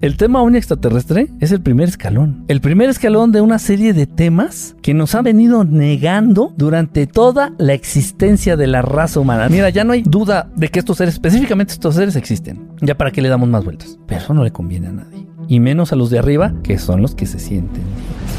El 0.00 0.16
tema 0.16 0.40
OVNI 0.40 0.56
extraterrestre 0.56 1.28
es 1.40 1.52
el 1.52 1.60
primer 1.60 1.90
escalón. 1.90 2.46
El 2.48 2.62
primer 2.62 2.88
escalón 2.88 3.32
de 3.32 3.42
una 3.42 3.58
serie 3.58 3.92
de 3.92 4.06
temas 4.06 4.74
que 4.80 4.94
nos 4.94 5.14
ha 5.14 5.20
venido 5.20 5.64
negando 5.64 6.54
durante 6.56 7.06
toda 7.06 7.52
la 7.58 7.74
existencia 7.74 8.56
de 8.56 8.66
la 8.66 8.80
raza 8.80 9.20
humana. 9.20 9.50
Mira, 9.50 9.68
ya 9.68 9.84
no 9.84 9.92
hay 9.92 10.00
duda 10.00 10.50
de 10.56 10.68
que 10.68 10.78
estos 10.78 10.96
seres, 10.96 11.12
específicamente 11.12 11.74
estos 11.74 11.96
seres, 11.96 12.16
existen. 12.16 12.70
Ya 12.80 12.96
para 12.96 13.10
qué 13.10 13.20
le 13.20 13.28
damos 13.28 13.50
más 13.50 13.62
vueltas. 13.62 13.98
Pero 14.06 14.22
eso 14.22 14.32
no 14.32 14.42
le 14.42 14.52
conviene 14.52 14.86
a 14.86 14.92
nadie. 14.92 15.26
Y 15.48 15.60
menos 15.60 15.92
a 15.92 15.96
los 15.96 16.08
de 16.08 16.18
arriba, 16.18 16.54
que 16.62 16.78
son 16.78 17.02
los 17.02 17.14
que 17.14 17.26
se 17.26 17.38
sienten. 17.38 17.82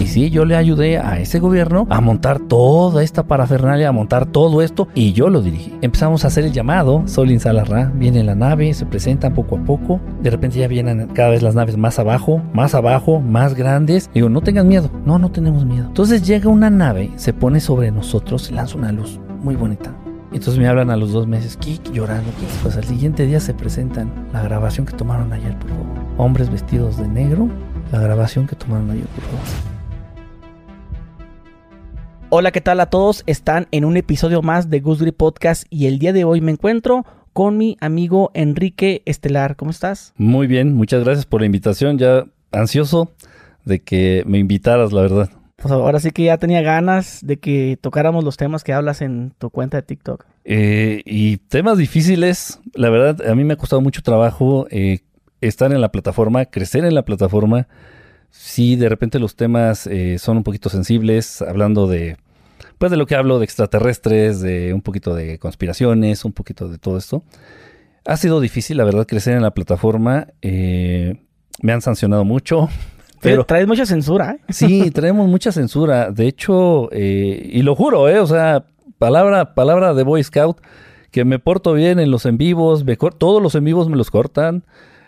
Y 0.02 0.08
sí, 0.08 0.32
yo 0.32 0.46
le 0.46 0.56
ayudé 0.56 0.98
a 0.98 1.20
ese 1.20 1.38
gobierno 1.38 1.86
a 1.92 2.02
montar 2.02 2.40
toda 2.40 3.04
esta 3.04 3.22
parafernalia, 3.22 3.90
a 3.90 3.92
montar 3.92 4.26
todo 4.26 4.64
esto, 4.64 4.88
y 4.96 5.14
yo 5.14 5.30
lo 5.30 5.44
dirigí. 5.44 5.78
Empezamos 5.84 6.26
a 6.26 6.30
hacer 6.30 6.44
el 6.44 6.52
llamado, 6.52 7.04
Solin 7.06 7.40
Salarra, 7.40 7.92
viene 7.94 8.24
la 8.24 8.34
nave, 8.34 8.74
se 8.74 8.88
presentan 8.88 9.36
poco 9.36 9.58
a 9.58 9.64
poco, 9.64 10.00
de 10.24 10.32
repente 10.32 10.58
ya 10.58 10.68
vienen 10.68 11.10
cada 11.14 11.30
vez 11.30 11.44
las 11.44 11.54
naves 11.54 11.78
más 11.78 12.00
abajo, 12.00 12.42
más 12.52 12.74
abajo, 12.74 13.20
más 13.20 13.54
grandes. 13.54 14.10
Digo, 14.12 14.28
no 14.28 14.42
tengan 14.42 14.68
miedo, 14.68 14.90
no, 15.06 15.20
no 15.20 15.30
tenemos 15.30 15.66
miedo. 15.66 15.86
Entonces 15.86 16.26
llega 16.26 16.50
una 16.50 16.72
nave, 16.72 17.12
se 17.18 17.32
pone 17.32 17.60
sobre 17.60 17.92
nosotros 17.92 18.50
y 18.50 18.56
lanza 18.56 18.80
una 18.80 18.92
luz 18.92 19.20
muy 19.44 19.56
bonita. 19.56 19.96
Entonces 20.32 20.58
me 20.58 20.68
hablan 20.68 20.90
a 20.90 20.98
los 20.98 21.12
dos 21.12 21.28
meses, 21.28 21.58
Kik, 21.58 21.92
llorando. 21.92 22.32
Pues 22.64 22.76
al 22.76 22.86
siguiente 22.86 23.28
día 23.28 23.40
se 23.40 23.54
presentan 23.54 24.12
la 24.34 24.42
grabación 24.42 24.88
que 24.88 24.98
tomaron 24.98 25.32
ayer, 25.32 25.56
por 25.60 25.70
favor. 25.70 25.86
Hombres 26.18 26.50
vestidos 26.50 26.98
de 26.98 27.08
negro, 27.08 27.50
la 27.92 28.00
grabación 28.00 28.48
que 28.48 28.56
tomaron 28.56 28.90
ayer, 28.90 29.06
por 29.06 29.26
favor. 29.26 29.81
Hola, 32.34 32.52
¿qué 32.52 32.62
tal 32.62 32.80
a 32.80 32.86
todos? 32.86 33.24
Están 33.28 33.68
en 33.72 33.84
un 33.84 33.98
episodio 33.98 34.42
más 34.42 34.70
de 34.70 34.80
Goose 34.80 35.12
Podcast 35.12 35.66
y 35.70 35.88
el 35.88 36.00
día 36.00 36.14
de 36.14 36.24
hoy 36.24 36.40
me 36.40 36.54
encuentro 36.54 37.06
con 37.34 37.58
mi 37.58 37.76
amigo 37.82 38.32
Enrique 38.34 39.02
Estelar. 39.04 39.58
¿Cómo 39.58 39.70
estás? 39.70 40.14
Muy 40.16 40.48
bien, 40.48 40.74
muchas 40.74 41.04
gracias 41.04 41.26
por 41.26 41.42
la 41.42 41.48
invitación. 41.48 41.98
Ya 41.98 42.24
ansioso 42.54 43.12
de 43.66 43.82
que 43.82 44.24
me 44.26 44.38
invitaras, 44.38 44.94
la 44.94 45.02
verdad. 45.02 45.30
Pues 45.58 45.74
ahora 45.74 46.00
sí 46.00 46.12
que 46.12 46.24
ya 46.24 46.38
tenía 46.38 46.62
ganas 46.62 47.20
de 47.22 47.36
que 47.36 47.78
tocáramos 47.82 48.24
los 48.24 48.38
temas 48.38 48.64
que 48.64 48.72
hablas 48.72 49.02
en 49.02 49.34
tu 49.38 49.50
cuenta 49.50 49.76
de 49.76 49.84
TikTok. 49.84 50.26
Eh, 50.46 51.02
y 51.04 51.36
temas 51.36 51.78
difíciles, 51.78 52.62
la 52.76 52.90
verdad, 52.90 53.30
a 53.30 53.36
mí 53.36 53.44
me 53.44 53.56
ha 53.56 53.58
costado 53.58 53.82
mucho 53.82 54.04
trabajo 54.04 54.68
eh, 54.72 55.00
estar 55.42 55.74
en 55.74 55.82
la 55.82 55.92
plataforma, 55.92 56.46
crecer 56.46 56.86
en 56.86 56.96
la 56.96 57.04
plataforma 57.04 57.68
sí, 58.32 58.76
de 58.76 58.90
repente 58.90 59.20
los 59.20 59.36
temas 59.36 59.86
eh, 59.88 60.18
son 60.18 60.38
un 60.38 60.44
poquito 60.44 60.70
sensibles, 60.70 61.42
hablando 61.42 61.88
de, 61.88 62.18
pues 62.78 62.90
de 62.90 62.98
lo 62.98 63.06
que 63.06 63.16
hablo, 63.16 63.38
de 63.38 63.46
extraterrestres, 63.46 64.42
de 64.42 64.74
un 64.74 64.82
poquito 64.82 65.14
de 65.14 65.38
conspiraciones, 65.38 66.26
un 66.26 66.34
poquito 66.34 66.68
de 66.68 66.78
todo 66.78 66.98
esto. 66.98 67.24
Ha 68.06 68.18
sido 68.18 68.42
difícil, 68.42 68.78
la 68.78 68.84
verdad, 68.84 69.06
crecer 69.06 69.36
en 69.36 69.44
la 69.44 69.52
plataforma. 69.52 70.28
Eh, 70.42 71.22
me 71.62 71.74
han 71.74 71.82
sancionado 71.82 72.26
mucho. 72.26 72.70
Pero 73.22 73.46
traes 73.46 73.68
mucha 73.68 73.86
censura, 73.86 74.32
¿eh? 74.32 74.40
Sí, 74.50 74.90
traemos 74.94 75.28
mucha 75.30 75.52
censura. 75.52 76.12
De 76.12 76.28
hecho, 76.28 76.90
eh, 76.92 77.50
y 77.52 77.62
lo 77.62 77.76
juro, 77.76 78.10
¿eh? 78.10 78.20
O 78.20 78.26
sea, 78.26 78.66
palabra, 78.98 79.54
palabra 79.54 79.94
de 79.94 80.04
Boy 80.04 80.24
Scout, 80.24 80.58
que 81.12 81.24
me 81.24 81.38
porto 81.38 81.74
bien 81.74 82.00
en 82.00 82.10
los 82.10 82.26
en 82.26 82.38
vivos, 82.38 82.84
todos 83.20 83.44
los 83.44 83.54
en 83.54 83.64
vivos 83.64 83.90
me 83.90 83.98
los 83.98 84.10
cortan. 84.10 84.64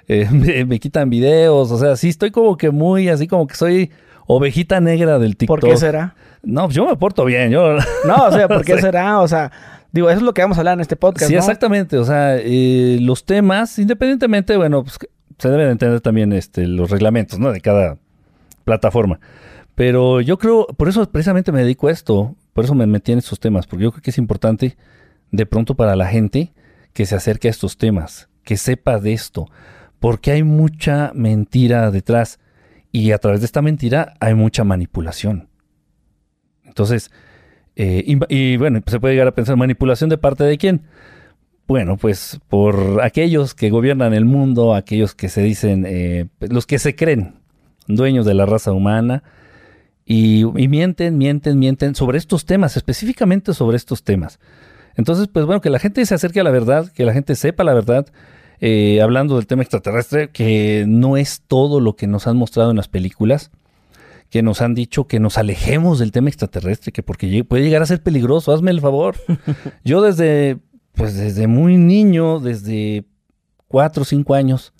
Eh, 0.08 0.28
me, 0.68 0.80
quitan 0.80 1.10
videos, 1.10 1.72
o 1.72 1.78
sea, 1.78 1.96
sí 1.96 2.10
estoy 2.10 2.32
como 2.32 2.58
que 2.58 2.72
muy, 2.72 3.10
así 3.10 3.28
como 3.28 3.48
que 3.48 3.56
soy 3.56 3.92
ovejita 4.28 4.80
negra 4.80 5.20
del 5.20 5.38
TikTok. 5.38 5.60
¿Por 5.60 5.70
qué 5.70 5.78
será? 5.78 6.16
No, 6.44 6.66
pues 6.66 6.76
yo 6.76 6.86
me 6.86 6.96
porto 6.96 7.26
bien, 7.26 7.52
yo... 7.52 7.78
No, 8.06 8.26
o 8.26 8.32
sea, 8.32 8.48
¿por 8.48 8.66
qué 8.66 8.80
será? 8.80 9.22
O 9.22 9.28
sea, 9.28 9.52
digo, 9.92 10.10
eso 10.10 10.20
es 10.20 10.24
lo 10.24 10.34
que 10.34 10.42
vamos 10.42 10.58
a 10.58 10.62
hablar 10.62 10.76
en 10.76 10.82
este 10.82 10.96
podcast, 10.96 11.30
Sí, 11.30 11.36
exactamente, 11.36 11.98
o 11.98 12.04
sea, 12.04 12.38
eh, 12.38 12.98
los 13.02 13.26
temas, 13.26 13.80
independientemente, 13.80 14.58
bueno, 14.58 14.84
pues 14.84 14.98
se 15.38 15.50
deben 15.50 15.70
entender 15.70 16.02
también 16.02 16.34
este, 16.34 16.68
los 16.68 16.90
reglamentos, 16.90 17.40
¿no? 17.40 17.52
De 17.52 17.62
cada 17.62 17.98
plataforma. 18.66 19.20
Pero 19.76 20.22
yo 20.22 20.38
creo, 20.38 20.68
por 20.68 20.88
eso 20.88 21.10
precisamente 21.10 21.52
me 21.52 21.62
dedico 21.62 21.88
a 21.88 21.92
esto, 21.92 22.36
por 22.54 22.64
eso 22.64 22.76
me 22.76 22.86
metí 22.86 23.12
en 23.12 23.20
estos 23.20 23.40
temas, 23.40 23.66
porque 23.66 23.84
yo 23.84 23.92
creo 23.92 24.04
que 24.04 24.12
es 24.12 24.18
importante 24.18 24.78
de 25.32 25.46
pronto 25.46 25.76
para 25.76 25.96
la 25.96 26.08
gente 26.08 26.54
que 26.94 27.06
se 27.06 27.16
acerque 27.16 27.48
a 27.48 27.52
estos 27.52 27.78
temas, 27.78 28.30
que 28.44 28.56
sepa 28.56 29.00
de 29.00 29.14
esto 29.14 29.48
porque 30.04 30.32
hay 30.32 30.44
mucha 30.44 31.14
mentira 31.16 31.90
detrás 31.90 32.38
y 32.92 33.14
a 33.14 33.20
través 33.20 33.40
de 33.40 33.46
esta 33.46 33.62
mentira 33.62 34.16
hay 34.20 34.34
mucha 34.34 34.66
manipulación. 34.66 35.48
Entonces, 36.66 37.10
eh, 37.78 38.04
y, 38.06 38.58
bueno, 38.58 38.82
se 38.86 39.00
puede 39.00 39.14
llegar 39.14 39.30
a 39.30 39.34
pensar, 39.34 39.56
¿manipulación 39.56 40.10
de 40.10 40.18
parte 40.18 40.44
de 40.44 40.58
quién? 40.58 40.82
Bueno, 41.70 41.96
pues 41.96 42.42
por 42.50 43.02
aquellos 43.02 43.56
que 43.56 43.70
gobiernan 43.70 44.14
el 44.14 44.26
mundo, 44.26 44.76
aquellos 44.76 45.16
que 45.16 45.30
se 45.30 45.42
dicen, 45.42 45.86
eh, 45.88 46.26
los 46.42 46.68
que 46.68 46.80
se 46.80 46.96
creen 46.96 47.36
dueños 47.88 48.26
de 48.26 48.34
la 48.34 48.46
raza 48.46 48.74
humana, 48.74 49.24
y, 50.04 50.42
y, 50.62 50.68
mienten, 50.68 51.18
mienten, 51.18 51.60
mienten 51.60 51.96
sobre 51.96 52.18
estos 52.18 52.46
temas, 52.46 52.76
específicamente 52.76 53.54
sobre 53.54 53.78
estos 53.78 54.04
temas. 54.04 54.42
Entonces, 54.96 55.30
pues 55.32 55.46
bueno, 55.46 55.62
que 55.62 55.70
la 55.70 55.80
gente 55.80 56.06
se 56.06 56.14
acerque 56.14 56.42
a 56.42 56.44
la 56.44 56.52
verdad, 56.52 56.92
que 56.92 57.06
la 57.06 57.14
gente 57.14 57.36
sepa 57.36 57.64
la 57.64 57.74
verdad, 57.74 58.08
eh, 58.60 59.02
hablando 59.02 59.36
del 59.36 59.48
tema 59.48 59.62
extraterrestre, 59.62 60.30
que 60.30 60.86
no 60.88 61.18
es 61.18 61.42
todo 61.48 61.80
lo 61.80 61.96
que 61.96 62.08
nos 62.08 62.28
han 62.28 62.38
mostrado 62.38 62.72
en 62.72 62.78
las 62.78 62.88
películas, 62.88 63.52
que 64.30 64.42
nos 64.42 64.62
han 64.62 64.74
dicho 64.74 65.06
que 65.06 65.20
nos 65.20 65.38
alejemos 65.38 66.00
del 66.00 66.12
tema 66.12 66.30
extraterrestre, 66.30 66.92
que 66.92 67.04
porque 67.04 67.44
puede 67.44 67.64
llegar 67.64 67.82
a 67.82 67.86
ser 67.86 68.02
peligroso, 68.02 68.52
hazme 68.52 68.72
el 68.72 68.82
favor. 68.82 69.16
Yo 69.84 70.02
desde, 70.02 70.58
pues 70.94 71.16
desde 71.16 71.48
muy 71.48 71.78
niño, 71.78 72.40
desde 72.40 73.06
cuatro 73.68 74.04
o 74.04 74.06
cinco 74.06 74.34
años, 74.34 74.74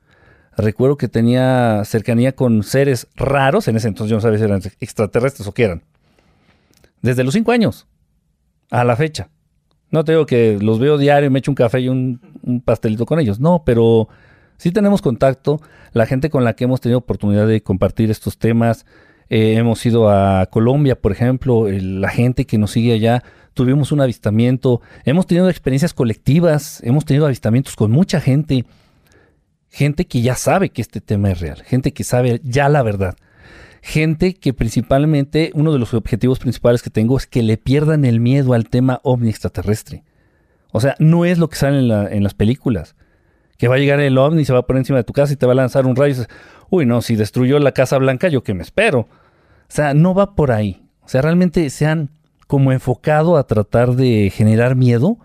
recuerdo 0.58 0.98
que 0.98 1.08
tenía 1.08 1.84
cercanía 1.86 2.36
con 2.36 2.64
seres 2.64 3.08
raros, 3.16 3.68
en 3.68 3.76
ese 3.76 3.88
entonces 3.88 4.10
yo 4.10 4.18
no 4.18 4.22
sabía 4.22 4.38
si 4.38 4.44
eran 4.46 4.62
extraterrestres 4.80 5.48
o 5.48 5.52
qué 5.52 5.64
eran. 5.64 5.84
Desde 7.02 7.24
los 7.24 7.34
cinco 7.34 7.52
años 7.52 7.88
a 8.70 8.84
la 8.84 8.96
fecha. 8.96 9.30
No 9.92 10.04
te 10.04 10.14
digo 10.14 10.26
que 10.26 10.58
los 10.60 10.80
veo 10.80 10.98
diario, 10.98 11.30
me 11.30 11.40
echo 11.40 11.52
un 11.52 11.56
café 11.56 11.80
y 11.82 11.90
un, 11.90 12.20
pastelito 12.64 13.06
con 13.06 13.20
ellos. 13.20 13.40
No, 13.40 13.64
pero 13.66 14.08
sí 14.58 14.72
tenemos 14.72 15.02
contacto. 15.02 15.62
La 15.94 16.06
gente 16.06 16.30
con 16.30 16.44
la 16.44 16.54
que 16.54 16.66
hemos 16.66 16.82
tenido 16.82 17.00
oportunidad 17.00 17.48
de 17.48 17.62
compartir 17.62 18.12
estos 18.12 18.38
temas. 18.38 18.86
Eh, 19.30 19.56
hemos 19.56 19.86
ido 19.86 20.10
a 20.10 20.46
Colombia, 20.48 21.00
por 21.00 21.12
ejemplo. 21.12 21.68
la 21.70 22.10
gente 22.10 22.46
que 22.46 22.58
nos 22.58 22.72
sigue 22.72 22.94
allá. 22.94 23.24
Tuvimos 23.54 23.92
un 23.92 24.02
avistamiento. 24.02 24.82
Hemos 25.06 25.28
tenido 25.28 25.50
experiencias 25.50 25.94
colectivas. 25.94 26.82
Hemos 26.84 27.06
tenido 27.06 27.26
avistamientos 27.26 27.76
con 27.76 27.92
mucha 27.92 28.20
gente. 28.20 28.66
Gente 29.70 30.06
que 30.06 30.22
ya 30.22 30.36
sabe 30.36 30.70
que 30.70 30.82
este 30.82 31.02
tema 31.02 31.32
es 31.32 31.40
real. 31.40 31.64
Gente 31.64 31.94
que 31.94 32.04
sabe 32.04 32.42
ya 32.44 32.70
la 32.70 32.84
verdad 32.84 33.16
gente 33.84 34.34
que 34.34 34.54
principalmente, 34.54 35.52
uno 35.54 35.74
de 35.74 35.78
los 35.78 35.94
objetivos 35.94 36.40
principales 36.40 36.82
que 36.82 36.90
tengo 36.90 37.18
es 37.18 37.28
que 37.28 37.44
le 37.44 37.58
pierdan 37.58 38.06
el 38.06 38.22
miedo 38.22 38.54
al 38.54 38.70
tema 38.70 39.02
ovni 39.04 39.30
extraterrestre. 39.30 40.04
O 40.74 40.82
sea, 40.82 40.96
no 41.00 41.24
es 41.24 41.38
lo 41.38 41.50
que 41.50 41.56
sale 41.56 41.80
en, 41.80 42.24
las 42.24 42.34
películas. 42.34 42.96
Que 43.58 43.68
va 43.68 43.76
a 43.76 43.78
llegar 43.78 44.00
el 44.02 44.18
ovni, 44.18 44.44
se 44.44 44.52
va 44.52 44.60
a 44.60 44.64
poner 44.64 44.80
encima 44.80 44.98
de 44.98 45.04
tu 45.04 45.14
casa 45.14 45.32
y 45.32 45.36
te 45.36 45.46
va 45.46 45.54
a 45.54 45.56
lanzar 45.56 45.86
un 45.86 45.96
rayo 45.96 46.14
y 46.14 46.18
dices, 46.18 46.28
uy, 46.70 46.86
no, 46.88 47.02
si 47.02 47.16
destruyó 47.16 47.60
la 47.60 47.72
Casa 47.72 47.98
Blanca, 48.00 48.28
yo 48.28 48.44
que 48.44 48.56
me 48.56 48.64
espero. 48.64 49.02
O 49.02 49.08
sea, 49.70 49.94
no 49.94 50.16
va 50.16 50.36
por 50.36 50.52
ahí. 50.52 50.84
O 51.04 51.08
sea, 51.08 51.22
realmente 51.22 51.70
se 51.70 51.86
han 51.86 52.10
como 52.48 52.72
enfocado 52.72 53.38
a 53.38 53.46
tratar 53.46 53.94
de 53.94 54.32
generar 54.34 54.76
miedo 54.76 55.18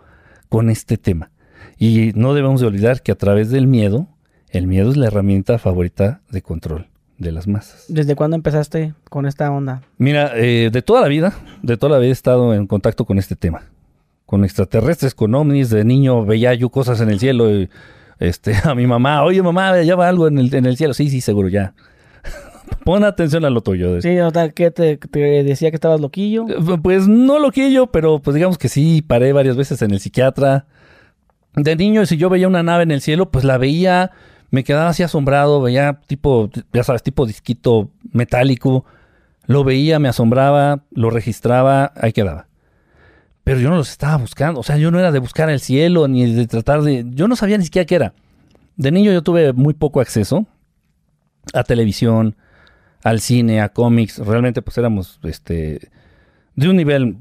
con 0.51 0.69
este 0.69 0.99
tema. 0.99 1.31
Y 1.79 2.13
no 2.15 2.35
debemos 2.35 2.61
de 2.61 2.67
olvidar 2.67 3.03
que 3.03 3.13
a 3.13 3.17
través 3.17 3.51
del 3.51 3.67
miedo, 3.67 4.07
el 4.51 4.67
miedo 4.67 4.91
es 4.91 4.99
la 4.99 5.07
herramienta 5.07 5.59
favorita 5.59 6.21
de 6.31 6.43
control 6.43 6.89
de 7.17 7.33
las 7.33 7.47
masas. 7.47 7.87
¿Desde 7.89 8.15
cuándo 8.17 8.37
empezaste 8.37 8.93
con 9.09 9.25
esta 9.25 9.51
onda? 9.51 9.83
Mira, 9.97 10.33
eh, 10.35 10.69
de 10.71 10.83
toda 10.83 11.01
la 11.01 11.09
vida, 11.09 11.33
de 11.63 11.79
toda 11.79 11.93
la 11.93 11.99
vida 11.99 12.11
he 12.11 12.13
estado 12.13 12.53
en 12.55 12.67
contacto 12.67 13.07
con 13.07 13.19
este 13.19 13.35
tema. 13.35 13.63
Con 14.29 14.45
extraterrestres, 14.45 15.15
con 15.15 15.35
ovnis, 15.35 15.71
de 15.71 15.87
niño 15.87 16.27
veía 16.27 16.53
yo 16.53 16.69
cosas 16.69 17.01
en 17.01 17.09
el 17.09 17.19
cielo 17.19 17.51
y 17.51 17.71
este, 18.19 18.53
a 18.65 18.75
mi 18.75 18.87
mamá, 18.87 19.23
oye 19.23 19.43
mamá, 19.43 19.81
ya 19.81 19.97
va 19.97 20.07
algo 20.07 20.29
en 20.29 20.39
el, 20.39 20.55
en 20.55 20.67
el 20.67 20.77
cielo. 20.77 20.93
Sí, 20.93 21.09
sí, 21.09 21.23
seguro, 21.23 21.49
ya. 21.49 21.73
Pon 22.85 23.05
atención 23.05 23.47
a 23.47 23.49
lo 23.49 23.63
tuyo. 23.63 24.03
Sí, 24.03 24.19
o 24.19 24.31
sea, 24.31 24.51
¿qué 24.51 24.71
te, 24.71 24.99
decía 24.99 25.71
que 25.71 25.77
estabas 25.77 26.03
loquillo? 26.03 26.47
Eh, 26.47 26.79
pues 26.83 27.09
no 27.09 27.39
loquillo, 27.39 27.87
pero 27.87 28.19
pues 28.19 28.35
digamos 28.35 28.59
que 28.59 28.69
sí, 28.69 29.01
paré 29.01 29.33
varias 29.33 29.57
veces 29.57 29.81
en 29.81 29.93
el 29.93 30.01
psiquiatra. 30.01 30.67
De 31.55 31.75
niño, 31.75 32.05
si 32.05 32.19
yo 32.19 32.29
veía 32.29 32.49
una 32.49 32.63
nave 32.63 32.83
en 32.83 32.91
el 32.91 33.01
cielo, 33.01 33.31
pues 33.31 33.47
la 33.47 33.57
veía, 33.57 34.11
me 34.51 34.63
quedaba 34.63 34.91
así 34.91 35.03
asombrado, 35.03 35.63
veía 35.63 36.01
tipo, 36.07 36.51
ya 36.75 36.85
sabes, 36.85 37.03
tipo 37.03 37.25
disquito 37.25 37.89
metálico, 38.13 38.85
lo 39.47 39.65
veía, 39.65 39.99
me 39.99 40.09
asombraba, 40.09 40.85
lo 40.91 41.09
registraba, 41.09 41.95
ahí 41.97 42.13
quedaba. 42.13 42.48
Pero 43.49 43.61
yo 43.61 43.71
no 43.71 43.77
los 43.77 43.91
estaba 43.91 44.17
buscando, 44.17 44.61
o 44.61 44.63
sea, 44.63 44.77
yo 44.77 44.91
no 44.91 44.99
era 44.99 45.11
de 45.11 45.19
buscar 45.19 45.49
el 45.49 45.61
cielo, 45.61 46.07
ni 46.07 46.31
de 46.33 46.47
tratar 46.47 46.83
de, 46.83 47.07
yo 47.09 47.29
no 47.29 47.37
sabía 47.37 47.57
ni 47.57 47.65
siquiera 47.65 47.87
qué 47.87 47.95
era. 47.95 48.13
De 48.77 48.91
niño 48.91 49.13
yo 49.13 49.23
tuve 49.23 49.53
muy 49.53 49.75
poco 49.75 50.01
acceso 50.01 50.47
a 51.55 51.65
televisión, 51.65 52.37
al 53.03 53.21
cine, 53.21 53.63
a 53.63 53.71
cómics, 53.71 54.19
realmente 54.19 54.61
pues 54.61 54.77
éramos, 54.77 55.19
este, 55.23 55.91
de 56.57 56.69
un 56.69 56.77
nivel 56.77 57.17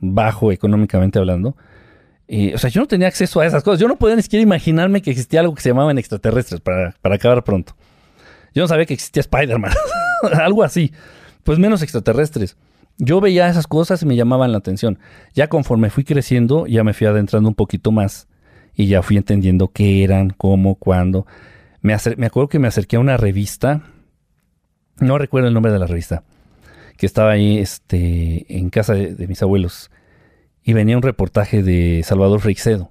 bajo 0.00 0.52
económicamente 0.52 1.18
hablando 1.18 1.56
o 2.54 2.58
sea, 2.58 2.68
yo 2.68 2.82
no 2.82 2.86
tenía 2.86 3.08
acceso 3.08 3.40
a 3.40 3.46
esas 3.46 3.62
cosas. 3.62 3.80
Yo 3.80 3.88
no 3.88 3.96
podía 3.96 4.14
ni 4.14 4.22
siquiera 4.22 4.42
imaginarme 4.42 5.00
que 5.00 5.10
existía 5.10 5.40
algo 5.40 5.54
que 5.54 5.62
se 5.62 5.70
llamaban 5.70 5.98
extraterrestres 5.98 6.60
para, 6.60 6.94
acabar 7.02 7.42
pronto. 7.42 7.74
Yo 8.54 8.62
no 8.62 8.68
sabía 8.68 8.84
que 8.84 8.94
existía 8.94 9.20
Spider-Man. 9.20 9.72
Algo 10.34 10.62
así. 10.62 10.92
Pues 11.42 11.58
menos 11.58 11.82
extraterrestres. 11.82 12.56
Yo 12.98 13.20
veía 13.20 13.48
esas 13.48 13.68
cosas 13.68 14.02
y 14.02 14.06
me 14.06 14.16
llamaban 14.16 14.50
la 14.50 14.58
atención. 14.58 14.98
Ya 15.34 15.48
conforme 15.48 15.88
fui 15.88 16.04
creciendo, 16.04 16.66
ya 16.66 16.82
me 16.82 16.92
fui 16.92 17.06
adentrando 17.06 17.48
un 17.48 17.54
poquito 17.54 17.92
más 17.92 18.26
y 18.74 18.86
ya 18.86 19.02
fui 19.02 19.16
entendiendo 19.16 19.68
qué 19.68 20.02
eran, 20.02 20.30
cómo, 20.30 20.74
cuándo. 20.74 21.26
Me, 21.80 21.96
me 22.16 22.26
acuerdo 22.26 22.48
que 22.48 22.58
me 22.58 22.68
acerqué 22.68 22.96
a 22.96 23.00
una 23.00 23.16
revista, 23.16 23.82
no 24.98 25.16
recuerdo 25.16 25.48
el 25.48 25.54
nombre 25.54 25.72
de 25.72 25.78
la 25.78 25.86
revista, 25.86 26.24
que 26.96 27.06
estaba 27.06 27.30
ahí 27.30 27.58
este, 27.58 28.44
en 28.48 28.70
casa 28.70 28.94
de, 28.94 29.26
mis 29.28 29.42
abuelos 29.42 29.90
y 30.64 30.72
venía 30.72 30.96
un 30.96 31.02
reportaje 31.02 31.62
de 31.62 32.02
Salvador 32.04 32.40
Freixedo, 32.40 32.90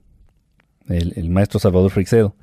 el, 0.88 1.30
maestro 1.30 1.60
Salvador 1.60 1.92
Freixedo 1.92 2.34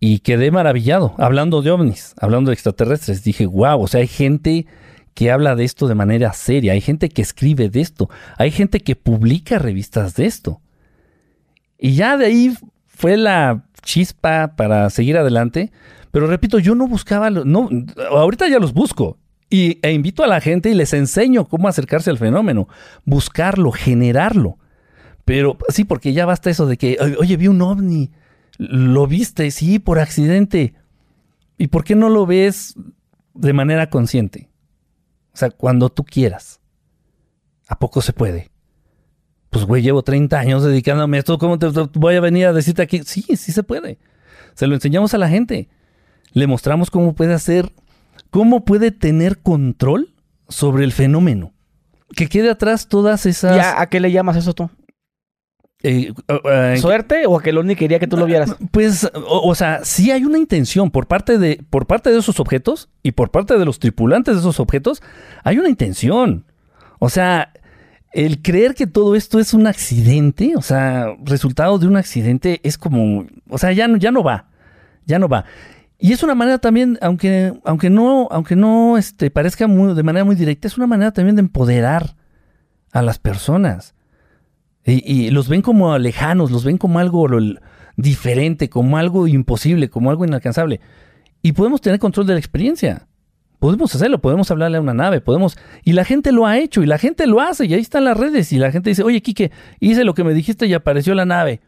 y 0.00 0.20
quedé 0.20 0.50
maravillado 0.50 1.14
hablando 1.18 1.60
de 1.60 1.70
ovnis, 1.70 2.14
hablando 2.18 2.50
de 2.50 2.54
extraterrestres. 2.54 3.22
Dije, 3.22 3.46
wow, 3.46 3.82
o 3.82 3.86
sea, 3.86 4.00
hay 4.00 4.08
gente 4.08 4.66
que 5.14 5.30
habla 5.30 5.54
de 5.56 5.64
esto 5.64 5.88
de 5.88 5.94
manera 5.94 6.32
seria, 6.32 6.72
hay 6.72 6.80
gente 6.80 7.08
que 7.08 7.22
escribe 7.22 7.68
de 7.68 7.80
esto, 7.80 8.08
hay 8.38 8.50
gente 8.50 8.80
que 8.80 8.96
publica 8.96 9.58
revistas 9.58 10.14
de 10.14 10.26
esto. 10.26 10.60
Y 11.78 11.94
ya 11.94 12.16
de 12.16 12.26
ahí 12.26 12.56
fue 12.86 13.16
la 13.16 13.64
chispa 13.82 14.54
para 14.56 14.88
seguir 14.90 15.18
adelante. 15.18 15.72
Pero 16.12 16.26
repito, 16.26 16.58
yo 16.58 16.74
no 16.74 16.86
buscaba, 16.86 17.30
no, 17.30 17.68
ahorita 18.10 18.48
ya 18.48 18.58
los 18.58 18.72
busco. 18.72 19.18
Y, 19.50 19.78
e 19.82 19.92
invito 19.92 20.22
a 20.22 20.26
la 20.26 20.40
gente 20.40 20.70
y 20.70 20.74
les 20.74 20.92
enseño 20.92 21.46
cómo 21.46 21.68
acercarse 21.68 22.10
al 22.10 22.18
fenómeno, 22.18 22.68
buscarlo, 23.04 23.70
generarlo. 23.72 24.58
Pero 25.24 25.58
sí, 25.68 25.84
porque 25.84 26.12
ya 26.12 26.24
basta 26.26 26.50
eso 26.50 26.66
de 26.66 26.76
que, 26.76 26.96
oye, 27.18 27.36
vi 27.36 27.48
un 27.48 27.60
ovni, 27.60 28.10
lo 28.58 29.06
viste, 29.06 29.50
sí, 29.50 29.78
por 29.78 29.98
accidente. 29.98 30.74
¿Y 31.58 31.68
por 31.68 31.84
qué 31.84 31.94
no 31.94 32.08
lo 32.08 32.26
ves 32.26 32.76
de 33.34 33.52
manera 33.52 33.90
consciente? 33.90 34.48
O 35.34 35.36
sea, 35.36 35.50
cuando 35.50 35.88
tú 35.88 36.04
quieras. 36.04 36.60
¿A 37.68 37.78
poco 37.78 38.02
se 38.02 38.12
puede? 38.12 38.50
Pues, 39.50 39.64
güey, 39.64 39.82
llevo 39.82 40.02
30 40.02 40.38
años 40.38 40.62
dedicándome 40.62 41.16
a 41.16 41.20
esto. 41.20 41.38
¿Cómo 41.38 41.58
te 41.58 41.68
voy 41.94 42.14
a 42.14 42.20
venir 42.20 42.46
a 42.46 42.52
decirte 42.52 42.82
aquí? 42.82 43.02
Sí, 43.04 43.22
sí 43.36 43.52
se 43.52 43.62
puede. 43.62 43.98
Se 44.54 44.66
lo 44.66 44.74
enseñamos 44.74 45.14
a 45.14 45.18
la 45.18 45.28
gente. 45.28 45.68
Le 46.32 46.46
mostramos 46.46 46.90
cómo 46.90 47.14
puede 47.14 47.34
hacer, 47.34 47.72
cómo 48.30 48.64
puede 48.64 48.90
tener 48.90 49.40
control 49.40 50.14
sobre 50.48 50.84
el 50.84 50.92
fenómeno. 50.92 51.52
Que 52.16 52.28
quede 52.28 52.50
atrás 52.50 52.88
todas 52.88 53.26
esas. 53.26 53.56
¿Ya 53.56 53.80
a 53.80 53.86
qué 53.88 54.00
le 54.00 54.10
llamas 54.12 54.36
eso 54.36 54.54
tú? 54.54 54.70
Eh, 55.82 56.12
uh, 56.28 56.32
uh, 56.32 56.76
¿Suerte 56.76 57.26
o 57.26 57.36
a 57.36 57.42
que 57.42 57.52
ni 57.52 57.74
quería 57.74 57.98
que 57.98 58.06
tú 58.06 58.16
lo 58.16 58.26
vieras? 58.26 58.54
Pues, 58.70 59.10
o, 59.14 59.54
sea, 59.54 59.80
sí 59.84 60.10
hay 60.12 60.24
una 60.24 60.38
intención 60.38 60.90
por 60.90 61.08
parte, 61.08 61.38
de, 61.38 61.62
por 61.70 61.86
parte 61.86 62.10
de 62.10 62.18
esos 62.18 62.38
objetos 62.38 62.88
y 63.02 63.12
por 63.12 63.30
parte 63.30 63.58
de 63.58 63.64
los 63.64 63.78
tripulantes 63.80 64.34
de 64.34 64.40
esos 64.40 64.60
objetos, 64.60 65.02
hay 65.42 65.58
una 65.58 65.68
intención. 65.68 66.44
O 67.00 67.08
sea, 67.08 67.52
el 68.12 68.42
creer 68.42 68.74
que 68.74 68.86
todo 68.86 69.16
esto 69.16 69.40
es 69.40 69.54
un 69.54 69.66
accidente, 69.66 70.54
o 70.56 70.62
sea, 70.62 71.16
resultado 71.24 71.78
de 71.78 71.88
un 71.88 71.96
accidente, 71.96 72.60
es 72.62 72.78
como, 72.78 73.26
o 73.48 73.58
sea, 73.58 73.72
ya 73.72 73.88
no, 73.88 73.96
ya 73.96 74.12
no 74.12 74.22
va, 74.22 74.46
ya 75.04 75.18
no 75.18 75.28
va. 75.28 75.46
Y 75.98 76.12
es 76.12 76.22
una 76.22 76.34
manera 76.34 76.58
también, 76.58 76.98
aunque, 77.00 77.54
aunque 77.64 77.90
no, 77.90 78.28
aunque 78.30 78.54
no 78.54 78.98
este, 78.98 79.30
parezca 79.30 79.66
muy, 79.66 79.94
de 79.94 80.02
manera 80.02 80.24
muy 80.24 80.36
directa, 80.36 80.68
es 80.68 80.76
una 80.76 80.86
manera 80.86 81.12
también 81.12 81.36
de 81.36 81.40
empoderar 81.40 82.14
a 82.92 83.02
las 83.02 83.18
personas. 83.18 83.94
Y, 84.84 85.30
los 85.30 85.48
ven 85.48 85.62
como 85.62 85.96
lejanos, 85.98 86.50
los 86.50 86.64
ven 86.64 86.78
como 86.78 86.98
algo 86.98 87.26
diferente, 87.96 88.68
como 88.68 88.98
algo 88.98 89.28
imposible, 89.28 89.88
como 89.88 90.10
algo 90.10 90.24
inalcanzable. 90.24 90.80
Y 91.42 91.52
podemos 91.52 91.80
tener 91.80 91.98
control 91.98 92.26
de 92.26 92.34
la 92.34 92.38
experiencia. 92.38 93.06
Podemos 93.58 93.94
hacerlo, 93.94 94.20
podemos 94.20 94.50
hablarle 94.50 94.78
a 94.78 94.80
una 94.80 94.94
nave, 94.94 95.20
podemos... 95.20 95.56
Y 95.84 95.92
la 95.92 96.04
gente 96.04 96.32
lo 96.32 96.46
ha 96.46 96.58
hecho, 96.58 96.82
y 96.82 96.86
la 96.86 96.98
gente 96.98 97.28
lo 97.28 97.40
hace, 97.40 97.66
y 97.66 97.74
ahí 97.74 97.80
están 97.80 98.04
las 98.04 98.16
redes, 98.16 98.52
y 98.52 98.58
la 98.58 98.72
gente 98.72 98.90
dice, 98.90 99.04
oye, 99.04 99.22
Quique, 99.22 99.52
hice 99.78 100.02
lo 100.02 100.14
que 100.14 100.24
me 100.24 100.34
dijiste 100.34 100.66
y 100.66 100.74
apareció 100.74 101.14
la 101.14 101.26
nave. 101.26 101.60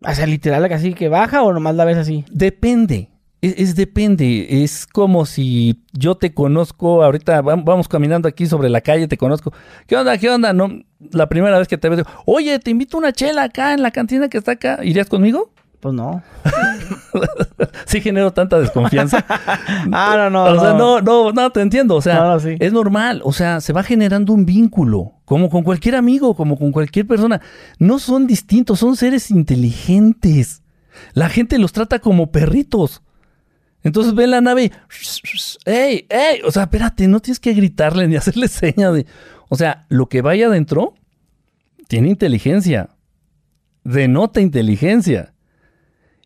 O 0.00 0.14
sea, 0.14 0.26
literal, 0.26 0.64
así 0.72 0.94
que 0.94 1.08
baja 1.08 1.42
o 1.42 1.52
nomás 1.52 1.74
la 1.74 1.84
ves 1.84 1.98
así. 1.98 2.24
Depende. 2.30 3.10
Es, 3.52 3.76
depende, 3.76 4.64
es 4.64 4.86
como 4.86 5.26
si 5.26 5.82
yo 5.92 6.14
te 6.14 6.32
conozco, 6.32 7.02
ahorita 7.04 7.42
vamos 7.42 7.88
caminando 7.88 8.26
aquí 8.26 8.46
sobre 8.46 8.70
la 8.70 8.80
calle, 8.80 9.06
te 9.06 9.18
conozco. 9.18 9.52
¿Qué 9.86 9.96
onda? 9.96 10.16
¿Qué 10.16 10.30
onda? 10.30 10.54
No, 10.54 10.70
la 11.12 11.28
primera 11.28 11.58
vez 11.58 11.68
que 11.68 11.76
te 11.76 11.90
veo, 11.90 12.06
oye, 12.24 12.58
te 12.58 12.70
invito 12.70 12.96
a 12.96 13.00
una 13.00 13.12
chela 13.12 13.42
acá 13.42 13.74
en 13.74 13.82
la 13.82 13.90
cantina 13.90 14.30
que 14.30 14.38
está 14.38 14.52
acá. 14.52 14.78
¿Irías 14.82 15.10
conmigo? 15.10 15.50
Pues 15.80 15.94
no. 15.94 16.22
sí 17.84 18.00
genero 18.00 18.32
tanta 18.32 18.58
desconfianza. 18.58 19.22
ah, 19.28 20.14
no, 20.16 20.30
no. 20.30 20.44
O 20.44 20.58
sea, 20.58 20.72
no, 20.72 21.02
no, 21.02 21.30
no, 21.30 21.50
te 21.50 21.60
entiendo. 21.60 21.96
O 21.96 22.00
sea, 22.00 22.38
es 22.58 22.72
normal. 22.72 23.20
O 23.24 23.34
sea, 23.34 23.60
se 23.60 23.74
va 23.74 23.82
generando 23.82 24.32
un 24.32 24.46
vínculo, 24.46 25.12
como 25.26 25.50
con 25.50 25.62
cualquier 25.62 25.96
amigo, 25.96 26.34
como 26.34 26.56
con 26.56 26.72
cualquier 26.72 27.06
persona. 27.06 27.42
No 27.78 27.98
son 27.98 28.26
distintos, 28.26 28.78
son 28.78 28.96
seres 28.96 29.30
inteligentes. 29.30 30.62
La 31.12 31.28
gente 31.28 31.58
los 31.58 31.72
trata 31.72 31.98
como 31.98 32.32
perritos. 32.32 33.02
Entonces 33.84 34.14
ven 34.14 34.30
la 34.30 34.40
nave 34.40 34.64
y, 34.64 34.72
¡ey, 35.66 36.06
ey! 36.08 36.40
O 36.44 36.50
sea, 36.50 36.64
espérate, 36.64 37.06
no 37.06 37.20
tienes 37.20 37.38
que 37.38 37.52
gritarle 37.52 38.08
ni 38.08 38.16
hacerle 38.16 38.48
seña 38.48 38.90
de... 38.90 39.06
O 39.50 39.56
sea, 39.56 39.84
lo 39.90 40.08
que 40.08 40.22
vaya 40.22 40.46
adentro 40.46 40.94
tiene 41.86 42.08
inteligencia. 42.08 42.88
Denota 43.84 44.40
inteligencia. 44.40 45.34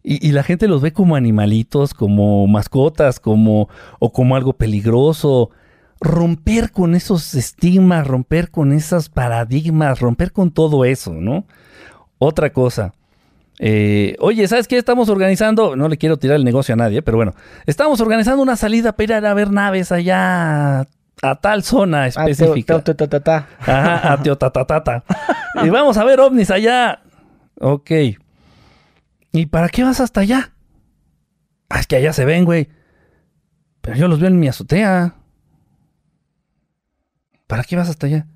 Y, 0.04 0.30
la 0.32 0.44
gente 0.44 0.68
los 0.68 0.80
ve 0.80 0.92
como 0.92 1.16
animalitos, 1.16 1.92
como 1.92 2.46
mascotas, 2.46 3.20
como... 3.20 3.68
o 3.98 4.12
como 4.12 4.36
algo 4.36 4.54
peligroso. 4.54 5.50
Romper 6.00 6.70
con 6.70 6.94
esos 6.94 7.34
estigmas, 7.34 8.06
romper 8.06 8.50
con 8.52 8.72
esos 8.72 9.08
paradigmas, 9.08 9.98
romper 9.98 10.32
con 10.32 10.52
todo 10.52 10.84
eso, 10.84 11.12
¿no? 11.12 11.44
Otra 12.18 12.52
cosa. 12.52 12.94
Eh, 13.60 14.16
oye, 14.20 14.46
¿sabes 14.46 14.68
qué? 14.68 14.78
Estamos 14.78 15.08
organizando, 15.08 15.74
no 15.74 15.88
le 15.88 15.98
quiero 15.98 16.16
tirar 16.16 16.36
el 16.36 16.44
negocio 16.44 16.74
a 16.74 16.76
nadie, 16.76 17.02
pero 17.02 17.16
bueno, 17.16 17.34
estamos 17.66 18.00
organizando 18.00 18.42
una 18.42 18.56
salida 18.56 18.92
para 18.92 19.18
ir 19.18 19.26
a 19.26 19.34
ver 19.34 19.50
naves 19.50 19.90
allá 19.90 20.86
a 21.22 21.34
tal 21.40 21.62
zona 21.64 22.06
específica. 22.06 22.74
Ajá, 23.60 24.12
a 24.12 24.22
Teotatatata. 24.22 25.04
y 25.64 25.68
vamos 25.70 25.96
a 25.96 26.04
ver 26.04 26.20
ovnis 26.20 26.50
allá. 26.50 27.02
Ok. 27.60 27.90
¿Y 29.32 29.46
para 29.46 29.68
qué 29.68 29.82
vas 29.82 30.00
hasta 30.00 30.20
allá? 30.20 30.52
Ah, 31.68 31.80
es 31.80 31.86
que 31.86 31.96
allá 31.96 32.12
se 32.12 32.24
ven, 32.24 32.44
güey. 32.44 32.68
Pero 33.80 33.96
yo 33.96 34.08
los 34.08 34.20
veo 34.20 34.28
en 34.28 34.38
mi 34.38 34.48
azotea. 34.48 35.14
¿Para 37.46 37.64
qué 37.64 37.76
vas 37.76 37.88
hasta 37.88 38.06
allá? 38.06 38.26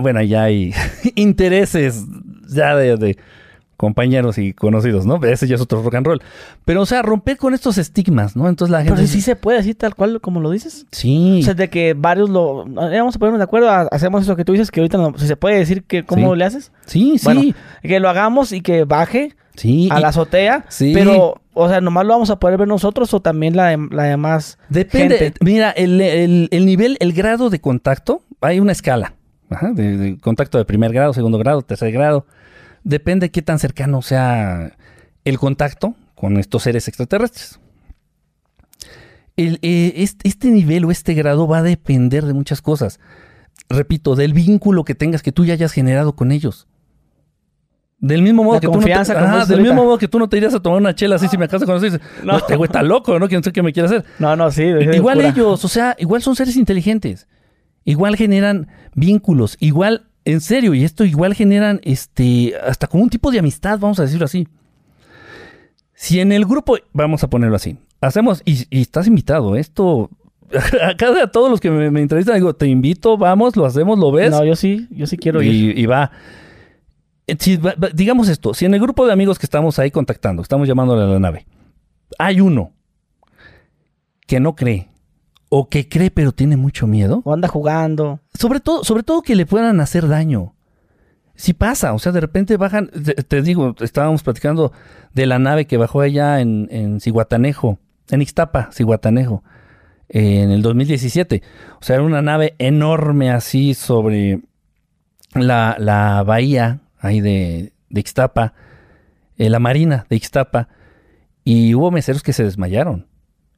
Bueno, 0.00 0.22
ya 0.22 0.44
hay 0.44 0.72
intereses 1.16 2.04
ya 2.48 2.74
de 2.76 3.16
compañeros 3.76 4.38
y 4.38 4.52
conocidos, 4.52 5.06
¿no? 5.06 5.22
Ese 5.24 5.48
ya 5.48 5.56
es 5.56 5.60
otro 5.60 5.82
rock 5.82 5.96
and 5.96 6.06
roll. 6.06 6.22
Pero, 6.64 6.82
o 6.82 6.86
sea, 6.86 7.02
romper 7.02 7.36
con 7.36 7.52
estos 7.54 7.78
estigmas, 7.78 8.36
¿no? 8.36 8.48
Entonces 8.48 8.70
la 8.70 8.78
gente... 8.78 8.94
Pero 8.94 9.08
sí 9.08 9.20
se 9.20 9.34
puede, 9.34 9.58
así 9.58 9.74
tal 9.74 9.94
cual 9.94 10.20
como 10.20 10.40
lo 10.40 10.50
dices. 10.50 10.86
Sí. 10.92 11.40
O 11.40 11.44
sea, 11.44 11.54
de 11.54 11.68
que 11.68 11.94
varios 11.94 12.30
lo... 12.30 12.64
Vamos 12.64 13.16
a 13.16 13.18
ponernos 13.18 13.40
de 13.40 13.44
acuerdo, 13.44 13.68
hacemos 13.70 14.22
eso 14.22 14.36
que 14.36 14.44
tú 14.44 14.52
dices, 14.52 14.70
que 14.70 14.80
ahorita 14.80 14.98
no... 14.98 15.18
¿Se 15.18 15.36
puede 15.36 15.58
decir 15.58 15.82
que 15.82 16.04
cómo 16.04 16.34
le 16.34 16.44
haces? 16.44 16.70
Sí, 16.86 17.18
sí. 17.18 17.54
que 17.82 17.98
lo 17.98 18.08
hagamos 18.08 18.52
y 18.52 18.60
que 18.60 18.84
baje 18.84 19.34
sí, 19.56 19.88
a 19.90 20.00
la 20.00 20.08
azotea. 20.08 20.64
Sí. 20.68 20.92
Pero, 20.94 21.40
o 21.54 21.68
sea, 21.68 21.80
nomás 21.80 22.06
lo 22.06 22.12
vamos 22.12 22.30
a 22.30 22.38
poder 22.38 22.58
ver 22.58 22.68
nosotros 22.68 23.12
o 23.14 23.20
también 23.20 23.56
la, 23.56 23.76
la 23.90 24.04
demás 24.04 24.58
Depende. 24.68 25.34
Mira, 25.40 25.70
el, 25.70 26.00
el, 26.00 26.66
nivel, 26.66 26.96
el 27.00 27.12
grado 27.12 27.50
de 27.50 27.60
contacto, 27.60 28.22
hay 28.40 28.60
una 28.60 28.72
escala. 28.72 29.14
Ajá, 29.50 29.72
de 29.72 30.18
contacto 30.20 30.56
de 30.56 30.64
primer 30.64 30.92
grado, 30.92 31.12
segundo 31.12 31.36
grado, 31.38 31.62
tercer 31.62 31.92
grado 31.92 32.26
depende 32.84 33.26
de 33.26 33.30
qué 33.30 33.42
tan 33.42 33.58
cercano 33.58 34.02
sea 34.02 34.76
el 35.24 35.38
contacto 35.38 35.94
con 36.14 36.36
estos 36.36 36.62
seres 36.62 36.88
extraterrestres. 36.88 37.58
Eh, 39.36 40.06
este, 40.24 40.50
nivel 40.50 40.84
o 40.84 40.90
este 40.90 41.14
grado 41.14 41.48
va 41.48 41.58
a 41.58 41.62
depender 41.62 42.24
de 42.24 42.34
muchas 42.34 42.60
cosas. 42.60 43.00
Repito, 43.68 44.14
del 44.14 44.34
vínculo 44.34 44.84
que 44.84 44.94
tengas, 44.94 45.22
que 45.22 45.32
tú 45.32 45.44
ya 45.44 45.54
hayas 45.54 45.72
generado 45.72 46.14
con 46.14 46.32
ellos. 46.32 46.68
Del 47.98 48.20
mismo 48.20 48.42
modo, 48.42 48.60
que 48.60 48.66
tú, 48.66 48.80
no 48.80 48.80
te, 48.80 49.46
del 49.46 49.62
mismo 49.62 49.84
modo 49.84 49.96
que 49.96 50.08
tú 50.08 50.18
no 50.18 50.28
te 50.28 50.36
irías 50.36 50.52
a 50.54 50.60
tomar 50.60 50.80
una 50.80 50.92
chela 50.92 51.16
así 51.16 51.28
si 51.28 51.38
me 51.38 51.44
acaso 51.44 51.64
con 51.66 51.80
dices, 51.80 52.00
no, 52.24 52.36
este 52.36 52.56
güey 52.56 52.66
está 52.66 52.82
loco, 52.82 53.16
¿no? 53.20 53.28
¿Quién 53.28 53.44
sé 53.44 53.52
qué 53.52 53.62
me 53.62 53.72
quiere 53.72 53.86
hacer? 53.86 54.04
No, 54.18 54.34
no, 54.34 54.50
sí. 54.50 54.64
Igual 54.64 55.20
ellos, 55.20 55.64
o 55.64 55.68
sea, 55.68 55.94
igual 55.98 56.20
son 56.20 56.34
seres 56.34 56.56
inteligentes. 56.56 57.28
Igual 57.84 58.16
generan 58.16 58.68
vínculos. 58.94 59.56
Igual 59.60 60.08
en 60.24 60.40
serio, 60.40 60.74
y 60.74 60.84
esto 60.84 61.04
igual 61.04 61.34
generan 61.34 61.80
este, 61.82 62.54
hasta 62.56 62.86
como 62.86 63.02
un 63.02 63.10
tipo 63.10 63.30
de 63.30 63.38
amistad, 63.38 63.78
vamos 63.78 63.98
a 63.98 64.02
decirlo 64.02 64.24
así. 64.24 64.46
Si 65.94 66.20
en 66.20 66.32
el 66.32 66.44
grupo, 66.44 66.76
vamos 66.92 67.22
a 67.24 67.30
ponerlo 67.30 67.56
así, 67.56 67.76
hacemos, 68.00 68.42
y, 68.44 68.66
estás 68.70 69.06
invitado, 69.06 69.56
esto, 69.56 70.10
acá 70.82 71.22
a 71.22 71.26
todos 71.28 71.50
los 71.50 71.60
que 71.60 71.70
me, 71.70 72.00
entrevistan, 72.00 72.36
digo, 72.36 72.54
te 72.54 72.66
invito, 72.66 73.16
vamos, 73.16 73.56
lo 73.56 73.64
hacemos, 73.66 73.98
lo 73.98 74.12
ves. 74.12 74.30
No, 74.30 74.44
yo 74.44 74.56
sí, 74.56 74.86
yo 74.90 75.06
sí 75.06 75.16
quiero 75.16 75.42
ir. 75.42 75.78
Y, 75.78 75.86
va. 75.86 76.10
Eh, 77.26 77.36
digamos 77.94 78.28
esto, 78.28 78.52
si 78.52 78.64
en 78.64 78.74
el 78.74 78.80
grupo 78.80 79.06
de 79.06 79.12
amigos 79.12 79.38
que 79.38 79.46
estamos 79.46 79.78
ahí 79.78 79.90
contactando, 79.90 80.42
estamos 80.42 80.66
llamándole 80.66 81.02
a 81.02 81.06
la 81.06 81.20
nave, 81.20 81.46
hay 82.18 82.40
uno 82.40 82.72
que 84.26 84.40
no 84.40 84.54
cree 84.54 84.91
o 85.54 85.68
que 85.68 85.86
cree 85.86 86.10
pero 86.10 86.32
tiene 86.32 86.56
mucho 86.56 86.86
miedo, 86.86 87.20
O 87.26 87.34
anda 87.34 87.46
jugando. 87.46 88.20
sobre 88.32 88.58
todo, 88.60 88.84
sobre 88.84 89.02
todo 89.02 89.20
que 89.20 89.36
le 89.36 89.44
puedan 89.44 89.80
hacer 89.82 90.08
daño. 90.08 90.54
Si 91.34 91.52
pasa, 91.52 91.92
o 91.92 91.98
sea, 91.98 92.10
de 92.10 92.20
repente 92.20 92.56
bajan, 92.56 92.88
te, 92.88 93.12
te 93.16 93.42
digo, 93.42 93.74
estábamos 93.80 94.22
platicando 94.22 94.72
de 95.12 95.26
la 95.26 95.38
nave 95.38 95.66
que 95.66 95.76
bajó 95.76 96.00
allá 96.00 96.40
en, 96.40 96.68
en 96.70 97.00
Cihuatanejo, 97.00 97.78
en 98.08 98.22
Ixtapa, 98.22 98.70
Cihuatanejo, 98.72 99.44
en 100.08 100.52
el 100.52 100.62
2017. 100.62 101.42
O 101.78 101.84
sea, 101.84 101.96
era 101.96 102.04
una 102.04 102.22
nave 102.22 102.54
enorme 102.58 103.30
así 103.30 103.74
sobre 103.74 104.40
la, 105.34 105.76
la 105.78 106.22
bahía 106.22 106.80
ahí 106.98 107.20
de, 107.20 107.74
de 107.90 108.00
Ixtapa, 108.00 108.54
eh, 109.36 109.50
la 109.50 109.58
marina 109.58 110.06
de 110.08 110.16
Ixtapa, 110.16 110.68
y 111.44 111.74
hubo 111.74 111.90
meseros 111.90 112.22
que 112.22 112.32
se 112.32 112.42
desmayaron. 112.42 113.11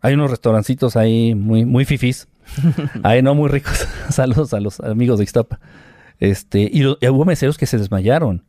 Hay 0.04 0.12
unos 0.12 0.30
restaurancitos 0.30 0.96
ahí 0.96 1.34
muy, 1.34 1.64
muy 1.64 1.87
fifís, 1.87 2.28
ahí 3.02 3.23
no 3.23 3.34
muy 3.34 3.49
ricos. 3.49 3.88
Saludos 4.11 4.52
a 4.52 4.61
los 4.61 4.78
amigos 4.80 5.16
de 5.16 5.25
Ixtapa. 5.25 5.61
Este, 6.20 6.68
y, 6.70 6.84
hubo 6.84 7.25
meseros 7.25 7.56
que 7.56 7.64
se 7.64 7.78
desmayaron. 7.78 8.44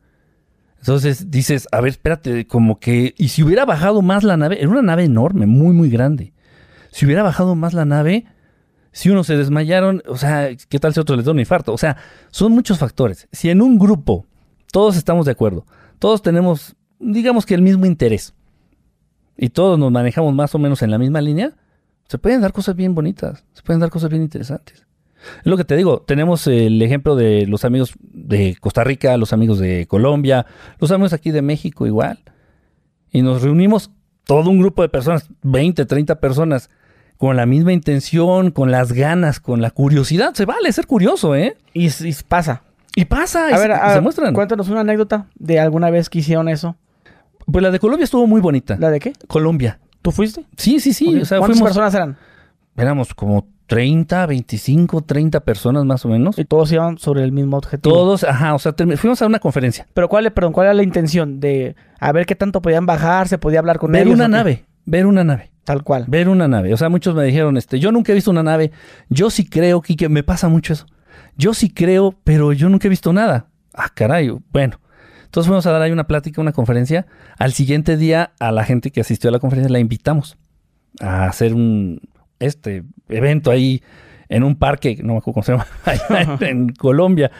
Entonces 0.80 1.32
dices, 1.32 1.70
a 1.72 1.80
ver, 1.80 1.92
espérate, 1.92 2.46
como 2.46 2.82
que, 2.82 3.16
y 3.18 3.30
si 3.30 3.42
hubiera 3.42 3.64
bajado 3.64 4.02
más 4.02 4.26
la 4.26 4.36
nave, 4.36 4.60
era 4.60 4.68
una 4.68 4.82
nave 4.82 5.06
enorme, 5.06 5.46
muy, 5.46 5.74
muy 5.74 5.90
grande. 5.90 6.34
Si 6.92 7.06
hubiera 7.06 7.24
bajado 7.24 7.56
más 7.56 7.74
la 7.74 7.86
nave, 7.86 8.26
si 8.92 9.10
unos 9.10 9.26
se 9.26 9.38
desmayaron, 9.38 10.04
o 10.08 10.18
sea, 10.18 10.50
¿qué 10.68 10.80
tal 10.80 10.94
si 10.94 11.00
otros 11.00 11.16
les 11.16 11.26
da 11.26 11.32
un 11.32 11.40
infarto? 11.40 11.72
O 11.72 11.78
sea, 11.78 11.96
son 12.32 12.52
muchos 12.52 12.80
factores. 12.80 13.30
Si 13.32 13.50
en 13.50 13.62
un 13.62 13.80
grupo 13.80 14.26
todos 14.74 14.98
estamos 14.98 15.26
de 15.26 15.32
acuerdo, 15.32 15.66
todos 16.00 16.22
tenemos, 16.22 16.76
digamos 17.00 17.46
que 17.46 17.56
el 17.56 17.62
mismo 17.62 17.86
interés, 17.86 18.34
y 19.38 19.50
todos 19.50 19.78
nos 19.80 19.92
manejamos 19.92 20.34
más 20.34 20.54
o 20.56 20.60
menos 20.60 20.82
en 20.82 20.92
la 20.92 20.98
misma 20.98 21.22
línea, 21.22 21.52
se 22.08 22.18
pueden 22.18 22.42
dar 22.42 22.54
cosas 22.54 22.76
bien 22.76 22.94
bonitas, 22.96 23.44
se 23.54 23.62
pueden 23.64 23.80
dar 23.80 23.90
cosas 23.90 24.10
bien 24.10 24.22
interesantes. 24.22 24.86
Es 25.40 25.46
lo 25.46 25.58
que 25.58 25.64
te 25.66 25.76
digo, 25.76 26.02
tenemos 26.02 26.46
el 26.46 26.80
ejemplo 26.82 27.16
de 27.16 27.48
los 27.48 27.66
amigos 27.66 27.94
de 28.02 28.56
Costa 28.62 28.84
Rica, 28.84 29.18
los 29.18 29.34
amigos 29.34 29.58
de 29.60 29.88
Colombia, 29.88 30.46
los 30.80 30.92
amigos 30.92 31.14
aquí 31.14 31.32
de 31.32 31.42
México 31.42 31.88
igual. 31.88 32.20
Y 33.12 33.22
nos 33.24 33.42
reunimos 33.42 33.90
todo 34.26 34.50
un 34.50 34.60
grupo 34.60 34.82
de 34.84 34.90
personas, 34.90 35.28
20, 35.42 35.86
30 35.86 36.20
personas, 36.20 36.70
con 37.18 37.36
la 37.38 37.46
misma 37.46 37.72
intención, 37.74 38.52
con 38.52 38.72
las 38.72 38.92
ganas, 38.92 39.40
con 39.40 39.62
la 39.62 39.72
curiosidad. 39.72 40.34
Se 40.36 40.46
vale 40.46 40.72
ser 40.74 40.86
curioso, 40.86 41.34
¿eh? 41.36 41.56
Y, 41.74 41.88
y 41.88 42.16
pasa. 42.28 42.62
Y 42.96 43.06
pasa, 43.06 43.50
y, 43.50 43.54
A 43.54 43.58
ver, 43.58 43.70
y 43.70 43.74
a- 43.74 43.94
se 43.94 44.02
muestran. 44.02 44.34
cuéntanos 44.34 44.68
una 44.70 44.82
anécdota 44.82 45.28
de 45.36 45.60
alguna 45.60 45.90
vez 45.90 46.10
que 46.10 46.20
hicieron 46.20 46.50
eso. 46.50 46.76
Pues 47.52 47.62
la 47.64 47.72
de 47.72 47.80
Colombia 47.80 48.04
estuvo 48.06 48.26
muy 48.28 48.42
bonita. 48.42 48.76
¿La 48.80 48.90
de 48.90 49.00
qué? 49.00 49.14
Colombia. 49.28 49.80
¿Tú 50.02 50.12
fuiste? 50.12 50.46
Sí, 50.58 50.80
sí, 50.80 50.94
sí. 50.94 51.16
Ok. 51.16 51.22
O 51.22 51.26
sea, 51.26 51.38
¿Cuántas 51.40 51.58
fuimos, 51.58 51.70
personas 51.70 51.94
eran? 51.96 52.18
éramos 52.78 53.14
como 53.14 53.48
30, 53.68 54.26
25, 54.28 55.02
30 55.02 55.40
personas 55.42 55.86
más 55.86 56.06
o 56.06 56.10
menos. 56.10 56.38
Y 56.38 56.46
todos 56.46 56.72
iban 56.72 56.98
sobre 56.98 57.24
el 57.24 57.32
mismo 57.32 57.58
objetivo. 57.58 57.94
Todos, 57.96 58.24
ajá, 58.24 58.54
o 58.54 58.60
sea, 58.60 58.74
fuimos 58.98 59.22
a 59.22 59.26
una 59.26 59.40
conferencia. 59.40 59.88
Pero 59.94 60.08
¿cuál, 60.08 60.32
perdón, 60.32 60.54
¿cuál 60.54 60.66
era 60.68 60.74
la 60.76 60.84
intención? 60.84 61.40
De 61.40 61.76
a 62.00 62.12
ver 62.12 62.26
qué 62.26 62.36
tanto 62.36 62.62
podían 62.62 62.86
bajar, 62.86 63.28
se 63.28 63.38
podía 63.38 63.60
hablar 63.60 63.80
con 63.80 63.92
Ver 63.92 64.04
ellos. 64.04 64.16
una 64.16 64.26
¿o 64.26 64.28
qué? 64.28 64.32
nave, 64.32 64.66
ver 64.86 65.06
una 65.06 65.24
nave. 65.24 65.52
Tal 65.64 65.82
cual. 65.82 66.06
Ver 66.08 66.30
una 66.30 66.48
nave. 66.48 66.72
O 66.76 66.78
sea, 66.78 66.90
muchos 66.90 67.16
me 67.16 67.24
dijeron, 67.24 67.58
este, 67.58 67.80
yo 67.80 67.92
nunca 67.92 68.12
he 68.12 68.16
visto 68.16 68.30
una 68.30 68.44
nave. 68.44 68.72
Yo 69.10 69.32
sí 69.32 69.48
creo, 69.50 69.82
Kike, 69.82 70.10
me 70.10 70.22
pasa 70.22 70.48
mucho 70.48 70.74
eso. 70.74 70.86
Yo 71.38 71.56
sí 71.56 71.72
creo, 71.72 72.14
pero 72.24 72.54
yo 72.54 72.70
nunca 72.70 72.88
he 72.88 72.90
visto 72.90 73.12
nada. 73.14 73.48
Ah, 73.74 73.90
caray. 73.94 74.32
Bueno. 74.52 74.80
Entonces 75.36 75.50
fuimos 75.50 75.66
a 75.66 75.74
dar 75.74 75.82
ahí 75.82 75.92
una 75.92 76.08
plática, 76.08 76.40
una 76.40 76.54
conferencia. 76.54 77.08
Al 77.38 77.52
siguiente 77.52 77.98
día, 77.98 78.32
a 78.40 78.54
la 78.54 78.64
gente 78.64 78.90
que 78.90 79.02
asistió 79.02 79.28
a 79.28 79.34
la 79.34 79.40
conferencia 79.40 79.70
la 79.70 79.80
invitamos 79.80 80.38
a 81.02 81.26
hacer 81.26 81.54
un 81.54 82.00
este 82.40 82.86
evento 83.10 83.52
ahí 83.52 83.84
en 84.30 84.44
un 84.46 84.56
parque, 84.56 84.96
no 85.04 85.12
me 85.12 85.18
acuerdo 85.18 85.34
cómo 85.34 85.44
se 85.44 85.52
llama, 85.52 85.68
allá 85.84 86.22
en, 86.22 86.46
en 86.46 86.70
Colombia. 86.70 87.32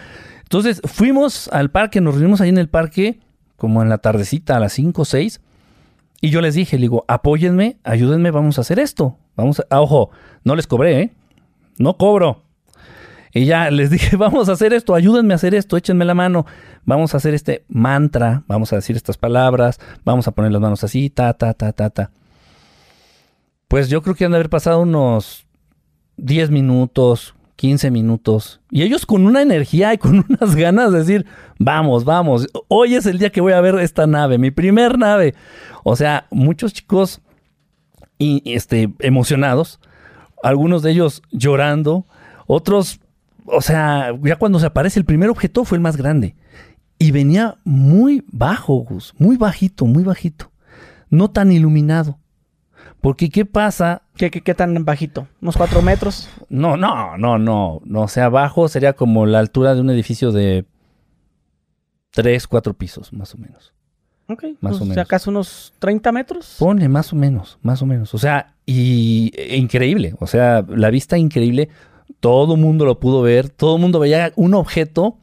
Entonces 0.42 0.82
fuimos 0.84 1.48
al 1.54 1.72
parque, 1.72 2.02
nos 2.02 2.16
reunimos 2.16 2.42
ahí 2.42 2.50
en 2.50 2.58
el 2.58 2.68
parque, 2.68 3.22
como 3.56 3.82
en 3.82 3.88
la 3.88 4.00
tardecita, 4.00 4.58
a 4.58 4.60
las 4.60 4.74
5 4.74 5.02
o 5.02 5.06
6. 5.06 5.40
Y 6.20 6.32
yo 6.32 6.42
les 6.42 6.54
dije, 6.54 6.76
le 6.76 6.82
digo, 6.82 7.06
apóyenme, 7.08 7.78
ayúdenme, 7.86 8.30
vamos 8.30 8.58
a 8.58 8.62
hacer 8.62 8.78
esto. 8.78 9.18
Vamos 9.38 9.62
a, 9.62 9.68
ah, 9.70 9.80
ojo, 9.80 10.12
no 10.44 10.58
les 10.58 10.68
cobré, 10.68 11.00
¿eh? 11.00 11.14
No 11.78 11.96
cobro. 11.96 12.44
Y 13.36 13.46
ya 13.46 13.70
les 13.70 13.90
dije, 13.90 14.16
vamos 14.18 14.48
a 14.48 14.54
hacer 14.54 14.74
esto, 14.74 14.96
ayúdenme 14.96 15.34
a 15.34 15.36
hacer 15.36 15.54
esto, 15.54 15.76
échenme 15.76 16.06
la 16.06 16.14
mano. 16.14 16.46
Vamos 16.86 17.14
a 17.14 17.18
hacer 17.18 17.34
este 17.34 17.66
mantra, 17.68 18.44
vamos 18.48 18.72
a 18.72 18.78
decir 18.78 18.96
estas 18.96 19.18
palabras, 19.18 19.78
vamos 20.06 20.28
a 20.28 20.32
poner 20.32 20.54
las 20.54 20.62
manos 20.62 20.86
así, 20.86 21.10
ta, 21.10 21.34
ta, 21.34 21.54
ta, 21.54 21.74
ta, 21.74 21.90
ta. 21.90 22.12
Pues 23.68 23.90
yo 23.90 24.02
creo 24.02 24.16
que 24.16 24.24
han 24.24 24.32
de 24.32 24.38
haber 24.38 24.50
pasado 24.50 24.80
unos 24.80 25.46
10 26.16 26.50
minutos, 26.50 27.36
15 27.58 27.92
minutos. 27.92 28.62
Y 28.72 28.84
ellos 28.84 29.06
con 29.06 29.26
una 29.26 29.42
energía 29.42 29.94
y 29.94 29.98
con 29.98 30.26
unas 30.30 30.56
ganas 30.56 30.94
de 30.94 31.00
decir, 31.00 31.26
vamos, 31.60 32.06
vamos, 32.06 32.48
hoy 32.70 32.96
es 32.96 33.06
el 33.06 33.20
día 33.20 33.32
que 33.32 33.42
voy 33.42 33.52
a 33.52 33.60
ver 33.60 33.76
esta 33.80 34.08
nave, 34.08 34.38
mi 34.38 34.52
primer 34.52 34.98
nave. 34.98 35.36
O 35.84 35.98
sea, 35.98 36.26
muchos 36.32 36.72
chicos 36.72 37.20
y, 38.18 38.42
este, 38.46 38.94
emocionados, 39.00 39.82
algunos 40.42 40.84
de 40.84 40.92
ellos 40.92 41.22
llorando, 41.32 42.06
otros, 42.48 43.02
o 43.46 43.62
sea, 43.62 44.14
ya 44.24 44.36
cuando 44.38 44.60
se 44.60 44.66
aparece 44.66 45.00
el 45.00 45.06
primer 45.06 45.30
objeto 45.30 45.64
fue 45.64 45.78
el 45.78 45.82
más 45.82 45.98
grande. 45.98 46.36
Y 46.98 47.12
venía 47.12 47.58
muy 47.64 48.24
bajo, 48.32 48.76
Gus, 48.76 49.14
muy 49.18 49.38
bajito, 49.38 49.86
muy 49.86 50.04
bajito. 50.04 50.52
No 51.10 51.30
tan 51.30 51.52
iluminado. 51.52 52.20
Porque 53.02 53.30
¿qué 53.30 53.46
pasa? 53.46 54.02
¿Qué, 54.16 54.32
qué, 54.32 54.42
qué 54.42 54.56
tan 54.56 54.84
bajito? 54.86 55.28
¿Unos 55.42 55.58
cuatro 55.58 55.82
metros? 55.82 56.30
No, 56.50 56.78
no, 56.78 57.18
no, 57.18 57.38
no. 57.38 57.82
No, 57.86 58.02
o 58.02 58.08
sea, 58.08 58.26
abajo 58.26 58.68
sería 58.68 58.94
como 58.94 59.26
la 59.26 59.40
altura 59.40 59.76
de 59.76 59.82
un 59.82 59.90
edificio 59.90 60.32
de 60.32 60.66
tres, 62.12 62.48
cuatro 62.48 62.74
pisos, 62.74 63.14
más 63.14 63.36
o 63.36 63.38
menos. 63.38 63.74
Ok. 64.28 64.44
Más 64.60 64.72
pues, 64.72 64.82
o 64.82 64.86
menos. 64.86 64.98
acaso 64.98 65.30
unos 65.30 65.74
30 65.80 66.12
metros. 66.12 66.56
Pone 66.58 66.90
más 66.90 67.14
o 67.14 67.16
menos, 67.16 67.60
más 67.62 67.82
o 67.82 67.86
menos. 67.86 68.14
O 68.16 68.18
sea, 68.18 68.56
y 68.66 69.32
e 69.36 69.58
increíble. 69.58 70.16
O 70.20 70.26
sea, 70.26 70.66
la 70.68 70.90
vista 70.90 71.18
increíble. 71.18 71.70
Todo 72.26 72.58
mundo 72.58 72.86
lo 72.86 73.00
pudo 73.00 73.22
ver. 73.22 73.50
Todo 73.50 73.76
el 73.76 73.82
mundo 73.82 74.00
veía 74.00 74.32
un 74.36 74.56
objeto. 74.56 75.18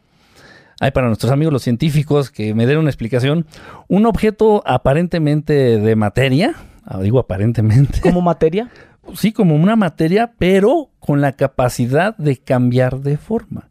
Hay 0.78 0.92
para 0.92 1.09
nuestros 1.09 1.32
amigos 1.32 1.52
los 1.52 1.62
científicos 1.62 2.30
que 2.30 2.54
me 2.54 2.64
den 2.66 2.78
una 2.78 2.90
explicación. 2.90 3.44
Un 3.88 4.06
objeto 4.06 4.62
aparentemente 4.64 5.78
de 5.80 5.97
materia. 5.97 6.54
ah, 6.85 7.00
Digo 7.00 7.18
aparentemente. 7.18 8.00
Como 8.00 8.21
materia. 8.21 8.71
Sí, 9.16 9.32
como 9.32 9.56
una 9.56 9.75
materia, 9.75 10.32
pero 10.38 10.90
con 11.00 11.21
la 11.21 11.32
capacidad 11.32 12.16
de 12.18 12.37
cambiar 12.37 13.00
de 13.00 13.16
forma. 13.16 13.68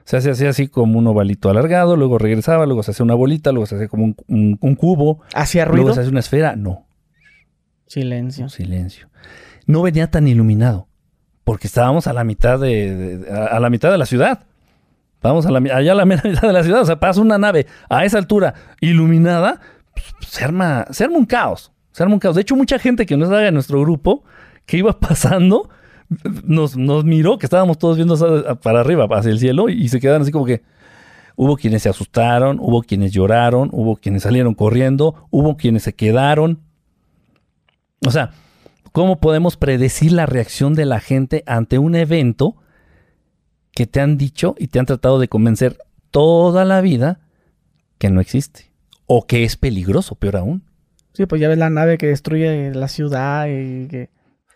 O 0.00 0.02
sea, 0.04 0.20
se 0.20 0.30
hacía 0.30 0.50
así 0.50 0.68
como 0.68 0.98
un 0.98 1.06
ovalito 1.06 1.48
alargado, 1.48 1.96
luego 1.96 2.18
regresaba, 2.18 2.66
luego 2.66 2.82
se 2.82 2.90
hacía 2.90 3.04
una 3.04 3.14
bolita, 3.14 3.52
luego 3.52 3.64
se 3.64 3.76
hacía 3.76 3.88
como 3.88 4.04
un, 4.04 4.16
un- 4.28 4.58
un 4.60 4.74
cubo, 4.74 5.22
¿Hacía 5.34 5.64
luego 5.64 5.78
ruido? 5.78 5.94
se 5.94 6.00
hacía 6.00 6.10
una 6.10 6.20
esfera. 6.20 6.56
No, 6.56 6.84
Silencio. 7.86 8.50
silencio. 8.50 9.08
No 9.66 9.80
venía 9.80 10.10
tan 10.10 10.28
iluminado, 10.28 10.88
porque 11.44 11.66
estábamos 11.66 12.06
a 12.06 12.12
la 12.12 12.24
mitad 12.24 12.58
de, 12.58 13.26
a 13.30 13.58
la 13.58 13.70
mitad 13.70 13.90
de 13.90 13.98
la 13.98 14.06
ciudad. 14.06 14.44
Vamos 15.22 15.46
a 15.46 15.50
allá 15.50 15.92
a 15.92 15.94
la 15.94 16.04
mitad 16.06 16.42
de 16.42 16.52
la 16.52 16.62
ciudad. 16.62 16.82
O 16.82 16.86
sea, 16.86 17.00
pasa 17.00 17.20
una 17.20 17.38
nave 17.38 17.66
a 17.88 18.04
esa 18.04 18.18
altura 18.18 18.54
iluminada, 18.80 19.60
pues, 19.94 20.06
se, 20.28 20.44
arma, 20.44 20.86
se 20.90 21.04
arma 21.04 21.18
un 21.18 21.26
caos. 21.26 21.72
Se 21.92 22.02
arma 22.02 22.14
un 22.14 22.20
caos. 22.20 22.36
De 22.36 22.42
hecho, 22.42 22.56
mucha 22.56 22.78
gente 22.78 23.06
que 23.06 23.16
no 23.16 23.24
estaba 23.24 23.46
en 23.46 23.54
nuestro 23.54 23.80
grupo, 23.80 24.24
que 24.66 24.78
iba 24.78 24.98
pasando, 25.00 25.68
nos, 26.44 26.76
nos 26.76 27.04
miró, 27.04 27.38
que 27.38 27.46
estábamos 27.46 27.78
todos 27.78 27.96
viendo 27.96 28.16
para 28.62 28.80
arriba, 28.80 29.06
hacia 29.10 29.30
el 29.30 29.38
cielo, 29.38 29.68
y 29.68 29.88
se 29.88 30.00
quedaron 30.00 30.22
así 30.22 30.32
como 30.32 30.46
que. 30.46 30.62
Hubo 31.34 31.56
quienes 31.56 31.82
se 31.82 31.88
asustaron, 31.88 32.58
hubo 32.60 32.82
quienes 32.82 33.10
lloraron, 33.10 33.70
hubo 33.72 33.96
quienes 33.96 34.24
salieron 34.24 34.52
corriendo, 34.52 35.26
hubo 35.30 35.56
quienes 35.56 35.82
se 35.82 35.94
quedaron. 35.94 36.60
O 38.06 38.10
sea, 38.10 38.32
¿cómo 38.92 39.18
podemos 39.20 39.56
predecir 39.56 40.12
la 40.12 40.26
reacción 40.26 40.74
de 40.74 40.86
la 40.86 41.00
gente 41.00 41.42
ante 41.46 41.78
un 41.78 41.94
evento 41.94 42.56
que 43.72 43.86
te 43.86 44.00
han 44.00 44.18
dicho 44.18 44.54
y 44.58 44.68
te 44.68 44.78
han 44.78 44.86
tratado 44.86 45.18
de 45.18 45.28
convencer 45.28 45.78
toda 46.10 46.64
la 46.64 46.80
vida 46.80 47.20
que 47.98 48.10
no 48.10 48.20
existe? 48.20 48.70
O 49.06 49.26
que 49.26 49.44
es 49.44 49.56
peligroso, 49.56 50.14
peor 50.14 50.36
aún. 50.36 50.64
Sí, 51.14 51.26
pues 51.26 51.40
ya 51.40 51.48
ves 51.48 51.58
la 51.58 51.70
nave 51.70 51.98
que 51.98 52.06
destruye 52.06 52.72
la 52.74 52.88
ciudad 52.88 53.46
y 53.46 53.88
que... 53.88 54.10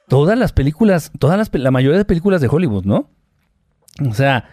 Todas 0.08 0.38
las 0.38 0.52
películas, 0.52 1.10
todas 1.18 1.36
las, 1.36 1.52
la 1.52 1.70
mayoría 1.70 1.98
de 1.98 2.04
películas 2.04 2.40
de 2.40 2.48
Hollywood, 2.48 2.84
¿no? 2.84 3.10
O 4.08 4.14
sea, 4.14 4.48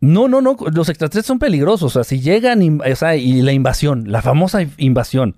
no, 0.00 0.28
no, 0.28 0.40
no, 0.40 0.56
los 0.72 0.88
extraterrestres 0.88 1.26
son 1.26 1.38
peligrosos. 1.38 1.84
O 1.84 1.90
sea, 1.90 2.04
si 2.04 2.20
llegan, 2.20 2.80
o 2.80 2.96
sea, 2.96 3.16
y 3.16 3.42
la 3.42 3.52
invasión, 3.52 4.10
la 4.10 4.22
famosa 4.22 4.60
invasión. 4.76 5.36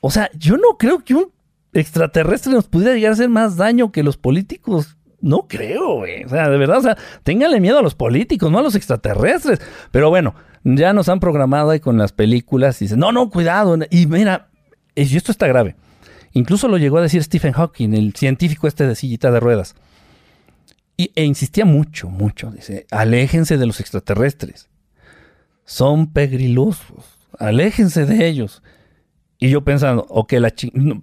O 0.00 0.10
sea, 0.10 0.30
yo 0.34 0.56
no 0.56 0.76
creo 0.78 1.04
que 1.04 1.14
un 1.14 1.32
extraterrestre 1.72 2.52
nos 2.52 2.66
pudiera 2.66 2.94
llegar 2.94 3.10
a 3.10 3.14
hacer 3.14 3.28
más 3.28 3.56
daño 3.56 3.92
que 3.92 4.02
los 4.02 4.16
políticos. 4.16 4.96
No 5.20 5.48
creo, 5.48 5.96
güey. 5.96 6.24
O 6.24 6.28
sea, 6.28 6.48
de 6.48 6.58
verdad, 6.58 6.78
o 6.78 6.82
sea, 6.82 6.96
ténganle 7.24 7.60
miedo 7.60 7.78
a 7.78 7.82
los 7.82 7.94
políticos, 7.94 8.50
no 8.50 8.58
a 8.58 8.62
los 8.62 8.74
extraterrestres. 8.74 9.60
Pero 9.90 10.10
bueno, 10.10 10.34
ya 10.64 10.92
nos 10.92 11.08
han 11.08 11.20
programado 11.20 11.70
ahí 11.70 11.80
con 11.80 11.98
las 11.98 12.12
películas 12.12 12.80
y 12.80 12.84
dicen, 12.84 13.00
no, 13.00 13.12
no, 13.12 13.30
cuidado. 13.30 13.76
Y 13.90 14.06
mira, 14.06 14.48
esto 14.94 15.32
está 15.32 15.46
grave. 15.46 15.76
Incluso 16.32 16.68
lo 16.68 16.78
llegó 16.78 16.98
a 16.98 17.02
decir 17.02 17.22
Stephen 17.22 17.52
Hawking, 17.52 17.94
el 17.94 18.14
científico 18.14 18.68
este 18.68 18.86
de 18.86 18.94
sillita 18.94 19.30
de 19.30 19.40
ruedas. 19.40 19.74
Y, 20.96 21.12
e 21.14 21.24
insistía 21.24 21.64
mucho, 21.64 22.08
mucho. 22.08 22.50
Dice, 22.50 22.86
aléjense 22.90 23.56
de 23.56 23.66
los 23.66 23.80
extraterrestres. 23.80 24.68
Son 25.64 26.12
pegrilosos. 26.12 27.04
Aléjense 27.38 28.04
de 28.06 28.26
ellos. 28.26 28.62
Y 29.38 29.50
yo 29.50 29.62
pensando, 29.62 30.04
ok, 30.08 30.32
la 30.34 30.52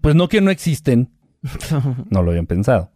pues 0.02 0.16
no 0.16 0.28
que 0.28 0.42
no 0.42 0.52
existen. 0.52 1.10
no 2.10 2.22
lo 2.22 2.32
habían 2.32 2.48
pensado. 2.48 2.92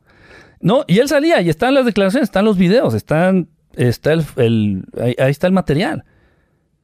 No, 0.62 0.84
y 0.88 1.00
él 1.00 1.08
salía, 1.08 1.42
y 1.42 1.50
están 1.50 1.74
las 1.74 1.86
declaraciones, 1.86 2.28
están 2.28 2.46
los 2.46 2.58
videos, 2.58 2.94
están, 2.94 3.48
está 3.76 4.12
el, 4.12 4.86
ahí, 5.00 5.16
está 5.18 5.48
el 5.48 5.54
material. 5.54 6.04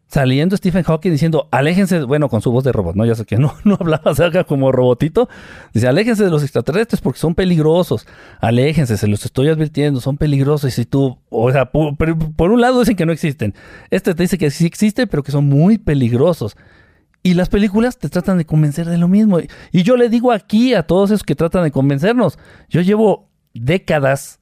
Saliendo 0.07 0.55
Stephen 0.55 0.83
Hawking 0.83 1.12
diciendo, 1.12 1.50
aléjense, 1.51 2.03
bueno, 2.03 2.29
con 2.29 2.39
su 2.39 2.51
voz 2.51 2.63
de 2.63 2.71
robot, 2.71 2.95
¿no? 2.95 3.05
Ya 3.05 3.15
sé 3.15 3.25
que 3.25 3.38
no, 3.38 3.55
no 3.65 3.75
hablaba 3.77 4.15
cerca 4.15 4.45
como 4.45 4.71
robotito. 4.71 5.27
Dice, 5.74 5.88
aléjense 5.88 6.24
de 6.24 6.29
los 6.29 6.43
extraterrestres 6.43 7.01
porque 7.01 7.19
son 7.19 7.35
peligrosos. 7.35 8.07
Aléjense, 8.39 8.95
se 8.97 9.07
los 9.07 9.25
estoy 9.25 9.50
advirtiendo, 9.50 10.00
son 10.00 10.15
peligrosos. 10.15 10.69
Y 10.69 10.71
si 10.71 10.85
tú, 10.85 11.17
o 11.29 11.51
sea, 11.51 11.71
por, 11.71 11.97
por 11.97 12.51
un 12.51 12.62
lado 12.62 12.79
dicen 12.79 12.95
que 12.95 13.05
no 13.05 13.12
existen. 13.12 13.55
Este 13.89 14.13
te 14.13 14.24
dice 14.24 14.38
que 14.38 14.51
sí 14.51 14.65
existe, 14.65 15.07
pero 15.07 15.24
que 15.24 15.33
son 15.33 15.45
muy 15.45 15.79
peligrosos. 15.79 16.55
Y 17.25 17.34
las 17.34 17.50
películas 17.50 17.98
te 17.98 18.08
tratan 18.08 18.38
de 18.38 18.46
convencer 18.46 18.88
de 18.88 19.00
lo 19.00 19.08
mismo. 19.08 19.39
Y 19.72 19.82
yo 19.82 19.98
le 19.98 20.10
digo 20.10 20.32
aquí 20.32 20.75
a 20.75 20.84
todos 20.84 21.10
esos 21.10 21.24
que 21.24 21.34
tratan 21.34 21.63
de 21.63 21.72
convencernos, 21.72 22.38
yo 22.70 22.82
llevo 22.82 23.32
décadas 23.55 24.41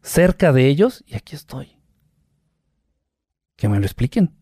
cerca 0.00 0.50
de 0.54 0.66
ellos 0.66 1.04
y 1.06 1.14
aquí 1.14 1.36
estoy. 1.36 1.76
Que 3.54 3.68
me 3.68 3.78
lo 3.78 3.84
expliquen. 3.84 4.34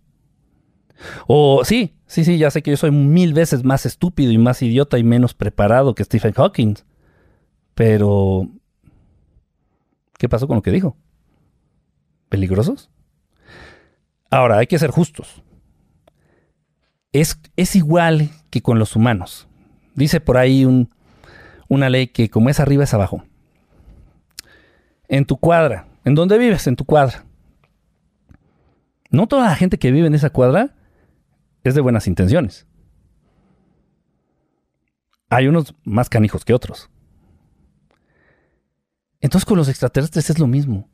O 1.26 1.64
sí, 1.64 1.97
sí, 2.07 2.25
sí, 2.25 2.38
ya 2.38 2.49
sé 2.52 2.62
que 2.62 2.71
yo 2.71 2.76
soy 2.76 2.93
mil 2.93 3.35
veces 3.35 3.64
más 3.64 3.87
estúpido 3.87 4.31
y 4.31 4.38
más 4.38 4.62
idiota 4.62 4.97
y 4.97 5.02
menos 5.02 5.35
preparado 5.35 5.97
que 5.97 6.04
Stephen 6.04 6.33
Hawking. 6.33 6.76
Pero... 7.75 8.52
¿Qué 10.16 10.28
pasó 10.28 10.47
con 10.47 10.54
lo 10.54 10.62
que 10.62 10.71
dijo? 10.71 10.97
¿Peligrosos? 12.28 12.88
Ahora, 14.31 14.59
hay 14.59 14.69
que 14.69 14.78
ser 14.78 14.93
justos. 14.93 15.43
Es, 17.14 17.40
es 17.56 17.75
igual 17.76 18.28
que 18.50 18.61
con 18.61 18.78
los 18.78 18.94
humanos. 18.94 19.49
Dice 19.94 20.21
por 20.21 20.37
ahí 20.37 20.66
una 21.68 21.88
ley 21.88 22.09
que 22.09 22.28
como 22.28 22.50
es 22.50 22.61
arriba 22.61 22.85
es 22.85 22.92
abajo 22.92 23.25
en 25.09 25.25
tu 25.25 25.37
cuadra, 25.37 25.87
en 26.04 26.14
donde 26.14 26.38
vives, 26.38 26.66
en 26.66 26.76
tu 26.76 26.85
cuadra. 26.85 27.25
No 29.11 29.26
toda 29.26 29.49
la 29.49 29.56
gente 29.56 29.78
que 29.78 29.92
vive 29.92 30.06
en 30.06 30.14
esa 30.14 30.30
cuadra 30.30 30.75
es 31.62 31.75
de 31.75 31.80
buenas 31.80 32.06
intenciones. 32.06 32.66
Hay 35.28 35.47
unos 35.47 35.75
más 35.85 36.09
canijos 36.09 36.44
que 36.44 36.54
otros. 36.54 36.90
Entonces 39.21 39.47
con 39.47 39.56
los 39.56 39.68
extraterrestres 39.68 40.30
es 40.30 40.38
lo 40.38 40.47
mismo. 40.47 40.88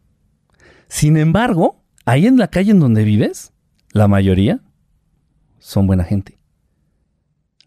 Sin 0.89 1.17
embargo, 1.17 1.83
ahí 2.05 2.27
en 2.27 2.37
la 2.37 2.49
calle 2.49 2.73
en 2.73 2.81
donde 2.81 3.05
vives, 3.05 3.53
la 3.93 4.07
mayoría 4.07 4.61
son 5.61 5.87
buena 5.87 6.03
gente. 6.03 6.37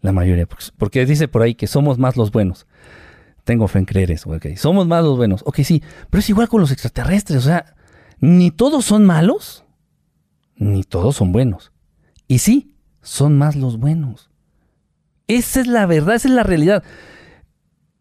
La 0.02 0.12
mayoría. 0.12 0.46
Porque 0.76 1.06
dice 1.06 1.28
por 1.28 1.40
ahí 1.40 1.54
que 1.54 1.66
somos 1.66 1.98
más 1.98 2.16
los 2.16 2.30
buenos 2.30 2.66
tengo 3.44 3.68
fe 3.68 3.78
en 3.78 3.84
creer 3.84 4.10
eso, 4.10 4.30
ok. 4.30 4.56
Somos 4.56 4.86
más 4.86 5.04
los 5.04 5.16
buenos. 5.16 5.42
Ok, 5.46 5.60
sí, 5.62 5.82
pero 6.10 6.20
es 6.20 6.30
igual 6.30 6.48
con 6.48 6.60
los 6.60 6.72
extraterrestres, 6.72 7.38
o 7.38 7.42
sea, 7.42 7.76
ni 8.20 8.50
todos 8.50 8.84
son 8.84 9.04
malos, 9.04 9.64
ni 10.56 10.82
todos 10.82 11.16
son 11.16 11.30
buenos. 11.30 11.70
Y 12.26 12.38
sí, 12.38 12.74
son 13.02 13.36
más 13.36 13.54
los 13.54 13.78
buenos. 13.78 14.30
Esa 15.28 15.60
es 15.60 15.66
la 15.66 15.86
verdad, 15.86 16.16
esa 16.16 16.28
es 16.28 16.34
la 16.34 16.42
realidad. 16.42 16.82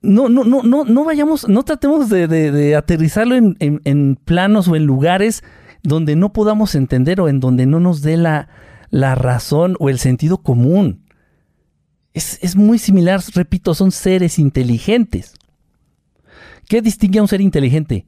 No, 0.01 0.27
no, 0.27 0.43
no, 0.43 0.63
no, 0.63 0.85
no 0.85 1.03
vayamos, 1.03 1.47
no 1.47 1.63
tratemos 1.63 2.09
de, 2.09 2.75
aterrizarlo 2.75 3.35
en, 3.35 4.19
planos 4.25 4.67
o 4.67 4.75
en 4.75 4.85
lugares 4.85 5.43
donde 5.81 6.15
no 6.15 6.33
podamos 6.33 6.75
entender 6.75 7.21
o 7.21 7.29
en 7.29 7.39
donde 7.39 7.65
no 7.65 7.79
nos 7.79 8.01
dé 8.01 8.17
la, 8.17 8.49
la 8.93 9.15
razón 9.15 9.75
o 9.79 9.89
el 9.89 9.97
sentido 9.97 10.43
común. 10.43 11.03
Es, 12.13 12.55
muy 12.55 12.77
similar, 12.77 13.21
repito, 13.33 13.73
son 13.73 13.91
seres 13.91 14.37
inteligentes. 14.37 15.33
¿Qué 16.69 16.79
distingue 16.83 17.17
a 17.17 17.23
un 17.23 17.27
ser 17.27 17.41
inteligente? 17.41 18.05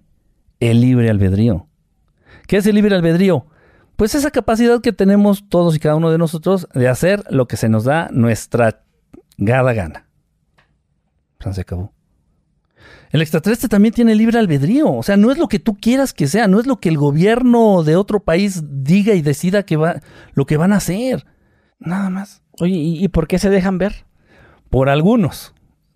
El 0.60 0.82
libre 0.82 1.10
albedrío. 1.10 1.67
¿Qué 2.45 2.58
es 2.58 2.67
el 2.67 2.76
libre 2.76 2.93
albedrío? 2.93 3.48
Pues 3.95 4.13
esa 4.13 4.30
capacidad 4.30 4.80
que 4.80 4.93
tenemos 4.93 5.50
todos 5.50 5.76
y 5.76 5.80
cada 5.80 5.95
uno 5.95 6.12
de 6.12 6.19
nosotros 6.19 6.67
de 6.76 6.88
hacer 6.88 7.24
lo 7.32 7.48
que 7.48 7.58
se 7.58 7.67
nos 7.67 7.86
da 7.86 8.10
nuestra 8.12 8.84
gada 9.38 9.74
gana. 9.74 10.08
Se 11.52 11.62
acabó. 11.62 11.94
El 13.11 13.21
extraterrestre 13.21 13.69
también 13.69 13.93
tiene 13.93 14.15
libre 14.15 14.39
albedrío. 14.39 14.91
O 14.91 15.03
sea, 15.03 15.17
no 15.17 15.31
es 15.31 15.37
lo 15.37 15.47
que 15.47 15.59
tú 15.59 15.75
quieras 15.75 16.13
que 16.13 16.27
sea, 16.27 16.47
no 16.47 16.59
es 16.59 16.67
lo 16.67 16.79
que 16.79 16.89
el 16.89 16.97
gobierno 16.97 17.83
de 17.83 17.95
otro 17.95 18.19
país 18.19 18.63
diga 18.65 19.13
y 19.13 19.21
decida 19.21 19.63
que 19.63 19.77
va, 19.77 20.01
lo 20.33 20.45
que 20.45 20.57
van 20.57 20.73
a 20.73 20.77
hacer. 20.77 21.25
Nada 21.79 22.09
más. 22.09 22.41
Oye, 22.59 22.75
¿y, 22.75 23.07
por 23.09 23.27
qué 23.27 23.39
se 23.39 23.49
dejan 23.49 23.77
ver? 23.77 24.05
Por 24.69 24.89
algunos. 24.89 25.53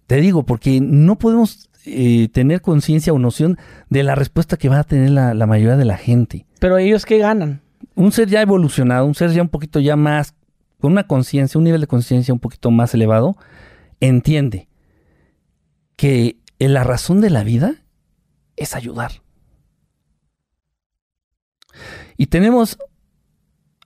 Te 0.08 0.18
digo, 0.18 0.44
porque 0.44 0.80
no 0.82 1.18
podemos 1.18 1.70
eh, 1.86 2.30
tener 2.30 2.62
conciencia 2.62 3.14
o 3.14 3.20
noción 3.20 3.58
de 3.90 4.04
la 4.04 4.16
respuesta 4.16 4.58
que 4.58 4.70
va 4.70 4.80
a 4.80 4.84
tener 4.84 5.12
la, 5.12 5.34
la, 5.34 5.46
mayoría 5.46 5.78
de 5.78 5.86
la 5.86 5.98
gente. 5.98 6.46
Pero 6.60 6.78
ellos 6.78 7.06
qué 7.06 7.18
ganan? 7.18 7.62
Un 7.96 8.12
ser 8.12 8.28
ya 8.28 8.42
evolucionado, 8.42 9.06
un 9.06 9.16
ser 9.16 9.32
ya 9.32 9.42
un 9.42 9.50
poquito 9.50 9.80
ya 9.80 9.96
más, 9.96 10.36
con 10.80 10.92
una 10.92 11.08
conciencia, 11.08 11.58
un 11.58 11.64
nivel 11.64 11.82
de 11.82 11.88
conciencia 11.88 12.34
un 12.34 12.40
poquito 12.40 12.72
más 12.72 12.94
elevado, 12.94 13.38
entiende 14.00 14.68
que 15.96 16.38
la 16.60 16.84
razón 16.84 17.22
de 17.22 17.30
la 17.30 17.44
vida 17.44 17.76
es 18.56 18.76
ayudar. 18.76 19.24
Y 22.18 22.28
tenemos 22.28 22.78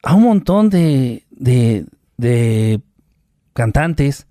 a 0.02 0.16
un 0.16 0.24
montón 0.24 0.70
de, 0.70 1.26
de, 1.30 2.82
cantantes, 3.54 4.28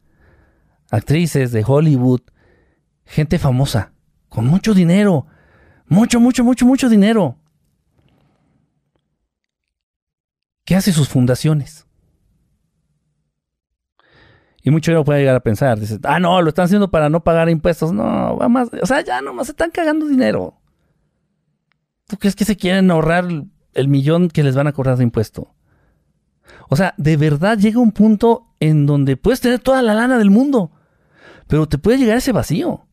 actrices 0.90 1.52
de 1.52 1.64
Hollywood, 1.66 2.22
gente 3.07 3.38
famosa, 3.38 3.92
con 4.28 4.46
mucho 4.46 4.74
dinero, 4.74 5.26
mucho, 5.87 6.18
mucho, 6.18 6.42
mucho, 6.44 6.66
mucho 6.66 6.88
dinero, 6.88 7.38
¿Qué 10.64 10.76
hace 10.76 10.92
sus 10.92 11.09
fundaciones. 11.09 11.87
Y 14.62 14.70
mucho 14.70 14.90
dinero 14.90 15.05
puede 15.05 15.20
llegar 15.20 15.37
a 15.37 15.40
pensar, 15.40 15.79
dice, 15.79 15.98
ah, 16.05 16.20
no, 16.20 16.40
lo 16.40 16.48
están 16.48 16.66
haciendo 16.66 16.90
para 16.90 17.09
no 17.09 17.25
pagar 17.25 17.48
impuestos. 17.48 17.92
No, 17.92 18.37
va 18.37 18.48
más, 18.48 18.68
o 18.81 18.87
sea, 18.87 19.01
ya 19.03 19.20
nomás 19.20 19.46
se 19.46 19.53
están 19.53 19.70
cagando 19.70 20.07
dinero. 20.07 20.55
¿Tú 22.07 22.16
crees 22.16 22.37
que 22.37 22.44
se 22.44 22.57
quieren 22.57 22.90
ahorrar 22.90 23.27
el 23.75 23.88
millón 23.88 24.29
que 24.29 24.42
les 24.42 24.55
van 24.55 24.68
a 24.68 24.72
cobrar 24.72 24.96
de 24.96 25.05
impuesto? 25.05 25.53
O 26.68 26.77
sea, 26.77 26.94
de 26.96 27.16
verdad 27.16 27.59
llega 27.59 27.81
un 27.81 27.92
punto 27.92 28.55
en 28.61 28.87
donde 28.87 29.16
puedes 29.16 29.40
tener 29.40 29.59
toda 29.59 29.83
la 29.83 29.94
lana 29.94 30.18
del 30.18 30.31
mundo, 30.31 30.70
pero 31.48 31.66
te 31.66 31.79
puede 31.79 31.98
llegar 31.98 32.18
ese 32.18 32.33
vacío. 32.33 32.87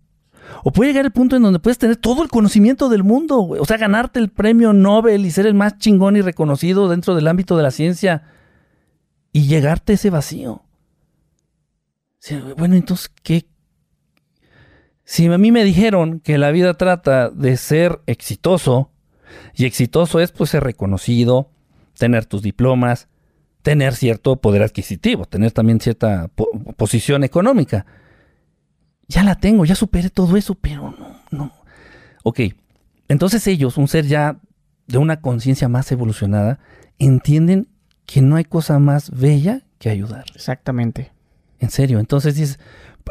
O 0.64 0.72
puede 0.72 0.90
llegar 0.90 1.06
el 1.06 1.12
punto 1.12 1.36
en 1.36 1.44
donde 1.44 1.60
puedes 1.60 1.78
tener 1.78 1.96
todo 1.96 2.24
el 2.24 2.30
conocimiento 2.30 2.90
del 2.90 3.04
mundo, 3.04 3.40
O 3.40 3.66
sea, 3.66 3.78
ganarte 3.78 4.20
el 4.20 4.30
premio 4.30 4.74
Nobel 4.74 5.26
y 5.26 5.32
ser 5.32 5.46
el 5.46 5.54
más 5.54 5.78
chingón 5.78 6.18
y 6.18 6.22
reconocido 6.22 6.90
dentro 6.90 7.14
del 7.14 7.28
ámbito 7.28 7.56
de 7.56 7.64
la 7.64 7.72
ciencia 7.72 8.24
y 9.32 9.48
llegarte 9.48 9.94
ese 9.94 10.10
vacío. 10.10 10.64
Bueno, 12.58 12.76
entonces, 12.76 13.12
¿qué? 13.24 13.46
Si 15.04 15.26
a 15.28 15.38
mí 15.38 15.52
me 15.52 15.64
dijeron 15.64 16.20
que 16.20 16.38
la 16.38 16.52
vida 16.52 16.76
trata 16.76 17.30
de 17.30 17.58
ser 17.58 18.02
exitoso, 18.06 18.92
y 19.56 19.66
exitoso 19.66 20.20
es 20.20 20.32
pues 20.32 20.52
ser 20.52 20.64
reconocido, 20.64 21.50
tener 21.98 22.26
tus 22.26 22.42
diplomas, 22.42 23.08
tener 23.62 23.96
cierto 23.96 24.38
poder 24.38 24.64
adquisitivo, 24.64 25.26
tener 25.26 25.52
también 25.52 25.80
cierta 25.80 26.30
posición 26.78 27.24
económica. 27.24 27.86
Ya 29.08 29.24
la 29.24 29.36
tengo, 29.36 29.66
ya 29.66 29.76
superé 29.76 30.10
todo 30.10 30.38
eso, 30.38 30.56
pero 30.56 30.96
no, 30.98 31.16
no. 31.32 31.54
Ok, 32.24 32.42
entonces 33.08 33.46
ellos, 33.48 33.78
un 33.78 33.88
ser 33.88 34.06
ya 34.06 34.40
de 34.88 34.98
una 34.98 35.22
conciencia 35.22 35.68
más 35.68 35.92
evolucionada, 35.92 36.60
entienden 37.00 37.68
que 38.06 38.22
no 38.22 38.36
hay 38.36 38.44
cosa 38.44 38.80
más 38.80 39.12
bella 39.12 39.64
que 39.78 39.90
ayudar. 39.90 40.26
Exactamente. 40.36 41.12
En 41.60 41.70
serio, 41.70 42.00
entonces 42.00 42.36
dices, 42.36 42.60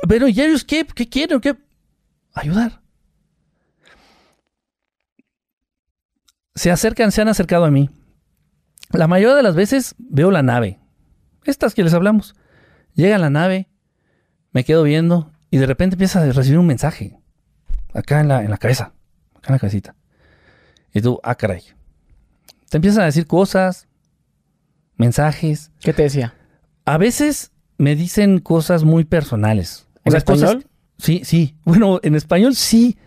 pero 0.09 0.29
¿y 0.29 0.41
ellos 0.41 0.65
qué? 0.65 0.87
¿Qué 0.87 1.09
quieren? 1.09 1.41
¿Qué? 1.41 1.57
Ayudar. 2.35 2.81
Se 6.55 6.71
acercan, 6.71 7.13
se 7.13 7.23
han 7.23 7.29
acercado 7.29 7.65
a 7.65 7.71
mí 7.71 7.91
la 8.91 9.07
mayoría 9.07 9.37
de 9.37 9.43
las 9.43 9.55
veces 9.55 9.95
veo 9.99 10.31
la 10.31 10.43
nave. 10.43 10.79
Estas 11.45 11.75
que 11.75 11.85
les 11.85 11.95
hablamos. 11.95 12.35
Llega 12.95 13.19
la 13.19 13.31
nave, 13.31 13.69
me 14.53 14.65
quedo 14.65 14.83
viendo 14.83 15.33
y 15.51 15.59
de 15.59 15.67
repente 15.67 15.95
empieza 15.95 16.23
a 16.23 16.33
recibir 16.33 16.59
un 16.59 16.67
mensaje. 16.67 17.19
Acá 17.95 18.21
en 18.21 18.29
la, 18.29 18.43
en 18.43 18.51
la 18.51 18.59
cabeza. 18.59 18.93
Acá 19.35 19.49
en 19.49 19.53
la 19.53 19.59
cabecita. 19.59 19.95
Y 20.93 21.01
tú, 21.01 21.21
ah, 21.23 21.35
caray. 21.35 21.63
Te 22.71 22.79
empiezan 22.79 23.03
a 23.03 23.07
decir 23.07 23.27
cosas, 23.27 23.89
mensajes. 24.97 25.71
¿Qué 25.81 25.93
te 25.93 26.03
decía? 26.03 26.35
A 26.85 26.99
veces 26.99 27.53
me 27.79 27.97
dicen 27.97 28.39
cosas 28.41 28.85
muy 28.85 29.05
personales. 29.05 29.87
¿En 30.05 30.15
español? 30.15 30.67
Sí, 30.99 31.23
sí. 31.25 31.55
Bueno, 31.65 32.01
en 32.03 32.15
español 32.15 32.55
sí. 32.55 32.99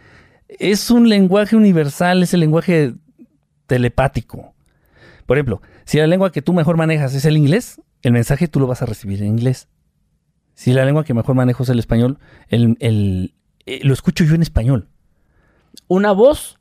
Es 0.47 0.91
un 0.91 1.07
lenguaje 1.07 1.55
universal, 1.55 2.23
es 2.23 2.33
el 2.33 2.39
lenguaje 2.41 2.93
telepático. 3.67 4.53
Por 5.25 5.37
ejemplo, 5.37 5.61
si 5.85 5.97
la 5.97 6.07
lengua 6.07 6.31
que 6.31 6.41
tú 6.41 6.53
mejor 6.53 6.77
manejas 6.77 7.13
es 7.13 7.25
el 7.25 7.37
inglés, 7.37 7.81
el 8.01 8.11
mensaje 8.11 8.47
tú 8.47 8.59
lo 8.59 8.67
vas 8.67 8.81
a 8.81 8.85
recibir 8.85 9.21
en 9.21 9.29
inglés. 9.29 9.67
Si 10.53 10.73
la 10.73 10.85
lengua 10.85 11.05
que 11.05 11.13
mejor 11.13 11.35
manejo 11.35 11.63
es 11.63 11.69
el 11.69 11.79
español, 11.79 12.19
el, 12.49 12.75
el- 12.79 13.33
eh, 13.65 13.79
lo 13.83 13.93
escucho 13.93 14.23
yo 14.25 14.35
en 14.35 14.41
español. 14.41 14.87
¿Una 15.87 16.11
voz? 16.11 16.59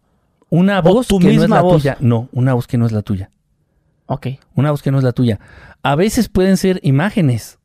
Una 0.51 0.81
voz 0.81 1.07
que 1.09 1.15
no 1.19 1.31
es 1.31 1.39
misma 1.39 1.57
la 1.57 1.63
voz. 1.63 1.83
tuya. 1.83 1.97
No, 2.01 2.29
una 2.33 2.55
voz 2.55 2.67
que 2.67 2.77
no 2.79 2.87
es 2.87 2.93
la 2.93 3.03
tuya. 3.03 3.31
Ok. 4.07 4.27
Una 4.55 4.71
voz 4.71 4.83
que 4.83 4.91
no 4.91 4.99
es 4.99 5.05
la 5.05 5.13
tuya. 5.13 5.39
A 5.83 5.95
veces 5.95 6.29
pueden 6.29 6.57
ser 6.57 6.81
imágenes. 6.83 7.59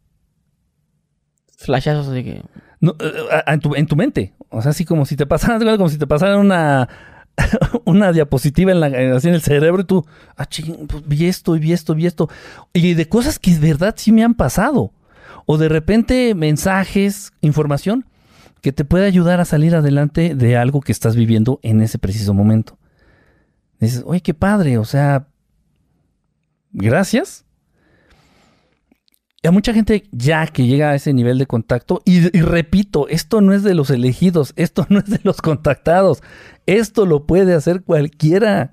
Flashazos 1.58 2.10
de 2.10 2.24
que... 2.24 2.42
No, 2.82 2.96
eh, 3.00 3.42
a- 3.46 3.54
en, 3.54 3.60
tu, 3.60 3.76
en 3.76 3.88
tu 3.88 3.96
mente. 3.96 4.34
O 4.50 4.62
sea, 4.62 4.72
así 4.72 4.86
como 4.86 5.06
si 5.06 5.16
te 5.16 5.26
pasara, 5.26 5.60
como 5.78 5.90
si 5.90 5.98
te 5.98 6.08
pasara 6.08 6.38
una, 6.38 6.88
una 7.86 8.12
diapositiva 8.12 8.72
en, 8.72 8.80
la, 8.80 8.88
así 9.16 9.28
en 9.30 9.34
el 9.36 9.42
cerebro 9.42 9.82
y 9.82 9.86
tú, 9.86 10.06
ah, 10.36 10.46
ching, 10.46 10.88
pues, 10.88 11.08
vi 11.08 11.26
esto 11.26 11.56
y 11.56 11.60
vi 11.60 11.72
esto, 11.74 11.96
vi 11.96 12.06
esto. 12.06 12.30
Y 12.74 12.94
de 12.94 13.08
cosas 13.10 13.40
que 13.40 13.52
de 13.56 13.68
verdad 13.68 13.96
sí 13.98 14.12
me 14.12 14.24
han 14.24 14.34
pasado. 14.36 14.92
O 15.46 15.58
de 15.58 15.70
repente 15.70 16.34
mensajes, 16.36 17.32
información 17.42 18.06
que 18.62 18.72
te 18.72 18.84
puede 18.84 19.06
ayudar 19.06 19.40
a 19.40 19.46
salir 19.46 19.76
adelante 19.76 20.34
de 20.34 20.58
algo 20.58 20.82
que 20.82 20.92
estás 20.92 21.16
viviendo 21.16 21.60
en 21.62 21.82
ese 21.82 22.00
preciso 22.00 22.34
momento. 22.34 22.78
Dices, 23.80 24.04
oye, 24.08 24.22
qué 24.22 24.34
padre, 24.34 24.78
o 24.80 24.86
sea, 24.86 25.28
gracias. 26.72 27.45
A 29.46 29.52
mucha 29.52 29.74
gente 29.74 30.04
ya 30.12 30.48
que 30.48 30.66
llega 30.66 30.92
a 30.92 30.96
ese 30.96 31.14
nivel 31.14 31.38
de 31.38 31.46
contacto, 31.46 32.02
y, 32.06 32.36
y 32.38 32.42
repito, 32.42 33.08
esto 33.10 33.42
no 33.42 33.54
es 33.54 33.64
de 33.64 33.76
los 33.76 33.90
elegidos, 33.90 34.54
esto 34.56 34.86
no 34.90 35.00
es 35.00 35.06
de 35.06 35.20
los 35.24 35.42
contactados, 35.42 36.24
esto 36.66 37.06
lo 37.06 37.26
puede 37.26 37.54
hacer 37.54 37.84
cualquiera. 37.84 38.72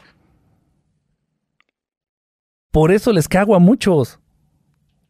Por 2.70 2.90
eso 2.90 3.12
les 3.12 3.28
cago 3.28 3.54
a 3.54 3.58
muchos. 3.58 4.18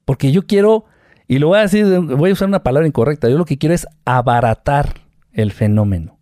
Porque 0.04 0.32
yo 0.32 0.46
quiero, 0.46 0.84
y 1.28 1.38
lo 1.38 1.48
voy 1.48 1.58
a 1.58 1.62
decir, 1.62 1.86
voy 2.00 2.30
a 2.30 2.32
usar 2.32 2.48
una 2.48 2.62
palabra 2.62 2.88
incorrecta, 2.88 3.28
yo 3.28 3.38
lo 3.38 3.44
que 3.44 3.58
quiero 3.58 3.74
es 3.74 3.86
abaratar 4.04 5.02
el 5.32 5.52
fenómeno. 5.52 6.18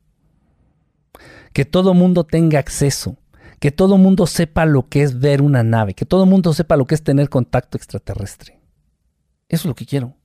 Que 1.52 1.64
todo 1.64 1.94
mundo 1.94 2.24
tenga 2.24 2.58
acceso, 2.58 3.16
que 3.58 3.70
todo 3.70 3.96
mundo 3.96 4.26
sepa 4.26 4.66
lo 4.66 4.88
que 4.88 5.02
es 5.02 5.18
ver 5.18 5.42
una 5.42 5.62
nave, 5.62 5.94
que 5.94 6.04
todo 6.04 6.26
mundo 6.26 6.52
sepa 6.52 6.76
lo 6.76 6.86
que 6.86 6.94
es 6.94 7.02
tener 7.02 7.28
contacto 7.28 7.76
extraterrestre. 7.76 8.59
Eso 9.50 9.62
es 9.62 9.66
lo 9.66 9.74
que 9.74 9.84
quiero. 9.84 10.16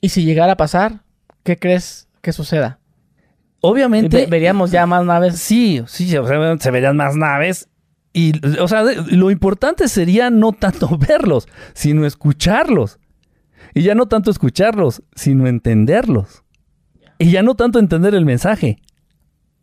Y 0.00 0.08
si 0.08 0.24
llegara 0.24 0.52
a 0.52 0.56
pasar, 0.56 1.00
¿qué 1.42 1.58
crees 1.58 2.08
que 2.22 2.32
suceda? 2.32 2.78
Obviamente, 3.60 4.16
Ve- 4.22 4.26
veríamos 4.26 4.70
ya 4.70 4.86
más 4.86 5.04
naves. 5.04 5.38
sí, 5.38 5.82
sí, 5.86 6.16
o 6.16 6.26
sea, 6.26 6.56
se 6.58 6.70
verían 6.70 6.96
más 6.96 7.16
naves. 7.16 7.68
Y, 8.14 8.32
o 8.60 8.66
sea, 8.68 8.82
lo 8.82 9.30
importante 9.30 9.88
sería 9.88 10.30
no 10.30 10.52
tanto 10.52 10.96
verlos, 10.98 11.48
sino 11.74 12.06
escucharlos. 12.06 12.98
Y 13.74 13.82
ya 13.82 13.94
no 13.94 14.06
tanto 14.06 14.30
escucharlos, 14.30 15.02
sino 15.14 15.46
entenderlos. 15.46 16.42
Y 17.18 17.30
ya 17.30 17.42
no 17.42 17.56
tanto 17.56 17.78
entender 17.78 18.14
el 18.14 18.24
mensaje, 18.24 18.78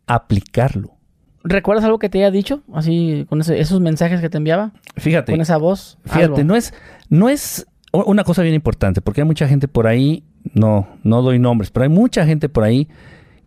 aplicarlo. 0.08 0.98
¿Recuerdas 1.44 1.84
algo 1.86 2.00
que 2.00 2.10
te 2.10 2.20
haya 2.20 2.32
dicho? 2.32 2.64
Así, 2.74 3.26
con 3.30 3.42
ese- 3.42 3.60
esos 3.60 3.82
mensajes 3.82 4.22
que 4.22 4.30
te 4.30 4.38
enviaba, 4.38 4.72
Fíjate, 4.98 5.32
con 5.32 5.42
esa 5.42 5.58
voz. 5.58 5.98
Fíjate, 6.06 6.24
algo. 6.26 6.44
no 6.44 6.56
es, 6.56 6.74
no 7.10 7.30
es 7.30 7.68
una 7.94 8.24
cosa 8.24 8.42
bien 8.42 8.56
importante, 8.56 9.02
porque 9.02 9.22
hay 9.22 9.28
mucha 9.28 9.48
gente 9.48 9.68
por 9.68 9.88
ahí, 9.88 10.24
no, 10.54 10.88
no 11.04 11.22
doy 11.22 11.40
nombres, 11.40 11.70
pero 11.72 11.84
hay 11.84 11.90
mucha 11.90 12.26
gente 12.26 12.50
por 12.50 12.64
ahí 12.64 12.88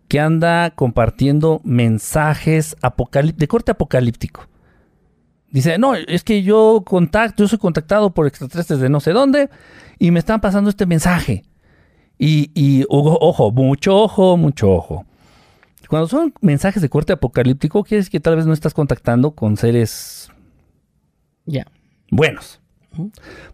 que 0.08 0.20
anda 0.20 0.70
compartiendo 0.70 1.60
mensajes 1.64 2.76
de 3.36 3.48
corte 3.48 3.72
apocalíptico. 3.72 4.48
Dice, 5.50 5.78
no, 5.78 5.94
es 5.94 6.22
que 6.22 6.42
yo 6.42 6.82
contacto, 6.86 7.42
yo 7.42 7.48
soy 7.48 7.58
contactado 7.58 8.10
por 8.14 8.26
extraterrestres 8.26 8.78
de 8.80 8.88
no 8.88 9.00
sé 9.00 9.12
dónde 9.12 9.48
y 9.98 10.10
me 10.10 10.18
están 10.18 10.40
pasando 10.40 10.70
este 10.70 10.86
mensaje. 10.86 11.42
Y, 12.18 12.50
y 12.54 12.84
ojo, 12.88 13.18
ojo, 13.20 13.50
mucho 13.50 13.96
ojo, 13.96 14.36
mucho 14.36 14.70
ojo. 14.70 15.06
Cuando 15.88 16.08
son 16.08 16.34
mensajes 16.40 16.82
de 16.82 16.88
corte 16.88 17.12
apocalíptico, 17.12 17.84
quiere 17.84 17.98
decir 17.98 18.10
que 18.12 18.20
tal 18.20 18.36
vez 18.36 18.46
no 18.46 18.52
estás 18.52 18.74
contactando 18.74 19.32
con 19.32 19.56
seres 19.56 20.30
Ya. 21.44 21.66
buenos. 22.10 22.60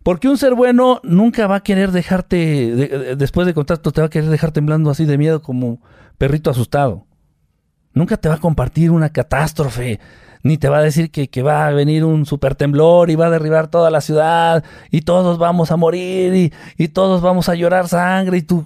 Porque 0.02 0.28
un 0.28 0.38
ser 0.38 0.54
bueno 0.54 1.00
nunca 1.02 1.46
va 1.46 1.56
a 1.56 1.62
querer 1.62 1.90
dejarte, 1.92 2.36
de- 2.36 2.88
de- 2.88 3.16
después 3.16 3.46
de 3.46 3.54
contacto, 3.54 3.92
te 3.92 4.00
va 4.00 4.06
a 4.08 4.10
querer 4.10 4.28
dejar 4.30 4.52
temblando 4.52 4.90
así 4.90 5.04
de 5.04 5.18
miedo 5.18 5.42
como 5.42 5.80
perrito 6.18 6.50
asustado. 6.50 7.06
Nunca 7.94 8.16
te 8.16 8.28
va 8.28 8.36
a 8.36 8.40
compartir 8.40 8.90
una 8.90 9.10
catástrofe, 9.10 10.00
ni 10.42 10.56
te 10.58 10.68
va 10.68 10.78
a 10.78 10.82
decir 10.82 11.10
que, 11.10 11.28
que 11.28 11.42
va 11.42 11.66
a 11.66 11.72
venir 11.72 12.04
un 12.04 12.26
super 12.26 12.54
temblor 12.54 13.10
y 13.10 13.14
va 13.16 13.26
a 13.26 13.30
derribar 13.30 13.68
toda 13.68 13.90
la 13.90 14.00
ciudad 14.00 14.64
y 14.90 15.02
todos 15.02 15.38
vamos 15.38 15.70
a 15.70 15.76
morir 15.76 16.34
y, 16.34 16.52
y 16.82 16.88
todos 16.88 17.20
vamos 17.22 17.48
a 17.48 17.54
llorar 17.54 17.88
sangre 17.88 18.38
y 18.38 18.42
tú... 18.42 18.64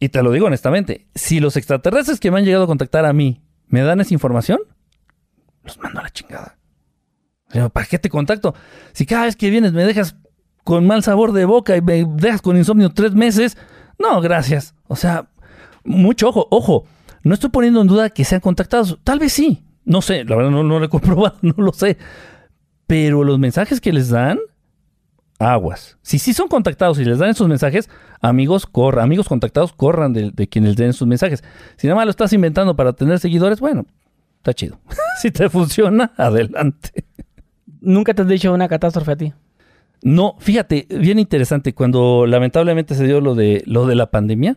Y 0.00 0.10
te 0.10 0.22
lo 0.22 0.30
digo 0.30 0.46
honestamente, 0.46 1.06
si 1.14 1.40
los 1.40 1.56
extraterrestres 1.56 2.20
que 2.20 2.30
me 2.30 2.38
han 2.38 2.44
llegado 2.44 2.64
a 2.64 2.68
contactar 2.68 3.04
a 3.04 3.12
mí 3.12 3.42
me 3.66 3.82
dan 3.82 4.00
esa 4.00 4.14
información, 4.14 4.60
los 5.64 5.76
mando 5.78 6.00
a 6.00 6.04
la 6.04 6.10
chingada. 6.10 6.57
¿Para 7.72 7.86
qué 7.86 7.98
te 7.98 8.10
contacto? 8.10 8.54
Si 8.92 9.06
cada 9.06 9.24
vez 9.24 9.36
que 9.36 9.50
vienes 9.50 9.72
me 9.72 9.84
dejas 9.84 10.16
con 10.64 10.86
mal 10.86 11.02
sabor 11.02 11.32
de 11.32 11.46
boca 11.46 11.76
y 11.76 11.80
me 11.80 12.04
dejas 12.04 12.42
con 12.42 12.56
insomnio 12.56 12.90
tres 12.90 13.14
meses, 13.14 13.56
no, 13.98 14.20
gracias. 14.20 14.74
O 14.86 14.96
sea, 14.96 15.30
mucho 15.84 16.28
ojo, 16.28 16.46
ojo. 16.50 16.84
No 17.22 17.34
estoy 17.34 17.50
poniendo 17.50 17.80
en 17.80 17.88
duda 17.88 18.10
que 18.10 18.24
sean 18.24 18.40
contactados. 18.40 18.98
Tal 19.02 19.18
vez 19.18 19.32
sí. 19.32 19.64
No 19.84 20.02
sé, 20.02 20.24
la 20.24 20.36
verdad 20.36 20.50
no, 20.50 20.62
lo 20.62 20.84
he 20.84 20.88
comprobado, 20.90 21.36
no 21.42 21.54
lo 21.56 21.72
sé. 21.72 21.96
Pero 22.86 23.24
los 23.24 23.38
mensajes 23.38 23.80
que 23.80 23.92
les 23.92 24.10
dan, 24.10 24.38
aguas. 25.38 25.96
Si 26.02 26.18
sí 26.18 26.34
son 26.34 26.48
contactados 26.48 26.98
y 26.98 27.04
les 27.04 27.18
dan 27.18 27.30
esos 27.30 27.48
mensajes, 27.48 27.88
amigos, 28.20 28.66
corran, 28.66 29.04
amigos 29.04 29.28
contactados, 29.28 29.72
corran 29.72 30.12
de, 30.12 30.30
de 30.30 30.48
quienes 30.48 30.76
den 30.76 30.92
sus 30.92 31.08
mensajes. 31.08 31.42
Si 31.76 31.86
nada 31.86 31.96
más 31.96 32.04
lo 32.04 32.10
estás 32.10 32.32
inventando 32.32 32.76
para 32.76 32.92
tener 32.92 33.18
seguidores, 33.18 33.60
bueno, 33.60 33.86
está 34.36 34.52
chido. 34.52 34.78
si 35.22 35.30
te 35.30 35.48
funciona, 35.48 36.12
adelante. 36.16 37.07
Nunca 37.80 38.14
te 38.14 38.22
has 38.22 38.28
dicho 38.28 38.52
una 38.52 38.68
catástrofe 38.68 39.12
a 39.12 39.16
ti. 39.16 39.32
No, 40.02 40.36
fíjate, 40.38 40.86
bien 40.90 41.18
interesante. 41.18 41.74
Cuando 41.74 42.26
lamentablemente 42.26 42.94
se 42.94 43.04
dio 43.04 43.20
lo 43.20 43.34
de 43.34 43.62
lo 43.66 43.86
de 43.86 43.94
la 43.94 44.10
pandemia, 44.10 44.56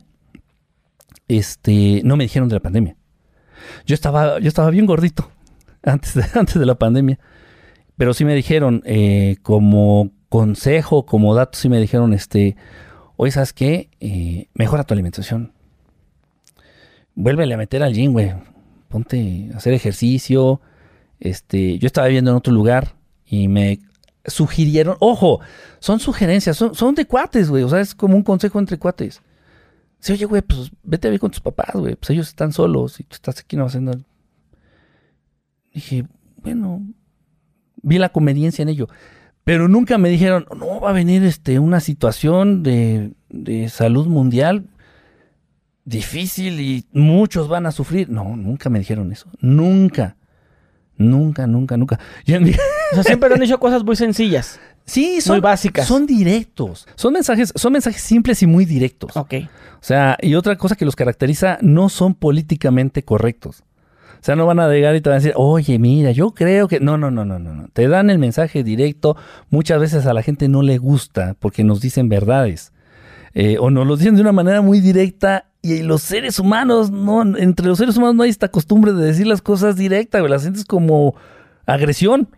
este, 1.27 2.01
no 2.03 2.17
me 2.17 2.25
dijeron 2.25 2.49
de 2.49 2.55
la 2.55 2.62
pandemia. 2.62 2.95
Yo 3.86 3.95
estaba, 3.95 4.39
yo 4.39 4.47
estaba 4.47 4.69
bien 4.69 4.86
gordito 4.86 5.29
antes 5.84 6.13
de, 6.13 6.23
antes 6.39 6.60
de 6.60 6.65
la 6.65 6.75
pandemia, 6.75 7.19
pero 7.97 8.13
sí 8.13 8.25
me 8.25 8.36
dijeron 8.36 8.81
eh, 8.86 9.38
como 9.41 10.12
consejo, 10.29 11.05
como 11.05 11.36
dato, 11.36 11.57
sí 11.57 11.69
me 11.69 11.79
dijeron, 11.79 12.13
este, 12.13 12.55
oye, 13.17 13.31
¿sabes 13.31 13.53
qué? 13.53 13.89
Eh, 13.99 14.47
mejora 14.53 14.84
tu 14.84 14.93
alimentación. 14.93 15.53
Vuélvele 17.15 17.53
a 17.53 17.57
meter 17.57 17.84
al 17.84 17.93
gym, 17.93 18.13
güey. 18.13 18.34
Ponte 18.88 19.49
a 19.53 19.57
hacer 19.57 19.73
ejercicio. 19.73 20.62
Este, 21.19 21.77
yo 21.77 21.88
estaba 21.88 22.07
viviendo 22.07 22.31
en 22.31 22.38
otro 22.38 22.53
lugar 22.53 22.95
y 23.32 23.48
me 23.48 23.80
sugirieron, 24.26 24.98
ojo, 25.00 25.39
son 25.80 26.00
sugerencias, 26.00 26.58
son, 26.58 26.76
son 26.76 26.94
de 26.94 27.06
cuates, 27.06 27.50
güey, 27.50 27.63
o 27.63 27.70
sea, 27.70 27.80
es 27.80 27.96
como 27.96 28.15
un 28.15 28.24
consejo 28.24 28.60
entre 28.60 28.78
cuates. 28.78 29.22
Sí, 30.00 30.13
oye, 30.13 30.26
güey, 30.26 30.41
pues 30.41 30.70
vete 30.84 31.08
a 31.08 31.12
ver 31.12 31.20
con 31.20 31.32
tus 31.32 31.39
papás, 31.39 31.72
güey, 31.74 31.96
pues 31.96 32.10
ellos 32.10 32.28
están 32.28 32.52
solos 32.52 33.00
y 33.00 33.04
tú 33.04 33.15
estás 33.15 33.39
aquí 33.39 33.56
no 33.56 33.65
haciendo. 33.65 33.94
Dije, 35.74 36.06
bueno, 36.44 36.84
vi 37.82 37.98
la 37.98 38.10
conveniencia 38.10 38.63
en 38.63 38.70
ello, 38.70 38.89
pero 39.46 39.70
nunca 39.70 39.98
me 39.98 40.10
dijeron, 40.10 40.46
no, 40.56 40.82
va 40.82 40.89
a 40.89 40.94
venir 40.94 41.24
este, 41.24 41.58
una 41.58 41.80
situación 41.80 42.63
de, 42.63 43.13
de 43.30 43.70
salud 43.70 44.08
mundial 44.08 44.65
difícil 45.86 46.60
y 46.60 46.86
muchos 46.91 47.48
van 47.48 47.65
a 47.65 47.72
sufrir. 47.72 48.10
No, 48.10 48.36
nunca 48.36 48.70
me 48.70 48.80
dijeron 48.80 49.12
eso, 49.13 49.30
nunca. 49.39 50.17
Nunca, 50.97 51.47
nunca, 51.47 51.77
nunca. 51.77 51.99
Y 52.25 52.34
en 52.34 52.43
mi- 52.43 52.51
O 52.91 52.95
sea, 52.95 53.04
siempre 53.04 53.34
han 53.34 53.39
dicho 53.39 53.60
cosas 53.60 53.84
muy 53.84 53.95
sencillas. 53.95 54.60
Sí, 54.86 55.21
son 55.21 55.36
Muy 55.36 55.41
básicas. 55.41 55.88
Son 55.88 56.06
directos. 56.06 56.88
Son 56.95 57.13
mensajes, 57.13 57.54
son 57.56 57.73
mensajes 57.73 58.01
simples 58.01 58.41
y 58.43 58.47
muy 58.47 58.65
directos. 58.65 59.15
Ok. 59.15 59.34
O 59.75 59.84
sea, 59.84 60.17
y 60.21 60.36
otra 60.36 60.58
cosa 60.58 60.75
que 60.75 60.86
los 60.86 60.95
caracteriza, 60.95 61.58
no 61.62 61.89
son 61.89 62.13
políticamente 62.15 63.04
correctos. 63.04 63.63
O 64.13 64.23
sea, 64.23 64.36
no 64.36 64.45
van 64.45 64.60
a 64.60 64.67
llegar 64.67 64.95
y 64.95 65.01
te 65.01 65.10
van 65.10 65.15
a 65.17 65.19
decir, 65.19 65.34
oye, 65.36 65.80
mira, 65.80 66.12
yo 66.12 66.32
creo 66.32 66.67
que. 66.67 66.80
No, 66.80 66.97
no, 66.97 67.10
no, 67.10 67.25
no, 67.25 67.39
no. 67.39 67.54
no. 67.54 67.67
Te 67.73 67.88
dan 67.88 68.10
el 68.10 68.19
mensaje 68.19 68.63
directo. 68.63 69.15
Muchas 69.49 69.80
veces 69.80 70.06
a 70.06 70.13
la 70.13 70.21
gente 70.21 70.47
no 70.47 70.62
le 70.62 70.77
gusta 70.77 71.36
porque 71.39 71.63
nos 71.63 71.82
dicen 71.82 72.10
verdades. 72.10 72.71
Eh, 73.34 73.58
o 73.60 73.69
nos 73.71 73.88
lo 73.88 73.97
dicen 73.97 74.15
de 74.15 74.21
una 74.21 74.32
manera 74.34 74.62
muy 74.62 74.80
directa. 74.82 75.45
Y 75.62 75.84
los 75.84 76.02
seres 76.02 76.39
humanos, 76.39 76.89
no, 76.89 77.21
entre 77.38 77.67
los 77.67 77.78
seres 77.78 77.95
humanos 77.97 78.15
no 78.15 78.24
hay 78.24 78.30
esta 78.30 78.50
costumbre 78.50 78.93
de 78.93 79.06
decir 79.06 79.28
las 79.28 79.41
cosas 79.41 79.76
directas, 79.76 80.21
güey. 80.21 80.32
La 80.32 80.39
sientes 80.39 80.65
como 80.65 81.15
agresión. 81.65 82.30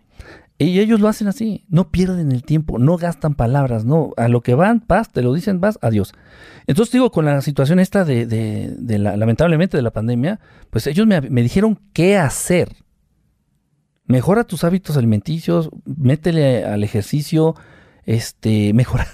Y 0.56 0.78
ellos 0.78 1.00
lo 1.00 1.08
hacen 1.08 1.26
así, 1.26 1.64
no 1.68 1.90
pierden 1.90 2.30
el 2.30 2.44
tiempo, 2.44 2.78
no 2.78 2.96
gastan 2.96 3.34
palabras, 3.34 3.84
no, 3.84 4.12
a 4.16 4.28
lo 4.28 4.40
que 4.40 4.54
van, 4.54 4.84
vas, 4.86 5.10
te 5.10 5.20
lo 5.20 5.34
dicen, 5.34 5.60
vas, 5.60 5.80
adiós. 5.82 6.12
Entonces 6.68 6.92
digo, 6.92 7.10
con 7.10 7.24
la 7.24 7.40
situación 7.40 7.80
esta 7.80 8.04
de, 8.04 8.24
de, 8.24 8.72
de 8.78 8.98
la, 9.00 9.16
lamentablemente 9.16 9.76
de 9.76 9.82
la 9.82 9.90
pandemia, 9.90 10.38
pues 10.70 10.86
ellos 10.86 11.08
me, 11.08 11.20
me 11.22 11.42
dijeron 11.42 11.80
qué 11.92 12.18
hacer. 12.18 12.68
Mejora 14.06 14.44
tus 14.44 14.62
hábitos 14.62 14.96
alimenticios, 14.96 15.70
métele 15.86 16.64
al 16.64 16.84
ejercicio, 16.84 17.56
este, 18.04 18.72
mejora, 18.74 19.08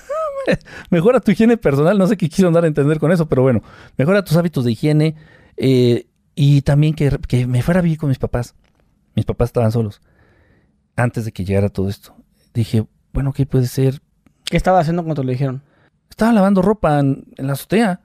mejora 0.90 1.20
tu 1.20 1.30
higiene 1.30 1.56
personal, 1.56 1.98
no 1.98 2.06
sé 2.06 2.16
qué 2.16 2.28
quiso 2.28 2.50
dar 2.50 2.64
a 2.64 2.66
entender 2.66 2.98
con 2.98 3.12
eso, 3.12 3.28
pero 3.28 3.42
bueno, 3.42 3.62
mejora 3.96 4.24
tus 4.24 4.36
hábitos 4.36 4.64
de 4.64 4.72
higiene 4.72 5.14
eh, 5.56 6.06
y 6.34 6.62
también 6.62 6.94
que, 6.94 7.18
que 7.28 7.46
me 7.46 7.62
fuera 7.62 7.80
a 7.80 7.82
vivir 7.82 7.98
con 7.98 8.08
mis 8.08 8.18
papás. 8.18 8.54
Mis 9.14 9.24
papás 9.24 9.48
estaban 9.48 9.72
solos 9.72 10.00
antes 10.96 11.24
de 11.24 11.32
que 11.32 11.44
llegara 11.44 11.68
todo 11.68 11.88
esto. 11.88 12.14
Dije, 12.54 12.86
bueno, 13.12 13.32
¿qué 13.32 13.46
puede 13.46 13.66
ser? 13.66 14.00
¿Qué 14.44 14.56
estaba 14.56 14.80
haciendo 14.80 15.02
cuando 15.02 15.22
te 15.22 15.26
lo 15.26 15.32
dijeron? 15.32 15.62
Estaba 16.08 16.32
lavando 16.32 16.62
ropa 16.62 16.98
en, 16.98 17.24
en 17.36 17.46
la 17.46 17.54
azotea. 17.54 18.00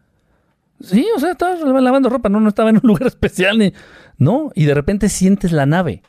Sí, 0.80 1.08
o 1.15 1.19
sea, 1.19 1.32
estaba 1.32 1.56
lavando 1.56 2.10
ropa, 2.10 2.30
no, 2.30 2.39
no 2.39 2.50
estaba 2.50 2.69
en 2.69 2.78
un 2.78 2.82
lugar 2.88 3.08
especial 3.08 3.58
ni. 3.58 3.74
No, 4.17 4.52
y 4.56 4.65
de 4.65 4.74
repente 4.74 5.10
sientes 5.10 5.52
la 5.52 5.65
nave. 5.65 6.04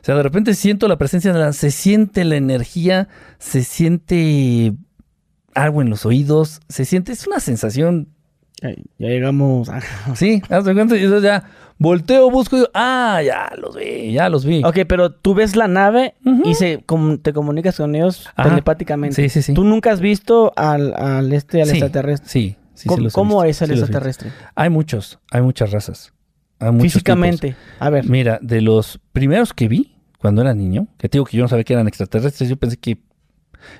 O 0.00 0.04
sea, 0.04 0.14
de 0.16 0.22
repente 0.22 0.54
siento 0.54 0.88
la 0.88 0.98
presencia 0.98 1.32
de 1.32 1.38
la. 1.38 1.52
Se 1.52 1.70
siente 1.70 2.24
la 2.24 2.36
energía, 2.36 3.08
se 3.38 3.64
siente 3.64 4.74
algo 5.54 5.82
en 5.82 5.90
los 5.90 6.04
oídos, 6.06 6.60
se 6.68 6.84
siente. 6.84 7.12
Es 7.12 7.26
una 7.26 7.40
sensación. 7.40 8.08
Ya 8.62 9.08
llegamos. 9.08 9.68
a- 9.68 9.80
Sí, 10.14 10.42
de 10.48 10.74
cuenta, 10.74 10.96
y 10.96 11.02
entonces 11.04 11.22
ya 11.22 11.44
volteo, 11.78 12.30
busco 12.30 12.56
y 12.56 12.60
digo, 12.60 12.70
ah, 12.72 13.20
ya 13.24 13.50
los 13.58 13.76
vi, 13.76 14.12
ya 14.12 14.28
los 14.28 14.44
vi. 14.44 14.62
ok, 14.64 14.78
pero 14.88 15.10
tú 15.12 15.34
ves 15.34 15.56
la 15.56 15.66
nave 15.68 16.14
y 16.44 16.54
se, 16.54 16.82
com- 16.84 17.18
te 17.18 17.32
comunicas 17.32 17.76
con 17.76 17.94
ellos 17.94 18.28
Ajá. 18.36 18.48
telepáticamente. 18.50 19.16
Sí, 19.16 19.28
sí, 19.28 19.42
sí. 19.42 19.54
Tú 19.54 19.64
nunca 19.64 19.90
has 19.92 20.00
visto 20.00 20.52
al, 20.56 20.94
al 20.94 21.32
este, 21.32 21.60
al 21.60 21.66
Sí, 21.68 21.72
extraterrestre. 21.72 22.28
Sí, 22.30 22.56
sí, 22.74 22.82
sí 22.84 22.88
¿Cómo, 22.88 23.08
he 23.08 23.10
cómo 23.10 23.44
es 23.44 23.60
el 23.60 23.68
sí 23.70 23.74
extraterrestre? 23.74 24.30
Hay 24.54 24.70
muchos, 24.70 25.18
hay 25.30 25.42
muchas 25.42 25.72
razas. 25.72 26.12
Hay 26.60 26.70
muchos 26.70 26.92
Físicamente. 26.92 27.56
A 27.80 27.90
ver. 27.90 28.08
Mira, 28.08 28.38
de 28.40 28.60
los 28.62 29.00
primeros 29.12 29.52
que 29.52 29.66
vi 29.68 29.96
cuando 30.18 30.40
era 30.42 30.54
niño, 30.54 30.86
que 30.96 31.08
te 31.08 31.18
digo 31.18 31.26
que 31.26 31.36
yo 31.36 31.42
no 31.42 31.48
sabía 31.48 31.64
que 31.64 31.72
eran 31.74 31.88
extraterrestres, 31.88 32.48
yo 32.48 32.56
pensé 32.56 32.76
que 32.78 32.98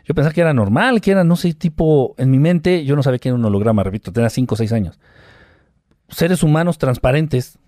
yo 0.05 0.14
pensaba 0.14 0.33
que 0.33 0.40
era 0.40 0.53
normal, 0.55 1.01
que 1.01 1.11
era, 1.12 1.25
no 1.25 1.37
sé, 1.37 1.55
tipo, 1.55 2.14
en 2.18 2.31
mi 2.31 2.38
mente, 2.38 2.85
yo 2.85 2.97
no 2.97 3.03
sabía 3.03 3.18
que 3.18 3.29
era 3.29 3.37
un 3.37 3.44
holograma, 3.44 3.83
repito, 3.83 4.12
tenía 4.12 4.31
5 4.31 4.55
o 4.55 4.57
6 4.57 4.73
años. 4.73 4.99
Seres 6.09 6.42
humanos 6.42 6.79
transparentes, 6.79 7.59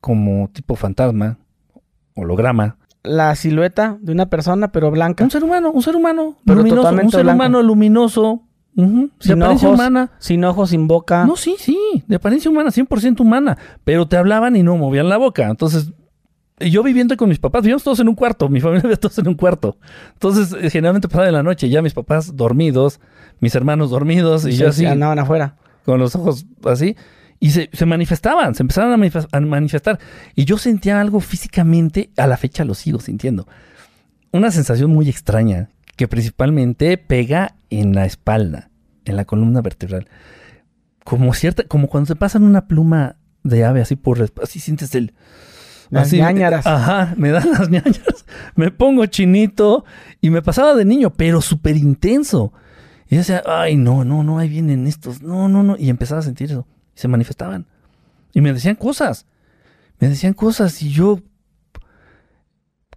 como 0.00 0.48
tipo 0.52 0.76
fantasma, 0.76 1.38
holograma. 2.14 2.76
La 3.02 3.34
silueta 3.34 3.96
de 4.00 4.12
una 4.12 4.26
persona, 4.26 4.72
pero 4.72 4.90
blanca. 4.90 5.24
Un 5.24 5.30
ser 5.30 5.42
humano, 5.44 5.70
un 5.70 5.82
ser 5.82 5.96
humano, 5.96 6.36
Pero 6.44 6.58
luminoso, 6.58 6.80
un 6.80 6.82
totalmente 6.84 7.10
ser 7.16 7.22
blanco. 7.24 7.36
humano 7.36 7.62
luminoso, 7.62 8.42
Sin 8.76 9.10
apariencia 9.42 9.68
ojos. 9.68 9.80
humana. 9.80 10.10
Sin 10.18 10.44
ojos, 10.44 10.70
sin 10.70 10.86
boca. 10.86 11.24
No, 11.24 11.36
sí, 11.36 11.56
sí, 11.58 11.78
de 12.06 12.16
apariencia 12.16 12.50
humana, 12.50 12.70
100% 12.70 13.20
humana, 13.20 13.56
pero 13.84 14.06
te 14.06 14.16
hablaban 14.16 14.54
y 14.56 14.62
no 14.62 14.76
movían 14.76 15.08
la 15.08 15.16
boca. 15.16 15.48
Entonces, 15.48 15.92
yo 16.68 16.82
viviendo 16.82 17.16
con 17.16 17.28
mis 17.28 17.38
papás, 17.38 17.62
vivíamos 17.62 17.82
todos 17.82 18.00
en 18.00 18.08
un 18.08 18.14
cuarto, 18.14 18.48
mi 18.48 18.60
familia 18.60 18.82
vivía 18.82 18.96
todos 18.96 19.18
en 19.18 19.28
un 19.28 19.34
cuarto. 19.34 19.78
Entonces, 20.14 20.52
eh, 20.60 20.68
generalmente 20.70 21.08
pasaba 21.08 21.28
en 21.28 21.32
la 21.34 21.42
noche, 21.42 21.68
ya 21.68 21.80
mis 21.80 21.94
papás 21.94 22.36
dormidos, 22.36 23.00
mis 23.40 23.54
hermanos 23.54 23.90
dormidos, 23.90 24.44
y 24.46 24.50
Y 24.50 24.56
yo 24.56 24.68
así, 24.68 24.84
andaban 24.84 25.18
afuera. 25.18 25.56
con 25.84 25.98
los 25.98 26.14
ojos 26.16 26.44
así, 26.64 26.96
y 27.38 27.52
se, 27.52 27.70
se 27.72 27.86
manifestaban, 27.86 28.54
se 28.54 28.62
empezaron 28.62 28.92
a, 28.92 28.96
manifes- 28.98 29.28
a 29.32 29.40
manifestar. 29.40 29.98
Y 30.34 30.44
yo 30.44 30.58
sentía 30.58 31.00
algo 31.00 31.20
físicamente, 31.20 32.10
a 32.18 32.26
la 32.26 32.36
fecha 32.36 32.64
lo 32.66 32.74
sigo 32.74 33.00
sintiendo. 33.00 33.48
Una 34.32 34.50
sensación 34.50 34.90
muy 34.90 35.08
extraña, 35.08 35.70
que 35.96 36.06
principalmente 36.08 36.98
pega 36.98 37.54
en 37.70 37.94
la 37.94 38.04
espalda, 38.04 38.68
en 39.06 39.16
la 39.16 39.24
columna 39.24 39.62
vertebral. 39.62 40.08
Como 41.04 41.32
cierta, 41.34 41.64
como 41.64 41.88
cuando 41.88 42.08
se 42.08 42.16
pasan 42.16 42.42
una 42.42 42.66
pluma 42.68 43.16
de 43.42 43.64
ave 43.64 43.80
así 43.80 43.96
por 43.96 44.18
la 44.18 44.26
así 44.42 44.60
sientes 44.60 44.94
el 44.94 45.14
Las 45.90 46.06
así, 46.06 46.18
ñáñaras. 46.18 46.66
Ajá, 46.66 47.14
me 47.16 47.30
dan 47.30 47.50
las 47.50 47.68
ñañaras, 47.68 48.24
me 48.54 48.70
pongo 48.70 49.06
chinito 49.06 49.84
y 50.20 50.30
me 50.30 50.40
pasaba 50.40 50.74
de 50.74 50.84
niño, 50.84 51.10
pero 51.10 51.40
súper 51.40 51.76
intenso. 51.76 52.52
Y 53.08 53.16
yo 53.16 53.18
decía, 53.18 53.42
ay, 53.44 53.76
no, 53.76 54.04
no, 54.04 54.22
no, 54.22 54.38
ahí 54.38 54.48
vienen 54.48 54.86
estos, 54.86 55.20
no, 55.20 55.48
no, 55.48 55.64
no. 55.64 55.76
Y 55.76 55.90
empezaba 55.90 56.20
a 56.20 56.22
sentir 56.22 56.50
eso. 56.50 56.66
Y 56.96 57.00
se 57.00 57.08
manifestaban. 57.08 57.66
Y 58.32 58.40
me 58.40 58.52
decían 58.52 58.76
cosas. 58.76 59.26
Me 59.98 60.08
decían 60.08 60.32
cosas 60.32 60.80
y 60.80 60.90
yo, 60.90 61.20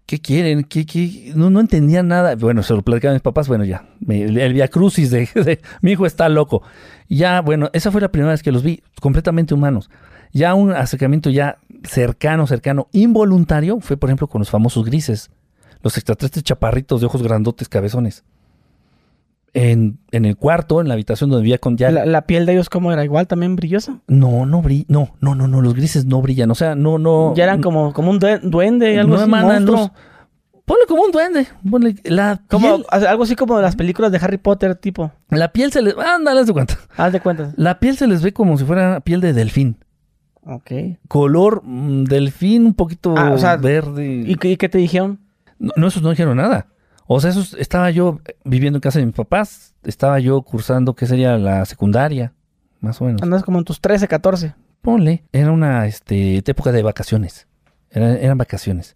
¿qué 0.05 0.19
quieren? 0.19 0.63
¿Qué, 0.63 0.85
qué? 0.85 1.33
No, 1.35 1.49
no 1.49 1.59
entendía 1.59 2.03
nada. 2.03 2.35
Bueno, 2.35 2.61
se 2.61 2.75
lo 2.75 2.83
platicaban 2.83 3.15
mis 3.15 3.23
papás, 3.23 3.47
bueno, 3.47 3.65
ya. 3.65 3.87
el, 4.07 4.37
el 4.37 4.53
via 4.53 4.67
crucis 4.67 5.09
de, 5.09 5.27
de 5.35 5.59
mi 5.81 5.93
hijo 5.93 6.05
está 6.05 6.29
loco. 6.29 6.61
Ya, 7.09 7.41
bueno, 7.41 7.71
esa 7.73 7.91
fue 7.91 7.99
la 7.99 8.11
primera 8.11 8.31
vez 8.31 8.43
que 8.43 8.51
los 8.51 8.61
vi 8.61 8.83
completamente 9.01 9.55
humanos. 9.55 9.89
Ya 10.31 10.53
un 10.53 10.71
acercamiento 10.71 11.31
ya 11.31 11.57
cercano, 11.83 12.47
cercano, 12.47 12.87
involuntario, 12.91 13.79
fue 13.79 13.97
por 13.97 14.09
ejemplo 14.09 14.27
con 14.27 14.39
los 14.39 14.49
famosos 14.49 14.85
grises. 14.85 15.29
Los 15.81 15.97
extraterrestres 15.97 16.43
chaparritos 16.43 17.01
de 17.01 17.07
ojos 17.07 17.21
grandotes, 17.23 17.67
cabezones. 17.69 18.23
En, 19.55 19.99
en 20.11 20.25
el 20.25 20.35
cuarto, 20.35 20.81
en 20.81 20.87
la 20.87 20.95
habitación 20.95 21.29
donde 21.29 21.43
vivía 21.43 21.59
con 21.59 21.77
ya... 21.77 21.91
La, 21.91 22.05
la 22.07 22.23
piel 22.23 22.47
de 22.47 22.53
ellos, 22.53 22.69
¿cómo 22.69 22.91
era? 22.91 23.03
Igual 23.05 23.27
también 23.27 23.55
brillosa. 23.55 23.99
No, 24.07 24.47
no 24.47 24.63
brilla. 24.63 24.85
No, 24.87 25.13
no, 25.21 25.35
no, 25.35 25.47
no, 25.47 25.61
los 25.61 25.75
grises 25.75 26.05
no 26.05 26.21
brillan. 26.23 26.49
O 26.49 26.55
sea, 26.55 26.73
no, 26.73 26.97
no. 26.97 27.33
ya 27.35 27.43
eran 27.43 27.61
como, 27.61 27.93
como 27.93 28.09
un 28.09 28.19
due- 28.19 28.39
duende, 28.41 28.97
algo 28.99 29.11
no 29.11 29.15
así. 29.17 29.25
emanan 29.25 29.65
luz. 29.65 29.91
Ponle 30.65 30.85
como 30.87 31.03
un 31.03 31.11
duende. 31.11 31.45
Ponle 31.69 31.95
la 32.05 32.41
Como, 32.49 32.77
piel. 32.77 32.85
algo 32.89 33.23
así 33.23 33.35
como 33.35 33.57
de 33.57 33.61
las 33.61 33.75
películas 33.75 34.11
de 34.11 34.17
Harry 34.19 34.37
Potter, 34.37 34.73
tipo. 34.75 35.11
La 35.29 35.51
piel 35.51 35.71
se 35.71 35.81
les. 35.83 35.93
Ándale, 35.97 36.39
haz 36.39 36.47
de 36.47 36.53
cuenta. 36.53 36.79
Haz 36.97 37.11
de 37.13 37.19
cuentas. 37.19 37.53
La 37.57 37.79
piel 37.79 37.95
se 37.97 38.07
les 38.07 38.23
ve 38.23 38.31
como 38.33 38.57
si 38.57 38.63
fuera 38.63 39.01
piel 39.01 39.19
de 39.21 39.33
delfín. 39.33 39.77
Ok. 40.45 40.71
Color 41.07 41.61
mm, 41.63 42.03
delfín, 42.05 42.65
un 42.65 42.73
poquito 42.73 43.15
Ah, 43.17 43.31
o 43.31 43.37
sea, 43.37 43.55
verde. 43.57 44.23
¿Y, 44.27 44.35
qué- 44.35 44.51
y 44.51 44.57
qué 44.57 44.69
te 44.69 44.77
dijeron? 44.77 45.19
No, 45.59 45.71
no, 45.77 45.87
esos 45.87 46.01
no 46.03 46.09
dijeron 46.09 46.37
nada. 46.37 46.67
O 47.05 47.19
sea, 47.19 47.29
esos 47.29 47.53
estaba 47.55 47.89
yo 47.91 48.19
viviendo 48.43 48.77
en 48.77 48.81
casa 48.81 48.99
de 48.99 49.05
mis 49.05 49.15
papás. 49.15 49.73
Estaba 49.83 50.19
yo 50.19 50.41
cursando, 50.41 50.95
¿qué 50.95 51.05
sería? 51.05 51.37
La 51.37 51.65
secundaria, 51.65 52.33
más 52.79 53.01
o 53.01 53.05
menos. 53.05 53.21
Andas 53.21 53.43
como 53.43 53.59
en 53.59 53.65
tus 53.65 53.79
13, 53.81 54.07
14. 54.07 54.53
Ponle. 54.81 55.23
Era 55.31 55.51
una 55.51 55.85
este, 55.85 56.37
época 56.37 56.71
de 56.71 56.81
vacaciones. 56.83 57.47
Era- 57.89 58.17
eran 58.17 58.37
vacaciones. 58.37 58.95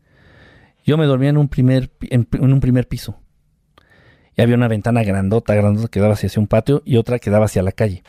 Yo 0.86 0.98
me 0.98 1.06
dormía 1.06 1.30
en 1.30 1.38
un 1.38 1.48
primer, 1.50 1.90
pi- 1.90 2.08
en, 2.12 2.28
en 2.32 2.54
un 2.54 2.60
primer 2.60 2.88
piso. 2.88 3.20
Y 4.36 4.42
había 4.42 4.56
una 4.56 4.68
ventana 4.68 5.04
grandota, 5.04 5.54
grandota 5.56 5.88
que 5.88 6.00
daba 6.00 6.14
hacia, 6.14 6.28
hacia 6.28 6.40
un 6.40 6.48
patio 6.48 6.82
y 6.86 6.98
otra 6.98 7.20
que 7.20 7.30
daba 7.30 7.46
hacia 7.46 7.64
la 7.64 7.72
calle. 7.72 8.04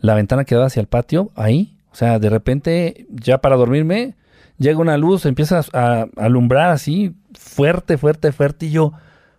La 0.00 0.14
ventana 0.14 0.44
que 0.44 0.54
daba 0.54 0.66
hacia 0.66 0.80
el 0.80 0.88
patio, 0.88 1.30
ahí. 1.36 1.77
O 1.98 2.04
sea, 2.06 2.20
de 2.20 2.30
repente, 2.30 3.08
ya 3.10 3.38
para 3.38 3.56
dormirme, 3.56 4.14
llega 4.56 4.78
una 4.78 4.96
luz, 4.96 5.26
empieza 5.26 5.62
a, 5.72 6.06
alumbrar 6.16 6.70
así, 6.70 7.16
fuerte, 7.36 7.98
fuerte, 7.98 8.30
fuerte. 8.30 8.66
Y 8.66 8.70
yo, 8.70 8.92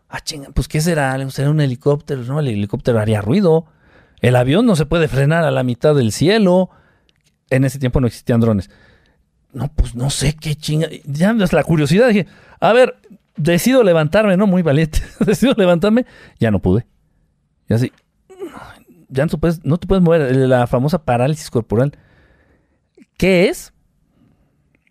ah, 0.10 0.20
chinga, 0.20 0.50
pues 0.54 0.68
¿qué 0.68 0.82
será? 0.82 1.18
¿Será 1.30 1.52
un 1.52 1.62
helicóptero? 1.62 2.22
No, 2.24 2.42
el 2.42 2.50
helicóptero 2.50 3.00
haría 3.00 3.22
ruido. 3.22 3.68
El 4.20 4.36
avión 4.36 4.66
no 4.66 4.76
se 4.76 4.86
puede 4.86 5.08
frenar 5.08 5.46
a 5.46 5.52
la 5.52 5.64
mitad 5.64 5.96
del 5.96 6.12
cielo. 6.12 6.70
En 7.50 7.64
ese 7.64 7.80
tiempo 7.80 8.02
no 8.02 8.08
existían 8.08 8.42
drones. 8.42 8.70
No, 9.54 9.72
pues 9.74 9.96
no 9.96 10.10
sé 10.10 10.36
qué 10.36 10.54
chinga. 10.56 10.90
Ya 11.06 11.32
es 11.32 11.54
la 11.54 11.64
curiosidad. 11.64 12.10
Dije, 12.10 12.28
a 12.60 12.74
ver, 12.74 12.98
decido 13.38 13.84
levantarme, 13.84 14.36
¿no? 14.36 14.48
Muy 14.48 14.64
valiente. 14.64 15.00
decido 15.26 15.54
levantarme. 15.56 16.06
Ya 16.42 16.52
no 16.52 16.60
pude. 16.60 16.86
Y 17.70 17.74
así. 17.74 17.94
Ya 19.08 19.26
no 19.26 19.38
puedes, 19.38 19.64
no 19.64 19.78
te 19.78 19.88
puedes 19.88 20.04
mover. 20.04 20.36
La 20.36 20.68
famosa 20.68 21.06
parálisis 21.06 21.50
corporal. 21.50 21.94
¿Qué 23.20 23.50
es? 23.50 23.74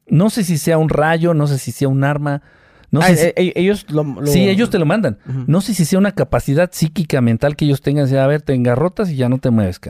No 0.06 0.30
sé 0.30 0.44
si 0.44 0.58
sea 0.58 0.78
un 0.78 0.88
rayo, 0.90 1.34
no 1.34 1.46
sé 1.48 1.58
si 1.58 1.72
sea 1.72 1.88
un 1.88 2.04
arma. 2.04 2.42
No 2.90 3.00
Ah, 3.00 3.06
sé 3.08 3.16
si- 3.16 3.26
eh, 3.26 3.32
eh, 3.36 3.52
ellos 3.56 3.84
lo, 3.90 4.04
lo- 4.04 4.26
Sí, 4.26 4.48
ellos 4.48 4.70
te 4.70 4.78
lo 4.78 4.86
mandan. 4.86 5.18
No 5.46 5.60
sé 5.62 5.72
si 5.74 5.84
sea 5.84 5.98
una 5.98 6.12
capacidad 6.12 6.70
psíquica 6.72 7.20
mental 7.20 7.56
que 7.56 7.64
ellos 7.64 7.80
tengan. 7.82 8.08
de, 8.08 8.18
A 8.20 8.26
ver, 8.26 8.42
te 8.42 8.54
engarrotas 8.54 9.10
y 9.10 9.16
ya 9.16 9.28
no 9.28 9.38
te 9.38 9.50
mueves. 9.50 9.80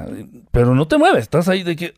Pero 0.53 0.75
no 0.75 0.89
te 0.89 0.99
mueves. 0.99 1.23
Estás 1.23 1.49
ahí 1.49 1.63
de 1.65 1.77
que... 1.77 1.95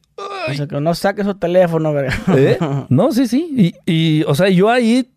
O 0.50 0.54
sea, 0.54 0.66
que 0.66 0.80
no 0.80 0.94
saque 0.94 1.24
su 1.24 1.34
teléfono, 1.34 1.92
verga. 1.92 2.14
¿Eh? 2.36 2.58
No, 2.90 3.12
sí, 3.12 3.26
sí. 3.28 3.74
Y, 3.86 3.90
y, 3.90 4.22
o 4.24 4.34
sea, 4.34 4.48
yo 4.48 4.68
ahí 4.70 5.10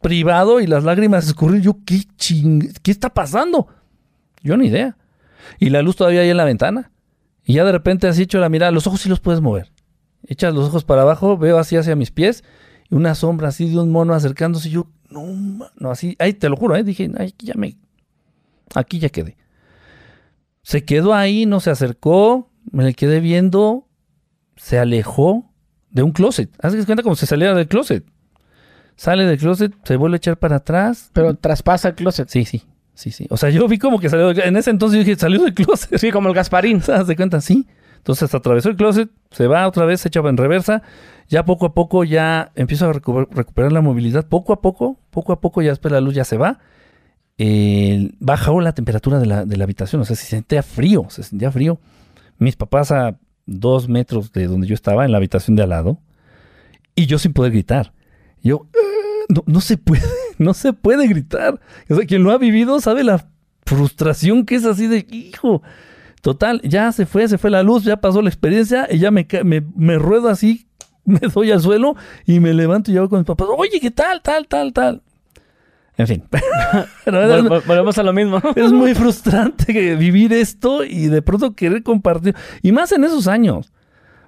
privado 0.00 0.60
y 0.60 0.66
las 0.66 0.84
lágrimas 0.84 1.26
escurrir. 1.26 1.60
Yo, 1.62 1.76
¿qué 1.84 2.00
ching... 2.16 2.72
¿Qué 2.82 2.90
está 2.90 3.10
pasando? 3.10 3.68
Yo 4.42 4.56
ni 4.56 4.66
idea. 4.68 4.96
Y 5.60 5.70
la 5.70 5.82
luz 5.82 5.94
todavía 5.96 6.22
ahí 6.22 6.30
en 6.30 6.36
la 6.36 6.44
ventana. 6.44 6.90
Y 7.44 7.54
ya 7.54 7.64
de 7.64 7.70
repente 7.72 8.08
has 8.08 8.18
hecho 8.18 8.38
la 8.40 8.48
mirada. 8.48 8.72
Los 8.72 8.88
ojos 8.88 9.00
sí 9.00 9.08
los 9.08 9.20
puedes 9.20 9.40
mover. 9.40 9.70
Echas 10.28 10.54
los 10.54 10.68
ojos 10.68 10.84
para 10.84 11.02
abajo, 11.02 11.36
veo 11.38 11.58
así 11.58 11.76
hacia 11.76 11.96
mis 11.96 12.10
pies. 12.10 12.44
Y 12.90 12.94
una 12.94 13.14
sombra 13.14 13.48
así 13.48 13.68
de 13.68 13.78
un 13.78 13.90
mono 13.90 14.14
acercándose. 14.14 14.68
Y 14.68 14.72
yo, 14.72 14.86
no, 15.10 15.68
no, 15.78 15.90
así. 15.90 16.16
Ahí 16.18 16.32
te 16.34 16.48
lo 16.48 16.56
juro, 16.56 16.76
¿eh? 16.76 16.82
Dije, 16.84 17.10
ay, 17.18 17.28
aquí 17.34 17.46
ya 17.46 17.54
me... 17.56 17.76
Aquí 18.74 18.98
ya 18.98 19.08
quedé. 19.08 19.36
Se 20.62 20.84
quedó 20.84 21.14
ahí, 21.14 21.46
no 21.46 21.60
se 21.60 21.70
acercó. 21.70 22.50
Me 22.70 22.84
le 22.84 22.94
quedé 22.94 23.20
viendo 23.20 23.86
se 24.56 24.78
alejó 24.78 25.52
de 25.90 26.02
un 26.02 26.12
closet. 26.12 26.50
Haz 26.60 26.72
de 26.72 26.84
cuenta 26.84 27.02
como 27.02 27.14
si 27.14 27.26
saliera 27.26 27.54
del 27.54 27.68
closet. 27.68 28.04
sale 28.96 29.24
del 29.26 29.38
closet, 29.38 29.72
se 29.84 29.96
vuelve 29.96 30.16
a 30.16 30.18
echar 30.18 30.38
para 30.38 30.56
atrás. 30.56 31.10
Pero 31.12 31.34
traspasa 31.36 31.88
el 31.88 31.94
closet. 31.94 32.28
Sí, 32.28 32.44
sí, 32.44 32.62
sí, 32.94 33.10
sí. 33.12 33.26
O 33.30 33.36
sea, 33.36 33.50
yo 33.50 33.68
vi 33.68 33.78
como 33.78 34.00
que 34.00 34.08
salió, 34.08 34.28
del- 34.28 34.40
en 34.40 34.56
ese 34.56 34.70
entonces 34.70 34.98
yo 34.98 35.04
dije, 35.04 35.18
salió 35.20 35.42
del 35.42 35.54
closet. 35.54 35.98
Sí, 35.98 36.10
como 36.10 36.28
el 36.28 36.34
Gasparín. 36.34 36.80
¿Se 36.82 36.92
das 36.92 37.06
de 37.06 37.14
cuenta? 37.16 37.40
Sí. 37.40 37.66
Entonces 37.96 38.32
atravesó 38.34 38.68
el 38.68 38.76
closet, 38.76 39.10
se 39.30 39.46
va 39.46 39.66
otra 39.66 39.84
vez, 39.84 40.00
se 40.00 40.08
echaba 40.08 40.30
en 40.30 40.36
reversa. 40.36 40.82
Ya 41.28 41.44
poco 41.44 41.66
a 41.66 41.74
poco 41.74 42.04
ya 42.04 42.52
empieza 42.54 42.88
a 42.88 42.92
recu- 42.92 43.26
recuperar 43.30 43.72
la 43.72 43.80
movilidad. 43.80 44.26
Poco 44.28 44.52
a 44.52 44.60
poco, 44.60 44.98
poco 45.10 45.32
a 45.32 45.40
poco 45.40 45.60
ya 45.62 45.70
después 45.70 45.90
la 45.92 46.00
luz 46.00 46.14
ya 46.14 46.24
se 46.24 46.36
va. 46.36 46.60
Eh, 47.38 48.10
bajó 48.20 48.60
la 48.60 48.72
temperatura 48.72 49.18
de 49.18 49.26
la, 49.26 49.44
de 49.44 49.56
la 49.56 49.64
habitación. 49.64 50.00
O 50.02 50.04
sea, 50.04 50.16
se 50.16 50.26
sentía 50.26 50.62
frío, 50.62 51.06
se 51.10 51.22
sentía 51.22 51.50
frío. 51.50 51.80
Mis 52.38 52.56
papás 52.56 52.92
a 52.92 53.18
dos 53.46 53.88
metros 53.88 54.32
de 54.32 54.46
donde 54.46 54.66
yo 54.66 54.74
estaba, 54.74 55.04
en 55.04 55.12
la 55.12 55.18
habitación 55.18 55.56
de 55.56 55.64
al 55.64 55.70
lado. 55.70 55.98
Y 56.94 57.06
yo 57.06 57.18
sin 57.18 57.32
poder 57.32 57.52
gritar. 57.52 57.92
Yo, 58.42 58.66
"Eh, 58.72 59.26
no, 59.28 59.42
no 59.46 59.60
se 59.60 59.76
puede, 59.76 60.02
no 60.38 60.54
se 60.54 60.72
puede 60.72 61.06
gritar. 61.08 61.60
O 61.90 61.94
sea, 61.96 62.06
quien 62.06 62.22
lo 62.22 62.30
ha 62.30 62.38
vivido 62.38 62.80
sabe 62.80 63.04
la 63.04 63.26
frustración 63.64 64.46
que 64.46 64.54
es 64.54 64.64
así 64.64 64.86
de, 64.86 65.06
hijo, 65.10 65.62
Total, 66.26 66.60
ya 66.62 66.90
se 66.90 67.06
fue, 67.06 67.28
se 67.28 67.38
fue 67.38 67.50
la 67.52 67.62
luz, 67.62 67.84
ya 67.84 67.98
pasó 67.98 68.20
la 68.20 68.28
experiencia 68.28 68.88
y 68.90 68.98
ya 68.98 69.12
me, 69.12 69.28
me, 69.44 69.62
me 69.76 69.96
ruedo 69.96 70.28
así, 70.28 70.66
me 71.04 71.20
doy 71.20 71.52
al 71.52 71.60
suelo 71.60 71.94
y 72.26 72.40
me 72.40 72.52
levanto 72.52 72.90
y 72.90 72.94
llego 72.94 73.08
con 73.08 73.20
mis 73.20 73.26
papás. 73.26 73.46
Oye, 73.56 73.78
¿qué 73.80 73.92
tal, 73.92 74.20
tal, 74.22 74.48
tal, 74.48 74.72
tal? 74.72 75.02
En 75.96 76.08
fin. 76.08 76.24
Pero 77.04 77.20
Vol- 77.44 77.64
volvemos 77.64 77.96
a 77.98 78.02
lo 78.02 78.12
mismo. 78.12 78.42
es 78.56 78.72
muy 78.72 78.92
frustrante 78.96 79.94
vivir 79.94 80.32
esto 80.32 80.82
y 80.82 81.06
de 81.06 81.22
pronto 81.22 81.54
querer 81.54 81.84
compartir. 81.84 82.34
Y 82.60 82.72
más 82.72 82.90
en 82.90 83.04
esos 83.04 83.28
años. 83.28 83.72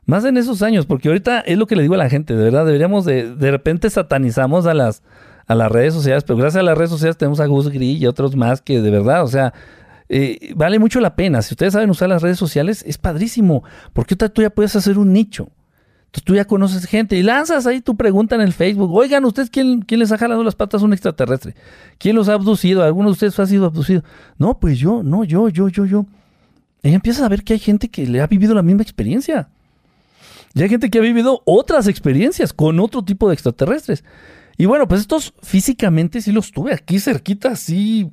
Más 0.06 0.24
en 0.24 0.37
esos 0.37 0.62
años, 0.62 0.87
porque 0.87 1.08
ahorita 1.08 1.40
es 1.40 1.58
lo 1.58 1.66
que 1.66 1.74
le 1.74 1.82
digo 1.82 1.94
a 1.94 1.98
la 1.98 2.08
gente, 2.08 2.37
de 2.37 2.44
verdad, 2.44 2.64
deberíamos 2.64 3.04
de, 3.06 3.34
de 3.34 3.50
repente 3.50 3.90
satanizamos 3.90 4.66
a 4.66 4.72
las, 4.72 5.02
a 5.48 5.56
las 5.56 5.70
redes 5.72 5.94
sociales, 5.94 6.22
pero 6.22 6.37
gracias 6.38 6.61
a 6.61 6.62
las 6.62 6.78
redes 6.78 6.90
sociales 6.90 7.16
tenemos 7.18 7.40
a 7.40 7.46
Gus 7.46 7.70
Gris 7.70 8.00
y 8.00 8.06
otros 8.06 8.37
más 8.37 8.62
que 8.62 8.80
de 8.80 8.90
verdad, 8.92 9.24
o 9.24 9.26
sea, 9.26 9.52
eh, 10.08 10.52
vale 10.56 10.78
mucho 10.78 11.00
la 11.00 11.16
pena. 11.16 11.42
Si 11.42 11.54
ustedes 11.54 11.72
saben 11.72 11.90
usar 11.90 12.08
las 12.08 12.22
redes 12.22 12.38
sociales, 12.38 12.84
es 12.86 12.98
padrísimo, 12.98 13.64
porque 13.92 14.16
tú 14.16 14.42
ya 14.42 14.50
puedes 14.50 14.74
hacer 14.76 14.98
un 14.98 15.12
nicho. 15.12 15.50
Entonces 16.06 16.24
tú 16.24 16.34
ya 16.34 16.46
conoces 16.46 16.86
gente 16.86 17.16
y 17.16 17.22
lanzas 17.22 17.66
ahí 17.66 17.82
tu 17.82 17.94
pregunta 17.96 18.34
en 18.34 18.40
el 18.40 18.54
Facebook. 18.54 18.90
Oigan, 18.94 19.26
¿ustedes 19.26 19.50
quién, 19.50 19.82
quién 19.82 20.00
les 20.00 20.10
ha 20.10 20.16
jalado 20.16 20.42
las 20.42 20.54
patas 20.54 20.80
a 20.80 20.86
un 20.86 20.94
extraterrestre? 20.94 21.54
¿Quién 21.98 22.16
los 22.16 22.30
ha 22.30 22.32
abducido? 22.32 22.82
¿Alguno 22.82 23.10
de 23.10 23.12
ustedes 23.12 23.38
ha 23.38 23.46
sido 23.46 23.66
abducido? 23.66 24.02
No, 24.38 24.58
pues 24.58 24.78
yo, 24.78 25.02
no, 25.02 25.24
yo, 25.24 25.50
yo, 25.50 25.68
yo, 25.68 25.84
yo. 25.84 26.06
Y 26.82 26.94
empiezas 26.94 27.24
a 27.24 27.28
ver 27.28 27.44
que 27.44 27.52
hay 27.52 27.58
gente 27.58 27.90
que 27.90 28.06
le 28.06 28.22
ha 28.22 28.26
vivido 28.26 28.54
la 28.54 28.62
misma 28.62 28.82
experiencia. 28.82 29.50
Y 30.54 30.62
hay 30.62 30.70
gente 30.70 30.88
que 30.88 30.98
ha 30.98 31.02
vivido 31.02 31.42
otras 31.44 31.86
experiencias 31.88 32.54
con 32.54 32.80
otro 32.80 33.04
tipo 33.04 33.28
de 33.28 33.34
extraterrestres. 33.34 34.02
Y 34.56 34.64
bueno, 34.64 34.88
pues 34.88 35.02
estos 35.02 35.34
físicamente 35.42 36.22
sí 36.22 36.32
los 36.32 36.52
tuve 36.52 36.72
aquí 36.72 36.98
cerquita, 37.00 37.54
sí. 37.54 38.10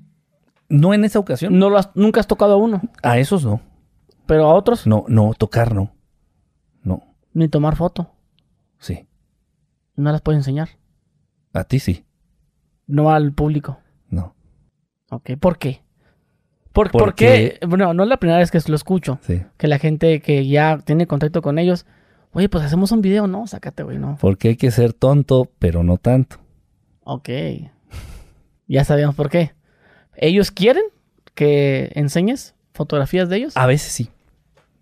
No 0.70 0.94
en 0.94 1.04
esa 1.06 1.20
ocasión. 1.20 1.58
No 1.58 1.70
lo 1.70 1.78
has- 1.78 1.92
nunca 1.96 2.20
has 2.20 2.28
tocado 2.28 2.54
a 2.54 2.58
uno, 2.58 2.82
A 3.04 3.18
esos 3.20 3.46
no. 3.46 3.62
pero 4.26 4.46
a 4.46 4.54
otros 4.56 4.88
No, 4.88 5.06
no, 5.08 5.34
tocar 5.34 5.74
no. 5.76 5.92
No, 6.84 7.04
ni 7.34 7.48
tomar 7.48 7.76
foto. 7.76 8.12
sí. 8.80 9.08
No 9.96 10.12
las 10.12 10.22
puedes 10.22 10.40
enseñar. 10.40 10.70
A 11.54 11.64
ti 11.64 11.80
sí. 11.80 12.04
No 12.88 13.12
al 13.12 13.32
público. 13.34 13.80
No. 14.10 14.36
Ok, 15.10 15.32
¿por 15.40 15.58
qué? 15.58 15.84
¿Por, 16.74 16.92
¿Por 16.92 17.02
por 17.02 17.16
qué? 17.16 17.58
Bueno, 17.66 17.94
no 17.94 18.04
es 18.04 18.10
la 18.10 18.18
primera 18.18 18.40
vez 18.40 18.52
que 18.52 18.60
lo 18.68 18.76
escucho. 18.76 19.20
Sí. 19.22 19.42
Que 19.58 19.68
la 19.70 19.80
gente 19.80 20.20
que 20.20 20.46
ya 20.48 20.80
tiene 20.84 21.08
contacto 21.08 21.42
con 21.42 21.58
ellos, 21.58 21.86
oye, 22.34 22.50
pues 22.50 22.66
hacemos 22.66 22.92
un 22.92 23.00
video, 23.02 23.28
¿no? 23.28 23.48
Sácate, 23.48 23.84
güey, 23.84 23.98
¿no? 23.98 24.18
Porque 24.20 24.50
hay 24.50 24.56
que 24.58 24.70
ser 24.72 24.92
tonto, 24.92 25.50
pero 25.60 25.82
no 25.84 25.98
tanto. 25.98 26.38
Ok. 27.04 27.30
Ya 28.68 28.84
sabíamos 28.84 29.16
por 29.16 29.30
qué. 29.30 29.54
¿Ellos 30.18 30.52
quieren 30.52 30.84
que 31.34 31.92
enseñes 31.96 32.56
fotografías 32.74 33.30
de 33.30 33.38
ellos? 33.38 33.58
A 33.58 33.66
veces 33.66 33.92
sí. 33.92 34.10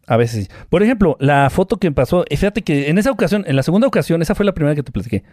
A 0.05 0.17
veces 0.17 0.45
sí. 0.45 0.51
Por 0.69 0.83
ejemplo, 0.83 1.15
la 1.19 1.49
foto 1.49 1.77
que 1.77 1.91
pasó, 1.91 2.25
eh, 2.29 2.37
fíjate 2.37 2.61
que 2.61 2.89
en 2.89 2.97
esa 2.97 3.11
ocasión, 3.11 3.43
en 3.47 3.55
la 3.55 3.63
segunda 3.63 3.87
ocasión, 3.87 4.21
esa 4.21 4.35
fue 4.35 4.45
la 4.45 4.53
primera 4.53 4.75
que 4.75 4.83
te 4.83 4.91
platiqué, 4.91 5.23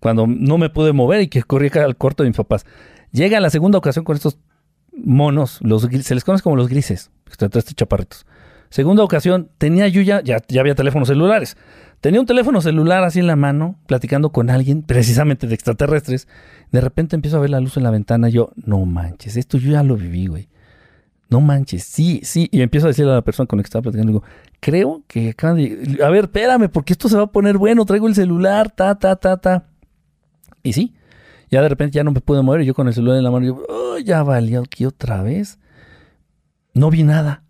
cuando 0.00 0.26
no 0.26 0.58
me 0.58 0.70
pude 0.70 0.92
mover 0.92 1.20
y 1.20 1.28
que 1.28 1.42
corrí 1.42 1.70
al 1.78 1.96
corto 1.96 2.22
de 2.22 2.30
mis 2.30 2.36
papás. 2.36 2.64
Llega 3.12 3.38
la 3.40 3.50
segunda 3.50 3.78
ocasión 3.78 4.04
con 4.04 4.16
estos 4.16 4.38
monos, 4.92 5.58
los, 5.62 5.82
se 5.82 6.14
les 6.14 6.24
conoce 6.24 6.42
como 6.42 6.56
los 6.56 6.68
grises, 6.68 7.10
estos 7.30 7.64
chaparritos. 7.74 8.26
Segunda 8.70 9.04
ocasión, 9.04 9.50
tenía 9.58 9.86
yo 9.88 10.00
ya, 10.00 10.20
ya 10.22 10.40
había 10.58 10.74
teléfonos 10.74 11.06
celulares. 11.06 11.56
Tenía 12.04 12.20
un 12.20 12.26
teléfono 12.26 12.60
celular 12.60 13.02
así 13.02 13.20
en 13.20 13.26
la 13.26 13.34
mano, 13.34 13.76
platicando 13.86 14.28
con 14.30 14.50
alguien, 14.50 14.82
precisamente 14.82 15.46
de 15.46 15.54
extraterrestres. 15.54 16.28
De 16.70 16.82
repente 16.82 17.16
empiezo 17.16 17.38
a 17.38 17.40
ver 17.40 17.48
la 17.48 17.60
luz 17.60 17.78
en 17.78 17.82
la 17.82 17.90
ventana. 17.90 18.28
Yo, 18.28 18.50
no 18.56 18.84
manches, 18.84 19.38
esto 19.38 19.56
yo 19.56 19.72
ya 19.72 19.82
lo 19.82 19.96
viví, 19.96 20.26
güey. 20.26 20.50
No 21.30 21.40
manches, 21.40 21.84
sí, 21.84 22.20
sí. 22.22 22.50
Y 22.52 22.60
empiezo 22.60 22.88
a 22.88 22.90
decirle 22.90 23.12
a 23.12 23.14
la 23.14 23.22
persona 23.22 23.46
con 23.46 23.56
la 23.56 23.62
que 23.62 23.68
estaba 23.68 23.84
platicando, 23.84 24.12
digo, 24.12 24.22
creo 24.60 25.02
que 25.06 25.30
acaban 25.30 25.56
de... 25.56 25.98
A 26.04 26.10
ver, 26.10 26.24
espérame, 26.24 26.68
porque 26.68 26.92
esto 26.92 27.08
se 27.08 27.16
va 27.16 27.22
a 27.22 27.32
poner 27.32 27.56
bueno. 27.56 27.86
Traigo 27.86 28.06
el 28.06 28.14
celular, 28.14 28.70
ta, 28.70 28.96
ta, 28.96 29.16
ta, 29.16 29.38
ta. 29.38 29.68
Y 30.62 30.74
sí, 30.74 30.92
ya 31.50 31.62
de 31.62 31.70
repente 31.70 31.96
ya 31.96 32.04
no 32.04 32.12
me 32.12 32.20
pude 32.20 32.42
mover. 32.42 32.60
Y 32.60 32.66
yo 32.66 32.74
con 32.74 32.86
el 32.86 32.92
celular 32.92 33.16
en 33.16 33.24
la 33.24 33.30
mano, 33.30 33.46
yo, 33.46 33.62
oh, 33.66 33.96
ya 33.96 34.22
valió 34.22 34.60
aquí 34.60 34.84
otra 34.84 35.22
vez. 35.22 35.58
No 36.74 36.90
vi 36.90 37.02
nada. 37.02 37.44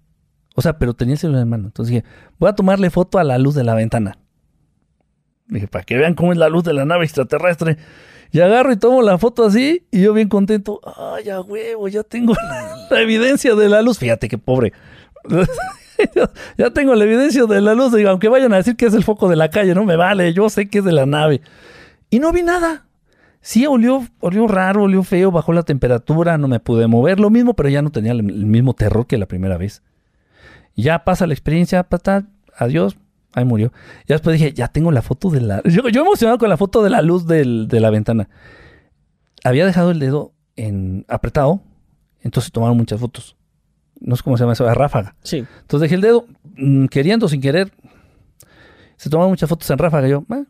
O 0.54 0.62
sea, 0.62 0.78
pero 0.78 0.94
tenía 0.94 1.14
el 1.14 1.18
celular 1.18 1.42
en 1.42 1.48
mano. 1.48 1.66
Entonces 1.66 1.92
dije, 1.92 2.04
voy 2.38 2.50
a 2.50 2.54
tomarle 2.54 2.88
foto 2.90 3.18
a 3.18 3.24
la 3.24 3.36
luz 3.36 3.56
de 3.56 3.64
la 3.64 3.74
ventana. 3.74 4.18
Dije, 5.46 5.68
para 5.68 5.84
que 5.84 5.96
vean 5.96 6.14
cómo 6.14 6.32
es 6.32 6.38
la 6.38 6.48
luz 6.48 6.64
de 6.64 6.72
la 6.72 6.84
nave 6.84 7.04
extraterrestre. 7.04 7.76
Y 8.32 8.40
agarro 8.40 8.72
y 8.72 8.76
tomo 8.76 9.02
la 9.02 9.18
foto 9.18 9.44
así, 9.44 9.86
y 9.90 10.02
yo 10.02 10.12
bien 10.12 10.28
contento. 10.28 10.80
Ay, 10.96 11.28
a 11.30 11.40
huevo, 11.40 11.86
ya 11.88 12.02
tengo 12.02 12.34
la, 12.90 13.00
evidencia 13.00 13.54
de 13.54 13.68
la 13.68 13.82
luz. 13.82 13.98
Fíjate 13.98 14.28
qué 14.28 14.38
pobre. 14.38 14.72
ya, 16.14 16.30
ya 16.58 16.70
tengo 16.70 16.94
la 16.94 17.04
evidencia 17.04 17.44
de 17.44 17.60
la 17.60 17.74
luz. 17.74 17.94
Digo, 17.94 18.10
aunque 18.10 18.28
vayan 18.28 18.52
a 18.52 18.56
decir 18.56 18.76
que 18.76 18.86
es 18.86 18.94
el 18.94 19.04
foco 19.04 19.28
de 19.28 19.36
la 19.36 19.50
calle, 19.50 19.74
no 19.74 19.84
me 19.84 19.96
vale. 19.96 20.32
Yo 20.32 20.50
sé 20.50 20.68
que 20.68 20.78
es 20.78 20.84
de 20.84 20.92
la 20.92 21.06
nave. 21.06 21.42
Y 22.10 22.18
no 22.18 22.32
vi 22.32 22.42
nada. 22.42 22.86
Sí, 23.44 23.66
olió, 23.66 24.06
olió 24.20 24.48
raro, 24.48 24.84
olió 24.84 25.02
feo, 25.02 25.30
bajó 25.30 25.52
la 25.52 25.64
temperatura, 25.64 26.38
no 26.38 26.48
me 26.48 26.60
pude 26.60 26.86
mover. 26.86 27.20
Lo 27.20 27.28
mismo, 27.28 27.52
pero 27.52 27.68
ya 27.68 27.82
no 27.82 27.90
tenía 27.90 28.12
el, 28.12 28.22
mismo 28.22 28.72
terror 28.72 29.06
que 29.06 29.18
la 29.18 29.26
primera 29.26 29.58
vez. 29.58 29.82
Ya 30.74 31.04
pasa 31.04 31.26
la 31.26 31.34
experiencia, 31.34 31.82
patá, 31.82 32.24
adiós, 32.56 32.96
ahí 33.34 33.44
murió. 33.44 33.72
Ya 34.06 34.14
después 34.14 34.38
dije, 34.38 34.52
ya 34.52 34.68
tengo 34.68 34.90
la 34.92 35.02
foto 35.02 35.30
de 35.30 35.40
la... 35.40 35.62
Yo, 35.64 35.88
yo 35.88 36.02
emocionado 36.02 36.38
con 36.38 36.48
la 36.48 36.56
foto 36.56 36.82
de 36.82 36.90
la 36.90 37.02
luz 37.02 37.26
del- 37.26 37.68
de 37.68 37.80
la 37.80 37.90
ventana. 37.90 38.28
Había 39.44 39.66
dejado 39.66 39.90
el 39.90 39.98
dedo 39.98 40.32
en 40.56 41.04
apretado, 41.08 41.60
entonces 42.20 42.50
tomaron 42.52 42.76
muchas 42.76 43.00
fotos. 43.00 43.36
No 44.00 44.16
sé 44.16 44.22
cómo 44.22 44.36
se 44.36 44.42
llama 44.42 44.52
eso, 44.54 44.72
ráfaga. 44.74 45.16
Sí. 45.22 45.38
Entonces 45.60 45.80
dejé 45.82 45.94
el 45.96 46.00
dedo, 46.00 46.26
mm, 46.56 46.86
queriendo, 46.86 47.28
sin 47.28 47.40
querer. 47.40 47.72
Se 48.96 49.10
tomaron 49.10 49.30
muchas 49.32 49.48
fotos 49.48 49.68
en 49.70 49.78
ráfaga. 49.78 50.08
Yo, 50.08 50.24
"Ah". 50.30 50.44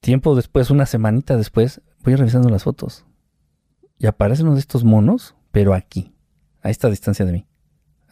Tiempo 0.00 0.34
después, 0.34 0.70
una 0.70 0.86
semanita 0.86 1.36
después, 1.36 1.80
voy 2.02 2.14
revisando 2.14 2.48
las 2.50 2.62
fotos. 2.64 3.04
Y 3.98 4.06
aparece 4.06 4.42
uno 4.42 4.54
de 4.54 4.60
estos 4.60 4.84
monos, 4.84 5.34
pero 5.50 5.72
aquí, 5.72 6.12
a 6.62 6.70
esta 6.70 6.90
distancia 6.90 7.24
de 7.24 7.32
mí. 7.32 7.46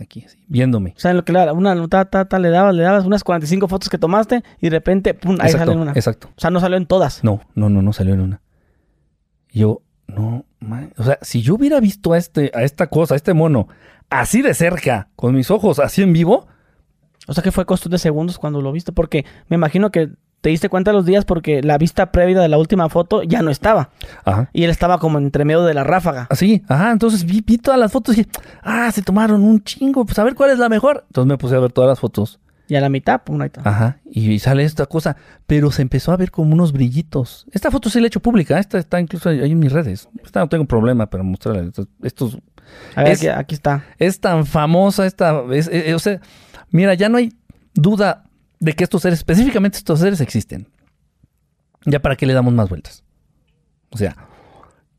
Aquí, 0.03 0.25
así, 0.25 0.39
viéndome. 0.49 0.95
O 0.97 1.01
sea, 1.01 1.13
en 1.13 1.17
lo 1.17 1.25
que 1.25 1.33
le 1.33 1.51
una 1.53 1.89
ta, 1.89 2.05
ta, 2.07 2.25
ta, 2.25 2.39
le 2.39 2.51
dabas, 2.51 2.75
le 2.75 2.83
dabas 2.83 3.05
unas 3.05 3.23
45 3.25 3.69
fotos 3.69 3.89
que 3.89 3.99
tomaste 3.99 4.43
y 4.61 4.67
de 4.67 4.71
repente, 4.71 5.15
pum, 5.15 5.37
ahí 5.41 5.51
exacto, 5.51 5.73
sale 5.73 5.83
una. 5.83 5.93
exacto. 5.93 6.29
O 6.37 6.41
sea, 6.41 6.51
no 6.51 6.61
salió 6.61 6.77
en 6.77 6.87
todas. 6.87 7.23
No, 7.23 7.41
no, 7.55 7.69
no, 7.69 7.83
no 7.83 7.93
salió 7.93 8.15
en 8.15 8.21
una. 8.21 8.41
Yo, 9.51 9.83
no, 10.07 10.45
man. 10.61 10.93
O 10.97 11.05
sea, 11.05 11.19
si 11.23 11.43
yo 11.43 11.55
hubiera 11.55 11.79
visto 11.81 12.13
a, 12.13 12.19
este, 12.19 12.51
a 12.55 12.63
esta 12.63 12.89
cosa, 12.89 13.15
a 13.15 13.17
este 13.17 13.35
mono, 13.35 13.69
así 14.11 14.43
de 14.43 14.55
cerca, 14.55 15.09
con 15.15 15.35
mis 15.35 15.51
ojos 15.51 15.79
así 15.79 16.03
en 16.03 16.13
vivo, 16.13 16.47
O 17.27 17.35
sea, 17.35 17.43
que 17.43 17.53
fue 17.53 17.65
cuestión 17.65 17.93
de 17.93 17.99
segundos 17.99 18.39
cuando 18.39 18.61
lo 18.61 18.73
viste, 18.73 18.93
porque 18.93 19.25
me 19.49 19.55
imagino 19.55 19.91
que 19.91 20.11
te 20.43 20.51
diste 20.51 20.69
cuenta 20.69 20.91
de 20.91 20.97
los 20.99 21.07
días 21.07 21.25
porque 21.25 21.63
la 21.63 21.79
vista 21.79 22.13
previa 22.13 22.39
de 22.41 22.49
la 22.49 22.59
última 22.59 22.89
foto 22.91 23.23
ya 23.23 23.41
no 23.41 23.51
estaba. 23.51 23.89
ajá. 24.25 24.51
Y 24.53 24.65
él 24.65 24.71
estaba 24.71 24.99
como 24.99 25.17
entre 25.19 25.45
medio 25.47 25.63
de 25.65 25.73
la 25.73 25.85
ráfaga. 25.85 26.27
Así, 26.29 26.63
ajá, 26.69 26.91
entonces 26.93 27.25
vi, 27.25 27.41
vi 27.47 27.57
todas 27.57 27.81
las 27.81 27.91
fotos 27.91 28.17
y 28.19 28.25
dije, 28.25 28.31
ah, 28.63 28.91
se 28.93 29.01
tomaron 29.03 29.43
un 29.43 29.63
chingo, 29.65 30.05
pues 30.05 30.19
a 30.19 30.25
ver 30.25 30.35
cuál 30.35 30.51
es 30.51 30.59
la 30.59 30.69
mejor. 30.69 31.05
Entonces 31.07 31.29
me 31.29 31.39
puse 31.39 31.55
a 31.57 31.61
ver 31.61 31.73
todas 31.73 31.89
las 31.89 32.01
fotos, 32.01 32.39
Y 32.69 32.75
a 32.75 32.81
la 32.81 32.89
mitad, 32.89 33.23
pum, 33.23 33.41
ahí 33.41 33.47
está. 33.47 33.63
ajá, 33.65 33.99
y 34.05 34.39
sale 34.41 34.65
esta 34.65 34.87
cosa, 34.87 35.17
pero 35.47 35.71
se 35.71 35.83
empezó 35.83 36.11
a 36.13 36.17
ver 36.17 36.31
como 36.31 36.53
unos 36.55 36.73
brillitos. 36.73 37.47
Esta 37.53 37.71
foto 37.71 37.89
sí 37.89 37.99
la 38.01 38.07
he 38.07 38.09
hecho 38.09 38.21
pública, 38.21 38.59
esta 38.59 38.79
está 38.79 39.01
incluso 39.01 39.29
ahí 39.29 39.51
en 39.51 39.59
mis 39.59 39.73
redes. 39.73 40.09
Esta 40.25 40.41
no 40.41 40.49
tengo 40.49 40.65
problema 40.65 41.07
para 41.09 41.23
mostrarla. 41.23 41.63
Estos, 41.63 41.87
estos- 42.03 42.39
A 42.97 43.03
ver, 43.05 43.13
es- 43.13 43.19
aquí, 43.21 43.29
aquí 43.29 43.55
está. 43.55 43.85
es 43.99 44.19
tan 44.21 44.45
famosa 44.45 45.07
esta, 45.07 45.43
es- 45.53 45.69
es- 45.69 45.95
o 45.95 45.99
sea, 46.01 46.21
mira, 46.71 46.95
ya 46.95 47.09
no 47.09 47.19
hay 47.19 47.33
duda 47.75 48.25
de 48.63 48.75
que 48.75 48.85
estos 48.85 49.03
seres, 49.03 49.19
específicamente 49.19 49.79
estos 49.79 49.99
seres 49.99 50.21
existen. 50.21 50.69
Ya 51.85 52.01
para 52.01 52.15
qué 52.15 52.27
le 52.27 52.33
damos 52.33 52.55
más 52.55 52.69
vueltas. 52.69 53.03
O 53.91 53.99
sea, 53.99 54.17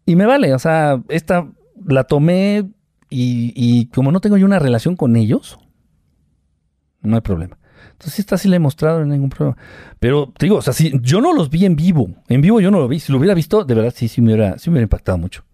y 0.05 0.17
me 0.17 0.25
vale, 0.25 0.53
o 0.53 0.59
sea, 0.59 1.01
esta 1.07 1.49
la 1.87 2.03
tomé 2.03 2.69
y, 3.09 3.53
y 3.55 3.85
como 3.85 4.11
no 4.11 4.19
tengo 4.19 4.35
yo 4.35 4.45
una 4.45 4.59
relación 4.59 4.97
con 4.97 5.15
ellos, 5.15 5.57
no 7.01 7.15
hay 7.15 7.21
problema. 7.21 7.57
Entonces, 7.93 8.19
esta 8.19 8.37
sí 8.37 8.49
la 8.49 8.57
he 8.57 8.59
mostrado 8.59 9.01
en 9.01 9.09
ningún 9.09 9.29
problema. 9.29 9.57
Pero 9.97 10.33
te 10.37 10.45
digo, 10.45 10.57
o 10.57 10.61
sea, 10.61 10.73
si 10.73 10.91
yo 11.01 11.21
no 11.21 11.33
los 11.33 11.49
vi 11.49 11.63
en 11.65 11.77
vivo. 11.77 12.09
En 12.27 12.41
vivo 12.41 12.59
yo 12.59 12.69
no 12.69 12.79
lo 12.79 12.89
vi. 12.89 12.99
Si 12.99 13.13
lo 13.13 13.17
hubiera 13.17 13.33
visto, 13.33 13.63
de 13.63 13.75
verdad 13.75 13.93
sí, 13.95 14.09
sí 14.09 14.19
me 14.19 14.33
hubiera, 14.33 14.57
sí 14.57 14.69
me 14.69 14.73
hubiera 14.73 14.83
impactado 14.83 15.17
mucho. 15.17 15.45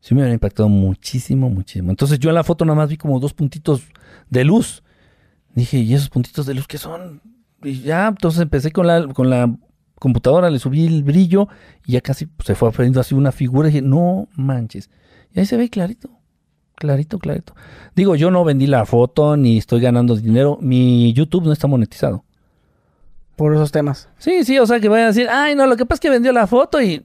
Sí 0.00 0.14
me 0.14 0.20
hubiera 0.20 0.34
impactado 0.34 0.68
muchísimo, 0.68 1.48
muchísimo. 1.48 1.88
Entonces 1.88 2.18
yo 2.18 2.28
en 2.28 2.34
la 2.34 2.44
foto 2.44 2.66
nada 2.66 2.76
más 2.76 2.90
vi 2.90 2.98
como 2.98 3.18
dos 3.18 3.32
puntitos 3.32 3.82
de 4.28 4.44
luz. 4.44 4.83
Dije, 5.54 5.78
¿y 5.78 5.94
esos 5.94 6.10
puntitos 6.10 6.46
de 6.46 6.54
luz 6.54 6.66
qué 6.66 6.78
son? 6.78 7.20
Y 7.62 7.80
ya, 7.80 8.08
entonces 8.08 8.40
empecé 8.40 8.72
con 8.72 8.86
la, 8.86 9.06
con 9.08 9.30
la 9.30 9.54
computadora, 9.98 10.50
le 10.50 10.58
subí 10.58 10.86
el 10.86 11.02
brillo 11.02 11.48
y 11.86 11.92
ya 11.92 12.00
casi 12.00 12.28
se 12.44 12.54
fue 12.54 12.68
aprendiendo 12.68 13.00
así 13.00 13.14
una 13.14 13.32
figura. 13.32 13.68
Y 13.68 13.72
dije, 13.72 13.82
no 13.82 14.28
manches. 14.34 14.90
Y 15.32 15.40
ahí 15.40 15.46
se 15.46 15.56
ve 15.56 15.70
clarito. 15.70 16.10
Clarito, 16.74 17.18
clarito. 17.18 17.54
Digo, 17.94 18.16
yo 18.16 18.30
no 18.30 18.44
vendí 18.44 18.66
la 18.66 18.84
foto 18.84 19.36
ni 19.36 19.58
estoy 19.58 19.80
ganando 19.80 20.16
dinero. 20.16 20.58
Mi 20.60 21.12
YouTube 21.12 21.44
no 21.44 21.52
está 21.52 21.68
monetizado. 21.68 22.24
Por 23.36 23.54
esos 23.54 23.72
temas. 23.72 24.08
Sí, 24.18 24.44
sí, 24.44 24.58
o 24.58 24.66
sea 24.66 24.80
que 24.80 24.88
vayan 24.88 25.06
a 25.06 25.08
decir, 25.08 25.28
ay, 25.30 25.54
no, 25.54 25.66
lo 25.66 25.76
que 25.76 25.86
pasa 25.86 25.96
es 25.96 26.00
que 26.00 26.10
vendió 26.10 26.32
la 26.32 26.46
foto 26.46 26.80
y. 26.82 27.04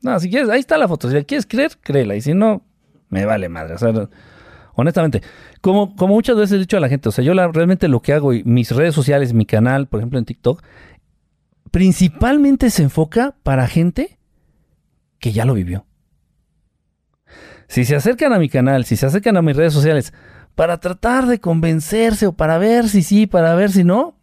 No, 0.00 0.18
si 0.20 0.30
quieres, 0.30 0.48
ahí 0.48 0.60
está 0.60 0.78
la 0.78 0.88
foto. 0.88 1.08
Si 1.08 1.14
la 1.14 1.22
quieres 1.24 1.46
creer, 1.46 1.72
créela. 1.80 2.14
Y 2.14 2.20
si 2.20 2.34
no, 2.34 2.62
me 3.08 3.24
vale 3.24 3.48
madre. 3.48 3.74
O 3.74 3.78
sea, 3.78 3.92
honestamente, 4.74 5.22
como, 5.60 5.96
como 5.96 6.14
muchas 6.14 6.36
veces 6.36 6.56
he 6.56 6.58
dicho 6.58 6.76
a 6.76 6.80
la 6.80 6.88
gente, 6.88 7.08
o 7.08 7.12
sea, 7.12 7.24
yo 7.24 7.34
realmente 7.34 7.88
lo 7.88 8.00
que 8.00 8.12
hago 8.12 8.32
y 8.32 8.44
mis 8.44 8.70
redes 8.70 8.94
sociales, 8.94 9.32
mi 9.32 9.46
canal, 9.46 9.88
por 9.88 10.00
ejemplo 10.00 10.18
en 10.18 10.24
TikTok, 10.24 10.62
principalmente 11.70 12.70
se 12.70 12.82
enfoca 12.82 13.36
para 13.42 13.66
gente 13.66 14.18
que 15.18 15.32
ya 15.32 15.44
lo 15.44 15.54
vivió. 15.54 15.84
Si 17.68 17.84
se 17.84 17.96
acercan 17.96 18.32
a 18.32 18.38
mi 18.38 18.48
canal, 18.48 18.84
si 18.84 18.96
se 18.96 19.06
acercan 19.06 19.36
a 19.36 19.42
mis 19.42 19.56
redes 19.56 19.72
sociales 19.72 20.14
para 20.54 20.80
tratar 20.80 21.26
de 21.26 21.40
convencerse 21.40 22.26
o 22.26 22.32
para 22.32 22.58
ver 22.58 22.88
si 22.88 23.02
sí, 23.02 23.26
para 23.26 23.54
ver 23.54 23.70
si 23.70 23.84
no, 23.84 24.16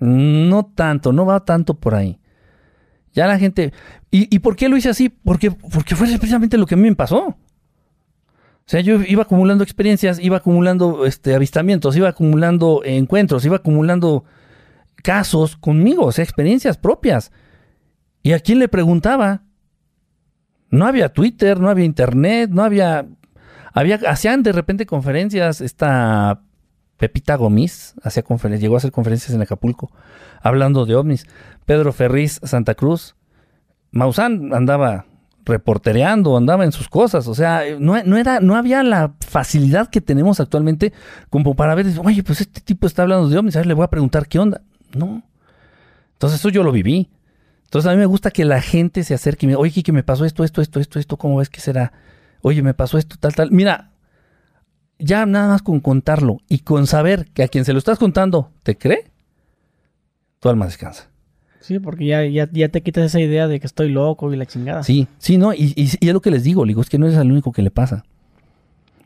no 0.00 0.66
tanto, 0.66 1.12
no 1.12 1.24
va 1.24 1.44
tanto 1.44 1.74
por 1.74 1.94
ahí. 1.94 2.20
Ya 3.12 3.26
la 3.26 3.38
gente... 3.38 3.72
¿Y, 4.10 4.38
por 4.38 4.56
qué 4.56 4.68
lo 4.68 4.78
hice 4.78 4.88
así? 4.88 5.10
Porque, 5.10 5.50
porque 5.50 5.94
fue 5.94 6.06
precisamente 6.06 6.56
lo 6.56 6.64
que 6.64 6.74
a 6.74 6.78
mí 6.78 6.88
me 6.88 6.96
pasó. 6.96 7.36
O 8.66 8.68
sea, 8.68 8.80
yo 8.80 9.00
iba 9.02 9.22
acumulando 9.22 9.62
experiencias, 9.62 10.18
iba 10.18 10.38
acumulando 10.38 11.06
este, 11.06 11.36
avistamientos, 11.36 11.96
iba 11.96 12.08
acumulando 12.08 12.82
encuentros, 12.84 13.44
iba 13.44 13.56
acumulando 13.56 14.24
casos 15.04 15.56
conmigo, 15.56 16.06
o 16.06 16.12
sea, 16.12 16.24
experiencias 16.24 16.76
propias. 16.76 17.30
¿Y 18.24 18.32
a 18.32 18.40
quién 18.40 18.58
le 18.58 18.66
preguntaba? 18.66 19.44
No 20.68 20.84
había 20.84 21.10
Twitter, 21.10 21.60
no 21.60 21.70
había 21.70 21.84
Internet, 21.84 22.50
no 22.50 22.64
había... 22.64 23.06
había 23.72 24.00
hacían 24.08 24.42
de 24.42 24.50
repente 24.50 24.84
conferencias, 24.84 25.60
esta 25.60 26.42
Pepita 26.96 27.36
Gomis 27.36 27.94
hacía 28.02 28.24
conferencias, 28.24 28.62
llegó 28.62 28.74
a 28.74 28.78
hacer 28.78 28.90
conferencias 28.90 29.32
en 29.32 29.42
Acapulco, 29.42 29.92
hablando 30.42 30.86
de 30.86 30.96
ovnis. 30.96 31.26
Pedro 31.66 31.92
Ferriz, 31.92 32.40
Santa 32.42 32.74
Cruz. 32.74 33.14
Maussan 33.92 34.52
andaba 34.52 35.06
reportereando, 35.46 36.36
andaba 36.36 36.64
en 36.64 36.72
sus 36.72 36.88
cosas. 36.88 37.28
O 37.28 37.34
sea, 37.34 37.62
no, 37.78 37.96
era, 37.96 38.40
no 38.40 38.56
había 38.56 38.82
la 38.82 39.14
facilidad 39.26 39.88
que 39.88 40.00
tenemos 40.00 40.40
actualmente 40.40 40.92
como 41.30 41.54
para 41.54 41.74
ver, 41.74 41.86
oye, 42.04 42.22
pues 42.22 42.40
este 42.42 42.60
tipo 42.60 42.86
está 42.86 43.02
hablando 43.02 43.28
de 43.28 43.38
ovnis, 43.38 43.56
a 43.56 43.60
ver, 43.60 43.66
le 43.66 43.74
voy 43.74 43.84
a 43.84 43.90
preguntar 43.90 44.26
qué 44.26 44.38
onda. 44.38 44.60
No. 44.94 45.22
Entonces 46.12 46.40
eso 46.40 46.48
yo 46.48 46.62
lo 46.62 46.72
viví. 46.72 47.08
Entonces 47.64 47.88
a 47.88 47.92
mí 47.92 47.98
me 47.98 48.06
gusta 48.06 48.30
que 48.30 48.44
la 48.44 48.60
gente 48.60 49.04
se 49.04 49.14
acerque 49.14 49.46
y 49.46 49.48
me 49.48 49.56
oye, 49.56 49.82
que 49.82 49.92
me 49.92 50.02
pasó 50.02 50.24
esto, 50.24 50.44
esto, 50.44 50.60
esto, 50.60 50.80
esto, 50.80 50.98
esto, 50.98 51.16
¿cómo 51.16 51.38
ves 51.38 51.48
que 51.48 51.60
será? 51.60 51.92
Oye, 52.42 52.62
me 52.62 52.74
pasó 52.74 52.98
esto, 52.98 53.16
tal, 53.18 53.34
tal. 53.34 53.50
Mira, 53.50 53.92
ya 54.98 55.26
nada 55.26 55.48
más 55.48 55.62
con 55.62 55.80
contarlo 55.80 56.38
y 56.48 56.60
con 56.60 56.86
saber 56.86 57.26
que 57.32 57.42
a 57.42 57.48
quien 57.48 57.64
se 57.64 57.72
lo 57.72 57.78
estás 57.78 57.98
contando 57.98 58.50
te 58.62 58.76
cree, 58.76 59.10
tu 60.40 60.48
alma 60.48 60.66
descansa. 60.66 61.10
Sí, 61.66 61.80
porque 61.80 62.06
ya, 62.06 62.24
ya, 62.24 62.48
ya 62.52 62.68
te 62.68 62.80
quitas 62.80 63.06
esa 63.06 63.18
idea 63.18 63.48
de 63.48 63.58
que 63.58 63.66
estoy 63.66 63.88
loco 63.88 64.32
y 64.32 64.36
la 64.36 64.46
chingada. 64.46 64.84
Sí, 64.84 65.08
sí, 65.18 65.36
no, 65.36 65.52
y, 65.52 65.72
y, 65.74 65.84
es 65.84 66.12
lo 66.12 66.20
que 66.20 66.30
les 66.30 66.44
digo, 66.44 66.64
digo, 66.64 66.80
es 66.80 66.88
que 66.88 66.96
no 66.96 67.08
es 67.08 67.16
el 67.16 67.32
único 67.32 67.50
que 67.50 67.62
le 67.62 67.72
pasa. 67.72 68.04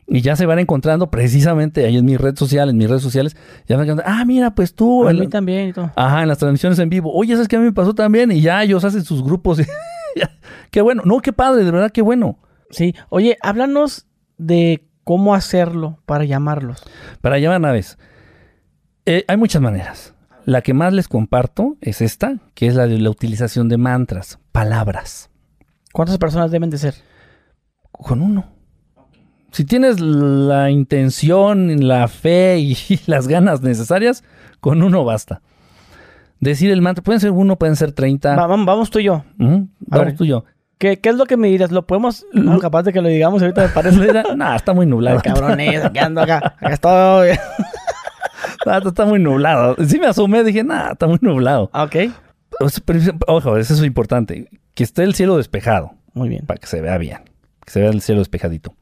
Y 0.05 0.21
ya 0.21 0.35
se 0.35 0.45
van 0.45 0.59
encontrando 0.59 1.09
precisamente 1.09 1.83
ahí 1.85 1.97
en 1.97 2.05
mi 2.05 2.17
red 2.17 2.35
social, 2.35 2.69
en 2.69 2.77
mis 2.77 2.87
redes 2.87 3.01
sociales, 3.01 3.35
ya 3.67 3.77
van 3.77 3.85
encontrando, 3.85 4.13
ah, 4.15 4.23
mira, 4.25 4.53
pues 4.53 4.75
tú. 4.75 5.07
A 5.07 5.13
mí 5.13 5.27
también 5.27 5.69
y 5.69 5.73
todo. 5.73 5.89
Ajá, 5.95 6.21
en 6.21 6.27
las 6.27 6.37
transmisiones 6.37 6.77
en 6.77 6.89
vivo. 6.89 7.11
Oye, 7.11 7.33
¿sabes 7.33 7.47
qué 7.47 7.55
a 7.55 7.59
mí 7.59 7.65
me 7.65 7.73
pasó 7.73 7.95
también? 7.95 8.31
Y 8.31 8.41
ya 8.41 8.61
ellos 8.61 8.83
hacen 8.83 9.03
sus 9.03 9.23
grupos. 9.23 9.59
qué 10.69 10.81
bueno. 10.81 11.01
No, 11.03 11.19
qué 11.19 11.33
padre, 11.33 11.63
de 11.63 11.71
verdad, 11.71 11.91
qué 11.91 12.03
bueno. 12.03 12.37
Sí. 12.69 12.93
Oye, 13.09 13.37
háblanos 13.41 14.05
de 14.37 14.85
cómo 15.03 15.33
hacerlo 15.33 15.97
para 16.05 16.25
llamarlos. 16.25 16.83
Para 17.21 17.39
llamar 17.39 17.61
naves. 17.61 17.97
Eh, 19.07 19.25
hay 19.27 19.37
muchas 19.37 19.63
maneras. 19.63 20.13
La 20.45 20.61
que 20.61 20.73
más 20.73 20.93
les 20.93 21.07
comparto 21.07 21.77
es 21.81 22.01
esta, 22.01 22.37
que 22.55 22.67
es 22.67 22.75
la 22.75 22.87
de 22.87 22.97
la 22.97 23.09
utilización 23.09 23.69
de 23.69 23.77
mantras, 23.77 24.39
palabras. 24.51 25.29
¿Cuántas 25.93 26.17
personas 26.17 26.51
deben 26.51 26.69
de 26.69 26.77
ser? 26.77 26.95
Con 27.91 28.21
uno. 28.21 28.45
Si 29.51 29.65
tienes 29.65 29.99
la 29.99 30.71
intención, 30.71 31.87
la 31.87 32.07
fe 32.07 32.59
y 32.59 32.77
las 33.05 33.27
ganas 33.27 33.61
necesarias, 33.61 34.23
con 34.59 34.81
uno 34.81 35.03
basta. 35.03 35.41
Decir 36.39 36.71
el 36.71 36.81
mantra, 36.81 37.03
pueden 37.03 37.19
ser 37.19 37.31
uno, 37.31 37.57
pueden 37.57 37.75
ser 37.75 37.91
treinta. 37.91 38.35
vamos 38.35 38.89
tú 38.89 38.99
y 38.99 39.03
yo. 39.03 39.23
Vamos 39.37 40.15
tú 40.15 40.23
y 40.23 40.29
yo. 40.29 40.45
¿Qué, 40.79 40.99
es 41.03 41.15
lo 41.15 41.27
que 41.27 41.37
me 41.37 41.49
dirás? 41.49 41.71
¿Lo 41.71 41.85
podemos? 41.85 42.25
No, 42.33 42.57
capaz 42.57 42.81
de 42.81 42.91
que 42.91 43.01
lo 43.01 43.07
digamos 43.07 43.43
ahorita 43.43 43.61
me 43.61 43.69
parece. 43.69 44.23
no, 44.35 44.55
está 44.55 44.73
muy 44.73 44.87
nublado. 44.87 45.21
cabrones, 45.21 45.85
aquí 45.85 45.99
ando 45.99 46.21
acá. 46.21 46.55
Acá 46.59 46.73
estoy. 46.73 47.29
está 48.85 49.05
muy 49.05 49.19
nublado. 49.19 49.75
Sí 49.85 49.99
me 49.99 50.07
asomé, 50.07 50.43
dije, 50.43 50.63
nada, 50.63 50.93
está 50.93 51.07
muy 51.07 51.19
nublado. 51.21 51.69
Ah, 51.73 51.83
ok. 51.83 51.95
Ojo, 53.27 53.57
eso 53.57 53.73
es 53.73 53.83
importante. 53.83 54.49
Que 54.73 54.83
esté 54.83 55.03
el 55.03 55.15
cielo 55.15 55.37
despejado. 55.37 55.93
Muy 56.13 56.29
bien. 56.29 56.45
Para 56.45 56.59
que 56.59 56.67
se 56.67 56.81
vea 56.81 56.97
bien. 56.97 57.19
Que 57.65 57.71
se 57.71 57.81
vea 57.81 57.89
el 57.89 58.01
cielo 58.01 58.19
despejadito. 58.19 58.73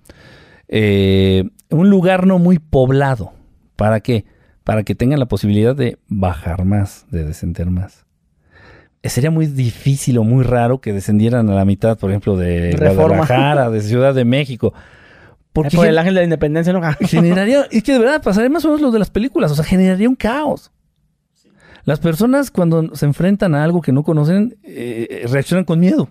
Eh, 0.68 1.46
un 1.70 1.90
lugar 1.90 2.28
no 2.28 2.40
muy 2.40 2.60
poblado. 2.60 3.34
¿Para 3.76 4.00
qué? 4.02 4.26
Para 4.64 4.84
que 4.84 4.96
tengan 4.96 5.20
la 5.20 5.28
posibilidad 5.28 5.76
de 5.76 5.98
bajar 6.08 6.66
más, 6.66 7.06
de 7.10 7.24
descender 7.24 7.70
más. 7.70 8.06
Sería 9.02 9.32
muy 9.32 9.46
difícil 9.48 10.18
o 10.18 10.24
muy 10.24 10.44
raro 10.44 10.82
que 10.82 10.92
descendieran 10.92 11.50
a 11.50 11.56
la 11.56 11.64
mitad, 11.64 11.98
por 11.98 12.12
ejemplo, 12.12 12.36
de 12.36 12.76
Guadalajara, 12.78 13.70
de 13.70 13.82
Ciudad 13.82 14.14
de 14.14 14.26
México. 14.26 14.74
Porque 15.54 15.76
por 15.76 15.88
el 15.88 15.97
ángel 15.97 16.14
de 16.14 16.22
la 16.22 16.24
independencia 16.26 16.74
no 16.74 16.82
generaría, 17.02 17.68
es 17.72 17.84
que 17.84 17.93
de 17.93 18.00
verdad 18.00 18.22
pasaría 18.22 18.50
más 18.50 18.64
o 18.66 18.70
menos 18.70 18.82
lo 18.82 18.91
de 18.91 19.00
las 19.00 19.10
películas, 19.10 19.52
o 19.52 19.56
sea, 19.56 19.66
generaría 19.66 20.08
un 20.08 20.16
caos. 20.16 20.72
Las 21.86 22.00
personas 22.00 22.52
cuando 22.52 22.95
se 22.95 23.06
enfrentan 23.06 23.56
a 23.56 23.64
algo 23.64 23.82
que 23.82 23.91
no 23.91 24.04
conocen 24.04 24.58
eh, 24.64 25.26
reaccionan 25.30 25.66
con 25.66 25.80
miedo. 25.80 26.10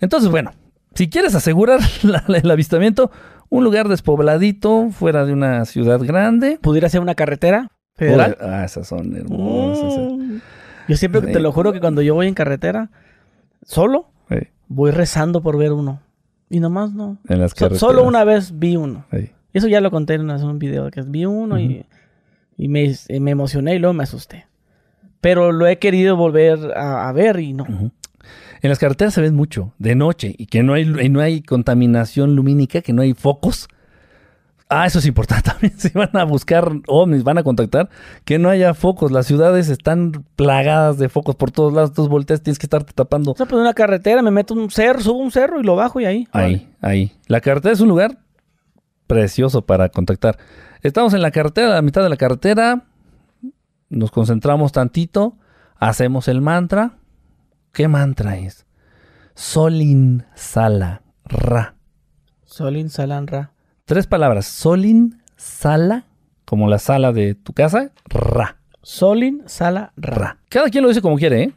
Entonces, 0.00 0.30
bueno, 0.30 0.52
si 0.94 1.10
quieres 1.10 1.34
asegurar 1.34 1.80
el 2.28 2.50
avistamiento, 2.50 3.10
un 3.48 3.64
lugar 3.64 3.88
despobladito, 3.88 4.90
fuera 4.90 5.26
de 5.26 5.32
una 5.32 5.64
ciudad 5.66 6.00
grande. 6.00 6.58
¿Pudiera 6.60 6.88
ser 6.88 7.00
una 7.00 7.14
carretera 7.14 7.68
federal? 7.94 8.38
ah, 8.40 8.64
esas 8.64 8.88
son 8.88 9.14
hermosas. 9.14 10.12
Mm. 10.12 10.38
Yo 10.88 10.96
siempre 10.96 11.20
te 11.20 11.40
lo 11.40 11.52
juro 11.52 11.72
que 11.72 11.80
cuando 11.80 12.02
yo 12.02 12.14
voy 12.14 12.28
en 12.28 12.34
carretera, 12.34 12.90
solo, 13.64 14.06
voy 14.68 14.90
rezando 14.90 15.42
por 15.42 15.58
ver 15.58 15.72
uno. 15.72 16.00
Y 16.52 16.60
nomás 16.60 16.92
no. 16.92 17.16
En 17.30 17.40
las 17.40 17.54
solo 17.78 18.04
una 18.04 18.24
vez 18.24 18.58
vi 18.58 18.76
uno. 18.76 19.06
Y 19.10 19.30
eso 19.54 19.68
ya 19.68 19.80
lo 19.80 19.90
conté 19.90 20.14
en 20.14 20.30
un 20.30 20.58
video, 20.58 20.90
que 20.90 21.00
vi 21.00 21.24
uno 21.24 21.58
y, 21.58 21.86
me, 22.58 22.94
emocioné 23.08 23.74
y 23.74 23.78
luego 23.78 23.94
me 23.94 24.02
asusté. 24.02 24.44
Pero 25.22 25.50
lo 25.50 25.66
he 25.66 25.78
querido 25.78 26.14
volver 26.14 26.76
a, 26.76 27.10
ver 27.12 27.40
y 27.40 27.54
no. 27.54 27.66
En 28.60 28.68
las 28.68 28.78
carreteras 28.78 29.14
se 29.14 29.22
ven 29.22 29.34
mucho, 29.34 29.72
de 29.78 29.94
noche, 29.94 30.34
y 30.36 30.44
que 30.44 30.62
no 30.62 30.74
hay, 30.74 30.84
no 30.84 31.22
hay 31.22 31.40
contaminación 31.40 32.36
lumínica, 32.36 32.82
que 32.82 32.92
no 32.92 33.00
hay 33.00 33.14
focos. 33.14 33.68
Ah, 34.74 34.86
eso 34.86 35.00
es 35.00 35.06
importante 35.06 35.42
también. 35.50 35.78
Si 35.78 35.90
van 35.90 36.16
a 36.16 36.24
buscar 36.24 36.70
ovnis, 36.86 37.24
van 37.24 37.36
a 37.36 37.42
contactar, 37.42 37.90
que 38.24 38.38
no 38.38 38.48
haya 38.48 38.72
focos. 38.72 39.12
Las 39.12 39.26
ciudades 39.26 39.68
están 39.68 40.24
plagadas 40.34 40.96
de 40.98 41.10
focos 41.10 41.36
por 41.36 41.50
todos 41.50 41.74
lados. 41.74 41.92
Tus 41.92 42.08
volteas 42.08 42.42
tienes 42.42 42.58
que 42.58 42.66
estar 42.66 42.82
tapando. 42.84 43.32
O 43.32 43.36
sea, 43.36 43.46
pues 43.46 43.60
una 43.60 43.74
carretera, 43.74 44.22
me 44.22 44.30
meto 44.30 44.54
un 44.54 44.70
cerro, 44.70 45.00
subo 45.00 45.18
un 45.18 45.30
cerro 45.30 45.60
y 45.60 45.62
lo 45.62 45.76
bajo 45.76 46.00
y 46.00 46.06
ahí. 46.06 46.26
Ahí, 46.32 46.70
ahí. 46.80 47.12
La 47.26 47.42
carretera 47.42 47.74
es 47.74 47.80
un 47.80 47.88
lugar 47.88 48.18
precioso 49.06 49.62
para 49.62 49.90
contactar. 49.90 50.38
Estamos 50.82 51.12
en 51.12 51.20
la 51.20 51.30
carretera, 51.30 51.68
a 51.68 51.74
la 51.74 51.82
mitad 51.82 52.02
de 52.02 52.08
la 52.08 52.16
carretera. 52.16 52.84
Nos 53.90 54.10
concentramos 54.10 54.72
tantito. 54.72 55.36
Hacemos 55.76 56.28
el 56.28 56.40
mantra. 56.40 56.96
¿Qué 57.72 57.88
mantra 57.88 58.38
es? 58.38 58.64
Solin 59.34 60.24
Sala 60.34 61.02
Ra. 61.24 61.74
Solin 62.44 62.88
Salan 62.88 63.26
Ra. 63.26 63.52
Tres 63.84 64.06
palabras. 64.06 64.46
Solin, 64.46 65.20
sala, 65.36 66.06
como 66.44 66.68
la 66.68 66.78
sala 66.78 67.12
de 67.12 67.34
tu 67.34 67.52
casa, 67.52 67.90
ra. 68.06 68.58
Solin, 68.82 69.42
sala, 69.46 69.92
ra. 69.96 70.38
Cada 70.48 70.68
quien 70.70 70.82
lo 70.82 70.88
dice 70.88 71.02
como 71.02 71.16
quiere, 71.16 71.42
¿eh? 71.42 71.52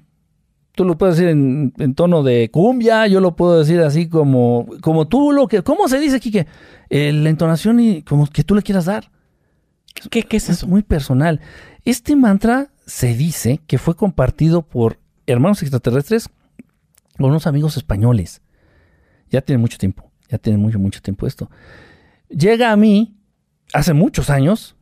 Tú 0.76 0.84
lo 0.84 0.97
puedes 0.97 1.15
decir 1.15 1.30
en, 1.30 1.95
tono 1.95 2.21
de 2.21 2.49
cumbia, 2.51 3.07
yo 3.07 3.21
lo 3.21 3.36
puedo 3.36 3.59
decir 3.59 3.80
así 3.80 4.09
como, 4.09 4.67
como 4.82 5.07
tú 5.07 5.32
lo 5.32 5.47
que... 5.47 5.61
¿Cómo 5.61 5.88
se 5.88 5.99
dice 5.99 6.17
aquí 6.17 6.32
que 6.32 6.47
eh, 6.89 7.13
la 7.13 7.30
entonación 7.30 7.80
y 7.80 8.01
como 8.01 8.28
que 8.28 8.43
tú 8.43 8.55
le 8.55 8.61
quieras 8.61 8.84
dar? 8.84 9.09
¿Qué, 10.09 10.23
¿Qué, 10.23 10.36
es 10.36 10.49
eso? 10.49 10.67
muy 10.67 10.84
personal. 10.84 11.39
Este 11.86 12.17
mantra 12.17 12.71
se 12.86 13.13
dice 13.13 13.61
que 13.67 13.78
fue 13.78 13.95
compartido 13.95 14.63
por 14.63 14.99
hermanos 15.28 15.61
extraterrestres 15.61 16.28
con 17.17 17.30
unos 17.30 17.47
amigos 17.47 17.78
españoles. 17.78 18.41
Ya 19.30 19.39
tiene 19.41 19.61
mucho 19.61 19.78
tiempo, 19.78 20.11
ya 20.30 20.38
tiene 20.38 20.57
mucho, 20.57 20.78
mucho 20.78 21.01
tiempo 21.01 21.26
esto. 21.26 21.49
Llega 22.30 22.71
a 22.71 22.76
mí 22.76 23.15
hace 23.73 23.93
muchos 23.93 24.30
años, 24.30 24.76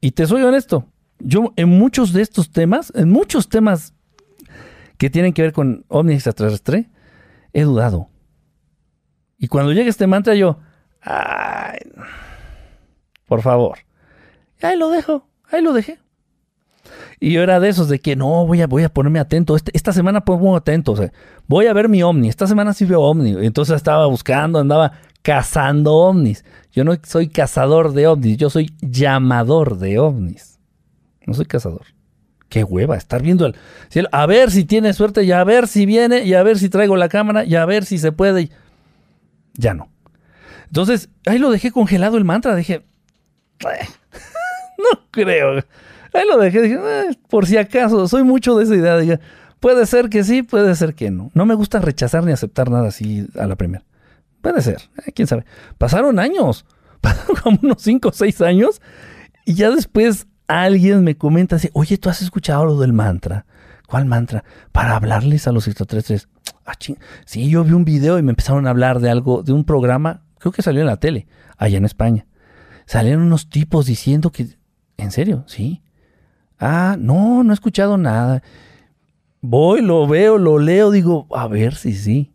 y 0.00 0.12
te 0.12 0.26
soy 0.26 0.42
honesto, 0.42 0.86
yo 1.18 1.52
en 1.56 1.68
muchos 1.68 2.12
de 2.12 2.22
estos 2.22 2.50
temas, 2.50 2.92
en 2.94 3.10
muchos 3.10 3.48
temas 3.48 3.94
que 4.96 5.10
tienen 5.10 5.32
que 5.32 5.42
ver 5.42 5.52
con 5.52 5.84
ovni 5.88 6.14
extraterrestre, 6.14 6.88
he 7.52 7.62
dudado. 7.62 8.08
Y 9.38 9.48
cuando 9.48 9.72
llega 9.72 9.90
este 9.90 10.06
mantra 10.06 10.34
yo, 10.34 10.58
por 13.26 13.42
favor, 13.42 13.78
ahí 14.62 14.76
lo 14.76 14.90
dejo, 14.90 15.26
ahí 15.50 15.62
lo 15.62 15.72
dejé. 15.72 15.98
Y 17.20 17.32
yo 17.32 17.42
era 17.42 17.60
de 17.60 17.68
esos 17.68 17.88
de 17.88 17.98
que 18.00 18.16
no, 18.16 18.46
voy 18.46 18.62
a, 18.62 18.66
voy 18.66 18.82
a 18.82 18.88
ponerme 18.88 19.20
atento. 19.20 19.54
Este, 19.54 19.70
esta 19.74 19.92
semana 19.92 20.24
pongo 20.24 20.56
atento. 20.56 20.94
Voy 21.46 21.66
a 21.66 21.74
ver 21.74 21.90
mi 21.90 22.02
ovni. 22.02 22.30
Esta 22.30 22.46
semana 22.46 22.72
sí 22.72 22.86
veo 22.86 23.02
ovni. 23.02 23.36
Entonces 23.44 23.76
estaba 23.76 24.06
buscando, 24.06 24.58
andaba 24.58 24.92
cazando 25.22 25.94
ovnis. 25.94 26.44
Yo 26.72 26.84
no 26.84 26.94
soy 27.02 27.28
cazador 27.28 27.92
de 27.92 28.06
ovnis, 28.06 28.36
yo 28.36 28.50
soy 28.50 28.72
llamador 28.80 29.78
de 29.78 29.98
ovnis. 29.98 30.58
No 31.26 31.34
soy 31.34 31.46
cazador. 31.46 31.82
Qué 32.48 32.64
hueva, 32.64 32.96
estar 32.96 33.22
viendo 33.22 33.46
el 33.46 33.54
cielo. 33.88 34.08
A 34.12 34.26
ver 34.26 34.50
si 34.50 34.64
tiene 34.64 34.92
suerte 34.92 35.22
y 35.22 35.32
a 35.32 35.44
ver 35.44 35.68
si 35.68 35.86
viene 35.86 36.24
y 36.24 36.34
a 36.34 36.42
ver 36.42 36.58
si 36.58 36.68
traigo 36.68 36.96
la 36.96 37.08
cámara 37.08 37.44
y 37.44 37.54
a 37.54 37.64
ver 37.64 37.84
si 37.84 37.98
se 37.98 38.10
puede. 38.12 38.50
Ya 39.54 39.74
no. 39.74 39.88
Entonces, 40.66 41.08
ahí 41.26 41.38
lo 41.38 41.50
dejé 41.50 41.70
congelado 41.70 42.16
el 42.16 42.24
mantra. 42.24 42.56
Dije, 42.56 42.84
no 43.60 45.00
creo. 45.10 45.64
Ahí 46.12 46.26
lo 46.28 46.38
dejé, 46.38 46.62
dije, 46.62 46.78
eh, 46.80 47.16
por 47.28 47.46
si 47.46 47.56
acaso, 47.56 48.08
soy 48.08 48.24
mucho 48.24 48.56
de 48.56 48.64
esa 48.64 48.74
idea. 48.74 48.98
Dije, 48.98 49.20
puede 49.60 49.86
ser 49.86 50.08
que 50.08 50.24
sí, 50.24 50.42
puede 50.42 50.74
ser 50.74 50.94
que 50.94 51.10
no. 51.10 51.30
No 51.34 51.46
me 51.46 51.54
gusta 51.54 51.80
rechazar 51.80 52.24
ni 52.24 52.32
aceptar 52.32 52.70
nada 52.70 52.88
así 52.88 53.26
a 53.38 53.46
la 53.46 53.56
primera. 53.56 53.84
Puede 54.40 54.62
ser, 54.62 54.78
eh, 55.06 55.12
quién 55.12 55.28
sabe. 55.28 55.44
Pasaron 55.78 56.18
años, 56.18 56.64
pasaron 57.00 57.36
como 57.42 57.58
unos 57.62 57.82
5 57.82 58.08
o 58.08 58.12
6 58.12 58.40
años, 58.42 58.80
y 59.44 59.54
ya 59.54 59.70
después 59.70 60.26
alguien 60.46 61.04
me 61.04 61.16
comenta 61.16 61.56
así, 61.56 61.70
oye, 61.72 61.98
¿tú 61.98 62.08
has 62.08 62.22
escuchado 62.22 62.64
lo 62.64 62.78
del 62.78 62.92
mantra? 62.92 63.46
¿Cuál 63.86 64.06
mantra? 64.06 64.44
Para 64.72 64.96
hablarles 64.96 65.48
a 65.48 65.52
los 65.52 65.66
extraterrestres. 65.66 66.28
Ah, 66.64 66.74
sí, 67.24 67.48
yo 67.50 67.64
vi 67.64 67.72
un 67.72 67.84
video 67.84 68.18
y 68.18 68.22
me 68.22 68.30
empezaron 68.30 68.66
a 68.66 68.70
hablar 68.70 69.00
de 69.00 69.10
algo, 69.10 69.42
de 69.42 69.52
un 69.52 69.64
programa, 69.64 70.22
creo 70.38 70.52
que 70.52 70.62
salió 70.62 70.80
en 70.80 70.86
la 70.86 70.98
tele, 70.98 71.26
allá 71.56 71.78
en 71.78 71.84
España. 71.84 72.26
Salieron 72.86 73.22
unos 73.22 73.48
tipos 73.48 73.86
diciendo 73.86 74.30
que, 74.30 74.56
¿en 74.96 75.10
serio? 75.10 75.44
Sí. 75.46 75.82
Ah, 76.58 76.96
no, 76.98 77.42
no 77.42 77.52
he 77.52 77.54
escuchado 77.54 77.96
nada. 77.96 78.42
Voy, 79.40 79.80
lo 79.80 80.06
veo, 80.06 80.38
lo 80.38 80.58
leo, 80.58 80.90
digo, 80.90 81.26
a 81.34 81.48
ver 81.48 81.74
si 81.74 81.94
sí. 81.94 82.32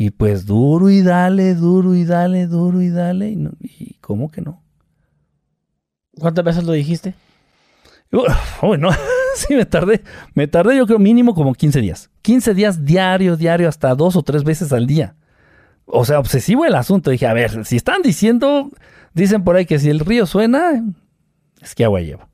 Y 0.00 0.12
pues 0.12 0.46
duro 0.46 0.90
y 0.90 1.02
dale, 1.02 1.56
duro 1.56 1.92
y 1.96 2.04
dale, 2.04 2.46
duro 2.46 2.80
y 2.80 2.88
dale. 2.88 3.30
Y, 3.60 3.94
cómo 4.00 4.30
que 4.30 4.40
no? 4.40 4.62
¿Cuántas 6.20 6.44
veces 6.44 6.62
lo 6.62 6.70
dijiste? 6.70 7.14
Bueno, 8.62 8.90
sí, 9.34 9.56
me 9.56 9.66
tardé. 9.66 10.04
Me 10.34 10.46
tardé 10.46 10.76
yo 10.76 10.86
creo 10.86 11.00
mínimo 11.00 11.34
como 11.34 11.52
15 11.52 11.80
días. 11.80 12.10
15 12.22 12.54
días 12.54 12.84
diario, 12.84 13.36
diario, 13.36 13.68
hasta 13.68 13.92
dos 13.96 14.14
o 14.14 14.22
tres 14.22 14.44
veces 14.44 14.72
al 14.72 14.86
día. 14.86 15.16
O 15.84 16.04
sea, 16.04 16.20
obsesivo 16.20 16.64
el 16.64 16.76
asunto. 16.76 17.10
Dije, 17.10 17.26
a 17.26 17.32
ver, 17.32 17.64
si 17.64 17.74
están 17.74 18.00
diciendo, 18.02 18.70
dicen 19.14 19.42
por 19.42 19.56
ahí 19.56 19.66
que 19.66 19.80
si 19.80 19.90
el 19.90 19.98
río 19.98 20.26
suena, 20.26 20.80
es 21.60 21.74
que 21.74 21.82
agua 21.82 22.02
lleva. 22.02 22.28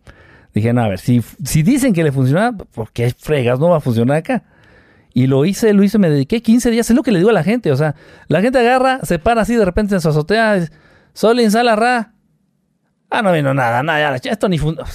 Dije, 0.52 0.74
no, 0.74 0.82
a 0.82 0.88
ver, 0.88 0.98
si, 0.98 1.22
si 1.42 1.62
dicen 1.62 1.94
que 1.94 2.04
le 2.04 2.12
funciona, 2.12 2.54
¿por 2.54 2.92
qué 2.92 3.10
fregas 3.16 3.58
no 3.58 3.70
va 3.70 3.78
a 3.78 3.80
funcionar 3.80 4.18
acá? 4.18 4.44
Y 5.16 5.28
lo 5.28 5.44
hice, 5.44 5.72
lo 5.72 5.84
hice, 5.84 5.96
me 5.98 6.10
dediqué 6.10 6.42
15 6.42 6.72
días. 6.72 6.90
Es 6.90 6.96
lo 6.96 7.04
que 7.04 7.12
le 7.12 7.18
digo 7.18 7.30
a 7.30 7.32
la 7.32 7.44
gente. 7.44 7.70
O 7.70 7.76
sea, 7.76 7.94
la 8.26 8.42
gente 8.42 8.58
agarra, 8.58 8.98
se 9.04 9.20
para 9.20 9.42
así 9.42 9.54
de 9.54 9.64
repente 9.64 9.94
en 9.94 10.00
su 10.00 10.08
azotea. 10.08 10.68
Sol, 11.12 11.38
insala. 11.40 12.12
Ah, 13.10 13.22
no 13.22 13.32
vino 13.32 13.54
nada, 13.54 13.84
nada, 13.84 14.16
esto 14.16 14.48
ni 14.48 14.58
funciona. 14.58 14.90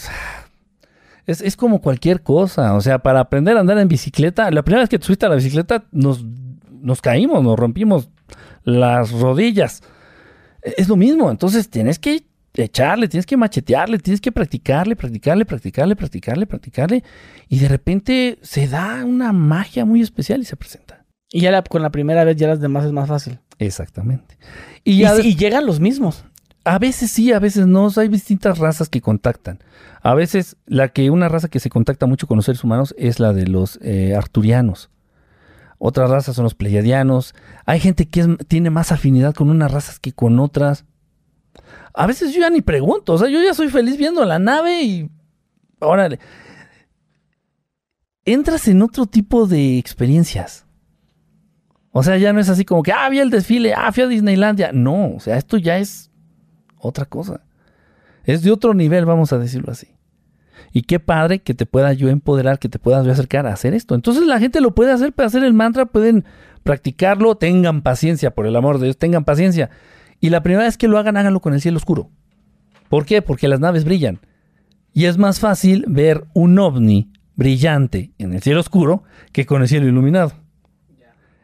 es, 1.25 1.39
es, 1.39 1.55
como 1.55 1.79
cualquier 1.79 2.21
cosa. 2.21 2.73
O 2.73 2.81
sea, 2.81 2.99
para 2.99 3.21
aprender 3.21 3.55
a 3.55 3.61
andar 3.61 3.77
en 3.77 3.87
bicicleta, 3.87 4.51
la 4.51 4.61
primera 4.61 4.81
vez 4.81 4.89
que 4.89 5.01
subiste 5.01 5.25
a 5.25 5.29
la 5.29 5.35
bicicleta, 5.35 5.85
nos, 5.93 6.25
nos 6.69 7.01
caímos, 7.01 7.41
nos 7.41 7.57
rompimos 7.57 8.09
las 8.65 9.11
rodillas. 9.11 9.81
Es 10.61 10.89
lo 10.89 10.97
mismo. 10.97 11.31
Entonces 11.31 11.69
tienes 11.69 11.97
que 11.97 12.25
echarle, 12.63 13.07
tienes 13.07 13.25
que 13.25 13.37
machetearle, 13.37 13.99
tienes 13.99 14.21
que 14.21 14.31
practicarle, 14.31 14.95
practicarle, 14.95 15.45
practicarle, 15.45 15.95
practicarle, 15.95 16.47
practicarle. 16.47 17.03
Y 17.47 17.59
de 17.59 17.67
repente 17.67 18.39
se 18.41 18.67
da 18.67 19.03
una 19.05 19.33
magia 19.33 19.85
muy 19.85 20.01
especial 20.01 20.41
y 20.41 20.45
se 20.45 20.55
presenta. 20.55 21.05
Y 21.31 21.41
ya 21.41 21.61
con 21.63 21.81
la 21.81 21.91
primera 21.91 22.23
vez 22.23 22.37
ya 22.37 22.47
las 22.47 22.59
demás 22.59 22.85
es 22.85 22.91
más 22.91 23.07
fácil. 23.07 23.39
Exactamente. 23.59 24.37
Y, 24.83 25.03
y, 25.03 25.35
llegan 25.35 25.65
los 25.65 25.79
mismos. 25.79 26.25
A 26.63 26.79
veces 26.79 27.11
sí, 27.11 27.31
a 27.31 27.39
veces 27.39 27.67
no. 27.67 27.89
Hay 27.97 28.07
distintas 28.07 28.57
razas 28.57 28.89
que 28.89 29.01
contactan. 29.01 29.59
A 30.01 30.13
veces 30.13 30.55
la 30.65 30.89
que 30.89 31.09
una 31.09 31.29
raza 31.29 31.49
que 31.49 31.59
se 31.59 31.69
contacta 31.69 32.05
mucho 32.05 32.25
con 32.25 32.37
los 32.37 32.45
seres 32.45 32.63
humanos 32.63 32.95
es 32.97 33.19
la 33.19 33.33
de 33.33 33.47
los 33.47 33.79
eh, 33.81 34.15
arturianos. 34.15 34.89
Otras 35.77 36.09
razas 36.09 36.35
son 36.35 36.43
los 36.43 36.55
pleiadianos. 36.55 37.33
Hay 37.65 37.79
gente 37.79 38.07
que 38.07 38.37
tiene 38.47 38.69
más 38.69 38.91
afinidad 38.91 39.33
con 39.33 39.49
unas 39.49 39.71
razas 39.71 39.99
que 39.99 40.13
con 40.13 40.39
otras 40.39 40.85
a 41.99 42.07
veces 42.07 42.33
yo 42.33 42.39
ya 42.39 42.49
ni 42.49 42.61
pregunto, 42.61 43.11
o 43.11 43.17
sea, 43.17 43.27
yo 43.27 43.43
ya 43.43 43.53
soy 43.53 43.67
feliz 43.67 43.97
viendo 43.97 44.23
la 44.23 44.39
nave 44.39 44.83
y 44.83 45.09
órale. 45.79 46.17
Entras 48.23 48.69
en 48.69 48.81
otro 48.81 49.05
tipo 49.05 49.45
de 49.47 49.77
experiencias. 49.77 50.65
O 51.91 52.01
sea, 52.01 52.15
ya 52.15 52.31
no 52.31 52.39
es 52.39 52.47
así 52.47 52.63
como 52.63 52.83
que, 52.83 52.93
ah, 52.93 53.09
vi 53.09 53.19
el 53.19 53.29
desfile, 53.29 53.73
ah, 53.73 53.91
fui 53.91 54.03
a 54.03 54.07
Disneylandia. 54.07 54.71
No, 54.71 55.15
o 55.15 55.19
sea, 55.19 55.35
esto 55.35 55.57
ya 55.57 55.77
es 55.77 56.09
otra 56.77 57.03
cosa. 57.03 57.41
Es 58.23 58.43
de 58.43 58.51
otro 58.51 58.73
nivel, 58.73 59.03
vamos 59.03 59.33
a 59.33 59.37
decirlo 59.37 59.73
así. 59.73 59.89
Y 60.71 60.83
qué 60.83 61.01
padre 61.01 61.39
que 61.39 61.53
te 61.53 61.65
pueda 61.65 61.91
yo 61.91 62.07
empoderar, 62.07 62.59
que 62.59 62.69
te 62.69 62.79
puedas 62.79 63.05
yo 63.05 63.11
acercar 63.11 63.45
a 63.45 63.51
hacer 63.51 63.73
esto. 63.73 63.93
Entonces 63.93 64.25
la 64.25 64.39
gente 64.39 64.61
lo 64.61 64.73
puede 64.73 64.93
hacer 64.93 65.11
para 65.11 65.27
hacer 65.27 65.43
el 65.43 65.53
mantra, 65.53 65.85
pueden 65.85 66.23
practicarlo, 66.63 67.35
tengan 67.35 67.81
paciencia, 67.81 68.31
por 68.31 68.47
el 68.47 68.55
amor 68.55 68.77
de 68.77 68.85
Dios, 68.85 68.97
tengan 68.97 69.25
paciencia. 69.25 69.69
Y 70.19 70.29
la 70.29 70.43
primera 70.43 70.65
vez 70.65 70.77
que 70.77 70.87
lo 70.87 70.97
hagan, 70.97 71.17
háganlo 71.17 71.39
con 71.39 71.53
el 71.53 71.61
cielo 71.61 71.77
oscuro. 71.77 72.09
¿Por 72.89 73.05
qué? 73.05 73.21
Porque 73.21 73.47
las 73.47 73.59
naves 73.59 73.85
brillan. 73.85 74.19
Y 74.93 75.05
es 75.05 75.17
más 75.17 75.39
fácil 75.39 75.85
ver 75.87 76.25
un 76.33 76.57
ovni 76.59 77.11
brillante 77.35 78.11
en 78.17 78.33
el 78.33 78.41
cielo 78.41 78.59
oscuro 78.59 79.03
que 79.31 79.45
con 79.45 79.61
el 79.61 79.67
cielo 79.67 79.87
iluminado. 79.87 80.33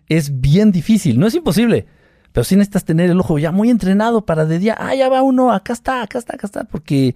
Es 0.08 0.42
bien 0.42 0.72
difícil, 0.72 1.20
no 1.20 1.26
es 1.26 1.36
imposible, 1.36 1.88
pero 2.32 2.44
sí 2.44 2.56
necesitas 2.56 2.86
tener 2.86 3.10
el 3.10 3.20
ojo 3.20 3.40
ya 3.40 3.52
muy 3.52 3.70
entrenado 3.70 4.26
para 4.26 4.46
de 4.46 4.60
día, 4.60 4.76
ah, 4.78 4.94
ya 4.94 5.10
va 5.10 5.24
uno, 5.24 5.52
acá 5.52 5.74
está, 5.74 6.04
acá 6.04 6.20
está, 6.20 6.36
acá 6.36 6.46
está, 6.46 6.64
porque 6.66 7.16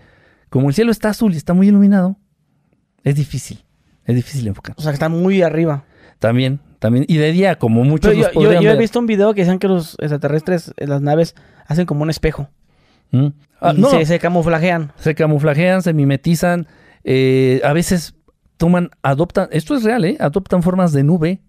como 0.50 0.70
el 0.70 0.74
cielo 0.74 0.92
está 0.92 1.10
azul 1.10 1.34
y 1.34 1.38
está 1.38 1.54
muy 1.54 1.68
iluminado, 1.68 2.18
es 3.04 3.16
difícil, 3.16 3.64
es 4.06 4.16
difícil 4.16 4.48
enfocar. 4.48 4.76
O 4.78 4.82
sea, 4.82 4.92
que 4.92 4.96
está 4.96 5.10
muy 5.10 5.42
arriba. 5.42 5.84
También, 6.20 6.62
también. 6.80 7.06
Y 7.08 7.18
de 7.18 7.32
día, 7.32 7.56
como 7.58 7.84
muchos 7.84 8.16
yo, 8.16 8.32
yo, 8.32 8.52
he 8.52 8.78
visto 8.78 9.00
un 9.00 9.06
video 9.06 9.34
que 9.34 9.42
dicen 9.42 9.60
que 9.60 9.68
los 9.68 9.96
extraterrestres, 10.00 10.74
las 10.78 11.02
naves, 11.02 11.36
hacen 11.68 11.86
como 11.86 12.04
un 12.04 12.10
espejo. 12.10 12.50
¿Mm? 13.12 13.28
Ah, 13.62 13.74
no. 13.76 13.90
se, 13.90 14.06
se, 14.06 14.20
camuflajean. 14.20 14.94
Se 14.98 15.14
camuflajean, 15.16 15.82
se 15.82 15.94
mimetizan. 15.94 16.68
Eh, 17.04 17.62
a 17.64 17.74
veces 17.74 18.16
toman, 18.58 18.92
adoptan, 19.02 19.50
esto 19.52 19.76
es 19.76 19.84
real, 19.84 20.06
¿eh? 20.06 20.18
Adoptan 20.20 20.64
formas 20.64 20.94
de 20.94 21.04
nube. 21.04 21.42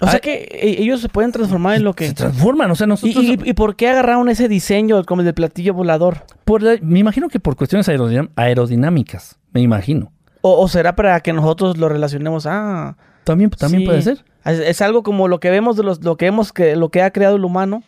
O 0.00 0.06
sea 0.06 0.16
ah, 0.16 0.20
que 0.20 0.46
e, 0.50 0.82
ellos 0.82 1.00
se 1.00 1.08
pueden 1.08 1.32
transformar 1.32 1.76
en 1.76 1.84
lo 1.84 1.94
que... 1.94 2.08
Se 2.08 2.14
transforman, 2.14 2.70
o 2.70 2.74
sea, 2.74 2.86
nosotros... 2.86 3.24
¿Y, 3.24 3.54
por 3.54 3.76
qué 3.76 3.88
agarraron 3.88 4.28
ese 4.28 4.46
diseño 4.46 5.02
como 5.04 5.22
el 5.22 5.24
del 5.24 5.34
platillo 5.34 5.72
volador? 5.72 6.24
Por 6.44 6.82
me 6.82 6.98
imagino 6.98 7.28
que 7.28 7.40
por 7.40 7.56
cuestiones 7.56 7.88
aerodinámicas, 8.36 9.38
me 9.52 9.62
imagino. 9.62 10.12
O, 10.42 10.68
será 10.68 10.94
para 10.94 11.18
que 11.20 11.32
nosotros 11.32 11.78
lo 11.78 11.88
relacionemos? 11.88 12.46
Ah... 12.46 12.96
También, 13.24 13.50
también 13.50 13.84
puede 13.84 14.02
ser. 14.02 14.24
Es, 14.46 14.80
algo 14.80 15.02
como 15.02 15.26
lo 15.26 15.40
que 15.40 15.50
vemos 15.50 15.76
de 15.76 15.82
los, 15.82 16.04
lo 16.04 16.16
que 16.16 16.26
hemos 16.26 16.52
que 16.52 16.76
lo 16.76 16.90
que 16.90 17.02
ha 17.02 17.10
creado 17.10 17.36
el 17.36 17.44
humano, 17.44 17.82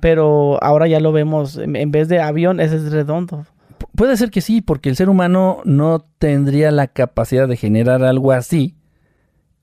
pero 0.00 0.62
ahora 0.62 0.88
ya 0.88 0.98
lo 0.98 1.12
vemos 1.12 1.56
en, 1.56 1.90
vez 1.92 2.08
de 2.08 2.20
avión, 2.20 2.58
ese 2.58 2.76
es 2.76 2.90
redondo. 2.90 3.46
puede 3.94 4.16
ser 4.16 4.30
que 4.30 4.40
sí, 4.40 4.60
porque 4.60 4.88
el 4.88 4.96
ser 4.96 5.08
humano 5.08 5.60
no 5.64 6.04
tendría 6.18 6.72
la 6.72 6.88
capacidad 6.88 7.46
de 7.46 7.56
generar 7.56 8.02
algo 8.02 8.32
así 8.32 8.74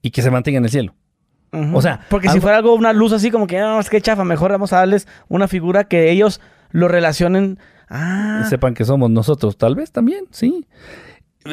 y 0.02 0.12
que 0.12 0.22
se 0.22 0.32
mantenga 0.32 0.60
en 0.60 0.64
el 0.64 0.72
cielo. 0.72 0.94
O 1.74 1.82
sea, 1.82 2.02
porque 2.10 2.30
si 2.30 2.40
fuera 2.40 2.58
algo 2.58 2.76
una 2.76 2.94
luz 2.94 3.14
así 3.14 3.32
como 3.32 3.48
que 3.48 3.60
no, 3.60 3.78
ah, 3.78 3.80
es 3.80 3.90
que 3.90 4.02
chafa, 4.02 4.24
mejor 4.24 4.52
vamos 4.52 4.74
a 4.74 4.78
darles 4.78 5.08
una 5.28 5.48
figura 5.48 5.86
que 5.86 6.12
ellos 6.12 6.40
lo 6.72 6.88
relacionen. 6.88 7.60
Ah. 7.90 8.44
Y 8.46 8.50
sepan 8.50 8.74
que 8.74 8.86
somos 8.86 9.10
nosotros, 9.10 9.58
tal 9.58 9.76
vez 9.76 9.92
también, 9.92 10.26
sí. 10.32 10.66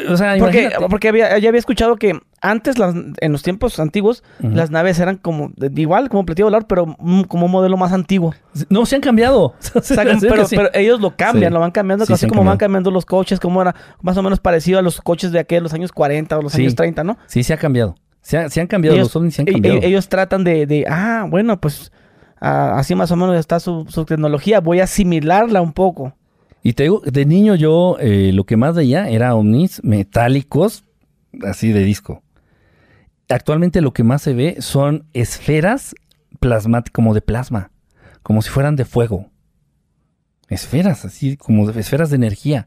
O 0.09 0.16
sea, 0.16 0.36
porque, 0.38 0.70
porque 0.88 1.09
había, 1.09 1.38
ya 1.38 1.49
había 1.49 1.59
escuchado 1.59 1.97
que 1.97 2.20
antes, 2.40 2.76
en 3.20 3.32
los 3.32 3.42
tiempos 3.42 3.80
antiguos, 3.80 4.22
las 4.38 4.70
naves 4.70 4.99
eran 4.99 5.16
como, 5.16 5.53
igual, 5.74 6.09
como 6.09 6.26
platillo 6.26 6.47
volador, 6.47 6.66
pero 6.66 6.97
como 7.28 7.47
un 7.47 7.53
modelo 7.53 7.76
más 7.76 7.92
antiguo. 7.92 8.34
No, 8.68 8.84
se 8.86 8.97
han 8.97 9.01
cambiado. 9.01 9.55
pero, 10.20 10.70
ellos 10.74 11.01
lo 11.01 11.16
cambian, 11.16 11.53
lo 11.53 11.61
van 11.61 11.70
cambiando, 11.70 12.05
así 12.09 12.26
como 12.26 12.45
van 12.45 12.59
cambiando 12.59 12.90
los 12.90 13.07
coches, 13.07 13.40
como 13.40 13.62
era 13.62 13.74
más 14.03 14.16
o 14.16 14.22
menos 14.22 14.40
parecido 14.40 14.78
a 14.78 14.82
los 14.82 15.01
coches 15.01 15.32
de 15.32 15.38
aquellos, 15.38 15.62
los 15.62 15.74
años 15.74 15.92
40 15.92 16.38
o 16.38 16.42
los 16.42 16.55
años 16.55 16.74
30, 16.74 17.03
¿no? 17.05 17.18
Sí, 17.26 17.42
se 17.42 17.55
ha 17.55 17.57
cambiado. 17.57 17.97
Se, 18.20 18.38
han 18.38 18.66
cambiado, 18.66 18.97
ellos, 18.97 19.14
los 19.14 19.34
se 19.34 19.42
han 19.42 19.47
cambiado. 19.47 19.80
Ellos 19.82 20.09
tratan 20.09 20.45
de, 20.45 20.86
ah, 20.88 21.26
bueno, 21.28 21.61
pues 21.61 21.92
así 22.40 22.95
más 22.95 23.11
o 23.11 23.16
menos 23.16 23.36
está 23.36 23.61
su, 23.61 23.84
tecnología, 24.07 24.61
voy 24.61 24.80
a 24.80 24.84
asimilarla 24.84 25.61
un 25.61 25.72
poco. 25.72 26.14
Y 26.67 26.73
te 26.73 26.85
digo, 26.85 27.03
de 27.05 27.27
niño 27.27 27.55
yo 27.57 27.99
eh, 28.01 28.33
lo 28.33 28.45
que 28.45 28.57
más 28.57 28.75
veía 28.75 29.11
era 29.11 29.35
ovnis 29.35 29.85
metálicos, 29.85 30.85
así 31.43 31.73
de 31.73 31.85
disco. 31.85 32.23
Actualmente 33.29 33.83
lo 33.83 33.93
que 33.93 34.03
más 34.03 34.23
se 34.23 34.33
ve 34.33 34.57
son 34.61 35.05
esferas 35.12 35.95
plasmáticas, 36.41 36.93
como 36.93 37.12
de 37.12 37.21
plasma, 37.21 37.71
como 38.23 38.41
si 38.41 38.49
fueran 38.49 38.77
de 38.77 38.87
fuego. 38.87 39.31
Esferas, 40.49 41.05
así 41.05 41.37
como 41.37 41.69
esferas 41.69 42.09
de 42.09 42.17
energía, 42.17 42.67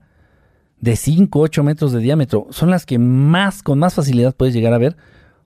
de 0.80 0.96
5, 0.96 1.40
8 1.40 1.64
metros 1.64 1.92
de 1.92 2.00
diámetro. 2.00 2.46
Son 2.52 2.70
las 2.70 2.86
que 2.86 3.00
más, 3.00 3.64
con 3.64 3.80
más 3.80 3.96
facilidad 3.96 4.36
puedes 4.36 4.54
llegar 4.54 4.74
a 4.74 4.78
ver 4.78 4.96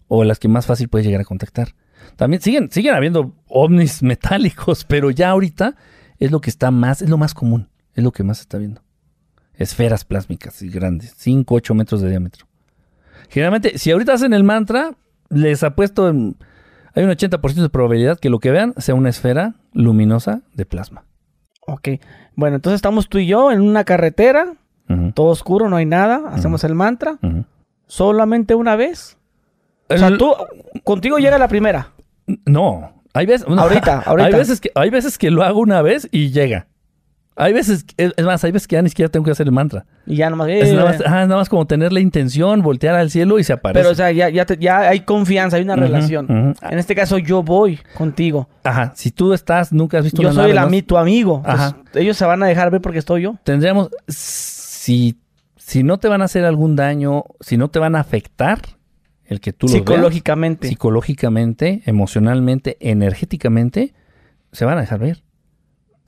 o 0.10 0.26
las 0.26 0.40
que 0.40 0.50
más 0.50 0.66
fácil 0.66 0.90
puedes 0.90 1.06
llegar 1.08 1.22
a 1.22 1.26
contactar. 1.26 1.74
También 2.18 2.42
siguen, 2.42 2.70
siguen 2.70 2.96
habiendo 2.96 3.34
ovnis 3.48 4.04
metálicos, 4.04 4.84
pero 4.84 5.10
ya 5.10 5.30
ahorita 5.30 5.78
es 6.20 6.32
lo 6.32 6.42
que 6.42 6.50
está 6.50 6.70
más, 6.70 7.02
es 7.02 7.10
lo 7.10 7.18
más 7.18 7.34
común, 7.34 7.70
es 7.96 8.04
lo 8.04 8.12
que 8.12 8.24
más 8.24 8.38
se 8.38 8.44
está 8.44 8.58
viendo. 8.58 8.82
Esferas 9.54 10.06
plásmicas 10.06 10.62
y 10.62 10.70
grandes, 10.70 11.14
5, 11.18 11.56
8 11.56 11.74
metros 11.76 12.02
de 12.02 12.10
diámetro. 12.10 12.48
Generalmente, 13.30 13.78
si 13.78 13.92
ahorita 13.92 14.14
hacen 14.14 14.34
el 14.34 14.44
mantra, 14.44 14.94
les 15.30 15.64
apuesto, 15.64 16.10
en, 16.10 16.36
hay 16.94 17.04
un 17.04 17.12
80% 17.12 17.62
de 17.62 17.70
probabilidad 17.70 18.20
que 18.20 18.30
lo 18.30 18.40
que 18.40 18.52
vean 18.52 18.74
sea 18.78 18.96
una 18.96 19.10
esfera 19.10 19.56
luminosa 19.74 20.42
de 20.54 20.66
plasma. 20.66 21.06
Ok, 21.68 21.90
bueno, 22.36 22.58
entonces 22.58 22.78
estamos 22.78 23.08
tú 23.08 23.20
y 23.20 23.28
yo 23.28 23.52
en 23.52 23.62
una 23.62 23.84
carretera, 23.84 24.54
todo 25.14 25.28
oscuro, 25.28 25.70
no 25.70 25.78
hay 25.78 25.86
nada, 25.86 26.34
hacemos 26.34 26.66
el 26.66 26.76
mantra, 26.76 27.18
solamente 27.88 28.56
una 28.56 28.76
vez. 28.76 29.18
O 29.88 29.98
sea, 29.98 30.18
tú, 30.18 30.34
contigo 30.84 31.18
llega 31.18 31.38
la 31.38 31.48
primera. 31.48 31.92
No, 32.46 33.04
hay 33.14 33.26
veces, 33.26 33.48
ahorita, 33.48 34.00
ahorita. 34.06 34.28
Hay 34.28 34.34
veces, 34.34 34.60
que, 34.60 34.72
hay 34.76 34.90
veces 34.90 35.18
que 35.18 35.32
lo 35.32 35.44
hago 35.44 35.60
una 35.60 35.82
vez 35.82 36.10
y 36.12 36.32
llega. 36.32 36.68
Hay 37.42 37.54
veces, 37.54 37.86
es 37.98 38.24
más, 38.24 38.44
hay 38.44 38.52
veces 38.52 38.68
que 38.68 38.76
ya 38.76 38.84
ni 38.84 38.90
siquiera 38.90 39.10
tengo 39.10 39.26
que 39.26 39.32
hacer 39.32 39.48
el 39.48 39.52
mantra. 39.52 39.84
Y 40.06 40.18
ya 40.18 40.30
nomás... 40.30 40.48
Es 40.50 40.72
nada 40.74 40.92
más, 40.92 41.00
nada 41.00 41.36
más 41.38 41.50
como 41.50 41.66
tener 41.66 41.92
la 41.92 42.00
intención, 42.00 42.62
voltear 42.62 42.94
al 42.94 43.10
cielo 43.10 43.40
y 43.40 43.44
se 43.44 43.54
aparece. 43.54 43.82
Pero, 43.82 43.92
o 43.92 43.96
sea, 43.96 44.12
ya, 44.12 44.30
ya, 44.30 44.80
hay 44.80 45.00
confianza, 45.00 45.58
hay 45.58 45.64
una 45.64 45.76
relación. 45.76 46.56
En 46.62 46.78
este 46.78 46.94
caso, 46.94 47.18
yo 47.18 47.42
voy 47.42 47.80
contigo. 47.96 48.48
Ajá. 48.64 48.94
Si 48.96 49.10
tú 49.10 49.34
estás, 49.34 49.74
nunca 49.74 49.98
has 49.98 50.04
visto 50.04 50.22
yo 50.22 50.32
soy 50.32 50.52
el 50.52 50.86
tu 50.86 50.98
amigo. 50.98 51.42
Ajá. 51.44 51.78
ellos 51.96 52.16
se 52.16 52.26
van 52.26 52.44
a 52.44 52.46
dejar 52.46 52.70
ver 52.70 52.80
porque 52.80 53.00
estoy 53.00 53.24
yo. 53.24 53.36
Tendríamos... 53.44 53.90
Si, 54.08 55.18
si 55.58 55.82
no 55.82 55.98
te 55.98 56.10
van 56.10 56.22
a 56.22 56.26
hacer 56.26 56.46
algún 56.46 56.76
daño, 56.76 57.24
si 57.40 57.58
no 57.58 57.70
te 57.70 57.80
van 57.80 57.96
a 57.96 58.02
afectar, 58.02 58.60
el 59.26 59.42
que 59.42 59.52
tú 59.52 59.66
lo 59.66 59.74
psicológicamente. 59.74 60.68
psicológicamente, 60.68 61.82
emocionalmente, 61.88 62.78
energéticamente, 62.82 63.96
se 64.52 64.64
van 64.66 64.78
a 64.78 64.82
dejar 64.82 65.00
ver. 65.00 65.24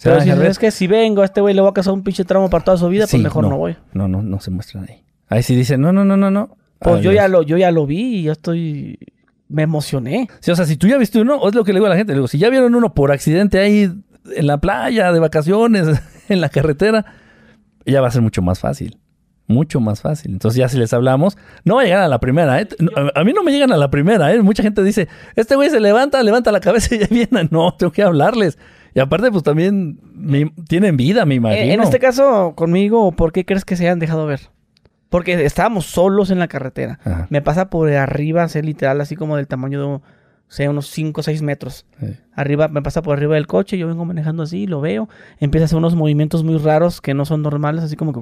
Pero 0.03 0.21
si 0.21 0.29
es 0.29 0.59
que 0.59 0.71
si 0.71 0.87
vengo 0.87 1.21
a 1.21 1.25
este 1.25 1.41
güey 1.41 1.53
le 1.53 1.61
voy 1.61 1.69
a 1.69 1.73
causar 1.73 1.93
un 1.93 2.03
pinche 2.03 2.25
trauma 2.25 2.49
para 2.49 2.63
toda 2.63 2.77
su 2.77 2.87
vida, 2.89 3.05
pues 3.09 3.21
mejor 3.21 3.47
no, 3.47 3.57
voy. 3.57 3.77
No, 3.93 4.07
no, 4.07 4.21
no 4.21 4.39
se 4.39 4.51
muestran 4.51 4.85
ahí. 4.89 5.03
Ahí 5.29 5.43
sí 5.43 5.55
dicen, 5.55 5.81
no, 5.81 5.93
no, 5.93 6.03
no, 6.03 6.17
no, 6.17 6.29
no. 6.29 6.57
Pues 6.79 7.01
yo 7.01 7.11
ya 7.11 7.27
lo, 7.27 7.43
yo 7.43 7.57
ya 7.57 7.71
lo 7.71 7.85
vi 7.85 8.19
y 8.19 8.23
yo 8.23 8.33
estoy 8.33 8.99
me 9.47 9.63
emocioné. 9.63 10.27
Sí, 10.39 10.51
o 10.51 10.55
sea, 10.55 10.65
si 10.65 10.77
tú 10.77 10.87
ya 10.87 10.97
viste 10.97 11.21
uno, 11.21 11.47
es 11.47 11.55
lo 11.55 11.63
que 11.63 11.73
le 11.73 11.77
digo 11.77 11.85
a 11.85 11.89
la 11.89 11.95
gente, 11.95 12.11
le 12.13 12.17
digo, 12.17 12.27
si 12.27 12.39
ya 12.39 12.49
vieron 12.49 12.75
uno 12.75 12.93
por 12.93 13.11
accidente 13.11 13.59
ahí 13.59 13.91
en 14.35 14.47
la 14.47 14.57
playa, 14.59 15.11
de 15.11 15.19
vacaciones, 15.19 15.87
en 16.29 16.41
la 16.41 16.49
carretera, 16.49 17.05
ya 17.85 18.01
va 18.01 18.07
a 18.07 18.11
ser 18.11 18.21
mucho 18.21 18.41
más 18.41 18.59
fácil 18.59 18.97
mucho 19.47 19.79
más 19.79 20.01
fácil. 20.01 20.31
Entonces 20.31 20.57
ya 20.57 20.69
si 20.69 20.77
les 20.77 20.93
hablamos, 20.93 21.37
no 21.63 21.75
va 21.75 21.81
a 21.81 21.85
llegar 21.85 22.01
a 22.01 22.07
la 22.07 22.19
primera, 22.19 22.59
¿eh? 22.61 22.67
A 23.15 23.23
mí 23.23 23.33
no 23.33 23.43
me 23.43 23.51
llegan 23.51 23.71
a 23.71 23.77
la 23.77 23.89
primera, 23.89 24.33
¿eh? 24.33 24.41
Mucha 24.41 24.63
gente 24.63 24.83
dice, 24.83 25.07
este 25.35 25.55
güey 25.55 25.69
se 25.69 25.79
levanta, 25.79 26.21
levanta 26.23 26.51
la 26.51 26.59
cabeza 26.59 26.95
y 26.95 26.99
ya 26.99 27.07
viene. 27.07 27.47
No, 27.51 27.73
tengo 27.73 27.91
que 27.91 28.03
hablarles. 28.03 28.57
Y 28.93 28.99
aparte, 28.99 29.31
pues 29.31 29.43
también 29.43 29.99
tienen 30.67 30.97
vida, 30.97 31.25
me 31.25 31.35
imagino. 31.35 31.73
En 31.73 31.81
este 31.81 31.99
caso, 31.99 32.53
conmigo, 32.55 33.11
¿por 33.11 33.31
qué 33.31 33.45
crees 33.45 33.65
que 33.65 33.75
se 33.75 33.85
hayan 33.85 33.99
dejado 33.99 34.25
ver? 34.25 34.49
Porque 35.09 35.45
estábamos 35.45 35.85
solos 35.85 36.29
en 36.31 36.39
la 36.39 36.47
carretera. 36.47 36.99
Me 37.29 37.41
pasa 37.41 37.69
por 37.69 37.91
arriba, 37.91 38.47
ser 38.47 38.65
literal, 38.65 39.01
así 39.01 39.15
como 39.15 39.37
del 39.37 39.47
tamaño 39.47 39.81
de, 39.81 39.99
sea, 40.53 40.69
unos 40.69 40.87
5 40.89 41.19
o 41.19 41.23
6 41.23 41.41
metros. 41.41 41.85
Arriba, 42.35 42.67
me 42.67 42.81
pasa 42.81 43.01
por 43.01 43.17
arriba 43.17 43.35
del 43.35 43.47
coche, 43.47 43.77
yo 43.77 43.87
vengo 43.87 44.05
manejando 44.05 44.43
así, 44.43 44.67
lo 44.67 44.81
veo. 44.81 45.09
Empieza 45.39 45.63
a 45.63 45.65
hacer 45.65 45.77
unos 45.77 45.95
movimientos 45.95 46.43
muy 46.43 46.57
raros 46.57 47.01
que 47.01 47.13
no 47.13 47.25
son 47.25 47.41
normales, 47.41 47.83
así 47.83 47.95
como 47.95 48.13
que... 48.13 48.21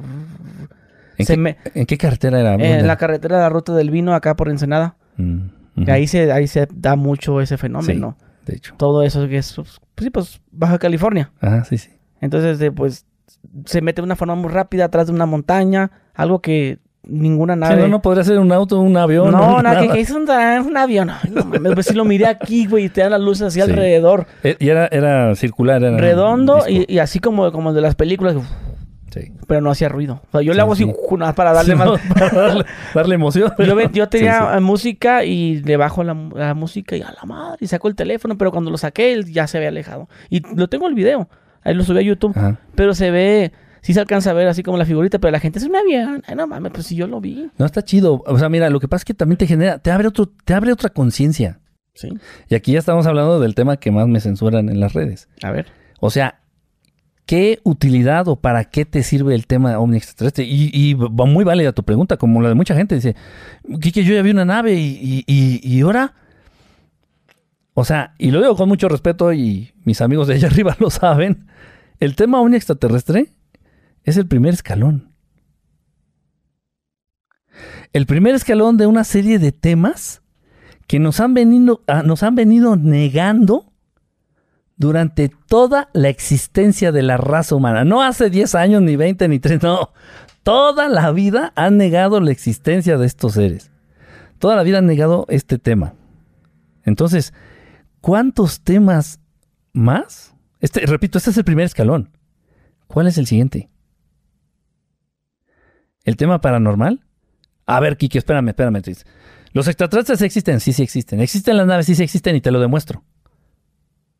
¿En, 1.18 1.86
qué, 1.86 1.98
carretera 1.98 2.40
era? 2.40 2.56
En 2.56 2.88
la 2.88 2.96
carretera 2.96 3.36
de 3.36 3.44
la 3.44 3.50
Ruta 3.50 3.76
del 3.76 3.92
Vino, 3.92 4.16
acá 4.16 4.36
por 4.36 4.50
Ensenada. 4.50 4.96
Mm, 5.18 5.50
ahí, 5.88 6.08
se, 6.08 6.32
ahí 6.32 6.48
se 6.48 6.68
da 6.74 6.96
mucho 6.96 7.42
ese 7.42 7.58
fenómeno. 7.58 8.18
De 8.46 8.56
hecho. 8.56 8.76
Todo 8.78 9.04
eso 9.04 9.28
que 9.28 9.38
es, 9.38 9.54
pues, 9.54 9.80
sí, 9.98 10.10
pues, 10.10 10.42
Baja 10.52 10.80
California. 10.80 11.32
Ajá, 11.40 11.64
sí, 11.64 11.78
sí. 11.78 11.90
Entonces, 12.20 12.72
pues, 12.76 13.06
se 13.66 13.82
mete 13.82 14.02
de 14.02 14.06
una 14.06 14.16
forma 14.16 14.36
muy 14.36 14.50
rápida 14.50 14.86
atrás 14.86 15.08
de 15.08 15.14
una 15.14 15.26
montaña, 15.26 15.92
algo 16.14 16.40
que 16.40 16.80
ninguna 17.04 17.56
nave. 17.56 17.76
Sí, 17.76 17.82
no, 17.82 17.88
no 17.88 18.02
podría 18.02 18.24
ser 18.24 18.40
un 18.40 18.52
auto, 18.52 18.80
un 18.80 18.96
avión. 18.96 19.32
No, 19.32 19.62
no, 19.62 19.94
que, 19.94 20.00
es 20.00 20.12
un, 20.12 20.30
avión. 20.30 21.12
No, 21.30 21.74
pues 21.74 21.88
si 21.88 21.94
lo 21.94 22.06
miré 22.06 22.28
aquí, 22.28 22.68
güey, 22.68 22.86
y 22.86 22.90
te 22.90 23.02
dan 23.02 23.12
las 23.12 23.22
luces 23.22 23.48
así 23.48 23.62
alrededor. 23.62 24.28
Eh, 24.44 24.56
y 24.60 24.70
era, 24.70 24.88
era 24.88 25.34
circular, 25.36 25.84
era. 25.84 25.98
Redondo 25.98 26.64
y, 26.68 26.86
y, 26.92 27.00
así 27.00 27.20
como, 27.20 27.52
como 27.52 27.70
el 27.70 27.76
de 27.76 27.82
las 27.82 27.96
películas. 27.96 28.36
Pero 29.48 29.62
no 29.62 29.72
hacía 29.72 29.90
ruido. 29.90 30.22
O 30.30 30.32
sea, 30.32 30.42
yo 30.42 30.54
le 30.54 30.62
hago 30.62 30.74
así 30.74 30.86
para 31.36 31.54
darle 31.54 31.76
más. 31.76 32.00
darle, 32.94 33.16
emoción. 33.16 33.52
Yo, 33.94 34.08
tenía 34.08 34.60
música 34.60 35.26
y 35.26 35.62
le 35.62 35.78
bajo 35.78 36.04
la, 36.04 36.14
música 36.54 36.96
y 36.96 37.02
a 37.02 37.12
la 37.12 37.24
madre. 37.26 37.58
Y 37.62 37.68
saco 37.68 37.88
el 37.88 37.96
teléfono, 37.96 38.38
pero 38.38 38.52
cuando 38.52 38.72
lo 38.72 38.78
saqué, 38.78 39.14
él 39.14 39.32
ya 39.32 39.48
se 39.48 39.58
había 39.58 39.70
alejado. 39.70 40.08
Y 40.30 40.42
lo 40.56 40.70
tengo 40.70 40.88
el 40.88 40.96
video. 40.96 41.30
Ahí 41.64 41.74
lo 41.74 41.84
subí 41.84 42.00
a 42.00 42.02
YouTube. 42.02 42.36
Pero 42.76 42.94
se 42.94 43.12
ve. 43.12 43.52
Sí 43.82 43.94
se 43.96 44.00
alcanza 44.00 44.30
a 44.30 44.34
ver 44.34 44.48
así 44.48 44.62
como 44.62 44.78
la 44.78 44.86
figurita, 44.86 45.18
pero 45.18 45.32
la 45.32 45.40
gente 45.40 45.58
es 45.58 45.66
una 45.66 45.82
vieja. 45.84 46.20
Ay, 46.28 46.36
no 46.36 46.46
mames, 46.46 46.72
pues 46.72 46.86
si 46.86 46.96
yo 46.96 47.08
lo 47.08 47.20
vi. 47.20 47.50
No, 47.58 47.66
está 47.66 47.82
chido. 47.84 48.22
O 48.28 48.38
sea, 48.38 48.48
mira, 48.48 48.70
lo 48.70 48.80
que 48.80 48.88
pasa 48.88 49.02
es 49.02 49.06
que 49.06 49.14
también 49.16 49.38
te 49.38 49.48
genera, 49.48 49.80
te 49.80 49.90
abre 49.90 50.08
otro, 50.08 50.32
te 50.46 50.54
abre 50.54 50.72
otra 50.72 50.90
conciencia. 50.90 51.60
Sí. 51.96 52.10
Y 52.48 52.56
aquí 52.56 52.74
ya 52.74 52.80
estamos 52.80 53.08
hablando 53.08 53.40
del 53.40 53.56
tema 53.56 53.78
que 53.78 53.90
más 53.90 54.08
me 54.08 54.22
censuran 54.22 54.70
en 54.70 54.80
las 54.80 54.94
redes. 54.94 55.30
A 55.42 55.52
ver. 55.52 55.66
O 56.00 56.12
sea, 56.12 56.41
¿qué 57.26 57.60
utilidad 57.64 58.28
o 58.28 58.36
para 58.36 58.66
qué 58.66 58.86
te 58.86 59.04
sirve 59.04 59.36
el 59.36 59.48
tema 59.48 59.78
ovni 59.80 59.98
extraterrestre? 59.98 60.46
Y, 60.48 60.94
va 60.94 61.26
muy 61.26 61.44
válida 61.44 61.72
tu 61.72 61.84
pregunta, 61.84 62.18
como 62.18 62.42
la 62.42 62.50
de 62.50 62.56
mucha 62.56 62.76
gente. 62.76 62.96
Dice, 62.96 63.16
Kike, 63.80 64.04
yo 64.04 64.14
ya 64.14 64.22
vi 64.22 64.32
una 64.32 64.46
nave 64.46 64.74
y, 64.74 65.24
y, 65.28 65.82
ahora... 65.82 66.16
O 67.74 67.86
sea, 67.86 68.16
y 68.18 68.32
lo 68.32 68.42
digo 68.42 68.58
con 68.58 68.68
mucho 68.68 68.90
respeto 68.90 69.32
y 69.32 69.72
mis 69.86 70.02
amigos 70.02 70.28
de 70.28 70.34
allá 70.36 70.48
arriba 70.52 70.76
lo 70.80 70.90
saben, 70.90 71.48
el 72.00 72.16
tema 72.16 72.42
ovni 72.42 72.58
extraterrestre 72.58 73.30
es 74.04 74.18
el 74.18 74.28
primer 74.28 74.54
escalón. 74.54 75.14
El 77.94 78.06
primer 78.06 78.36
escalón 78.36 78.78
de 78.78 78.88
una 78.88 79.04
serie 79.04 79.40
de 79.40 79.52
temas 79.52 80.22
que 80.88 81.00
nos 81.00 81.22
han 81.22 81.34
venido, 81.34 81.84
ah, 81.88 82.04
nos 82.04 82.24
han 82.24 82.36
venido 82.36 82.76
negando 82.76 83.71
durante 84.82 85.30
toda 85.30 85.90
la 85.94 86.10
existencia 86.10 86.92
de 86.92 87.04
la 87.04 87.16
raza 87.16 87.56
humana. 87.56 87.86
No 87.86 88.02
hace 88.02 88.32
10 88.32 88.56
años, 88.56 88.82
ni 88.82 88.96
20, 88.96 89.28
ni 89.28 89.40
30, 89.40 89.68
no. 89.68 89.94
Toda 90.42 90.90
la 90.90 91.12
vida 91.12 91.54
han 91.56 91.78
negado 91.78 92.20
la 92.20 92.32
existencia 92.32 92.98
de 92.98 93.06
estos 93.06 93.34
seres. 93.34 93.72
Toda 94.40 94.56
la 94.56 94.64
vida 94.64 94.80
han 94.80 94.88
negado 94.88 95.28
este 95.30 95.60
tema. 95.60 95.94
Entonces, 96.84 97.32
¿cuántos 98.02 98.62
temas 98.62 99.20
más? 99.72 100.34
Este, 100.60 100.84
repito, 100.88 101.20
este 101.20 101.30
es 101.30 101.38
el 101.38 101.44
primer 101.46 101.66
escalón. 101.66 102.10
¿Cuál 102.88 103.06
es 103.06 103.20
el 103.20 103.28
siguiente? 103.28 103.70
¿El 106.04 106.18
tema 106.18 106.42
paranormal? 106.42 107.06
A 107.68 107.80
ver, 107.80 107.98
Kiki, 107.98 108.18
espérame, 108.18 108.50
espérame. 108.50 108.82
¿Los 109.54 109.68
extraterrestres 109.68 110.24
existen? 110.24 110.60
Sí, 110.60 110.74
sí 110.74 110.82
existen. 110.82 111.20
¿Existen 111.20 111.56
las 111.56 111.68
naves? 111.68 111.86
Sí, 111.86 111.94
sí 111.94 112.02
existen 112.02 112.36
y 112.36 112.42
te 112.42 112.50
lo 112.50 112.60
demuestro. 112.60 113.04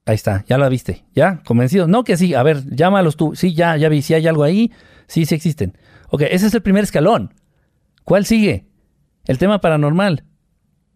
Ahí 0.06 0.16
está, 0.16 0.44
ya 0.48 0.58
la 0.58 0.70
viste. 0.70 1.06
¿Ya? 1.14 1.42
¿Convencido? 1.44 1.88
No, 1.88 2.04
que 2.04 2.18
sí. 2.18 2.34
A 2.34 2.44
ver, 2.44 2.66
llámalos 2.76 3.18
tú. 3.18 3.36
Sí, 3.36 3.54
ya, 3.54 3.78
ya 3.78 3.90
vi. 3.90 4.02
Si 4.02 4.14
hay 4.14 4.28
algo 4.28 4.44
ahí, 4.44 4.72
sí, 5.08 5.26
sí 5.26 5.36
existen. 5.36 5.78
Ok, 6.10 6.24
ese 6.24 6.48
es 6.48 6.54
el 6.54 6.62
primer 6.62 6.84
escalón. 6.84 7.34
¿Cuál 8.04 8.26
sigue? 8.26 8.66
El 9.26 9.38
tema 9.38 9.62
paranormal. 9.62 10.26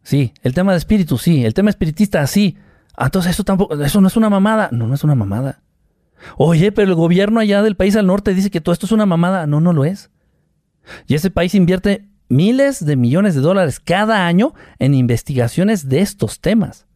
Sí. 0.02 0.34
El 0.42 0.54
tema 0.54 0.72
de 0.72 0.80
espíritu, 0.80 1.18
sí. 1.18 1.46
El 1.46 1.54
tema 1.54 1.70
espiritista, 1.70 2.26
sí. 2.26 2.58
Ah, 2.96 3.06
entonces 3.06 3.32
eso 3.32 3.44
tampoco, 3.44 3.80
eso 3.82 4.02
no 4.02 4.08
es 4.08 4.18
una 4.18 4.30
mamada. 4.30 4.70
No, 4.72 4.88
no 4.88 4.96
es 4.96 5.04
una 5.04 5.16
mamada. 5.16 5.62
Oye, 6.38 6.72
pero 6.72 6.90
el 6.90 6.96
gobierno 6.96 7.40
allá 7.40 7.62
del 7.62 7.76
país 7.76 7.96
al 7.96 8.08
norte 8.08 8.34
dice 8.34 8.50
que 8.50 8.62
todo 8.62 8.74
esto 8.74 8.88
es 8.88 8.92
una 8.92 9.06
mamada. 9.06 9.46
No, 9.46 9.62
no 9.62 9.72
lo 9.72 9.86
es. 9.86 10.10
Y 11.08 11.14
ese 11.14 11.30
país 11.30 11.54
invierte 11.54 12.08
miles 12.28 12.84
de 12.84 12.96
millones 12.96 13.36
de 13.36 13.42
dólares 13.42 13.80
cada 13.80 14.26
año 14.26 14.54
en 14.80 14.96
investigaciones 14.96 15.90
de 15.90 16.00
estos 16.00 16.40
temas. 16.40 16.88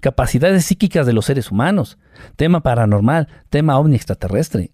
Capacidades 0.00 0.64
psíquicas 0.64 1.06
de 1.06 1.12
los 1.12 1.26
seres 1.26 1.50
humanos, 1.50 1.98
tema 2.36 2.62
paranormal, 2.62 3.28
tema 3.50 3.78
ovni 3.78 3.96
extraterrestre. 3.96 4.72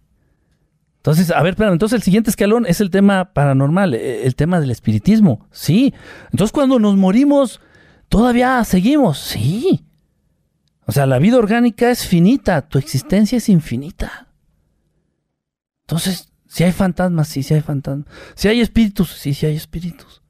Entonces, 0.96 1.30
a 1.30 1.42
ver, 1.42 1.56
pero 1.56 1.72
entonces 1.72 1.96
el 1.96 2.02
siguiente 2.02 2.28
escalón 2.28 2.66
es 2.66 2.80
el 2.82 2.90
tema 2.90 3.32
paranormal, 3.32 3.94
e, 3.94 4.26
el 4.26 4.34
tema 4.34 4.60
del 4.60 4.70
espiritismo. 4.70 5.46
Sí. 5.50 5.94
Entonces, 6.30 6.52
cuando 6.52 6.78
nos 6.78 6.96
morimos, 6.96 7.60
todavía 8.08 8.62
seguimos. 8.64 9.18
Sí. 9.18 9.86
O 10.86 10.92
sea, 10.92 11.06
la 11.06 11.18
vida 11.18 11.38
orgánica 11.38 11.90
es 11.90 12.06
finita, 12.06 12.68
tu 12.68 12.78
existencia 12.78 13.38
es 13.38 13.48
infinita. 13.48 14.28
Entonces, 15.82 16.30
si 16.46 16.64
hay 16.64 16.72
fantasmas, 16.72 17.28
sí, 17.28 17.42
si 17.42 17.54
hay 17.54 17.62
fantasmas. 17.62 18.06
Si 18.34 18.48
hay 18.48 18.60
espíritus, 18.60 19.10
sí, 19.12 19.32
si 19.32 19.46
hay 19.46 19.56
espíritus. 19.56 20.20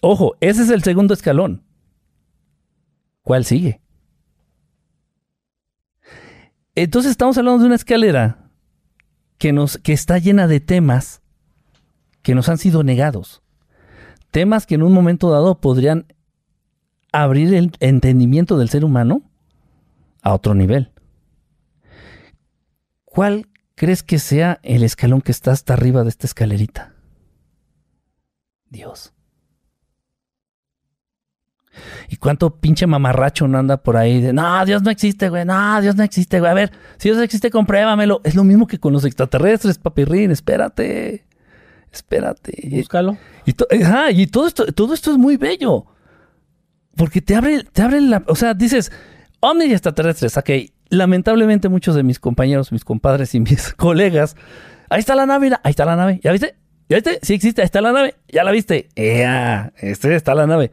Ojo, 0.00 0.36
ese 0.40 0.62
es 0.62 0.70
el 0.70 0.82
segundo 0.82 1.12
escalón. 1.12 1.62
¿Cuál 3.24 3.46
sigue? 3.46 3.80
Entonces 6.74 7.10
estamos 7.10 7.38
hablando 7.38 7.60
de 7.60 7.66
una 7.66 7.74
escalera 7.74 8.50
que, 9.38 9.52
nos, 9.52 9.78
que 9.78 9.94
está 9.94 10.18
llena 10.18 10.46
de 10.46 10.60
temas 10.60 11.22
que 12.22 12.34
nos 12.34 12.48
han 12.48 12.58
sido 12.58 12.82
negados. 12.82 13.42
Temas 14.30 14.66
que 14.66 14.74
en 14.74 14.82
un 14.82 14.92
momento 14.92 15.30
dado 15.30 15.60
podrían 15.60 16.06
abrir 17.12 17.54
el 17.54 17.72
entendimiento 17.80 18.58
del 18.58 18.68
ser 18.68 18.84
humano 18.84 19.22
a 20.20 20.34
otro 20.34 20.54
nivel. 20.54 20.92
¿Cuál 23.04 23.48
crees 23.74 24.02
que 24.02 24.18
sea 24.18 24.60
el 24.62 24.82
escalón 24.82 25.22
que 25.22 25.32
está 25.32 25.52
hasta 25.52 25.72
arriba 25.72 26.02
de 26.02 26.10
esta 26.10 26.26
escalerita? 26.26 26.94
Dios. 28.68 29.13
¿Y 32.08 32.16
cuánto 32.16 32.56
pinche 32.56 32.86
mamarracho 32.86 33.48
no 33.48 33.58
anda 33.58 33.76
por 33.76 33.96
ahí 33.96 34.20
de, 34.20 34.32
no, 34.32 34.64
Dios 34.64 34.82
no 34.82 34.90
existe, 34.90 35.28
güey, 35.28 35.44
no, 35.44 35.80
Dios 35.80 35.96
no 35.96 36.02
existe, 36.02 36.40
güey? 36.40 36.50
A 36.50 36.54
ver, 36.54 36.72
si 36.98 37.08
Dios 37.08 37.22
existe, 37.22 37.50
compruébamelo. 37.50 38.20
Es 38.24 38.34
lo 38.34 38.44
mismo 38.44 38.66
que 38.66 38.78
con 38.78 38.92
los 38.92 39.04
extraterrestres, 39.04 39.78
papirrín, 39.78 40.30
espérate, 40.30 41.24
espérate. 41.92 42.68
Búscalo. 42.70 43.16
Y, 43.46 43.54
y 44.20 44.26
todo, 44.26 44.46
esto, 44.46 44.66
todo 44.72 44.94
esto 44.94 45.10
es 45.10 45.18
muy 45.18 45.36
bello. 45.36 45.86
Porque 46.96 47.20
te 47.20 47.34
abre, 47.34 47.64
te 47.64 47.82
abre 47.82 48.00
la, 48.00 48.22
o 48.26 48.36
sea, 48.36 48.54
dices, 48.54 48.92
ovnis 49.40 49.68
y 49.68 49.72
extraterrestres, 49.72 50.36
ok. 50.36 50.50
Lamentablemente 50.90 51.68
muchos 51.68 51.94
de 51.94 52.02
mis 52.02 52.20
compañeros, 52.20 52.70
mis 52.70 52.84
compadres 52.84 53.34
y 53.34 53.40
mis 53.40 53.72
colegas, 53.76 54.36
ahí 54.90 55.00
está 55.00 55.14
la 55.14 55.26
nave, 55.26 55.50
ahí 55.62 55.70
está 55.70 55.84
la 55.84 55.96
nave, 55.96 56.20
¿ya 56.22 56.32
viste? 56.32 56.56
¿Ya 56.88 56.96
viste? 56.96 57.18
Sí 57.22 57.34
existe, 57.34 57.62
ahí 57.62 57.66
está 57.66 57.80
la 57.80 57.92
nave, 57.92 58.14
ya 58.28 58.44
la 58.44 58.52
viste. 58.52 58.88
Ya, 58.94 59.72
este 59.78 60.14
está 60.14 60.34
la 60.34 60.46
nave. 60.46 60.70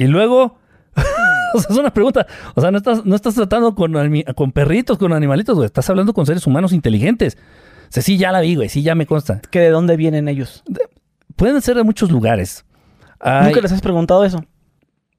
Y 0.00 0.06
luego, 0.06 0.56
o 1.54 1.60
sea, 1.60 1.70
es 1.72 1.76
una 1.76 1.92
pregunta. 1.92 2.26
O 2.54 2.62
sea, 2.62 2.70
no 2.70 2.78
estás, 2.78 3.04
no 3.04 3.14
estás 3.14 3.34
tratando 3.34 3.74
con, 3.74 3.92
con 4.34 4.50
perritos, 4.50 4.96
con 4.96 5.12
animalitos, 5.12 5.54
güey. 5.56 5.66
Estás 5.66 5.90
hablando 5.90 6.14
con 6.14 6.24
seres 6.24 6.46
humanos 6.46 6.72
inteligentes. 6.72 7.36
O 7.36 7.90
sea, 7.90 8.02
sí, 8.02 8.16
ya 8.16 8.32
la 8.32 8.40
vi, 8.40 8.54
güey. 8.54 8.70
Sí, 8.70 8.82
ya 8.82 8.94
me 8.94 9.04
consta. 9.04 9.42
¿Que 9.50 9.60
de 9.60 9.68
dónde 9.68 9.98
vienen 9.98 10.26
ellos? 10.26 10.64
pueden 11.36 11.60
ser 11.60 11.76
de 11.76 11.84
muchos 11.84 12.10
lugares. 12.10 12.64
¿Nunca 13.22 13.60
les 13.60 13.72
has 13.72 13.82
preguntado 13.82 14.24
eso? 14.24 14.42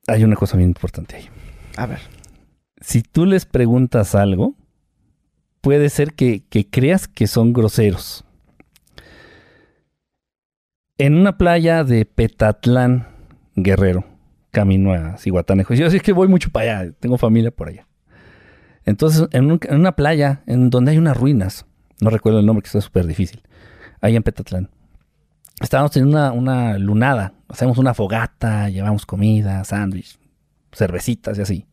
Hay 0.08 0.24
una 0.24 0.36
cosa 0.36 0.58
bien 0.58 0.72
importante 0.72 1.16
ahí. 1.16 1.30
A 1.78 1.86
ver. 1.86 2.00
Si 2.80 3.04
tú 3.04 3.28
les 3.28 3.46
preguntas 3.46 4.16
algo, 4.16 4.56
puede 5.62 5.92
ser 5.92 6.16
que, 6.16 6.44
que 6.50 6.68
creas 6.68 7.08
que 7.08 7.28
son 7.28 7.54
groseros. 7.54 8.26
En 10.98 11.18
una 11.18 11.38
playa 11.38 11.84
de 11.84 12.06
Petatlán, 12.06 13.08
Guerrero, 13.56 14.06
camino 14.52 14.94
a 14.94 15.18
Cihuatanejo. 15.18 15.74
Yo 15.74 15.90
sí 15.90 16.00
que 16.00 16.14
voy 16.14 16.28
mucho 16.28 16.52
para 16.52 16.82
allá, 16.82 16.94
tengo 17.00 17.18
familia 17.18 17.52
por 17.52 17.70
allá. 17.70 17.88
Entonces, 18.86 19.28
en, 19.32 19.60
una 19.70 19.96
playa 19.96 20.44
en 20.48 20.70
donde 20.70 20.92
hay 20.92 20.98
unas 20.98 21.18
ruinas, 21.18 21.66
no 22.00 22.10
recuerdo 22.10 22.40
el 22.40 22.46
nombre 22.46 22.64
que 22.64 22.68
está 22.68 22.82
súper 22.82 23.06
difícil, 23.06 23.42
ahí 24.02 24.16
en 24.16 24.24
Petatlán. 24.24 24.70
Estábamos 25.62 25.96
en 25.98 26.08
una, 26.08 26.32
una 26.32 26.78
lunada, 26.78 27.34
hacemos 27.48 27.78
una 27.78 27.94
fogata, 27.94 28.70
llevamos 28.70 29.06
comida, 29.06 29.64
sándwich, 29.64 30.18
cervecitas 30.74 31.38
y 31.38 31.42
así. 31.42 31.68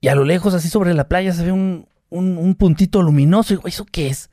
Y 0.00 0.08
a 0.08 0.16
lo 0.16 0.24
lejos, 0.24 0.52
así 0.54 0.68
sobre 0.68 0.94
la 0.94 1.08
playa, 1.08 1.32
se 1.32 1.44
ve 1.44 1.52
un, 1.52 1.86
un, 2.10 2.54
puntito 2.56 3.00
luminoso. 3.02 3.54
Y 3.54 3.56
digo, 3.56 3.68
¿eso 3.68 3.86
qué 3.86 4.08
es? 4.08 4.30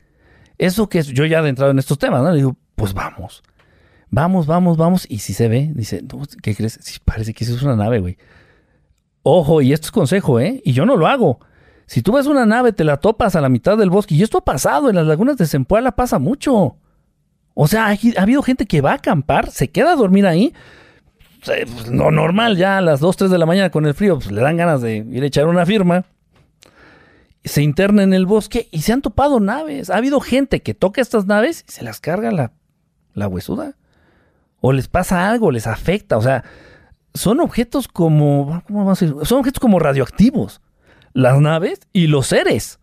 ¿Eso 0.57 0.89
qué 0.89 0.99
es? 0.99 1.07
Yo 1.07 1.25
ya 1.25 1.39
he 1.41 1.47
entrado 1.47 1.71
en 1.71 1.77
estos 1.77 1.99
temas, 1.99 2.23
¿no? 2.23 2.31
Le 2.31 2.37
digo, 2.37 2.57
pues 2.73 2.95
vamos. 2.95 3.43
Vamos, 4.11 4.47
vamos, 4.47 4.77
vamos. 4.77 5.05
Y 5.09 5.19
si 5.19 5.33
se 5.33 5.47
ve, 5.47 5.71
dice, 5.73 6.03
¿qué 6.41 6.55
crees? 6.55 6.79
Sí, 6.81 6.99
parece 7.03 7.33
que 7.33 7.43
eso 7.43 7.55
es 7.55 7.61
una 7.61 7.75
nave, 7.75 7.99
güey. 7.99 8.17
Ojo, 9.21 9.61
y 9.61 9.73
esto 9.73 9.87
es 9.87 9.91
consejo, 9.91 10.39
¿eh? 10.39 10.61
Y 10.63 10.73
yo 10.73 10.85
no 10.85 10.95
lo 10.95 11.07
hago. 11.07 11.39
Si 11.85 12.01
tú 12.01 12.13
ves 12.13 12.25
una 12.25 12.45
nave, 12.45 12.73
te 12.73 12.83
la 12.83 12.97
topas 12.97 13.35
a 13.35 13.41
la 13.41 13.49
mitad 13.49 13.77
del 13.77 13.89
bosque. 13.89 14.15
Y 14.15 14.23
esto 14.23 14.39
ha 14.39 14.45
pasado, 14.45 14.89
en 14.89 14.95
las 14.95 15.05
lagunas 15.05 15.37
de 15.37 15.45
Zempoala 15.45 15.91
pasa 15.91 16.19
mucho. 16.19 16.77
O 17.53 17.67
sea, 17.67 17.87
ha, 17.87 18.21
habido 18.21 18.41
gente 18.41 18.65
que 18.65 18.81
va 18.81 18.91
a 18.91 18.95
acampar, 18.95 19.51
se 19.51 19.69
queda 19.69 19.91
a 19.91 19.95
dormir 19.95 20.25
ahí. 20.25 20.53
Pues, 21.43 21.89
no 21.89 22.11
normal, 22.11 22.57
ya 22.57 22.77
a 22.77 22.81
las 22.81 22.99
2, 22.99 23.17
3 23.17 23.31
de 23.31 23.37
la 23.37 23.45
mañana 23.45 23.69
con 23.69 23.85
el 23.85 23.93
frío, 23.93 24.15
pues 24.15 24.31
le 24.31 24.41
dan 24.41 24.57
ganas 24.57 24.81
de 24.81 24.97
ir 24.97 25.23
a 25.23 25.27
echar 25.27 25.47
una 25.47 25.65
firma. 25.65 26.05
Se 27.43 27.61
interna 27.61 28.03
en 28.03 28.13
el 28.13 28.25
bosque 28.25 28.67
y 28.71 28.81
se 28.81 28.93
han 28.93 29.01
topado 29.01 29.39
naves. 29.39 29.89
Ha 29.89 29.97
habido 29.97 30.19
gente 30.19 30.61
que 30.61 30.73
toca 30.73 31.01
estas 31.01 31.25
naves 31.25 31.65
y 31.67 31.71
se 31.71 31.83
las 31.83 31.99
carga 31.99 32.31
la, 32.31 32.51
la 33.13 33.27
huesuda 33.27 33.75
o 34.61 34.73
les 34.73 34.87
pasa 34.87 35.29
algo, 35.29 35.51
les 35.51 35.67
afecta, 35.67 36.17
o 36.17 36.21
sea, 36.21 36.43
son 37.13 37.39
objetos 37.39 37.87
como, 37.87 38.61
¿cómo 38.67 38.79
vamos 38.79 39.01
a 39.01 39.05
decir? 39.05 39.25
Son 39.25 39.39
objetos 39.39 39.59
como 39.59 39.79
radioactivos, 39.79 40.61
las 41.13 41.39
naves 41.39 41.81
y 41.93 42.07
los 42.07 42.27
seres. 42.27 42.79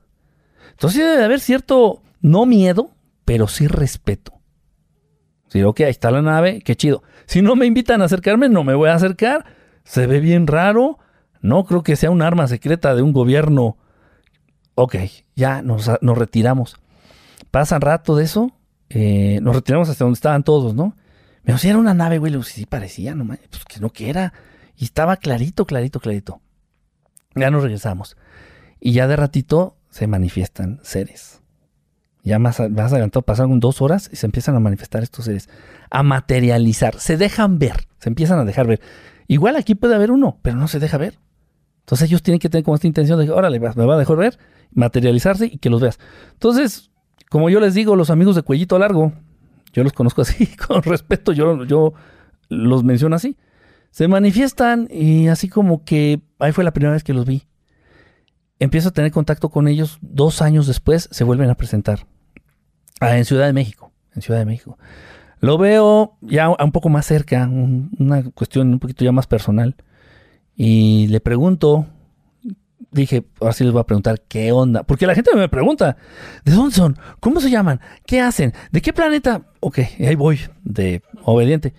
Entonces 0.70 1.04
debe 1.04 1.24
haber 1.24 1.40
cierto, 1.40 2.02
no 2.20 2.44
miedo, 2.44 2.90
pero 3.24 3.48
sí 3.48 3.66
respeto. 3.66 4.36
Si, 5.48 5.62
ok, 5.62 5.80
ahí 5.80 5.90
está 5.90 6.10
la 6.10 6.22
nave, 6.22 6.60
qué 6.60 6.74
chido. 6.74 7.02
Si 7.26 7.40
no 7.40 7.56
me 7.56 7.66
invitan 7.66 8.02
a 8.02 8.06
acercarme, 8.06 8.48
no 8.48 8.64
me 8.64 8.74
voy 8.74 8.88
a 8.88 8.94
acercar. 8.94 9.46
Se 9.84 10.06
ve 10.06 10.20
bien 10.20 10.46
raro. 10.46 10.98
No 11.40 11.64
creo 11.64 11.82
que 11.82 11.96
sea 11.96 12.10
un 12.10 12.22
arma 12.22 12.48
secreta 12.48 12.94
de 12.94 13.02
un 13.02 13.12
gobierno. 13.12 13.76
Ok, 14.74 14.96
ya 15.34 15.62
nos, 15.62 15.86
retiramos. 16.02 16.76
Pasan 17.50 17.80
rato 17.80 18.16
de 18.16 18.24
eso. 18.24 18.50
Eh, 18.88 19.38
nos 19.42 19.54
retiramos 19.54 19.88
hasta 19.88 20.04
donde 20.04 20.16
estaban 20.16 20.42
todos, 20.42 20.74
¿no? 20.74 20.94
Me 21.46 21.56
si 21.58 21.68
era 21.68 21.78
una 21.78 21.94
nave, 21.94 22.18
güey. 22.18 22.42
Sí, 22.42 22.66
parecía, 22.66 23.14
no 23.14 23.24
pues 23.24 23.64
que 23.66 23.80
no 23.80 23.90
que 23.90 24.10
era. 24.10 24.32
Y 24.76 24.84
estaba 24.84 25.16
clarito, 25.16 25.64
clarito, 25.64 26.00
clarito. 26.00 26.40
Ya 27.36 27.50
nos 27.50 27.62
regresamos. 27.62 28.16
Y 28.80 28.92
ya 28.92 29.06
de 29.06 29.16
ratito 29.16 29.76
se 29.88 30.08
manifiestan 30.08 30.80
seres. 30.82 31.40
Ya 32.24 32.40
más, 32.40 32.58
más 32.70 32.92
adelantado 32.92 33.22
pasaron 33.22 33.60
dos 33.60 33.80
horas 33.80 34.10
y 34.12 34.16
se 34.16 34.26
empiezan 34.26 34.56
a 34.56 34.60
manifestar 34.60 35.04
estos 35.04 35.26
seres. 35.26 35.48
A 35.88 36.02
materializar. 36.02 36.98
Se 36.98 37.16
dejan 37.16 37.60
ver. 37.60 37.86
Se 38.00 38.08
empiezan 38.08 38.40
a 38.40 38.44
dejar 38.44 38.66
ver. 38.66 38.80
Igual 39.28 39.54
aquí 39.54 39.76
puede 39.76 39.94
haber 39.94 40.10
uno, 40.10 40.40
pero 40.42 40.56
no 40.56 40.66
se 40.66 40.80
deja 40.80 40.98
ver. 40.98 41.20
Entonces 41.80 42.08
ellos 42.08 42.24
tienen 42.24 42.40
que 42.40 42.48
tener 42.48 42.64
como 42.64 42.74
esta 42.74 42.88
intención 42.88 43.20
de 43.20 43.26
que, 43.26 43.30
órale, 43.30 43.60
me 43.60 43.86
va 43.86 43.94
a 43.94 43.98
dejar 43.98 44.16
ver, 44.16 44.38
materializarse 44.72 45.46
y 45.46 45.58
que 45.58 45.70
los 45.70 45.80
veas. 45.80 46.00
Entonces, 46.32 46.90
como 47.30 47.48
yo 47.48 47.60
les 47.60 47.74
digo, 47.74 47.94
los 47.94 48.10
amigos 48.10 48.34
de 48.34 48.42
cuellito 48.42 48.76
largo, 48.76 49.12
yo 49.76 49.84
los 49.84 49.92
conozco 49.92 50.22
así, 50.22 50.46
con 50.66 50.82
respeto, 50.82 51.32
yo, 51.32 51.64
yo 51.64 51.92
los 52.48 52.82
menciono 52.82 53.14
así. 53.14 53.36
Se 53.90 54.08
manifiestan 54.08 54.88
y 54.90 55.28
así 55.28 55.50
como 55.50 55.84
que 55.84 56.22
ahí 56.38 56.52
fue 56.52 56.64
la 56.64 56.72
primera 56.72 56.94
vez 56.94 57.04
que 57.04 57.12
los 57.12 57.26
vi. 57.26 57.42
Empiezo 58.58 58.88
a 58.88 58.92
tener 58.92 59.12
contacto 59.12 59.50
con 59.50 59.68
ellos 59.68 59.98
dos 60.00 60.40
años 60.40 60.66
después, 60.66 61.10
se 61.12 61.24
vuelven 61.24 61.50
a 61.50 61.56
presentar. 61.56 62.06
Ah, 63.00 63.18
en 63.18 63.26
Ciudad 63.26 63.44
de 63.44 63.52
México, 63.52 63.92
en 64.14 64.22
Ciudad 64.22 64.40
de 64.40 64.46
México. 64.46 64.78
Lo 65.40 65.58
veo 65.58 66.16
ya 66.22 66.48
un 66.48 66.72
poco 66.72 66.88
más 66.88 67.04
cerca, 67.04 67.46
una 67.46 68.22
cuestión 68.30 68.72
un 68.72 68.78
poquito 68.78 69.04
ya 69.04 69.12
más 69.12 69.26
personal. 69.26 69.76
Y 70.54 71.06
le 71.08 71.20
pregunto, 71.20 71.86
dije, 72.90 73.26
ahora 73.40 73.52
sí 73.52 73.64
les 73.64 73.72
voy 73.72 73.80
a 73.80 73.86
preguntar 73.86 74.20
qué 74.28 74.52
onda. 74.52 74.82
Porque 74.82 75.06
la 75.06 75.14
gente 75.14 75.34
me 75.34 75.48
pregunta, 75.48 75.96
¿de 76.44 76.52
dónde 76.52 76.74
son? 76.74 76.96
¿Cómo 77.20 77.40
se 77.40 77.50
llaman? 77.50 77.80
¿Qué 78.06 78.20
hacen? 78.20 78.52
¿De 78.72 78.80
qué 78.80 78.92
planeta? 78.92 79.46
Ok, 79.60 79.78
ahí 80.00 80.14
voy, 80.14 80.40
de 80.64 81.02
obediente. 81.22 81.74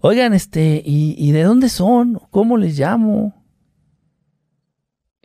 Oigan, 0.00 0.32
este, 0.32 0.82
¿y, 0.84 1.30
de 1.32 1.42
dónde 1.42 1.68
son? 1.68 2.20
¿Cómo 2.30 2.56
les 2.56 2.78
llamo? 2.78 3.44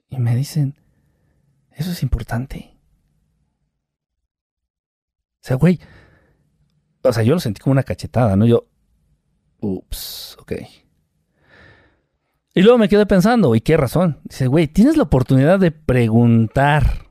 Y 0.10 0.20
me 0.20 0.36
dicen, 0.36 0.76
eso 1.72 1.92
es 1.92 2.04
importante. 2.04 2.78
O 5.42 5.48
sea, 5.48 5.56
güey, 5.56 5.80
o 7.04 7.14
sea, 7.14 7.24
yo 7.24 7.34
lo 7.34 7.40
sentí 7.40 7.62
como 7.62 7.72
una 7.72 7.84
cachetada, 7.84 8.36
¿no? 8.36 8.46
Yo, 8.46 8.68
ups, 9.60 10.38
ok. 10.40 10.54
Y 12.58 12.62
luego 12.62 12.78
me 12.78 12.88
quedé 12.88 13.06
pensando, 13.06 13.54
¿y 13.54 13.60
qué 13.60 13.76
razón? 13.76 14.20
Dice, 14.24 14.48
güey, 14.48 14.68
tienes 14.68 14.96
la 14.96 15.04
oportunidad 15.04 15.60
de 15.60 15.72
preguntar 15.72 17.06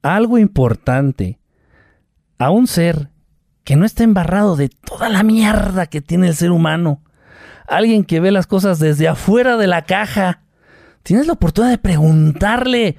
algo 0.00 0.38
importante 0.38 1.40
a 2.38 2.50
un 2.50 2.68
ser 2.68 3.10
que 3.64 3.74
no 3.74 3.84
está 3.84 4.04
embarrado 4.04 4.54
de 4.54 4.68
toda 4.68 5.08
la 5.08 5.24
mierda 5.24 5.86
que 5.86 6.00
tiene 6.00 6.28
el 6.28 6.36
ser 6.36 6.52
humano. 6.52 7.02
Alguien 7.66 8.04
que 8.04 8.20
ve 8.20 8.30
las 8.30 8.46
cosas 8.46 8.78
desde 8.78 9.08
afuera 9.08 9.56
de 9.56 9.66
la 9.66 9.82
caja. 9.82 10.42
Tienes 11.02 11.26
la 11.26 11.32
oportunidad 11.32 11.72
de 11.72 11.78
preguntarle 11.78 12.98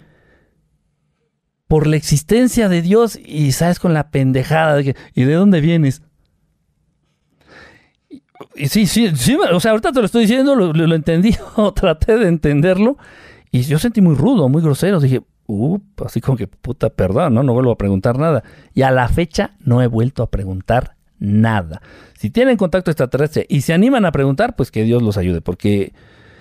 por 1.69 1.87
la 1.87 1.95
existencia 1.95 2.67
de 2.67 2.81
Dios 2.81 3.17
y 3.17 3.53
sabes 3.53 3.79
con 3.79 3.93
la 3.93 4.09
pendejada 4.11 4.75
de 4.75 4.83
que, 4.83 4.95
¿y 5.13 5.23
de 5.23 5.35
dónde 5.35 5.61
vienes? 5.61 6.01
Y 8.55 8.67
sí, 8.67 8.85
sí, 8.85 9.11
sí, 9.15 9.37
o 9.51 9.59
sea, 9.59 9.71
ahorita 9.71 9.91
te 9.91 9.99
lo 9.99 10.05
estoy 10.05 10.21
diciendo, 10.21 10.55
lo, 10.55 10.73
lo 10.73 10.95
entendí 10.95 11.35
o 11.55 11.73
traté 11.73 12.17
de 12.17 12.27
entenderlo 12.27 12.97
y 13.51 13.61
yo 13.61 13.79
sentí 13.79 14.01
muy 14.01 14.15
rudo, 14.15 14.49
muy 14.49 14.61
grosero. 14.61 14.99
Dije, 14.99 15.21
uh, 15.47 15.79
así 16.05 16.21
como 16.21 16.37
que 16.37 16.47
puta, 16.47 16.89
perdón, 16.89 17.33
¿no? 17.33 17.43
No 17.43 17.53
vuelvo 17.53 17.71
a 17.71 17.77
preguntar 17.77 18.17
nada. 18.17 18.43
Y 18.73 18.81
a 18.81 18.91
la 18.91 19.07
fecha 19.07 19.55
no 19.59 19.81
he 19.81 19.87
vuelto 19.87 20.23
a 20.23 20.29
preguntar 20.29 20.95
nada. 21.19 21.81
Si 22.17 22.29
tienen 22.29 22.57
contacto 22.57 22.91
extraterrestre 22.91 23.45
y 23.49 23.61
se 23.61 23.73
animan 23.73 24.05
a 24.05 24.11
preguntar, 24.11 24.55
pues 24.55 24.71
que 24.71 24.83
Dios 24.83 25.01
los 25.01 25.17
ayude, 25.17 25.41
porque... 25.41 25.93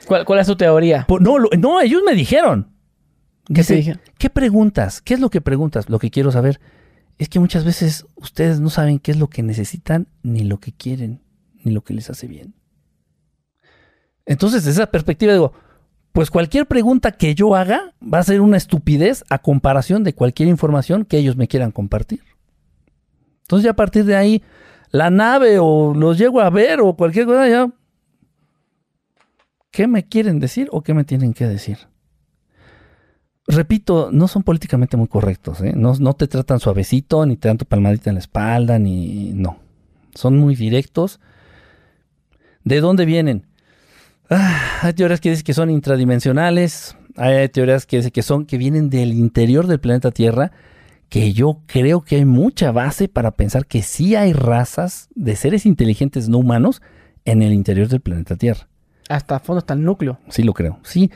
¿Cuál, 0.06 0.24
cuál 0.24 0.40
es 0.40 0.46
su 0.46 0.56
teoría? 0.56 1.06
no, 1.20 1.38
no, 1.58 1.80
ellos 1.80 2.02
me 2.04 2.14
dijeron. 2.14 2.68
¿Qué 3.52 3.62
se 3.62 3.76
dijeron? 3.76 4.00
¿Qué 4.18 4.30
preguntas? 4.30 5.00
¿Qué 5.00 5.14
es 5.14 5.20
lo 5.20 5.30
que 5.30 5.40
preguntas? 5.40 5.88
Lo 5.88 5.98
que 5.98 6.10
quiero 6.10 6.30
saber 6.30 6.60
es 7.18 7.28
que 7.28 7.40
muchas 7.40 7.64
veces 7.64 8.06
ustedes 8.16 8.60
no 8.60 8.70
saben 8.70 8.98
qué 8.98 9.12
es 9.12 9.18
lo 9.18 9.28
que 9.28 9.42
necesitan, 9.42 10.08
ni 10.22 10.44
lo 10.44 10.58
que 10.58 10.72
quieren, 10.72 11.22
ni 11.66 11.72
lo 11.72 11.82
que 11.82 11.92
les 11.92 12.08
hace 12.08 12.28
bien. 12.28 12.54
Entonces, 14.24 14.64
desde 14.64 14.82
esa 14.82 14.90
perspectiva 14.90 15.32
digo, 15.32 15.52
pues 16.12 16.30
cualquier 16.30 16.66
pregunta 16.66 17.12
que 17.12 17.34
yo 17.34 17.54
haga 17.54 17.92
va 18.02 18.20
a 18.20 18.22
ser 18.22 18.40
una 18.40 18.56
estupidez 18.56 19.24
a 19.28 19.38
comparación 19.38 20.02
de 20.04 20.14
cualquier 20.14 20.48
información 20.48 21.04
que 21.04 21.18
ellos 21.18 21.36
me 21.36 21.48
quieran 21.48 21.72
compartir. 21.72 22.20
Entonces 23.42 23.64
ya 23.64 23.72
a 23.72 23.76
partir 23.76 24.04
de 24.04 24.16
ahí, 24.16 24.42
la 24.90 25.10
nave 25.10 25.58
o 25.60 25.92
los 25.92 26.16
llego 26.16 26.40
a 26.40 26.48
ver 26.48 26.80
o 26.80 26.96
cualquier 26.96 27.26
cosa, 27.26 27.48
ya... 27.48 27.70
¿Qué 29.70 29.86
me 29.86 30.06
quieren 30.06 30.40
decir 30.40 30.68
o 30.72 30.82
qué 30.82 30.94
me 30.94 31.04
tienen 31.04 31.34
que 31.34 31.46
decir? 31.46 31.78
Repito, 33.46 34.08
no 34.10 34.26
son 34.26 34.42
políticamente 34.42 34.96
muy 34.96 35.08
correctos. 35.08 35.60
¿eh? 35.60 35.74
No, 35.76 35.92
no 36.00 36.14
te 36.14 36.28
tratan 36.28 36.60
suavecito, 36.60 37.26
ni 37.26 37.36
te 37.36 37.48
dan 37.48 37.58
tu 37.58 37.66
palmadita 37.66 38.08
en 38.08 38.14
la 38.14 38.20
espalda, 38.20 38.78
ni... 38.78 39.32
No. 39.34 39.58
Son 40.14 40.38
muy 40.38 40.56
directos. 40.56 41.20
¿De 42.66 42.80
dónde 42.80 43.04
vienen? 43.04 43.46
Ah, 44.28 44.80
hay 44.82 44.92
teorías 44.92 45.20
que 45.20 45.30
dicen 45.30 45.44
que 45.44 45.54
son 45.54 45.70
intradimensionales, 45.70 46.96
hay 47.14 47.48
teorías 47.48 47.86
que 47.86 47.98
dicen 47.98 48.10
que 48.10 48.22
son 48.22 48.44
que 48.44 48.58
vienen 48.58 48.90
del 48.90 49.12
interior 49.12 49.68
del 49.68 49.78
planeta 49.78 50.10
Tierra, 50.10 50.50
que 51.08 51.32
yo 51.32 51.60
creo 51.66 52.00
que 52.00 52.16
hay 52.16 52.24
mucha 52.24 52.72
base 52.72 53.06
para 53.06 53.30
pensar 53.30 53.66
que 53.66 53.82
sí 53.82 54.16
hay 54.16 54.32
razas 54.32 55.08
de 55.14 55.36
seres 55.36 55.64
inteligentes 55.64 56.28
no 56.28 56.38
humanos 56.38 56.82
en 57.24 57.40
el 57.42 57.52
interior 57.52 57.86
del 57.86 58.00
planeta 58.00 58.34
Tierra. 58.34 58.66
Hasta 59.08 59.38
fondo, 59.38 59.58
hasta 59.58 59.74
el 59.74 59.84
núcleo. 59.84 60.18
Sí, 60.28 60.42
lo 60.42 60.52
creo. 60.52 60.80
Sí. 60.82 61.12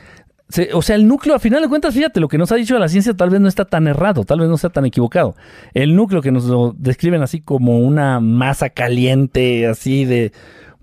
o 0.71 0.81
sea, 0.81 0.95
el 0.95 1.05
núcleo, 1.05 1.35
a 1.35 1.39
final 1.39 1.61
de 1.61 1.67
cuentas, 1.67 1.93
fíjate, 1.93 2.21
lo 2.21 2.29
que 2.29 2.37
nos 2.37 2.53
ha 2.53 2.55
dicho 2.55 2.79
la 2.79 2.87
ciencia 2.87 3.13
tal 3.13 3.29
vez 3.29 3.41
no 3.41 3.49
está 3.49 3.65
tan 3.65 3.87
errado, 3.87 4.23
tal 4.23 4.39
vez 4.39 4.47
no 4.47 4.57
sea 4.57 4.69
tan 4.69 4.85
equivocado. 4.85 5.35
El 5.73 5.97
núcleo 5.97 6.21
que 6.21 6.31
nos 6.31 6.45
lo 6.45 6.73
describen 6.77 7.21
así 7.21 7.41
como 7.41 7.79
una 7.79 8.21
masa 8.21 8.69
caliente, 8.69 9.67
así 9.67 10.05
de 10.05 10.31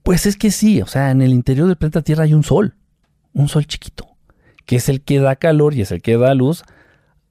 pues 0.09 0.25
es 0.25 0.39
que 0.39 0.51
sí, 0.51 0.81
o 0.81 0.87
sea, 0.87 1.11
en 1.11 1.21
el 1.21 1.33
interior 1.33 1.67
del 1.67 1.77
planeta 1.77 2.01
Tierra 2.01 2.25
hay 2.25 2.33
un 2.33 2.43
sol, 2.43 2.77
un 3.35 3.47
sol 3.47 3.67
chiquito, 3.67 4.17
que 4.65 4.77
es 4.77 4.89
el 4.89 5.03
que 5.03 5.21
da 5.21 5.37
calor 5.37 5.75
y 5.75 5.83
es 5.83 5.93
el 5.93 6.01
que 6.01 6.17
da 6.17 6.33
luz 6.33 6.63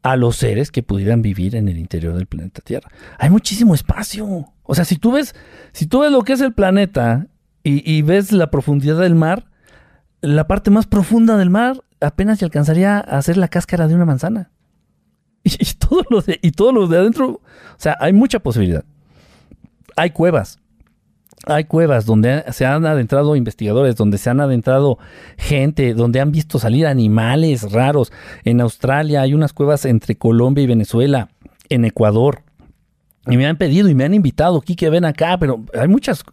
a 0.04 0.16
los 0.16 0.36
seres 0.36 0.70
que 0.70 0.84
pudieran 0.84 1.24
vivir 1.24 1.56
en 1.56 1.70
el 1.70 1.80
interior 1.80 2.14
del 2.14 2.28
planeta 2.28 2.62
Tierra. 2.62 2.92
Hay 3.18 3.32
muchísimo 3.32 3.74
espacio. 3.74 4.54
O 4.62 4.76
sea, 4.76 4.86
si 4.86 4.98
tú 4.98 5.14
ves, 5.14 5.34
si 5.72 5.88
tú 5.88 6.02
ves 6.02 6.12
lo 6.12 6.22
que 6.22 6.34
es 6.34 6.42
el 6.42 6.54
planeta 6.54 7.26
y, 7.64 8.00
ves 8.04 8.32
la 8.32 8.52
profundidad 8.52 9.00
del 9.00 9.16
mar, 9.16 9.48
la 10.22 10.46
parte 10.46 10.70
más 10.70 10.86
profunda 10.86 11.36
del 11.36 11.50
mar 11.50 11.82
apenas 12.00 12.38
se 12.38 12.46
alcanzaría 12.46 12.98
a 12.98 13.18
hacer 13.18 13.38
la 13.38 13.48
cáscara 13.48 13.88
de 13.88 13.96
una 13.96 14.06
manzana. 14.06 14.52
Y, 15.44 15.52
y 15.60 15.74
todo 15.74 16.04
lo 16.12 16.22
de, 16.22 16.38
y 16.44 16.52
todo 16.52 16.72
lo 16.72 16.86
de 16.86 17.00
adentro, 17.00 17.28
o 17.28 17.42
sea, 17.80 17.98
hay 18.00 18.14
mucha 18.14 18.38
posibilidad. 18.38 18.86
Hay 19.96 20.12
cuevas, 20.12 20.60
hay 21.46 21.66
cuevas 21.66 22.06
donde 22.06 22.44
se 22.52 22.66
han 22.66 22.86
adentrado 22.86 23.36
investigadores, 23.36 23.96
donde 23.96 24.18
se 24.18 24.30
han 24.30 24.42
adentrado 24.42 24.98
gente, 25.38 25.94
donde 25.94 26.20
han 26.20 26.32
visto 26.32 26.60
salir 26.60 26.88
animales 26.88 27.72
raros. 27.72 28.12
En 28.44 28.60
Australia 28.60 29.22
hay 29.22 29.34
unas 29.34 29.54
cuevas 29.54 29.86
entre 29.86 30.16
Colombia 30.16 30.64
y 30.64 30.68
Venezuela, 30.68 31.30
en 31.70 31.86
Ecuador. 31.86 32.44
Y 33.28 33.38
me 33.38 33.46
han 33.46 33.58
pedido 33.58 33.90
y 33.90 33.96
me 33.96 34.06
han 34.06 34.14
invitado, 34.14 34.62
que 34.62 34.90
ven 34.90 35.06
acá, 35.06 35.38
pero 35.38 35.64
hay 35.78 35.88
muchas, 35.88 36.24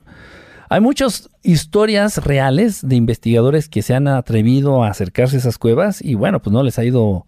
hay 0.68 0.80
muchas 0.80 1.28
historias 1.42 2.24
reales 2.24 2.86
de 2.86 2.96
investigadores 2.96 3.68
que 3.68 3.82
se 3.82 3.94
han 3.94 4.08
atrevido 4.08 4.84
a 4.84 4.88
acercarse 4.88 5.36
a 5.36 5.40
esas 5.40 5.58
cuevas 5.58 6.00
y 6.00 6.14
bueno, 6.14 6.40
pues 6.40 6.52
no 6.52 6.62
les 6.62 6.78
ha 6.78 6.84
ido 6.84 7.26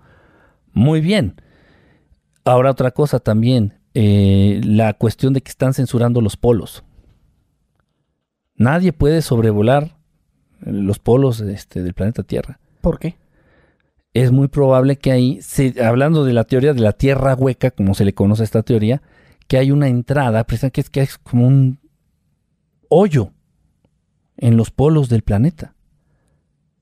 muy 0.72 1.01
bien. 1.01 1.41
Ahora 2.45 2.70
otra 2.70 2.93
cosa 2.93 3.18
también, 3.18 3.74
eh, 3.95 4.61
la 4.64 4.95
cuestión 4.95 5.33
de 5.33 5.41
que 5.41 5.51
están 5.51 5.74
censurando 5.74 6.20
los 6.20 6.37
polos. 6.37 6.85
Nadie 8.57 8.92
puede 8.92 9.22
sobrevolar 9.22 9.96
los 10.61 10.98
polos 10.98 11.40
este, 11.40 11.82
del 11.82 11.94
planeta 11.94 12.22
Tierra. 12.22 12.59
¿Por 12.80 12.98
qué? 12.98 13.16
Es 14.14 14.32
muy 14.32 14.48
probable 14.48 14.96
que 14.96 15.12
ahí, 15.12 15.40
hablando 15.84 16.24
de 16.24 16.32
la 16.32 16.44
teoría 16.44 16.72
de 16.72 16.80
la 16.80 16.92
Tierra 16.92 17.34
hueca, 17.34 17.70
como 17.70 17.94
se 17.94 18.04
le 18.04 18.14
conoce 18.14 18.44
esta 18.44 18.62
teoría, 18.62 19.02
que 19.46 19.59
hay 19.59 19.70
una 19.70 19.88
entrada, 19.88 20.44
que 20.44 20.80
es, 20.80 20.90
que 20.90 21.02
es 21.02 21.18
como 21.18 21.46
un 21.46 21.78
hoyo 22.88 23.32
en 24.38 24.57
los 24.57 24.70
polos 24.70 25.09
del 25.09 25.22
planeta. 25.22 25.74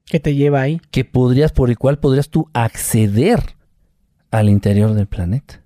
¿Qué 0.07 0.21
te 0.21 0.35
lleva 0.35 0.61
ahí? 0.61 0.81
Que 0.91 1.05
podrías, 1.05 1.53
por 1.53 1.71
el 1.71 1.79
cual 1.79 1.99
podrías 1.99 2.29
tú 2.29 2.49
acceder 2.53 3.41
al 4.31 4.49
interior 4.49 4.95
del 4.95 5.07
planeta. 5.07 5.63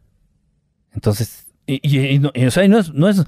Entonces, 0.92 1.46
y, 1.66 2.18
no, 2.18 2.32
o 2.34 2.50
sea, 2.50 2.66
no 2.66 2.78
es, 2.78 2.94
no 2.94 3.08
es 3.08 3.24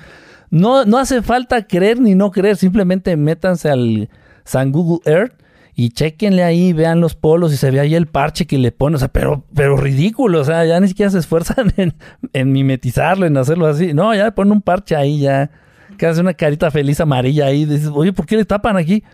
no, 0.51 0.85
no 0.85 0.99
hace 0.99 1.23
falta 1.23 1.67
creer 1.67 2.01
ni 2.01 2.15
no 2.15 2.31
creer, 2.31 2.57
simplemente 2.57 3.17
métanse 3.17 3.71
al 3.71 4.09
San 4.45 4.73
Google 4.73 5.01
Earth 5.05 5.41
y 5.75 5.91
chequenle 5.91 6.43
ahí, 6.43 6.73
vean 6.73 7.01
los 7.01 7.15
polos 7.15 7.53
y 7.53 7.57
se 7.57 7.71
ve 7.71 7.81
ahí 7.81 7.95
el 7.95 8.07
parche 8.07 8.47
que 8.47 8.59
le 8.59 8.73
pone, 8.73 8.97
o 8.97 8.99
sea, 8.99 9.09
pero, 9.09 9.45
pero 9.55 9.77
ridículo, 9.77 10.41
o 10.41 10.45
sea, 10.45 10.65
ya 10.65 10.81
ni 10.81 10.89
siquiera 10.89 11.11
se 11.11 11.19
esfuerzan 11.19 11.73
en, 12.33 12.53
mimetizarlo, 12.53 13.27
en 13.27 13.37
hacerlo 13.37 13.67
así. 13.67 13.95
No, 13.95 14.15
ya 14.15 14.25
le 14.25 14.33
ponen 14.33 14.53
un 14.53 14.63
parche 14.63 14.97
ahí, 14.97 15.21
ya, 15.21 15.51
que 15.97 16.07
hace 16.07 16.21
una 16.21 16.35
carita 16.35 16.71
feliz 16.71 17.01
amarilla 17.01 17.47
ahí, 17.47 17.65
dices, 17.65 17.91
oye, 17.95 18.13
¿por 18.13 18.27
qué 18.27 18.37
le 18.37 18.45
tapan 18.45 18.77
aquí? 18.77 19.05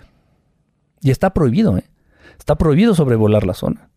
Y 1.02 1.10
está 1.10 1.32
prohibido, 1.32 1.76
¿eh? 1.76 1.84
Está 2.38 2.56
prohibido 2.56 2.94
sobrevolar 2.94 3.44
la 3.46 3.54
zona. 3.54 3.88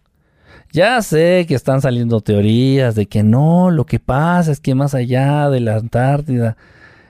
Ya 0.72 1.02
sé 1.02 1.46
que 1.48 1.56
están 1.56 1.82
saliendo 1.82 2.22
teorías 2.22 2.94
de 2.94 3.08
que 3.08 3.24
no, 3.24 3.72
lo 3.72 3.86
que 3.86 4.00
pasa 4.00 4.52
es 4.52 4.60
que 4.60 4.76
más 4.76 4.94
allá 4.94 5.50
de 5.50 5.60
la 5.60 5.78
Antártida 5.78 6.58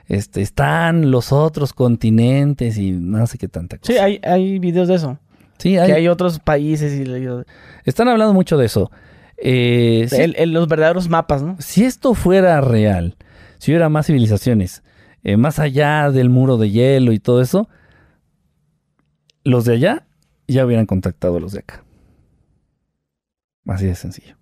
este, 0.09 0.41
están 0.41 1.11
los 1.11 1.31
otros 1.31 1.71
continentes 1.71 2.77
y 2.77 2.91
no 2.91 3.25
sé 3.27 3.37
qué 3.37 3.47
tanta 3.47 3.77
cosa. 3.77 3.93
Sí, 3.93 3.99
hay, 3.99 4.19
hay 4.23 4.57
videos 4.57 4.87
de 4.87 4.95
eso. 4.95 5.19
Sí, 5.59 5.77
hay. 5.77 5.87
Que 5.87 5.93
hay 5.93 6.07
otros 6.07 6.39
países 6.39 6.99
y... 6.99 7.03
Están 7.85 8.07
hablando 8.07 8.33
mucho 8.33 8.57
de 8.57 8.65
eso. 8.65 8.91
Eh, 9.37 10.07
los 10.47 10.67
verdaderos 10.67 11.09
mapas, 11.09 11.43
¿no? 11.43 11.55
Si 11.59 11.85
esto 11.85 12.15
fuera 12.15 12.59
real, 12.59 13.17
si 13.59 13.71
hubiera 13.71 13.87
más 13.87 14.07
civilizaciones, 14.07 14.83
eh, 15.23 15.37
más 15.37 15.59
allá 15.59 16.09
del 16.09 16.29
muro 16.29 16.57
de 16.57 16.71
hielo 16.71 17.11
y 17.11 17.19
todo 17.19 17.41
eso, 17.41 17.69
los 19.43 19.65
de 19.65 19.73
allá 19.73 20.07
ya 20.47 20.65
hubieran 20.65 20.87
contactado 20.87 21.37
a 21.37 21.39
los 21.39 21.51
de 21.51 21.59
acá. 21.59 21.83
Así 23.67 23.85
de 23.85 23.93
sencillo. 23.93 24.38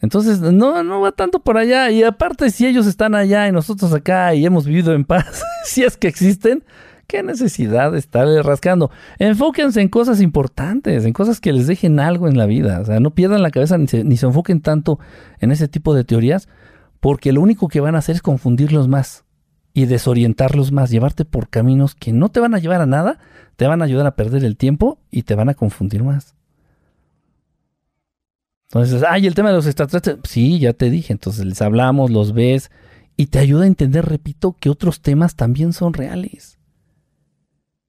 Entonces, 0.00 0.40
no, 0.40 0.82
no 0.82 1.00
va 1.00 1.12
tanto 1.12 1.40
por 1.40 1.58
allá. 1.58 1.90
Y 1.90 2.02
aparte, 2.02 2.50
si 2.50 2.66
ellos 2.66 2.86
están 2.86 3.14
allá 3.14 3.48
y 3.48 3.52
nosotros 3.52 3.92
acá 3.92 4.34
y 4.34 4.46
hemos 4.46 4.66
vivido 4.66 4.94
en 4.94 5.04
paz, 5.04 5.42
si 5.64 5.82
es 5.82 5.96
que 5.96 6.08
existen, 6.08 6.64
¿qué 7.06 7.22
necesidad 7.22 7.92
de 7.92 7.98
estarle 7.98 8.42
rascando? 8.42 8.90
Enfóquense 9.18 9.80
en 9.80 9.88
cosas 9.88 10.20
importantes, 10.20 11.04
en 11.04 11.12
cosas 11.12 11.40
que 11.40 11.52
les 11.52 11.66
dejen 11.66 12.00
algo 12.00 12.28
en 12.28 12.38
la 12.38 12.46
vida. 12.46 12.80
O 12.80 12.84
sea, 12.84 13.00
no 13.00 13.10
pierdan 13.10 13.42
la 13.42 13.50
cabeza 13.50 13.76
ni 13.76 13.88
se, 13.88 14.04
ni 14.04 14.16
se 14.16 14.26
enfoquen 14.26 14.60
tanto 14.60 14.98
en 15.38 15.52
ese 15.52 15.68
tipo 15.68 15.94
de 15.94 16.04
teorías, 16.04 16.48
porque 17.00 17.32
lo 17.32 17.40
único 17.40 17.68
que 17.68 17.80
van 17.80 17.94
a 17.94 17.98
hacer 17.98 18.16
es 18.16 18.22
confundirlos 18.22 18.88
más 18.88 19.24
y 19.72 19.86
desorientarlos 19.86 20.72
más, 20.72 20.90
llevarte 20.90 21.24
por 21.24 21.48
caminos 21.48 21.94
que 21.94 22.12
no 22.12 22.28
te 22.28 22.40
van 22.40 22.54
a 22.54 22.58
llevar 22.58 22.80
a 22.80 22.86
nada, 22.86 23.18
te 23.56 23.66
van 23.66 23.82
a 23.82 23.84
ayudar 23.84 24.06
a 24.06 24.16
perder 24.16 24.44
el 24.44 24.56
tiempo 24.56 24.98
y 25.10 25.22
te 25.22 25.34
van 25.34 25.48
a 25.48 25.54
confundir 25.54 26.02
más. 26.02 26.34
Entonces, 28.72 29.02
ay, 29.02 29.26
el 29.26 29.34
tema 29.34 29.48
de 29.48 29.56
los 29.56 29.66
extraterrestres, 29.66 30.18
sí, 30.24 30.60
ya 30.60 30.72
te 30.72 30.90
dije, 30.90 31.12
entonces 31.12 31.44
les 31.44 31.60
hablamos, 31.60 32.10
los 32.10 32.32
ves 32.32 32.70
y 33.16 33.26
te 33.26 33.40
ayuda 33.40 33.64
a 33.64 33.66
entender, 33.66 34.06
repito, 34.06 34.56
que 34.58 34.70
otros 34.70 35.00
temas 35.00 35.34
también 35.34 35.72
son 35.72 35.92
reales. 35.92 36.58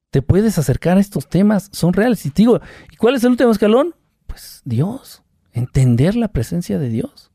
Te 0.10 0.24
puedes 0.24 0.58
acercar 0.58 0.98
a 0.98 1.00
estos 1.00 1.30
temas, 1.30 1.70
son 1.72 1.94
reales. 1.94 2.26
Y 2.26 2.32
te 2.32 2.42
digo, 2.42 2.60
¿y 2.92 2.96
cuál 2.96 3.16
es 3.16 3.24
el 3.24 3.30
último 3.30 3.52
escalón? 3.52 3.94
Pues 4.26 4.62
Dios, 4.66 5.22
entender 5.54 6.16
la 6.16 6.30
presencia 6.30 6.80
de 6.80 6.90
Dios. 6.90 7.32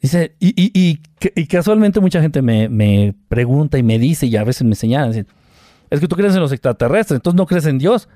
Dice, 0.00 0.36
y, 0.38 0.54
y, 0.56 1.00
y, 1.34 1.46
casualmente 1.46 2.00
mucha 2.00 2.22
gente 2.22 2.40
me, 2.42 3.14
pregunta 3.28 3.76
y 3.76 3.82
me 3.82 3.98
dice, 3.98 4.26
y 4.26 4.36
a 4.36 4.44
veces 4.44 4.62
me 4.62 4.76
señalan, 4.76 5.26
es 5.90 6.00
que 6.00 6.08
tú 6.08 6.16
crees 6.16 6.34
en 6.34 6.40
los 6.40 6.52
extraterrestres, 6.52 7.18
entonces 7.18 7.36
no 7.36 7.46
crees 7.46 7.66
en 7.66 7.78
Dios. 7.78 8.08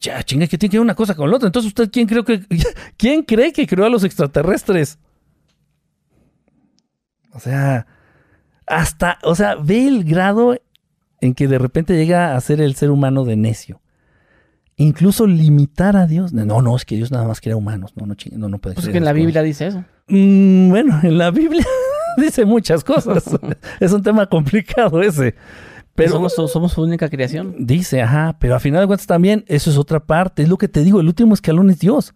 Ya, 0.00 0.22
chinga, 0.22 0.46
que 0.46 0.58
tiene 0.58 0.70
que 0.70 0.78
ver 0.78 0.84
una 0.84 0.94
cosa 0.94 1.14
con 1.14 1.30
la 1.30 1.36
otra. 1.36 1.46
Entonces, 1.46 1.68
¿usted 1.68 1.90
quién, 1.90 2.06
creo 2.06 2.24
que, 2.24 2.42
quién 2.96 3.22
cree 3.22 3.52
que 3.52 3.66
creó 3.66 3.86
a 3.86 3.90
los 3.90 4.04
extraterrestres? 4.04 4.98
O 7.32 7.40
sea, 7.40 7.86
hasta, 8.66 9.18
o 9.22 9.34
sea, 9.34 9.56
ve 9.56 9.86
el 9.86 10.04
grado 10.04 10.56
en 11.20 11.34
que 11.34 11.48
de 11.48 11.58
repente 11.58 11.96
llega 11.96 12.36
a 12.36 12.40
ser 12.40 12.60
el 12.60 12.74
ser 12.74 12.90
humano 12.90 13.24
de 13.24 13.36
necio. 13.36 13.80
Incluso 14.76 15.26
limitar 15.26 15.96
a 15.96 16.06
Dios. 16.06 16.32
No, 16.32 16.60
no, 16.60 16.76
es 16.76 16.84
que 16.84 16.96
Dios 16.96 17.10
nada 17.12 17.26
más 17.26 17.40
crea 17.40 17.56
humanos. 17.56 17.92
No, 17.96 18.06
no, 18.06 18.16
no, 18.32 18.48
no 18.48 18.58
puede 18.58 18.74
Pues 18.74 18.88
que 18.88 18.98
en 18.98 19.04
la 19.04 19.12
Biblia 19.12 19.42
dice 19.42 19.68
eso. 19.68 19.84
Mm, 20.08 20.68
bueno, 20.68 21.00
en 21.02 21.16
la 21.16 21.30
Biblia 21.30 21.64
dice 22.16 22.44
muchas 22.44 22.82
cosas. 22.82 23.24
es 23.80 23.92
un 23.92 24.02
tema 24.02 24.26
complicado 24.26 25.00
ese. 25.00 25.34
Pero 25.94 26.10
somos, 26.10 26.34
somos 26.34 26.72
su 26.72 26.82
única 26.82 27.08
creación. 27.08 27.54
Dice, 27.58 28.02
ajá, 28.02 28.36
pero 28.40 28.56
a 28.56 28.60
final 28.60 28.80
de 28.80 28.86
cuentas 28.86 29.06
también 29.06 29.44
eso 29.46 29.70
es 29.70 29.78
otra 29.78 30.00
parte. 30.00 30.42
Es 30.42 30.48
lo 30.48 30.58
que 30.58 30.68
te 30.68 30.82
digo, 30.82 31.00
el 31.00 31.06
último 31.06 31.34
escalón 31.34 31.70
es 31.70 31.78
Dios. 31.78 32.14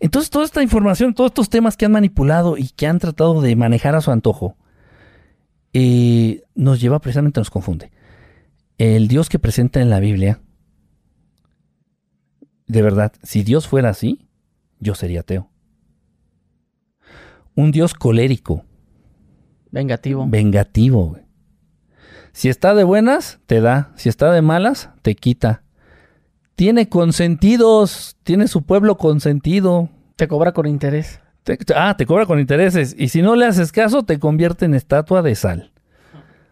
Entonces, 0.00 0.30
toda 0.30 0.44
esta 0.44 0.62
información, 0.62 1.14
todos 1.14 1.30
estos 1.30 1.48
temas 1.48 1.76
que 1.76 1.84
han 1.84 1.92
manipulado 1.92 2.56
y 2.56 2.68
que 2.68 2.86
han 2.86 2.98
tratado 2.98 3.40
de 3.40 3.56
manejar 3.56 3.94
a 3.94 4.00
su 4.00 4.10
antojo, 4.10 4.56
eh, 5.72 6.42
nos 6.54 6.80
lleva 6.80 7.00
precisamente, 7.00 7.40
nos 7.40 7.50
confunde. 7.50 7.90
El 8.78 9.08
Dios 9.08 9.28
que 9.28 9.38
presenta 9.38 9.80
en 9.80 9.90
la 9.90 10.00
Biblia, 10.00 10.40
de 12.66 12.82
verdad, 12.82 13.12
si 13.22 13.42
Dios 13.42 13.66
fuera 13.66 13.90
así, 13.90 14.28
yo 14.78 14.94
sería 14.94 15.20
ateo. 15.20 15.50
Un 17.54 17.72
Dios 17.72 17.94
colérico. 17.94 18.64
Vengativo. 19.70 20.26
Vengativo. 20.28 21.18
Si 22.38 22.48
está 22.48 22.72
de 22.76 22.84
buenas, 22.84 23.40
te 23.46 23.60
da. 23.60 23.90
Si 23.96 24.08
está 24.08 24.30
de 24.30 24.42
malas, 24.42 24.90
te 25.02 25.16
quita. 25.16 25.62
Tiene 26.54 26.88
consentidos. 26.88 28.16
Tiene 28.22 28.46
su 28.46 28.62
pueblo 28.62 28.96
consentido. 28.96 29.88
Te 30.14 30.28
cobra 30.28 30.52
con 30.52 30.68
interés 30.68 31.20
ah, 31.74 31.96
te 31.96 32.06
cobra 32.06 32.26
con 32.26 32.38
intereses. 32.38 32.94
Y 32.96 33.08
si 33.08 33.22
no 33.22 33.34
le 33.34 33.44
haces 33.44 33.72
caso, 33.72 34.04
te 34.04 34.20
convierte 34.20 34.66
en 34.66 34.74
estatua 34.74 35.20
de 35.22 35.34
sal. 35.34 35.72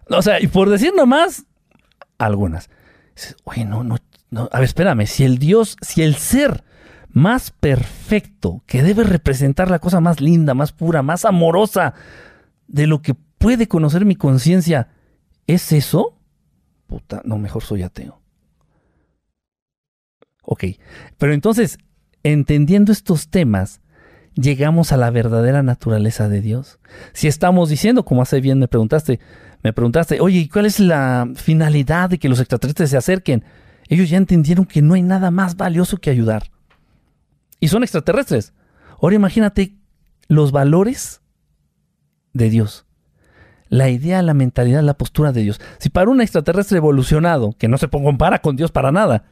O 0.08 0.22
sea, 0.22 0.42
y 0.42 0.48
por 0.48 0.70
decir 0.70 0.92
nomás, 0.92 1.44
algunas. 2.18 2.68
Oye, 3.44 3.64
no, 3.64 3.84
no, 3.84 3.98
no. 4.30 4.48
A 4.50 4.58
ver, 4.58 4.64
espérame. 4.64 5.06
Si 5.06 5.22
el 5.22 5.38
Dios, 5.38 5.76
si 5.82 6.02
el 6.02 6.16
ser 6.16 6.64
más 7.12 7.52
perfecto, 7.52 8.64
que 8.66 8.82
debe 8.82 9.04
representar 9.04 9.70
la 9.70 9.78
cosa 9.78 10.00
más 10.00 10.20
linda, 10.20 10.52
más 10.52 10.72
pura, 10.72 11.02
más 11.02 11.24
amorosa 11.24 11.94
de 12.66 12.88
lo 12.88 13.02
que 13.02 13.14
puede 13.38 13.68
conocer 13.68 14.04
mi 14.04 14.16
conciencia, 14.16 14.88
¿es 15.46 15.72
eso? 15.72 16.18
Puta, 16.86 17.22
no, 17.24 17.38
mejor 17.38 17.62
soy 17.62 17.82
ateo. 17.82 18.20
Ok, 20.42 20.64
pero 21.18 21.32
entonces, 21.32 21.78
entendiendo 22.22 22.92
estos 22.92 23.28
temas, 23.28 23.80
llegamos 24.34 24.92
a 24.92 24.96
la 24.96 25.10
verdadera 25.10 25.62
naturaleza 25.62 26.28
de 26.28 26.40
Dios. 26.40 26.78
Si 27.12 27.26
estamos 27.26 27.68
diciendo, 27.68 28.04
como 28.04 28.22
hace 28.22 28.40
bien 28.40 28.58
me 28.58 28.68
preguntaste, 28.68 29.18
me 29.62 29.72
preguntaste, 29.72 30.20
oye, 30.20 30.48
¿cuál 30.52 30.66
es 30.66 30.78
la 30.78 31.28
finalidad 31.34 32.10
de 32.10 32.18
que 32.18 32.28
los 32.28 32.38
extraterrestres 32.38 32.90
se 32.90 32.96
acerquen? 32.96 33.44
Ellos 33.88 34.08
ya 34.08 34.18
entendieron 34.18 34.64
que 34.64 34.82
no 34.82 34.94
hay 34.94 35.02
nada 35.02 35.30
más 35.30 35.56
valioso 35.56 35.98
que 35.98 36.10
ayudar. 36.10 36.50
Y 37.58 37.68
son 37.68 37.82
extraterrestres. 37.82 38.52
Ahora 39.00 39.16
imagínate 39.16 39.74
los 40.28 40.52
valores 40.52 41.22
de 42.32 42.50
Dios. 42.50 42.85
La 43.68 43.88
idea, 43.88 44.22
la 44.22 44.34
mentalidad, 44.34 44.82
la 44.82 44.94
postura 44.94 45.32
de 45.32 45.42
Dios. 45.42 45.60
Si 45.78 45.88
para 45.88 46.10
un 46.10 46.20
extraterrestre 46.20 46.78
evolucionado, 46.78 47.52
que 47.58 47.68
no 47.68 47.78
se 47.78 47.88
compara 47.88 48.40
con 48.40 48.56
Dios 48.56 48.70
para 48.70 48.92
nada, 48.92 49.24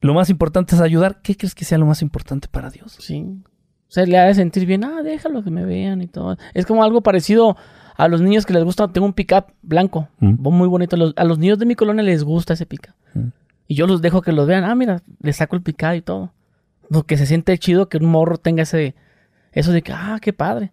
lo 0.00 0.14
más 0.14 0.30
importante 0.30 0.74
es 0.74 0.80
ayudar, 0.80 1.20
¿qué 1.22 1.36
crees 1.36 1.54
que 1.54 1.64
sea 1.64 1.78
lo 1.78 1.86
más 1.86 2.02
importante 2.02 2.46
para 2.48 2.70
Dios? 2.70 2.96
Sí. 3.00 3.24
O 3.88 3.92
sea, 3.94 4.06
le 4.06 4.18
hace 4.18 4.34
sentir 4.34 4.66
bien, 4.66 4.84
ah, 4.84 5.02
déjalo 5.02 5.42
que 5.42 5.50
me 5.50 5.64
vean 5.64 6.02
y 6.02 6.06
todo. 6.06 6.36
Es 6.52 6.66
como 6.66 6.84
algo 6.84 7.00
parecido 7.00 7.56
a 7.96 8.08
los 8.08 8.20
niños 8.20 8.44
que 8.44 8.52
les 8.52 8.64
gusta, 8.64 8.88
tengo 8.88 9.06
un 9.06 9.12
pickup 9.12 9.52
blanco, 9.62 10.08
mm. 10.18 10.42
muy 10.50 10.68
bonito. 10.68 10.96
a 11.16 11.24
los 11.24 11.38
niños 11.38 11.58
de 11.58 11.66
mi 11.66 11.74
colonia 11.74 12.02
les 12.02 12.24
gusta 12.24 12.54
ese 12.54 12.66
pickup. 12.66 12.94
Mm. 13.14 13.28
Y 13.66 13.76
yo 13.76 13.86
los 13.86 14.02
dejo 14.02 14.20
que 14.20 14.32
los 14.32 14.46
vean, 14.46 14.64
ah, 14.64 14.74
mira, 14.74 15.02
les 15.20 15.36
saco 15.36 15.56
el 15.56 15.62
pickup 15.62 15.94
y 15.94 16.02
todo. 16.02 16.32
Porque 16.90 17.16
se 17.16 17.26
siente 17.26 17.56
chido 17.58 17.88
que 17.88 17.98
un 17.98 18.06
morro 18.06 18.36
tenga 18.36 18.64
ese, 18.64 18.94
eso 19.52 19.72
de 19.72 19.82
que, 19.82 19.92
ah, 19.92 20.18
qué 20.20 20.32
padre. 20.32 20.72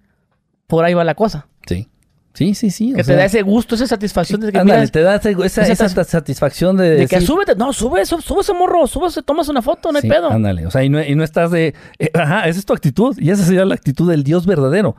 Por 0.67 0.83
ahí 0.83 0.93
va 0.93 1.03
la 1.03 1.15
cosa. 1.15 1.47
Sí. 1.67 1.87
Sí, 2.33 2.55
sí, 2.55 2.69
sí. 2.69 2.93
Que 2.93 3.03
te 3.03 3.15
da 3.15 3.25
ese 3.25 3.41
gusto, 3.41 3.75
esa 3.75 3.87
satisfacción 3.87 4.39
de 4.39 4.51
que 4.51 4.57
ándale, 4.57 4.87
te 4.87 5.01
da 5.01 5.15
esa, 5.15 6.05
satisfacción 6.05 6.77
de, 6.77 6.91
de 6.91 7.07
que 7.07 7.19
súbete, 7.19 7.55
no, 7.55 7.73
sube, 7.73 8.05
sube, 8.05 8.21
sube 8.21 8.41
ese 8.41 8.53
morro, 8.53 8.87
sube, 8.87 9.09
tomas 9.23 9.49
una 9.49 9.61
foto, 9.61 9.91
no 9.91 9.99
hay 10.01 10.09
pedo. 10.09 10.31
Ándale, 10.31 10.65
o 10.65 10.71
sea, 10.71 10.83
y 10.83 10.89
no, 10.89 11.03
y 11.03 11.13
no 11.15 11.25
estás 11.25 11.51
de, 11.51 11.75
eh, 11.99 12.11
ajá, 12.13 12.47
esa 12.47 12.59
es 12.59 12.65
tu 12.65 12.73
actitud, 12.73 13.17
y 13.19 13.31
esa 13.31 13.43
sería 13.43 13.65
la 13.65 13.75
actitud 13.75 14.09
del 14.09 14.23
Dios 14.23 14.45
verdadero. 14.45 14.95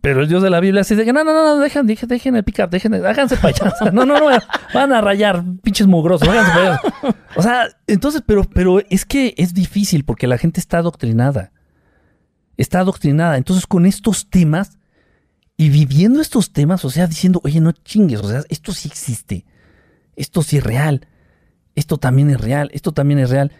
Pero 0.00 0.20
el 0.20 0.28
Dios 0.28 0.42
de 0.42 0.50
la 0.50 0.60
Biblia 0.60 0.82
así 0.82 0.94
de 0.94 1.04
que 1.04 1.12
no, 1.12 1.24
no, 1.24 1.32
no, 1.32 1.44
no 1.44 1.58
dejen, 1.58 1.86
dejen, 1.86 2.08
dejen 2.08 2.36
el 2.36 2.44
pick-up, 2.44 2.68
dejen, 2.68 2.92
háganse 2.94 3.36
payasos. 3.42 3.92
No, 3.92 4.04
no, 4.04 4.18
no, 4.18 4.36
van 4.74 4.92
a 4.92 5.00
rayar, 5.00 5.44
pinches 5.62 5.86
mugrosos, 5.86 6.28
háganse 6.28 6.52
payasos. 6.52 6.92
O 7.36 7.42
sea, 7.42 7.68
entonces, 7.86 8.22
pero, 8.26 8.42
pero 8.44 8.80
es 8.90 9.04
que 9.04 9.34
es 9.38 9.54
difícil 9.54 10.04
porque 10.04 10.26
la 10.26 10.36
gente 10.36 10.60
está 10.60 10.78
adoctrinada. 10.78 11.52
Está 12.56 12.80
adoctrinada. 12.80 13.36
Entonces, 13.36 13.66
con 13.66 13.86
estos 13.86 14.28
temas 14.28 14.78
y 15.56 15.70
viviendo 15.70 16.20
estos 16.20 16.52
temas, 16.52 16.84
o 16.84 16.90
sea, 16.90 17.06
diciendo, 17.06 17.40
oye, 17.44 17.60
no 17.60 17.72
chingues, 17.72 18.20
o 18.20 18.28
sea, 18.28 18.42
esto 18.48 18.72
sí 18.72 18.88
existe, 18.88 19.44
esto 20.14 20.42
sí 20.42 20.58
es 20.58 20.64
real, 20.64 21.08
esto 21.74 21.96
también 21.98 22.30
es 22.30 22.40
real, 22.40 22.70
esto 22.72 22.92
también 22.92 23.20
es 23.20 23.30
real. 23.30 23.52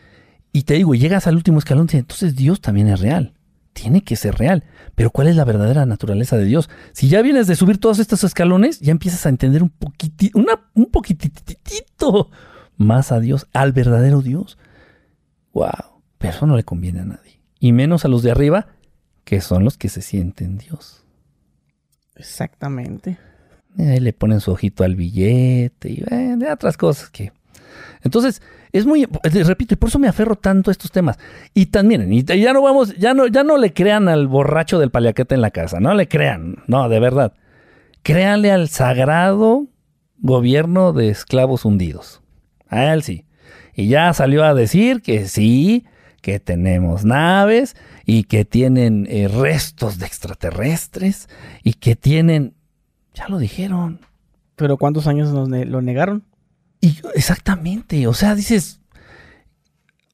Y 0.53 0.63
te 0.63 0.75
digo, 0.75 0.95
llegas 0.95 1.27
al 1.27 1.37
último 1.37 1.59
escalón 1.59 1.89
entonces 1.93 2.37
Dios 2.37 2.61
también 2.61 2.89
es 2.89 3.01
real, 3.01 3.35
tiene 3.73 4.03
que 4.03 4.17
ser 4.17 4.37
real. 4.37 4.65
Pero 4.95 5.11
¿cuál 5.11 5.29
es 5.29 5.37
la 5.37 5.45
verdadera 5.45 5.87
naturaleza 5.87 6.37
de 6.37 6.45
Dios? 6.45 6.69
Si 6.93 7.09
ya 7.09 7.23
vienes 7.23 7.47
de 7.47 7.57
subir 7.57 7.79
todos 7.79 7.99
estos 7.99 8.25
escalones, 8.25 8.81
ya 8.81 8.91
empiezas 8.91 9.25
a 9.27 9.31
entender 9.31 9.63
un 9.63 9.71
poquitito, 9.71 10.39
un 10.75 10.87
poquitito 10.87 12.31
más 12.77 13.13
a 13.13 13.21
Dios, 13.21 13.47
al 13.53 13.73
verdadero 13.73 14.21
Dios. 14.23 14.59
Wow, 15.53 16.03
pero 16.19 16.35
eso 16.35 16.47
no 16.47 16.57
le 16.57 16.65
conviene 16.65 17.01
a 17.01 17.05
nadie. 17.05 17.41
Y 17.59 17.73
menos 17.73 18.05
a 18.05 18.09
los 18.09 18.23
de 18.23 18.31
arriba, 18.31 18.69
que 19.25 19.41
son 19.41 19.65
los 19.65 19.79
que 19.79 19.89
se 19.89 20.03
sienten 20.03 20.59
Dios. 20.59 21.06
Exactamente. 22.17 23.19
Ahí 23.79 24.01
le 24.01 24.13
ponen 24.13 24.41
su 24.41 24.53
ojito 24.53 24.85
al 24.85 24.97
billete 24.97 25.91
y 25.91 26.05
eh, 26.11 26.35
de 26.37 26.51
otras 26.51 26.77
cosas 26.77 27.11
que. 27.11 27.33
Entonces, 28.03 28.41
es 28.73 28.87
muy, 28.87 29.07
repito, 29.23 29.75
y 29.75 29.77
por 29.77 29.89
eso 29.89 29.99
me 29.99 30.09
aferro 30.09 30.37
tanto 30.37 30.71
a 30.71 30.73
estos 30.73 30.91
temas. 30.91 31.19
Y 31.55 31.67
también, 31.67 32.13
y 32.13 32.23
ya 32.23 32.53
no 32.53 32.63
vamos, 32.63 32.95
ya 32.97 33.15
no, 33.15 33.27
ya 33.27 33.43
no 33.43 33.59
le 33.59 33.73
crean 33.73 34.09
al 34.09 34.29
borracho 34.29 34.79
del 34.79 34.91
paliaquete 34.91 35.35
en 35.35 35.41
la 35.41 35.51
casa, 35.51 35.81
no 35.81 35.95
le 35.95 36.09
crean, 36.09 36.57
no, 36.67 36.89
de 36.89 37.01
verdad. 37.01 37.33
Créanle 38.03 38.53
al 38.53 38.69
sagrado 38.69 39.67
gobierno 40.19 40.93
de 40.93 41.09
esclavos 41.09 41.65
hundidos. 41.65 42.23
A 42.69 42.93
él 42.93 43.03
sí. 43.03 43.27
Y 43.75 43.89
ya 43.89 44.13
salió 44.13 44.45
a 44.45 44.55
decir 44.55 45.03
que 45.03 45.27
sí, 45.27 45.85
que 46.23 46.41
tenemos 46.41 47.05
naves 47.05 47.77
y 48.07 48.25
que 48.25 48.45
tienen 48.45 49.09
eh, 49.11 49.27
restos 49.27 49.99
de 49.99 50.07
extraterrestres 50.07 51.29
y 51.65 51.75
que 51.75 51.97
tienen, 51.97 52.55
ya 53.13 53.29
lo 53.29 53.39
dijeron. 53.39 54.01
Pero 54.55 54.79
¿cuántos 54.79 55.09
años 55.09 55.33
nos 55.33 55.49
lo 55.49 55.83
negaron? 55.83 56.25
Y 56.81 57.01
exactamente, 57.15 58.07
o 58.07 58.15
sea, 58.15 58.37
dices, 58.37 58.81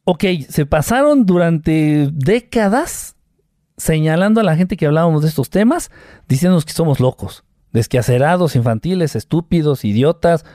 ok, 0.05 0.25
se 0.49 0.65
pasaron 0.65 1.27
durante 1.27 2.09
décadas 2.13 3.17
señalando 3.77 4.41
a 4.41 4.45
la 4.45 4.57
gente 4.57 4.77
que 4.77 4.87
hablábamos 4.87 5.23
de 5.23 5.29
estos 5.29 5.51
temas, 5.51 5.91
diciéndonos 6.29 6.65
que 6.65 6.73
somos 6.73 6.99
locos, 6.99 7.45
desquacerados, 7.73 8.57
infantiles, 8.57 9.17
estúpidos, 9.17 9.85
idiotas, 9.85 10.47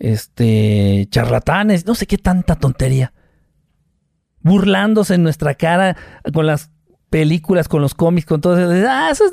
este, 0.00 1.06
charlatanes, 1.10 1.86
no 1.86 1.94
sé 1.94 2.06
qué 2.06 2.18
tanta 2.18 2.56
tontería 2.56 3.12
burlándose 4.42 5.14
en 5.14 5.22
nuestra 5.22 5.54
cara 5.54 5.96
con 6.32 6.46
las 6.46 6.70
películas, 7.10 7.68
con 7.68 7.82
los 7.82 7.94
cómics, 7.94 8.26
con 8.26 8.40
todo 8.40 8.58
eso. 8.58 8.88
Ah, 8.88 9.10
esos, 9.10 9.32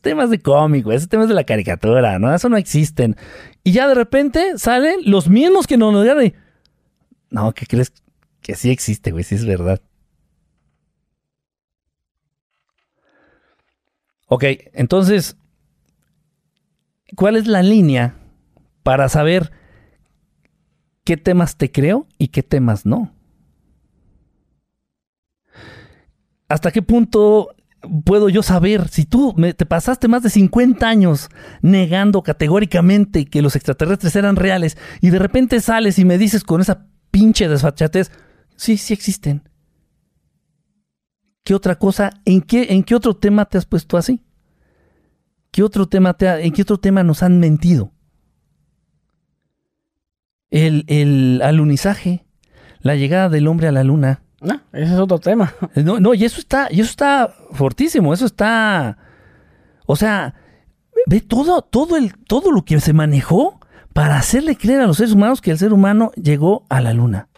temas 0.00 0.30
de 0.30 0.40
cómic, 0.40 0.86
esos 0.86 1.08
temas 1.08 1.28
de 1.28 1.34
la 1.34 1.44
caricatura, 1.44 2.18
¿no? 2.18 2.32
Eso 2.34 2.48
no 2.48 2.56
existen. 2.56 3.16
Y 3.64 3.72
ya 3.72 3.88
de 3.88 3.94
repente 3.94 4.58
salen 4.58 5.00
los 5.04 5.28
mismos 5.28 5.66
que 5.66 5.76
no 5.76 5.92
nos 5.92 6.04
dieron 6.04 6.32
No, 7.30 7.52
¿qué 7.52 7.66
crees? 7.66 7.92
Que 8.40 8.54
sí 8.54 8.70
existe, 8.70 9.10
güey, 9.10 9.24
sí 9.24 9.34
es 9.34 9.44
verdad. 9.44 9.82
Ok, 14.28 14.44
entonces, 14.72 15.36
¿cuál 17.14 17.36
es 17.36 17.46
la 17.46 17.62
línea 17.62 18.14
para 18.82 19.08
saber 19.08 19.52
qué 21.04 21.16
temas 21.16 21.56
te 21.56 21.70
creo 21.70 22.06
y 22.18 22.28
qué 22.28 22.42
temas 22.42 22.86
no? 22.86 23.15
¿Hasta 26.48 26.70
qué 26.70 26.82
punto 26.82 27.54
puedo 28.04 28.28
yo 28.28 28.42
saber 28.42 28.88
si 28.88 29.04
tú 29.04 29.34
te 29.56 29.66
pasaste 29.66 30.08
más 30.08 30.22
de 30.22 30.30
50 30.30 30.88
años 30.88 31.28
negando 31.62 32.22
categóricamente 32.22 33.26
que 33.26 33.42
los 33.42 33.56
extraterrestres 33.56 34.16
eran 34.16 34.36
reales 34.36 34.76
y 35.00 35.10
de 35.10 35.18
repente 35.18 35.60
sales 35.60 35.98
y 35.98 36.04
me 36.04 36.18
dices 36.18 36.44
con 36.44 36.60
esa 36.60 36.86
pinche 37.10 37.48
desfachatez, 37.48 38.10
sí, 38.56 38.76
sí 38.76 38.92
existen? 38.92 39.48
¿Qué 41.44 41.54
otra 41.54 41.76
cosa? 41.76 42.10
¿En 42.24 42.42
qué, 42.42 42.66
en 42.70 42.82
qué 42.82 42.94
otro 42.94 43.14
tema 43.14 43.44
te 43.44 43.58
has 43.58 43.66
puesto 43.66 43.96
así? 43.96 44.24
¿Qué 45.52 45.62
otro 45.62 45.86
tema 45.86 46.14
te 46.14 46.28
¿En 46.44 46.52
qué 46.52 46.62
otro 46.62 46.78
tema 46.78 47.04
nos 47.04 47.22
han 47.22 47.38
mentido? 47.38 47.92
El, 50.50 50.84
el 50.88 51.40
alunizaje, 51.42 52.26
la 52.80 52.96
llegada 52.96 53.28
del 53.28 53.46
hombre 53.46 53.68
a 53.68 53.72
la 53.72 53.84
luna. 53.84 54.22
No, 54.40 54.60
ese 54.72 54.94
es 54.94 54.98
otro 54.98 55.18
tema. 55.18 55.54
No, 55.76 56.00
no, 56.00 56.14
y 56.14 56.24
eso 56.24 56.40
está, 56.40 56.68
y 56.70 56.80
eso 56.80 56.90
está 56.90 57.34
fortísimo, 57.52 58.12
eso 58.12 58.26
está. 58.26 58.98
O 59.86 59.96
sea, 59.96 60.34
ve 61.06 61.20
todo, 61.20 61.62
todo 61.62 61.96
el, 61.96 62.16
todo 62.16 62.52
lo 62.52 62.64
que 62.64 62.80
se 62.80 62.92
manejó 62.92 63.60
para 63.92 64.18
hacerle 64.18 64.56
creer 64.56 64.80
a 64.80 64.86
los 64.86 64.98
seres 64.98 65.12
humanos 65.12 65.40
que 65.40 65.50
el 65.50 65.58
ser 65.58 65.72
humano 65.72 66.12
llegó 66.16 66.66
a 66.68 66.80
la 66.80 66.92
luna. 66.92 67.28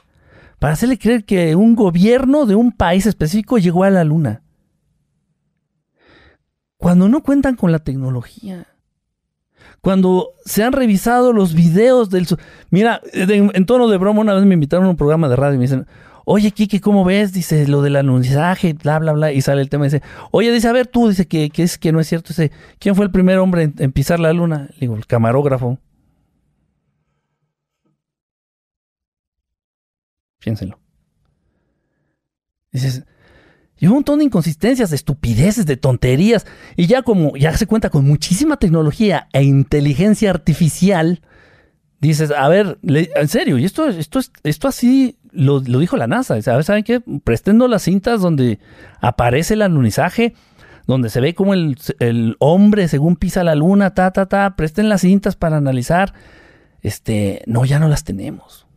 Para 0.58 0.72
hacerle 0.72 0.98
creer 0.98 1.24
que 1.24 1.54
un 1.54 1.76
gobierno 1.76 2.46
de 2.46 2.56
un 2.56 2.72
país 2.72 3.06
específico 3.06 3.58
llegó 3.58 3.84
a 3.84 3.90
la 3.90 4.02
luna. 4.02 4.42
Cuando 6.76 7.08
no 7.08 7.22
cuentan 7.22 7.54
con 7.54 7.70
la 7.70 7.78
tecnología 7.78 8.66
cuando 9.80 10.34
se 10.44 10.64
han 10.64 10.72
revisado 10.72 11.32
los 11.32 11.54
videos 11.54 12.10
del... 12.10 12.26
Mira, 12.70 13.00
en, 13.12 13.66
tono 13.66 13.88
de 13.88 13.96
broma, 13.96 14.20
una 14.20 14.34
vez 14.34 14.44
me 14.44 14.54
invitaron 14.54 14.86
a 14.86 14.90
un 14.90 14.96
programa 14.96 15.28
de 15.28 15.36
radio 15.36 15.54
y 15.54 15.58
me 15.58 15.64
dicen, 15.64 15.86
oye, 16.30 16.50
Kike, 16.50 16.80
¿cómo 16.80 17.04
ves? 17.04 17.32
Dice, 17.32 17.66
lo 17.66 17.80
del 17.80 17.96
anunciaje, 17.96 18.74
bla, 18.74 18.98
bla, 18.98 19.12
bla, 19.12 19.32
y 19.32 19.40
sale 19.40 19.62
el 19.62 19.70
tema 19.70 19.86
y 19.86 19.88
dice, 19.90 20.02
oye, 20.30 20.52
dice, 20.52 20.68
a 20.68 20.72
ver, 20.72 20.86
tú, 20.86 21.08
dice 21.08 21.26
que, 21.26 21.50
es 21.56 21.78
que 21.78 21.90
no 21.90 22.00
es 22.00 22.08
cierto. 22.08 22.28
Dice, 22.28 22.52
¿quién 22.78 22.94
fue 22.94 23.06
el 23.06 23.10
primer 23.10 23.38
hombre 23.38 23.72
en, 23.78 23.92
pisar 23.92 24.20
la 24.20 24.32
luna? 24.34 24.68
Le 24.72 24.80
digo, 24.80 24.96
el 24.96 25.06
camarógrafo. 25.06 25.78
Piénsenlo. 30.38 30.78
Dices, 32.72 33.04
y 33.78 33.86
un 33.86 33.94
montón 33.94 34.18
de 34.18 34.26
inconsistencias, 34.26 34.90
de 34.90 34.96
estupideces, 34.96 35.64
de 35.64 35.78
tonterías. 35.78 36.46
Y 36.76 36.86
ya 36.86 37.02
como 37.02 37.36
ya 37.36 37.56
se 37.56 37.66
cuenta 37.66 37.88
con 37.88 38.04
muchísima 38.04 38.58
tecnología 38.58 39.28
e 39.32 39.44
inteligencia 39.44 40.28
artificial, 40.28 41.22
dices, 42.00 42.30
a 42.32 42.48
ver, 42.48 42.78
en 42.82 43.28
serio, 43.28 43.56
y 43.56 43.64
esto, 43.64 43.88
esto, 43.88 44.20
esto 44.42 44.68
así 44.68 45.17
lo, 45.32 45.60
dijo 45.60 45.96
la 45.96 46.06
NASA. 46.06 46.34
Ver, 46.34 46.64
¿saben 46.64 46.84
qué? 46.84 47.00
Prestendo 47.24 47.68
las 47.68 47.82
cintas 47.82 48.20
donde 48.20 48.58
aparece 49.00 49.54
el 49.54 49.62
alunizaje, 49.62 50.34
donde 50.86 51.10
se 51.10 51.20
ve 51.20 51.34
como 51.34 51.54
el, 51.54 51.76
el, 51.98 52.36
hombre 52.38 52.88
según 52.88 53.16
pisa 53.16 53.44
la 53.44 53.54
luna, 53.54 53.94
ta, 53.94 54.10
ta, 54.10 54.26
ta. 54.26 54.56
Presten 54.56 54.88
las 54.88 55.02
cintas 55.02 55.36
para 55.36 55.56
analizar. 55.56 56.14
Este, 56.80 57.42
no, 57.46 57.64
ya 57.64 57.78
no 57.78 57.88
las 57.88 58.04
tenemos 58.04 58.68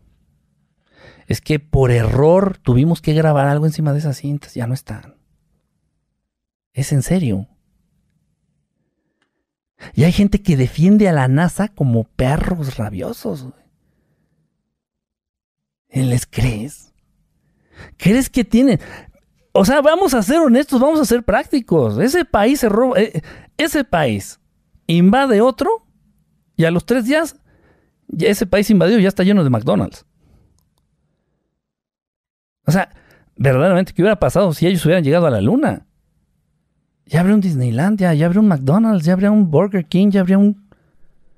es 1.31 1.41
que 1.41 1.59
por 1.59 1.91
error 1.91 2.57
tuvimos 2.57 3.01
que 3.01 3.13
grabar 3.13 3.47
algo 3.47 3.65
encima 3.65 3.93
de 3.93 3.99
esas 3.99 4.17
cintas, 4.17 4.53
ya 4.53 4.67
no 4.67 4.73
están. 4.73 5.15
Es 6.73 6.91
en 6.91 7.01
serio. 7.01 7.47
Y 9.93 10.03
hay 10.03 10.11
gente 10.11 10.41
que 10.41 10.57
defiende 10.57 11.07
a 11.07 11.13
la 11.13 11.27
NASA 11.27 11.69
como 11.69 12.03
perros 12.03 12.77
rabiosos. 12.77 13.47
¿Les 15.91 16.25
crees? 16.25 16.93
¿Crees 17.97 18.29
que 18.29 18.43
tienen? 18.43 18.79
O 19.51 19.65
sea, 19.65 19.81
vamos 19.81 20.13
a 20.13 20.23
ser 20.23 20.39
honestos, 20.39 20.79
vamos 20.79 20.99
a 20.99 21.05
ser 21.05 21.23
prácticos. 21.23 21.97
Ese 21.97 22.23
país 22.23 22.61
se 22.61 22.69
roba, 22.69 22.99
eh, 22.99 23.21
ese 23.57 23.83
país 23.83 24.39
invade 24.87 25.41
otro 25.41 25.85
y 26.55 26.65
a 26.65 26.71
los 26.71 26.85
tres 26.85 27.05
días 27.05 27.35
ese 28.19 28.45
país 28.45 28.69
invadido 28.69 28.99
ya 28.99 29.07
está 29.07 29.23
lleno 29.23 29.43
de 29.43 29.49
McDonald's. 29.49 30.05
O 32.65 32.71
sea, 32.71 32.89
verdaderamente, 33.35 33.93
¿qué 33.93 34.01
hubiera 34.01 34.19
pasado 34.19 34.53
si 34.53 34.67
ellos 34.67 34.85
hubieran 34.85 35.03
llegado 35.03 35.27
a 35.27 35.31
la 35.31 35.41
luna? 35.41 35.87
Ya 37.05 37.19
habría 37.19 37.35
un 37.35 37.41
Disneylandia, 37.41 38.13
ya 38.13 38.25
habría 38.25 38.41
un 38.41 38.47
McDonald's, 38.47 39.05
ya 39.05 39.13
habría 39.13 39.31
un 39.31 39.49
Burger 39.49 39.85
King, 39.85 40.09
ya 40.11 40.21
habría 40.21 40.37
un... 40.37 40.69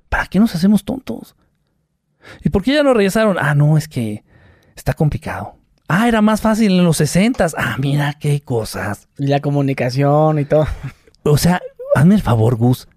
¿Para 0.08 0.26
qué 0.26 0.38
nos 0.38 0.54
hacemos 0.54 0.84
tontos? 0.84 1.34
¿Y 2.42 2.50
por 2.50 2.62
qué 2.62 2.74
ya 2.74 2.82
no 2.82 2.94
regresaron? 2.94 3.36
Ah, 3.40 3.54
no, 3.54 3.76
es 3.76 3.88
que 3.88 4.23
está 4.74 4.94
complicado. 4.94 5.56
Ah, 5.88 6.08
era 6.08 6.22
más 6.22 6.40
fácil 6.40 6.72
en 6.72 6.84
los 6.84 6.96
60. 6.96 7.48
Ah, 7.56 7.76
mira 7.78 8.14
qué 8.18 8.40
cosas. 8.40 9.08
Y 9.18 9.26
la 9.26 9.40
comunicación 9.40 10.38
y 10.38 10.44
todo. 10.44 10.66
O 11.24 11.36
sea, 11.36 11.60
hazme 11.94 12.14
el 12.14 12.22
favor, 12.22 12.56
Gus. 12.56 12.88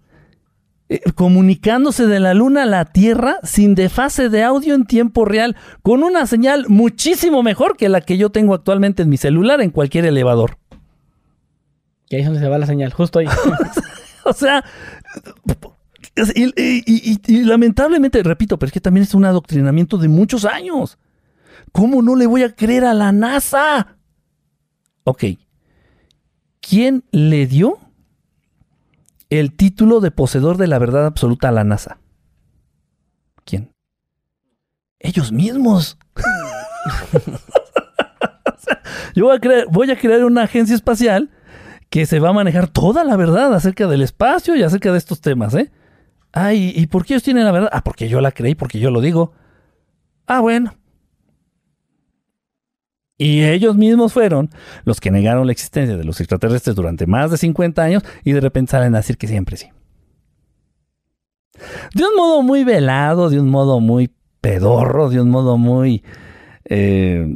Eh, 0.89 1.01
comunicándose 1.15 2.07
de 2.07 2.21
la 2.21 2.33
Luna 2.33 2.63
a 2.63 2.65
la 2.65 2.85
Tierra 2.85 3.39
sin 3.43 3.75
desfase 3.75 4.29
de 4.29 4.43
audio 4.43 4.73
en 4.73 4.85
tiempo 4.85 5.25
real, 5.25 5.57
con 5.81 6.01
una 6.01 6.25
señal 6.27 6.65
muchísimo 6.69 7.43
mejor 7.43 7.75
que 7.75 7.89
la 7.89 7.99
que 7.99 8.17
yo 8.17 8.29
tengo 8.29 8.53
actualmente 8.53 9.03
en 9.03 9.09
mi 9.09 9.17
celular 9.17 9.59
en 9.59 9.71
cualquier 9.71 10.05
elevador. 10.05 10.57
Y 12.09 12.15
ahí 12.15 12.21
es 12.21 12.27
donde 12.27 12.39
se 12.39 12.47
va 12.47 12.57
la 12.57 12.67
señal, 12.67 12.93
justo 12.93 13.19
ahí. 13.19 13.27
o 14.23 14.31
sea, 14.31 14.63
y, 16.33 17.43
lamentablemente, 17.43 18.23
repito, 18.23 18.57
pero 18.57 18.67
es 18.67 18.73
que 18.73 18.81
también 18.81 19.03
es 19.03 19.13
un 19.13 19.25
adoctrinamiento 19.25 19.97
de 19.97 20.07
muchos 20.07 20.45
años. 20.45 20.97
¿Cómo 21.71 22.01
no 22.01 22.15
le 22.15 22.25
voy 22.25 22.43
a 22.43 22.55
creer 22.55 22.85
a 22.85 22.93
la 22.93 23.11
NASA? 23.11 23.97
Ok. 25.03 25.23
¿Quién 26.59 27.03
le 27.11 27.47
dio 27.47 27.79
el 29.29 29.55
título 29.55 29.99
de 29.99 30.11
poseedor 30.11 30.57
de 30.57 30.67
la 30.67 30.79
verdad 30.79 31.05
absoluta 31.05 31.49
a 31.49 31.51
la 31.51 31.63
NASA? 31.63 31.99
¿Quién? 33.45 33.71
Ellos 34.99 35.31
mismos. 35.31 35.97
yo 39.15 39.25
voy 39.25 39.37
a, 39.37 39.39
crear, 39.39 39.67
voy 39.69 39.91
a 39.91 39.97
crear 39.97 40.25
una 40.25 40.43
agencia 40.43 40.75
espacial 40.75 41.29
que 41.89 42.05
se 42.05 42.19
va 42.19 42.29
a 42.29 42.33
manejar 42.33 42.67
toda 42.67 43.03
la 43.03 43.15
verdad 43.15 43.53
acerca 43.53 43.87
del 43.87 44.01
espacio 44.01 44.55
y 44.55 44.63
acerca 44.63 44.91
de 44.91 44.97
estos 44.97 45.21
temas, 45.21 45.53
¿eh? 45.53 45.71
Ah, 46.33 46.53
¿y, 46.53 46.85
por 46.87 47.05
qué 47.05 47.13
ellos 47.13 47.23
tienen 47.23 47.45
la 47.45 47.51
verdad? 47.51 47.69
Ah, 47.71 47.83
porque 47.83 48.09
yo 48.09 48.21
la 48.21 48.31
creí, 48.31 48.53
porque 48.53 48.79
yo 48.79 48.91
lo 48.91 49.01
digo. 49.01 49.33
Ah, 50.27 50.39
bueno, 50.39 50.75
y 53.17 53.43
ellos 53.43 53.75
mismos 53.75 54.13
fueron 54.13 54.49
los 54.85 55.01
que 55.01 55.09
negaron 55.09 55.47
la 55.47 55.51
existencia 55.51 55.97
de 55.97 56.03
los 56.03 56.19
extraterrestres 56.21 56.75
durante 56.75 57.07
más 57.07 57.31
de 57.31 57.37
50 57.37 57.81
años 57.81 58.03
y 58.23 58.31
de 58.31 58.41
repente 58.41 58.71
salen 58.71 58.93
a 58.93 58.99
decir 58.99 59.17
que 59.17 59.27
siempre 59.27 59.57
sí. 59.57 59.69
De 61.95 62.03
un 62.03 62.15
modo 62.15 62.43
muy 62.43 62.63
velado, 62.63 63.29
de 63.29 63.39
un 63.39 63.49
modo 63.49 63.79
muy 63.79 64.11
pedorro, 64.41 65.09
de 65.09 65.19
un 65.19 65.31
modo 65.31 65.57
muy... 65.57 66.03
Eh, 66.65 67.27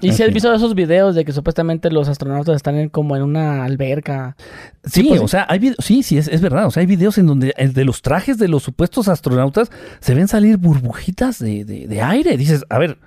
¿Y 0.00 0.12
si 0.12 0.22
has 0.22 0.32
visto 0.32 0.54
esos 0.54 0.76
videos 0.76 1.16
de 1.16 1.24
que 1.24 1.32
supuestamente 1.32 1.90
los 1.90 2.08
astronautas 2.08 2.54
están 2.54 2.88
como 2.88 3.16
en 3.16 3.22
una 3.22 3.64
alberca? 3.64 4.36
Sí, 4.84 5.06
pues 5.08 5.20
o 5.20 5.26
sea, 5.26 5.44
hay 5.48 5.74
sí, 5.80 6.04
sí, 6.04 6.18
es, 6.18 6.40
verdad. 6.40 6.66
O 6.66 6.70
sea, 6.70 6.82
hay 6.82 6.86
videos 6.86 7.18
en 7.18 7.26
donde 7.26 7.52
de 7.56 7.84
los 7.84 8.00
trajes 8.00 8.38
de 8.38 8.46
los 8.46 8.62
supuestos 8.62 9.08
astronautas 9.08 9.72
se 9.98 10.14
ven 10.14 10.28
salir 10.28 10.56
burbujitas 10.56 11.40
de, 11.40 11.64
de 11.64 12.02
aire. 12.02 12.36
Dices, 12.36 12.64
a 12.68 12.78
ver, 12.78 12.98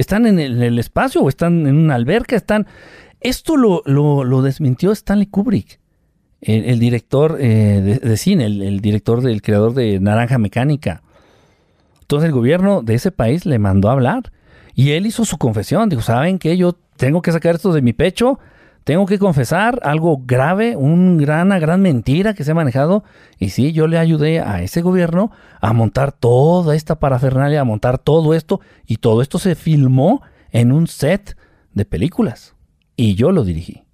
¿Están 0.00 0.24
en 0.24 0.38
el, 0.38 0.78
espacio 0.78 1.20
o 1.20 1.28
están 1.28 1.66
en 1.66 1.76
una 1.76 1.94
alberca? 1.94 2.34
Están... 2.34 2.66
Esto 3.20 3.58
lo, 3.58 3.82
lo, 3.84 4.40
desmintió 4.40 4.92
Stanley 4.92 5.26
Kubrick, 5.26 5.78
el, 6.40 6.78
director 6.78 7.36
eh, 7.38 8.00
de, 8.02 8.16
cine, 8.16 8.46
el, 8.46 8.80
director 8.80 9.20
del 9.20 9.42
creador 9.42 9.74
de 9.74 10.00
Naranja 10.00 10.38
Mecánica. 10.38 11.02
Entonces 12.00 12.28
el 12.28 12.32
gobierno 12.32 12.80
de 12.80 12.94
ese 12.94 13.12
país 13.12 13.44
le 13.44 13.58
mandó 13.58 13.90
a 13.90 13.92
hablar 13.92 14.32
y 14.74 14.92
él 14.92 15.04
hizo 15.04 15.26
su 15.26 15.36
confesión. 15.36 15.90
Dijo, 15.90 16.00
¿saben 16.00 16.38
qué? 16.38 16.56
Yo 16.56 16.78
tengo 16.96 17.20
que 17.20 17.32
sacar 17.32 17.56
esto 17.56 17.74
de 17.74 17.82
mi 17.82 17.92
pecho 17.92 18.38
tengo 18.84 19.06
que 19.06 19.18
confesar 19.18 19.78
algo 19.82 20.22
grave, 20.24 20.76
un 20.76 21.20
una 21.20 21.58
gran 21.58 21.82
mentira 21.82 22.34
que 22.34 22.44
se 22.44 22.52
ha 22.52 22.54
manejado. 22.54 23.04
Y 23.38 23.50
sí, 23.50 23.72
yo 23.72 23.86
le 23.86 23.98
ayudé 23.98 24.40
a 24.40 24.62
ese 24.62 24.80
gobierno 24.80 25.30
a 25.60 25.72
montar 25.72 26.12
toda 26.12 26.74
esta 26.74 26.98
parafernalia, 26.98 27.60
a 27.60 27.64
montar 27.64 27.98
todo 27.98 28.34
esto. 28.34 28.60
Y 28.86 28.96
todo 28.96 29.22
esto 29.22 29.38
se 29.38 29.54
filmó 29.54 30.22
en 30.50 30.72
un 30.72 30.86
set 30.86 31.36
de 31.74 31.84
películas. 31.84 32.54
Y 32.96 33.14
yo 33.14 33.32
lo 33.32 33.44
dirigí. 33.44 33.84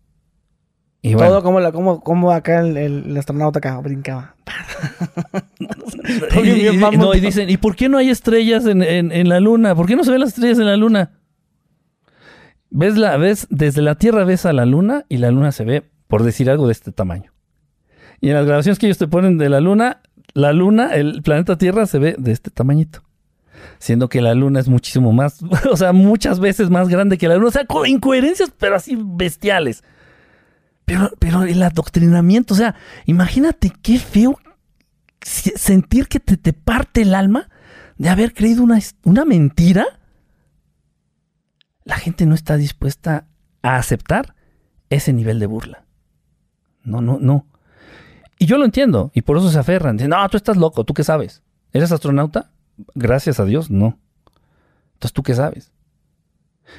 Y 1.03 1.15
todo 1.15 1.43
como, 1.43 1.61
la, 1.61 1.71
como, 1.71 2.01
como 2.01 2.33
acá 2.33 2.61
el, 2.61 3.17
astronauta 3.17 3.59
acá 3.59 3.79
brincaba. 3.79 4.35
y, 6.43 6.97
no, 6.97 7.15
y 7.15 7.21
dicen, 7.21 7.49
¿y 7.49 7.57
por 7.59 7.77
qué 7.77 7.89
no 7.89 7.99
hay 7.99 8.11
estrellas 8.11 8.67
en, 8.67 8.83
en 8.83 9.29
la 9.29 9.39
luna? 9.39 9.75
¿Por 9.75 9.87
qué 9.87 9.95
no 9.95 10.05
se 10.05 10.11
ven 10.11 10.21
las 10.21 10.31
estrellas 10.31 10.59
en 10.59 10.67
la 10.67 10.77
luna? 10.77 11.13
Ves 12.71 12.97
la, 12.97 13.17
ves, 13.17 13.47
desde 13.51 13.83
la 13.83 13.95
Tierra 13.95 14.25
ves 14.25 14.47
a 14.47 14.53
la 14.53 14.67
Luna 14.67 15.05
y 15.09 15.19
la 15.19 15.31
Luna 15.31 15.53
se 15.53 15.65
ve, 15.65 15.85
por 16.09 16.23
decir 16.23 16.51
algo, 16.51 16.67
de 16.67 16.73
este 16.73 16.93
tamaño. 16.93 17.33
Y 18.21 18.29
en 18.29 18.35
las 18.35 18.47
grabaciones 18.47 18.79
que 18.79 18.87
ellos 18.87 18.99
te 18.99 19.09
ponen 19.09 19.39
de 19.39 19.49
la 19.49 19.61
Luna, 19.61 20.01
la 20.35 20.53
Luna, 20.53 20.95
el 20.95 21.23
planeta 21.23 21.59
Tierra 21.59 21.87
se 21.87 21.99
ve 21.99 22.17
de 22.19 22.33
este 22.33 22.51
tamañito. 22.51 23.03
Siendo 23.79 24.09
que 24.09 24.21
la 24.21 24.35
Luna 24.35 24.61
es 24.61 24.69
muchísimo 24.69 25.13
más, 25.13 25.41
o 25.71 25.77
sea, 25.77 25.93
muchas 25.93 26.41
veces 26.41 26.71
más 26.71 26.89
grande 26.89 27.19
que 27.19 27.29
la 27.29 27.37
Luna. 27.37 27.49
O 27.49 27.53
sea, 27.53 27.67
incoherencias, 27.87 28.53
pero 28.59 28.77
así 28.77 28.99
bestiales. 28.99 29.85
Pero, 30.85 31.11
pero 31.19 31.43
el 31.43 31.63
adoctrinamiento, 31.63 32.55
o 32.55 32.57
sea, 32.57 32.77
imagínate 33.07 33.73
qué 33.83 33.99
feo 33.99 34.39
sentir 35.23 36.07
que 36.07 36.21
te, 36.21 36.37
te 36.37 36.53
parte 36.53 37.03
el 37.03 37.15
alma 37.15 37.49
de 37.99 38.09
haber 38.09 38.35
creído 38.35 38.63
una, 38.63 38.79
una 39.05 39.25
mentira. 39.25 39.87
La 41.87 41.97
gente 41.97 42.27
no 42.27 42.35
está 42.35 42.57
dispuesta 42.57 43.29
a 43.63 43.77
aceptar 43.77 44.35
ese 44.91 45.13
nivel 45.13 45.39
de 45.39 45.47
burla. 45.47 45.85
No, 46.83 47.01
no, 47.01 47.19
no. 47.21 47.47
Y 48.39 48.47
yo 48.47 48.59
lo 48.59 48.65
entiendo, 48.65 49.13
y 49.15 49.23
por 49.23 49.39
eso 49.39 49.51
se 49.51 49.59
aferran. 49.59 49.97
Dicen, 49.97 50.11
no, 50.11 50.29
tú 50.29 50.37
estás 50.37 50.57
loco, 50.57 50.85
¿tú 50.85 50.95
qué 50.95 51.05
sabes? 51.05 51.45
¿Eres 51.73 51.93
astronauta? 51.93 52.51
Gracias 52.97 53.39
a 53.39 53.45
Dios, 53.45 53.71
no. 53.71 53.99
Entonces, 54.95 55.13
¿tú 55.13 55.23
qué 55.23 55.35
sabes? 55.35 55.73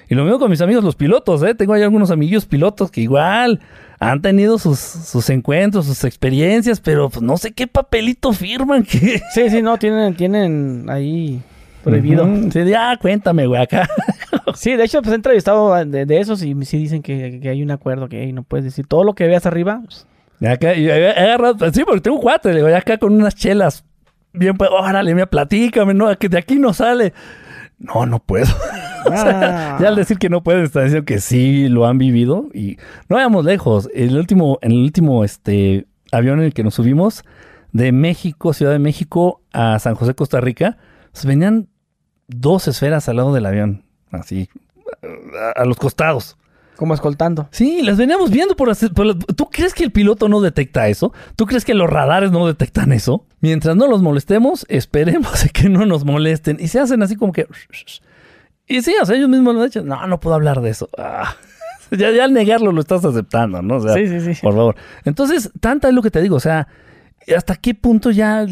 Y 0.10 0.16
lo 0.16 0.24
mismo 0.24 0.40
con 0.40 0.52
mis 0.52 0.60
amigos 0.60 0.84
los 0.84 0.98
pilotos, 0.98 1.42
¿eh? 1.42 1.56
Tengo 1.56 1.72
ahí 1.72 1.84
algunos 1.84 2.12
amigos 2.12 2.46
pilotos 2.46 2.92
que 2.92 3.00
igual 3.00 3.62
han 4.00 4.22
tenido 4.22 4.58
sus, 4.60 5.30
encuentros, 5.30 5.86
sus 5.86 6.04
experiencias, 6.04 6.82
pero 6.82 7.10
pues 7.10 7.22
no 7.22 7.38
sé 7.38 7.54
qué 7.54 7.66
papelito 7.68 8.34
firman. 8.34 8.86
Sí, 9.34 9.50
sí, 9.50 9.62
no, 9.62 9.78
tienen, 9.78 10.16
tienen 10.16 10.90
ahí 10.90 11.42
prohibido. 11.88 12.28
Sí, 12.52 12.66
ya, 12.66 12.98
cuéntame, 12.98 13.48
güey, 13.48 13.62
acá. 13.62 13.88
sí, 14.56 14.76
de 14.76 14.84
hecho, 14.84 15.02
pues 15.02 15.12
he 15.12 15.16
entrevistado 15.16 15.74
de, 15.86 16.06
de 16.06 16.20
esos 16.20 16.44
y 16.44 16.54
sí 16.66 16.78
dicen 16.78 17.02
que, 17.02 17.42
hay 17.44 17.64
un 17.64 17.72
acuerdo, 17.72 18.10
que 18.10 18.32
no 18.34 18.44
puedes 18.44 18.66
decir 18.66 18.88
todo 18.88 19.04
lo 19.04 19.14
que 19.14 19.28
veas 19.28 19.46
arriba. 19.46 19.82
Acá, 20.46 20.74
he 20.74 21.10
agarrado, 21.12 21.72
sí, 21.72 21.84
porque 21.84 22.02
tengo 22.02 22.18
un 22.18 22.22
cuate, 22.22 22.50
le 22.50 22.64
digo, 22.64 22.76
acá 22.76 22.98
con 22.98 23.14
unas 23.14 23.36
chelas. 23.36 23.84
Bien, 24.34 24.56
pues, 24.56 24.70
órale, 24.72 25.14
mira, 25.14 25.26
platícame, 25.26 25.94
no, 25.94 26.16
que 26.18 26.30
de 26.30 26.38
aquí 26.38 26.60
no 26.60 26.74
sale. 26.74 27.14
No, 27.80 28.06
no 28.06 28.20
puedo. 28.20 28.46
ya 29.10 29.78
al 29.88 29.96
decir 29.96 30.18
que 30.18 30.30
no 30.30 30.44
pueden, 30.44 30.64
está 30.64 30.82
diciendo 30.82 31.06
que 31.06 31.20
sí 31.20 31.70
lo 31.70 31.86
han 31.86 31.98
vivido. 31.98 32.48
Y 32.54 32.78
no 33.10 33.16
vayamos 33.16 33.46
lejos. 33.46 33.90
El 33.94 34.16
último, 34.18 34.60
en 34.62 34.72
el 34.72 34.80
último 34.80 35.24
este, 35.24 35.88
avión 36.12 36.40
en 36.40 36.46
el 36.46 36.54
que 36.54 36.64
nos 36.64 36.76
subimos, 36.76 37.24
de 37.72 37.92
México, 37.92 38.54
Ciudad 38.54 38.72
de 38.72 38.80
México, 38.80 39.42
a 39.54 39.80
San 39.80 39.96
José, 39.96 40.16
Costa 40.16 40.42
Rica, 40.42 40.78
pues 41.12 41.26
venían 41.26 41.68
dos 42.28 42.68
esferas 42.68 43.10
al 43.10 43.18
lado 43.18 43.34
del 43.34 43.46
avión. 43.46 43.84
Así, 44.12 44.50
a, 45.56 45.66
los 45.66 45.78
costados. 45.78 46.38
Como 46.76 46.94
escoltando. 46.94 47.48
Sí, 47.52 47.82
las 47.82 47.98
veníamos 47.98 48.30
viendo 48.30 48.56
por, 48.56 48.72
por, 48.94 49.16
¿Tú 49.16 49.50
crees 49.50 49.74
que 49.74 49.84
el 49.84 49.92
piloto 49.92 50.30
no 50.30 50.42
detecta 50.42 50.88
eso? 50.88 51.12
¿Tú 51.36 51.48
crees 51.48 51.66
que 51.66 51.74
los 51.74 51.90
radares 51.90 52.32
no 52.32 52.46
detectan 52.46 52.92
eso? 52.92 53.26
Mientras 53.42 53.76
no 53.76 53.88
los 53.88 54.04
molestemos, 54.04 54.66
esperemos 54.70 55.46
que 55.54 55.70
no 55.70 55.86
nos 55.86 56.06
molesten. 56.06 56.58
Y 56.60 56.68
se 56.68 56.80
hacen 56.80 57.02
así 57.02 57.16
como 57.16 57.34
que... 57.34 57.48
Y 58.68 58.82
sí, 58.82 58.94
o 59.02 59.06
sea, 59.06 59.16
ellos 59.16 59.30
mismos 59.30 59.56
lo 59.56 59.64
dicen, 59.64 59.88
no, 59.88 60.06
no 60.06 60.20
puedo 60.20 60.36
hablar 60.36 60.62
de 60.62 60.70
eso. 60.70 60.90
Ah, 60.98 61.36
ya, 61.92 62.10
al 62.24 62.34
negarlo 62.34 62.72
lo 62.72 62.82
estás 62.82 63.04
aceptando, 63.06 63.62
¿no? 63.62 63.80
sí, 63.80 64.08
sí, 64.08 64.36
sí. 64.36 64.42
Por 64.42 64.54
favor. 64.54 64.76
Entonces, 65.04 65.52
tanta 65.60 65.88
es 65.88 65.94
lo 65.94 66.04
que 66.04 66.12
te 66.12 66.22
digo, 66.22 66.36
o 66.36 66.42
sea, 66.42 66.68
¿hasta 67.36 67.56
qué 67.56 67.74
punto 67.74 68.12
ya, 68.12 68.46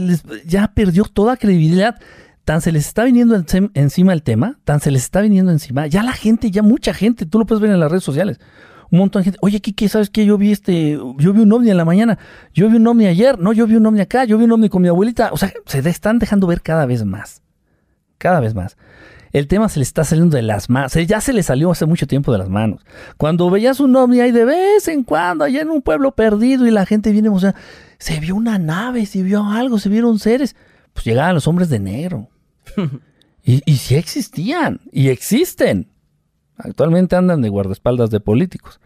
ya 0.45 0.71
perdió 0.73 1.03
toda 1.03 1.37
credibilidad? 1.37 1.99
Tan 2.45 2.61
se 2.61 2.71
les 2.71 2.87
está 2.87 3.03
viniendo 3.03 3.35
encima 3.73 4.13
el 4.13 4.23
tema, 4.23 4.59
tan 4.63 4.79
se 4.79 4.91
les 4.91 5.03
está 5.03 5.21
viniendo 5.21 5.51
encima. 5.51 5.87
Ya 5.87 6.03
la 6.03 6.13
gente, 6.13 6.51
ya 6.51 6.61
mucha 6.61 6.93
gente, 6.93 7.25
tú 7.25 7.39
lo 7.39 7.45
puedes 7.45 7.61
ver 7.61 7.71
en 7.71 7.79
las 7.79 7.91
redes 7.91 8.03
sociales. 8.03 8.39
Un 8.91 8.99
montón 8.99 9.21
de 9.21 9.23
gente, 9.25 9.39
oye, 9.41 9.59
Kiki, 9.59 9.89
¿sabes 9.89 10.09
qué? 10.09 10.25
Yo 10.25 10.37
vi 10.37 10.51
este, 10.51 10.91
yo 11.17 11.33
vi 11.33 11.41
un 11.41 11.51
ovni 11.51 11.71
en 11.71 11.77
la 11.77 11.85
mañana, 11.85 12.19
yo 12.53 12.69
vi 12.69 12.77
un 12.77 12.87
ovni 12.87 13.07
ayer, 13.07 13.39
no, 13.39 13.51
yo 13.51 13.65
vi 13.65 13.75
un 13.75 13.85
ovni 13.85 13.99
acá, 13.99 14.25
yo 14.25 14.37
vi 14.37 14.45
un 14.45 14.51
ovni 14.51 14.69
con 14.69 14.81
mi 14.81 14.87
abuelita. 14.87 15.31
O 15.33 15.37
sea, 15.37 15.51
se 15.65 15.79
están 15.89 16.19
dejando 16.19 16.47
ver 16.47 16.61
cada 16.61 16.85
vez 16.85 17.03
más. 17.03 17.41
Cada 18.19 18.39
vez 18.39 18.53
más 18.53 18.77
el 19.37 19.49
tema 19.49 19.67
se 19.67 19.79
le 19.79 19.83
está 19.83 20.05
saliendo 20.05 20.37
de 20.37 20.43
las 20.43 20.69
manos. 20.69 20.93
Ya 20.93 21.19
se 21.19 21.33
le 21.33 21.43
salió 21.43 21.69
hace 21.69 21.85
mucho 21.85 22.07
tiempo 22.07 22.31
de 22.31 22.37
las 22.37 22.47
manos. 22.47 22.85
Cuando 23.17 23.49
veías 23.49 23.81
un 23.81 23.93
ovni 23.93 24.21
ahí 24.21 24.31
de 24.31 24.45
vez 24.45 24.87
en 24.87 25.03
cuando, 25.03 25.43
allá 25.43 25.61
en 25.61 25.69
un 25.71 25.81
pueblo 25.81 26.13
perdido 26.13 26.65
y 26.65 26.71
la 26.71 26.85
gente 26.85 27.11
viene, 27.11 27.37
sea, 27.41 27.53
se 27.97 28.21
vio 28.21 28.33
una 28.33 28.57
nave, 28.57 29.05
se 29.05 29.23
vio 29.23 29.43
algo, 29.43 29.77
se 29.77 29.89
vieron 29.89 30.19
seres, 30.19 30.55
pues 30.93 31.05
llegaban 31.05 31.35
los 31.35 31.49
hombres 31.49 31.67
de 31.67 31.79
negro. 31.79 32.29
y, 33.43 33.61
y 33.65 33.77
sí 33.77 33.95
existían, 33.95 34.81
y 34.91 35.09
existen. 35.09 35.89
Actualmente 36.57 37.15
andan 37.15 37.41
de 37.41 37.49
guardaespaldas 37.49 38.09
de 38.09 38.19
políticos. 38.19 38.79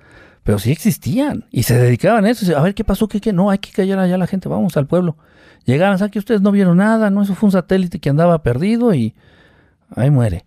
Pero 0.44 0.57
sí 0.57 0.72
existían. 0.72 1.45
Y 1.52 1.64
se 1.64 1.78
dedicaban 1.78 2.26
a 2.26 2.30
eso. 2.32 2.57
A 2.57 2.61
ver 2.64 2.74
qué 2.74 2.84
pasó, 2.84 3.07
qué, 3.07 3.22
qué. 3.22 3.34
No, 3.34 3.49
hay 3.49 3.60
que 3.60 3.72
callar 3.72 3.99
allá 3.99 4.18
la 4.18 4.28
gente. 4.28 4.49
Vamos 4.49 4.78
al 4.78 4.88
pueblo. 4.88 5.18
Llegaban, 5.66 5.99
¿sabes 5.99 6.11
que 6.11 6.20
ustedes 6.20 6.41
no 6.41 6.52
vieron 6.52 6.78
nada? 6.78 7.10
No, 7.10 7.22
eso 7.22 7.36
fue 7.36 7.48
un 7.48 7.52
satélite 7.52 7.99
que 7.99 8.10
andaba 8.10 8.41
perdido 8.41 8.94
y 8.94 9.14
ahí 9.95 10.10
muere. 10.10 10.45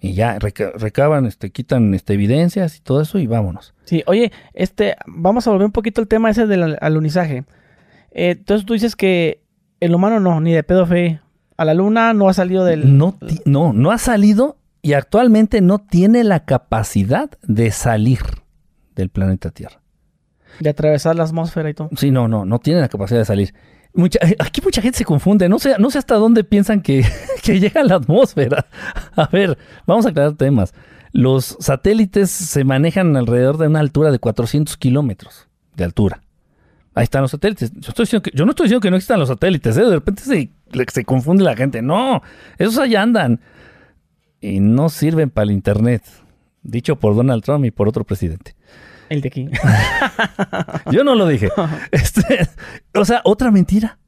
Y 0.00 0.14
ya 0.14 0.38
recaban, 0.38 1.26
este, 1.26 1.50
quitan 1.50 1.94
este, 1.94 2.14
evidencias 2.14 2.76
y 2.76 2.80
todo 2.80 3.02
eso 3.02 3.18
y 3.18 3.26
vámonos. 3.26 3.74
Sí, 3.84 4.02
oye, 4.06 4.32
este, 4.54 4.96
vamos 5.06 5.46
a 5.46 5.50
volver 5.50 5.66
un 5.66 5.72
poquito 5.72 6.00
al 6.00 6.08
tema 6.08 6.30
ese 6.30 6.46
del 6.46 6.76
alunizaje. 6.80 7.44
Eh, 8.10 8.30
entonces 8.30 8.66
tú 8.66 8.72
dices 8.72 8.96
que 8.96 9.42
el 9.78 9.94
humano 9.94 10.18
no, 10.18 10.40
ni 10.40 10.52
de 10.52 10.62
pedo 10.62 10.86
fe. 10.86 11.20
A 11.62 11.64
la 11.64 11.74
luna 11.74 12.12
no 12.12 12.28
ha 12.28 12.34
salido 12.34 12.64
del... 12.64 12.98
No, 12.98 13.16
no, 13.44 13.72
no 13.72 13.92
ha 13.92 13.98
salido 13.98 14.56
y 14.82 14.94
actualmente 14.94 15.60
no 15.60 15.78
tiene 15.78 16.24
la 16.24 16.44
capacidad 16.44 17.30
de 17.44 17.70
salir 17.70 18.18
del 18.96 19.10
planeta 19.10 19.52
Tierra. 19.52 19.80
De 20.58 20.70
atravesar 20.70 21.14
la 21.14 21.22
atmósfera 21.22 21.70
y 21.70 21.74
todo. 21.74 21.88
Sí, 21.96 22.10
no, 22.10 22.26
no, 22.26 22.44
no 22.44 22.58
tiene 22.58 22.80
la 22.80 22.88
capacidad 22.88 23.20
de 23.20 23.26
salir. 23.26 23.54
Eh, 23.94 24.36
aquí 24.40 24.60
mucha 24.60 24.82
gente 24.82 24.98
se 24.98 25.04
confunde. 25.04 25.48
No 25.48 25.60
sé, 25.60 25.76
no 25.78 25.88
sé 25.92 25.98
hasta 25.98 26.16
dónde 26.16 26.42
piensan 26.42 26.82
que, 26.82 27.06
que 27.44 27.60
llega 27.60 27.82
a 27.82 27.84
la 27.84 27.94
atmósfera. 27.94 28.66
A 29.14 29.28
ver, 29.28 29.56
vamos 29.86 30.04
a 30.04 30.08
aclarar 30.08 30.32
temas. 30.32 30.74
Los 31.12 31.56
satélites 31.60 32.32
se 32.32 32.64
manejan 32.64 33.16
alrededor 33.16 33.56
de 33.56 33.68
una 33.68 33.78
altura 33.78 34.10
de 34.10 34.18
400 34.18 34.76
kilómetros 34.78 35.46
de 35.76 35.84
altura. 35.84 36.22
Ahí 36.94 37.04
están 37.04 37.22
los 37.22 37.30
satélites. 37.30 37.72
Yo, 37.72 37.88
estoy 37.88 38.04
diciendo 38.04 38.22
que, 38.22 38.30
yo 38.34 38.44
no 38.44 38.50
estoy 38.50 38.64
diciendo 38.64 38.80
que 38.80 38.90
no 38.90 38.96
existan 38.96 39.18
los 39.18 39.28
satélites. 39.28 39.76
¿eh? 39.76 39.84
De 39.84 39.94
repente 39.94 40.22
se, 40.22 40.50
se 40.92 41.04
confunde 41.04 41.42
la 41.42 41.56
gente. 41.56 41.80
No, 41.80 42.22
esos 42.58 42.78
allá 42.78 43.02
andan. 43.02 43.40
Y 44.40 44.60
no 44.60 44.88
sirven 44.88 45.30
para 45.30 45.44
el 45.44 45.52
Internet. 45.52 46.02
Dicho 46.62 46.96
por 46.96 47.16
Donald 47.16 47.42
Trump 47.42 47.64
y 47.64 47.70
por 47.70 47.88
otro 47.88 48.04
presidente. 48.04 48.54
El 49.08 49.20
de 49.20 49.28
aquí. 49.28 49.48
Yo 50.90 51.04
no 51.04 51.14
lo 51.14 51.26
dije. 51.26 51.48
Este, 51.90 52.48
o 52.94 53.04
sea, 53.04 53.20
otra 53.24 53.50
mentira. 53.50 53.98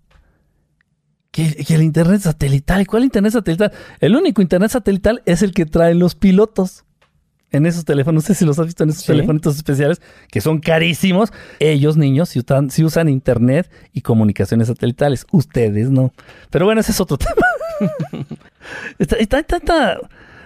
Que, 1.31 1.65
el 1.69 1.83
internet 1.83 2.21
satelital. 2.21 2.87
¿Cuál 2.87 3.05
internet 3.05 3.33
satelital? 3.33 3.73
El 4.01 4.15
único 4.15 4.41
internet 4.41 4.71
satelital 4.71 5.23
es 5.27 5.43
el 5.43 5.53
que 5.53 5.67
traen 5.67 5.99
los 5.99 6.15
pilotos 6.15 6.85
en 7.55 7.67
esos 7.67 7.85
teléfonos. 7.85 8.25
No 8.25 8.27
sé 8.27 8.35
si 8.35 8.45
los 8.45 8.59
has 8.59 8.67
visto 8.67 8.85
en 8.85 8.91
esos 8.91 9.05
teléfonos 9.05 9.47
especiales 9.47 10.01
que 10.31 10.41
son 10.41 10.61
carísimos. 10.61 11.33
Ellos, 11.59 11.97
niños, 11.97 12.31
si 12.31 12.41
usan, 12.41 12.71
si 12.71 12.85
usan 12.85 13.09
internet 13.09 13.71
y 13.93 14.03
comunicaciones 14.03 14.69
satelitales. 14.69 15.27
Ustedes 15.33 15.91
no. 15.91 16.13
Pero 16.51 16.67
bueno, 16.67 16.81
ese 16.81 16.93
es 16.93 17.01
otro 17.01 17.17
tema. 17.19 17.47
está, 18.99 19.39
está, 19.39 19.99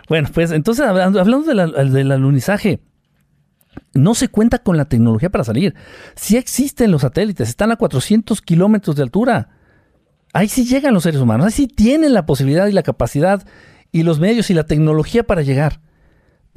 Bueno, 0.09 0.29
pues 0.33 0.51
entonces 0.51 0.85
hablando, 0.85 1.43
del 1.43 2.13
alunizaje 2.13 2.81
no 3.95 4.15
se 4.15 4.29
cuenta 4.29 4.59
con 4.59 4.77
la 4.77 4.87
tecnología 4.87 5.31
para 5.31 5.45
salir. 5.45 5.75
Sí 6.15 6.37
existen 6.37 6.91
los 6.91 7.03
satélites, 7.03 7.49
están 7.49 7.71
a 7.73 7.77
400 7.77 8.41
kilómetros 8.43 8.97
de 8.97 9.03
altura. 9.03 9.51
Ahí 10.33 10.49
sí 10.49 10.65
llegan 10.65 10.95
los 10.95 11.05
seres 11.05 11.21
humanos, 11.21 11.47
ahí 11.47 11.53
sí 11.53 11.67
tienen 11.69 12.13
la 12.13 12.27
posibilidad 12.27 12.67
y 12.67 12.73
la 12.73 12.83
capacidad 12.83 13.47
y 13.93 14.03
los 14.03 14.21
medios 14.21 14.51
y 14.51 14.55
la 14.55 14.65
tecnología 14.65 15.27
para 15.27 15.43
llegar. 15.43 15.81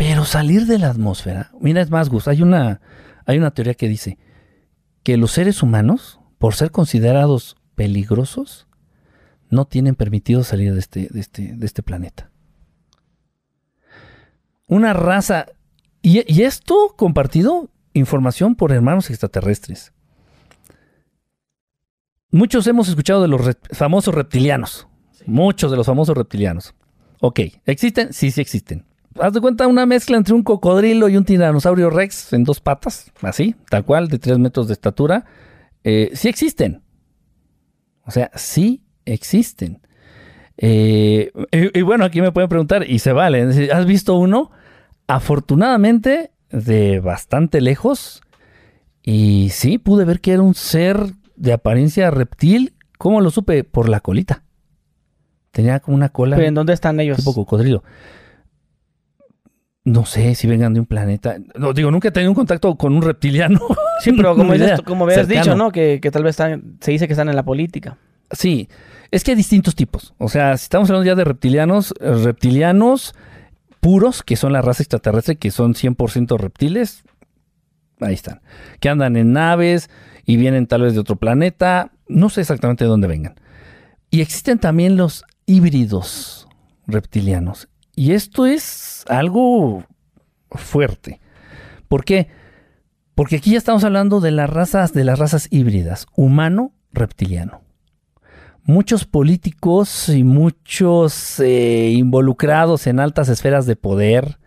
Pero 0.01 0.25
salir 0.25 0.65
de 0.65 0.79
la 0.79 0.89
atmósfera, 0.89 1.51
mira, 1.59 1.79
es 1.79 1.91
más, 1.91 2.09
Gus, 2.09 2.27
hay 2.27 2.41
una, 2.41 2.81
hay 3.27 3.37
una 3.37 3.51
teoría 3.51 3.75
que 3.75 3.87
dice 3.87 4.17
que 5.03 5.15
los 5.15 5.29
seres 5.29 5.61
humanos, 5.61 6.19
por 6.39 6.55
ser 6.55 6.71
considerados 6.71 7.55
peligrosos, 7.75 8.65
no 9.51 9.65
tienen 9.65 9.93
permitido 9.93 10.43
salir 10.43 10.73
de 10.73 10.79
este, 10.79 11.07
de 11.11 11.19
este, 11.19 11.53
de 11.55 11.65
este 11.67 11.83
planeta. 11.83 12.31
Una 14.65 14.93
raza 14.93 15.45
y, 16.01 16.41
esto 16.41 16.95
compartido 16.97 17.69
información 17.93 18.55
por 18.55 18.71
hermanos 18.71 19.11
extraterrestres. 19.11 19.93
Muchos 22.31 22.65
hemos 22.65 22.89
escuchado 22.89 23.21
de 23.21 23.27
los 23.27 23.55
famosos 23.69 24.15
reptilianos. 24.15 24.87
Muchos 25.27 25.69
de 25.69 25.77
los 25.77 25.85
famosos 25.85 26.17
reptilianos. 26.17 26.73
Ok, 27.19 27.41
¿existen? 27.67 28.13
Sí, 28.13 28.31
sí 28.31 28.41
existen. 28.41 28.89
Haz 29.19 29.33
de 29.33 29.41
cuenta 29.41 29.67
una 29.67 29.85
mezcla 29.85 30.17
entre 30.17 30.33
un 30.33 30.43
cocodrilo 30.43 31.09
y 31.09 31.17
un 31.17 31.25
tiranosaurio 31.25 31.89
rex 31.89 32.33
en 32.33 32.43
dos 32.43 32.59
patas, 32.59 33.11
así, 33.21 33.55
tal 33.69 33.83
cual, 33.85 34.07
de 34.07 34.19
tres 34.19 34.39
metros 34.39 34.67
de 34.67 34.73
estatura. 34.73 35.25
Eh, 35.83 36.11
sí 36.13 36.29
existen. 36.29 36.81
O 38.05 38.11
sea, 38.11 38.31
sí 38.35 38.83
existen. 39.05 39.81
Eh, 40.57 41.31
y, 41.51 41.79
y, 41.79 41.81
bueno, 41.81 42.05
aquí 42.05 42.21
me 42.21 42.31
pueden 42.31 42.49
preguntar, 42.49 42.89
y 42.89 42.99
se 42.99 43.11
vale, 43.11 43.69
¿has 43.71 43.85
visto 43.85 44.15
uno? 44.15 44.51
Afortunadamente, 45.07 46.31
de 46.49 46.99
bastante 46.99 47.61
lejos, 47.61 48.21
y 49.03 49.49
sí, 49.51 49.77
pude 49.77 50.05
ver 50.05 50.21
que 50.21 50.33
era 50.33 50.41
un 50.41 50.53
ser 50.53 51.13
de 51.35 51.53
apariencia 51.53 52.11
reptil. 52.11 52.75
¿Cómo 52.97 53.21
lo 53.21 53.31
supe? 53.31 53.63
Por 53.63 53.89
la 53.89 53.99
colita. 53.99 54.43
Tenía 55.51 55.79
como 55.79 55.97
una 55.97 56.09
cola. 56.09 56.37
¿En 56.37 56.53
dónde 56.53 56.73
están 56.73 56.99
ellos? 56.99 57.17
Tipo 57.17 57.33
cocodrilo. 57.33 57.83
No 59.83 60.05
sé 60.05 60.35
si 60.35 60.47
vengan 60.47 60.73
de 60.73 60.79
un 60.79 60.85
planeta. 60.85 61.37
No, 61.55 61.73
digo, 61.73 61.89
nunca 61.91 62.09
he 62.09 62.11
tenido 62.11 62.31
un 62.31 62.35
contacto 62.35 62.75
con 62.75 62.93
un 62.93 63.01
reptiliano. 63.01 63.59
Sí, 64.01 64.11
pero 64.13 64.35
como, 64.35 64.51
como 64.83 65.03
habías 65.05 65.27
dicho, 65.27 65.55
¿no? 65.55 65.71
Que, 65.71 65.99
tal 66.11 66.23
vez 66.23 66.31
están, 66.31 66.77
se 66.81 66.89
dice 66.89 67.05
que 67.05 67.13
están 67.13 67.29
en 67.29 67.35
la 67.35 67.43
política. 67.43 67.99
Sí, 68.31 68.67
es 69.11 69.23
que 69.23 69.29
hay 69.29 69.37
distintos 69.37 69.75
tipos. 69.75 70.15
O 70.17 70.27
sea, 70.27 70.57
si 70.57 70.63
estamos 70.63 70.89
hablando 70.89 71.05
ya 71.05 71.13
de 71.13 71.23
reptilianos, 71.23 71.93
reptilianos 71.99 73.13
puros, 73.79 74.23
que 74.23 74.37
son 74.37 74.53
la 74.53 74.63
raza 74.63 74.81
extraterrestre, 74.81 75.35
que 75.35 75.51
son 75.51 75.75
100% 75.75 76.35
reptiles, 76.39 77.03
ahí 77.99 78.15
están. 78.15 78.41
Que 78.79 78.89
andan 78.89 79.17
en 79.17 79.33
naves 79.33 79.91
y 80.25 80.37
vienen 80.37 80.65
tal 80.65 80.81
vez 80.81 80.95
de 80.95 80.99
otro 80.99 81.17
planeta, 81.17 81.91
no 82.07 82.29
sé 82.29 82.41
exactamente 82.41 82.85
de 82.85 82.89
dónde 82.89 83.07
vengan. 83.07 83.35
Y 84.09 84.21
existen 84.21 84.57
también 84.57 84.97
los 84.97 85.25
híbridos 85.45 86.47
reptilianos. 86.87 87.67
Y 87.95 88.13
esto 88.13 88.45
es 88.45 89.03
algo 89.07 89.83
fuerte. 90.51 91.19
¿Por 91.87 92.05
qué? 92.05 92.27
Porque 93.15 93.37
aquí 93.37 93.51
ya 93.51 93.57
estamos 93.57 93.83
hablando 93.83 94.19
de 94.19 94.31
las 94.31 94.49
razas, 94.49 94.93
de 94.93 95.03
las 95.03 95.19
razas 95.19 95.47
híbridas, 95.51 96.07
humano-reptiliano. 96.15 97.61
Muchos 98.63 99.05
políticos 99.05 100.09
y 100.09 100.23
muchos 100.23 101.39
eh, 101.39 101.89
involucrados 101.91 102.87
en 102.87 102.99
altas 102.99 103.27
esferas 103.27 103.65
de 103.65 103.75
poder 103.75 104.37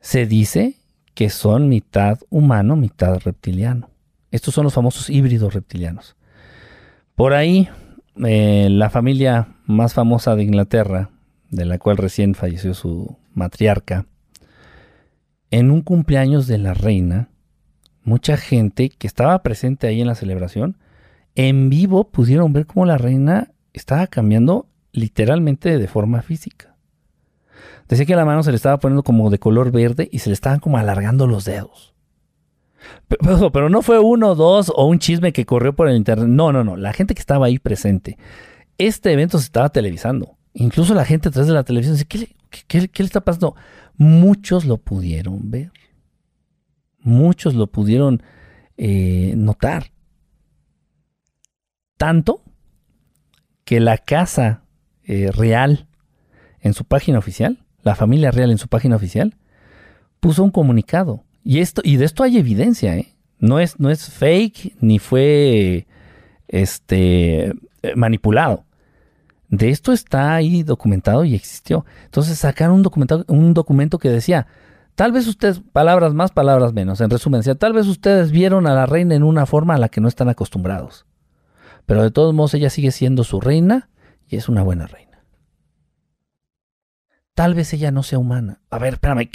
se 0.00 0.26
dice 0.26 0.76
que 1.14 1.30
son 1.30 1.68
mitad 1.68 2.18
humano, 2.30 2.76
mitad 2.76 3.18
reptiliano. 3.20 3.90
Estos 4.30 4.54
son 4.54 4.64
los 4.64 4.74
famosos 4.74 5.10
híbridos 5.10 5.54
reptilianos. 5.54 6.16
Por 7.14 7.34
ahí, 7.34 7.68
eh, 8.24 8.68
la 8.70 8.90
familia 8.90 9.48
más 9.66 9.94
famosa 9.94 10.34
de 10.34 10.42
Inglaterra, 10.42 11.10
de 11.54 11.64
la 11.64 11.78
cual 11.78 11.96
recién 11.96 12.34
falleció 12.34 12.74
su 12.74 13.16
matriarca, 13.32 14.06
en 15.50 15.70
un 15.70 15.82
cumpleaños 15.82 16.46
de 16.46 16.58
la 16.58 16.74
reina, 16.74 17.28
mucha 18.02 18.36
gente 18.36 18.90
que 18.90 19.06
estaba 19.06 19.42
presente 19.42 19.86
ahí 19.86 20.00
en 20.00 20.06
la 20.06 20.14
celebración, 20.14 20.78
en 21.34 21.70
vivo 21.70 22.10
pudieron 22.10 22.52
ver 22.52 22.66
cómo 22.66 22.86
la 22.86 22.98
reina 22.98 23.52
estaba 23.72 24.06
cambiando 24.06 24.66
literalmente 24.92 25.78
de 25.78 25.88
forma 25.88 26.22
física. 26.22 26.74
Decía 27.88 28.06
que 28.06 28.16
la 28.16 28.24
mano 28.24 28.42
se 28.42 28.50
le 28.50 28.56
estaba 28.56 28.78
poniendo 28.78 29.02
como 29.02 29.30
de 29.30 29.38
color 29.38 29.70
verde 29.70 30.08
y 30.10 30.20
se 30.20 30.30
le 30.30 30.34
estaban 30.34 30.60
como 30.60 30.78
alargando 30.78 31.26
los 31.26 31.44
dedos. 31.44 31.94
Pero, 33.08 33.68
no 33.68 33.82
fue 33.82 33.98
uno, 33.98 34.34
dos 34.34 34.72
o 34.74 34.86
un 34.86 34.98
chisme 34.98 35.32
que 35.32 35.46
corrió 35.46 35.74
por 35.74 35.88
el 35.88 35.96
internet. 35.96 36.28
No, 36.28 36.52
no, 36.52 36.64
no. 36.64 36.76
La 36.76 36.92
gente 36.92 37.14
que 37.14 37.20
estaba 37.20 37.46
ahí 37.46 37.58
presente. 37.58 38.18
Este 38.78 39.12
evento 39.12 39.38
se 39.38 39.44
estaba 39.44 39.68
televisando. 39.70 40.36
Incluso 40.54 40.94
la 40.94 41.04
gente 41.04 41.28
atrás 41.28 41.48
de 41.48 41.52
la 41.52 41.64
televisión 41.64 41.96
dice, 41.96 42.06
¿qué, 42.06 42.80
le 42.80 43.04
está 43.04 43.20
pasando? 43.20 43.56
Muchos 43.96 44.64
lo 44.64 44.78
pudieron 44.78 45.50
ver. 45.50 45.72
Muchos 47.00 47.54
lo 47.54 47.66
pudieron 47.66 48.22
eh, 48.76 49.34
notar. 49.36 49.90
Tanto 51.98 52.42
que 53.64 53.80
la 53.80 53.98
casa 53.98 54.62
eh, 55.02 55.30
real 55.32 55.88
en 56.60 56.72
su 56.72 56.84
página 56.84 57.18
oficial, 57.18 57.66
la 57.82 57.96
familia 57.96 58.30
real 58.30 58.50
en 58.52 58.58
su 58.58 58.68
página 58.68 58.96
oficial, 58.96 59.36
puso 60.20 60.44
un 60.44 60.50
comunicado. 60.50 61.24
Y, 61.42 61.58
esto, 61.58 61.82
y 61.84 61.96
de 61.96 62.04
esto 62.04 62.22
hay 62.22 62.38
evidencia, 62.38 62.96
¿eh? 62.96 63.08
No 63.38 63.58
es, 63.58 63.78
no 63.80 63.90
es 63.90 64.08
fake 64.08 64.76
ni 64.80 65.00
fue 65.00 65.86
este, 66.46 67.52
manipulado. 67.96 68.64
De 69.56 69.68
esto 69.70 69.92
está 69.92 70.34
ahí 70.34 70.64
documentado 70.64 71.24
y 71.24 71.34
existió. 71.34 71.84
Entonces 72.06 72.38
sacaron 72.38 72.76
un, 72.76 72.82
documento, 72.82 73.24
un 73.28 73.54
documento 73.54 73.98
que 73.98 74.10
decía, 74.10 74.48
tal 74.96 75.12
vez 75.12 75.28
ustedes, 75.28 75.60
palabras 75.72 76.12
más, 76.12 76.32
palabras 76.32 76.72
menos, 76.72 77.00
en 77.00 77.10
resumen, 77.10 77.40
decía, 77.40 77.54
tal 77.54 77.72
vez 77.72 77.86
ustedes 77.86 78.32
vieron 78.32 78.66
a 78.66 78.74
la 78.74 78.86
reina 78.86 79.14
en 79.14 79.22
una 79.22 79.46
forma 79.46 79.74
a 79.74 79.78
la 79.78 79.88
que 79.88 80.00
no 80.00 80.08
están 80.08 80.28
acostumbrados. 80.28 81.06
Pero 81.86 82.02
de 82.02 82.10
todos 82.10 82.34
modos 82.34 82.54
ella 82.54 82.68
sigue 82.68 82.90
siendo 82.90 83.22
su 83.22 83.40
reina 83.40 83.90
y 84.28 84.36
es 84.36 84.48
una 84.48 84.62
buena 84.62 84.86
reina. 84.86 85.24
Tal 87.34 87.54
vez 87.54 87.72
ella 87.72 87.90
no 87.90 88.02
sea 88.02 88.18
humana. 88.18 88.60
A 88.70 88.78
ver, 88.78 88.94
espérame. 88.94 89.28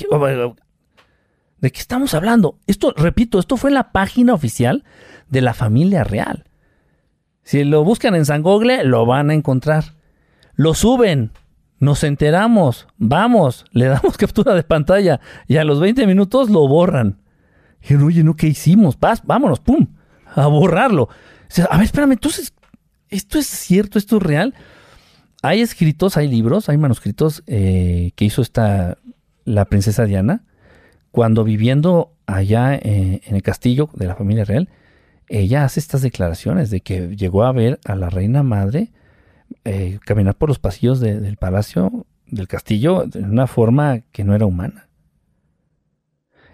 ¿De 1.60 1.72
qué 1.72 1.80
estamos 1.80 2.14
hablando? 2.14 2.58
Esto, 2.68 2.94
repito, 2.96 3.40
esto 3.40 3.58
fue 3.58 3.70
en 3.70 3.76
la 3.76 3.92
página 3.92 4.34
oficial 4.34 4.84
de 5.30 5.42
la 5.42 5.54
familia 5.54 6.04
real. 6.04 6.46
Si 7.44 7.64
lo 7.64 7.84
buscan 7.84 8.16
en 8.16 8.26
San 8.26 8.42
Google, 8.42 8.84
lo 8.84 9.06
van 9.06 9.30
a 9.30 9.34
encontrar. 9.34 9.99
Lo 10.60 10.74
suben, 10.74 11.32
nos 11.80 12.04
enteramos, 12.04 12.86
vamos, 12.98 13.64
le 13.72 13.86
damos 13.86 14.18
captura 14.18 14.54
de 14.56 14.64
pantalla 14.64 15.22
y 15.48 15.56
a 15.56 15.64
los 15.64 15.80
20 15.80 16.06
minutos 16.06 16.50
lo 16.50 16.68
borran. 16.68 17.22
Y 17.82 17.94
oye, 17.96 18.26
¿no 18.26 18.36
qué 18.36 18.48
hicimos? 18.48 19.00
Vas, 19.00 19.26
vámonos, 19.26 19.62
pum, 19.62 19.88
a 20.36 20.48
borrarlo. 20.48 21.08
a 21.70 21.78
ver, 21.78 21.86
espérame, 21.86 22.12
entonces, 22.12 22.54
¿esto 23.08 23.40
es 23.40 23.48
cierto? 23.48 23.98
¿Esto 23.98 24.18
es 24.18 24.24
real? 24.24 24.54
Hay 25.44 25.62
escritos, 25.62 26.18
hay 26.18 26.28
libros, 26.28 26.68
hay 26.68 26.78
manuscritos 26.78 27.42
eh, 27.48 28.12
que 28.18 28.26
hizo 28.26 28.42
esta, 28.42 28.98
la 29.46 29.64
princesa 29.64 30.04
Diana, 30.04 30.44
cuando 31.12 31.46
viviendo 31.46 32.12
allá 32.26 32.76
eh, 32.76 33.22
en 33.26 33.34
el 33.34 33.44
castillo 33.44 33.90
de 33.94 34.08
la 34.08 34.16
familia 34.16 34.44
real, 34.44 34.68
ella 35.30 35.64
hace 35.64 35.80
estas 35.80 36.02
declaraciones 36.02 36.70
de 36.70 36.82
que 36.82 37.16
llegó 37.16 37.46
a 37.46 37.54
ver 37.54 37.80
a 37.86 37.96
la 37.96 38.10
reina 38.10 38.44
madre 38.44 38.92
eh, 39.66 40.00
caminar 40.06 40.36
por 40.36 40.50
los 40.50 40.60
pasillos 40.60 41.00
del 41.00 41.38
palacio, 41.38 42.06
del 42.26 42.48
castillo, 42.48 43.06
de 43.06 43.20
una 43.20 43.48
forma 43.48 44.02
que 44.12 44.24
no 44.24 44.36
era 44.36 44.46
humana. 44.46 44.88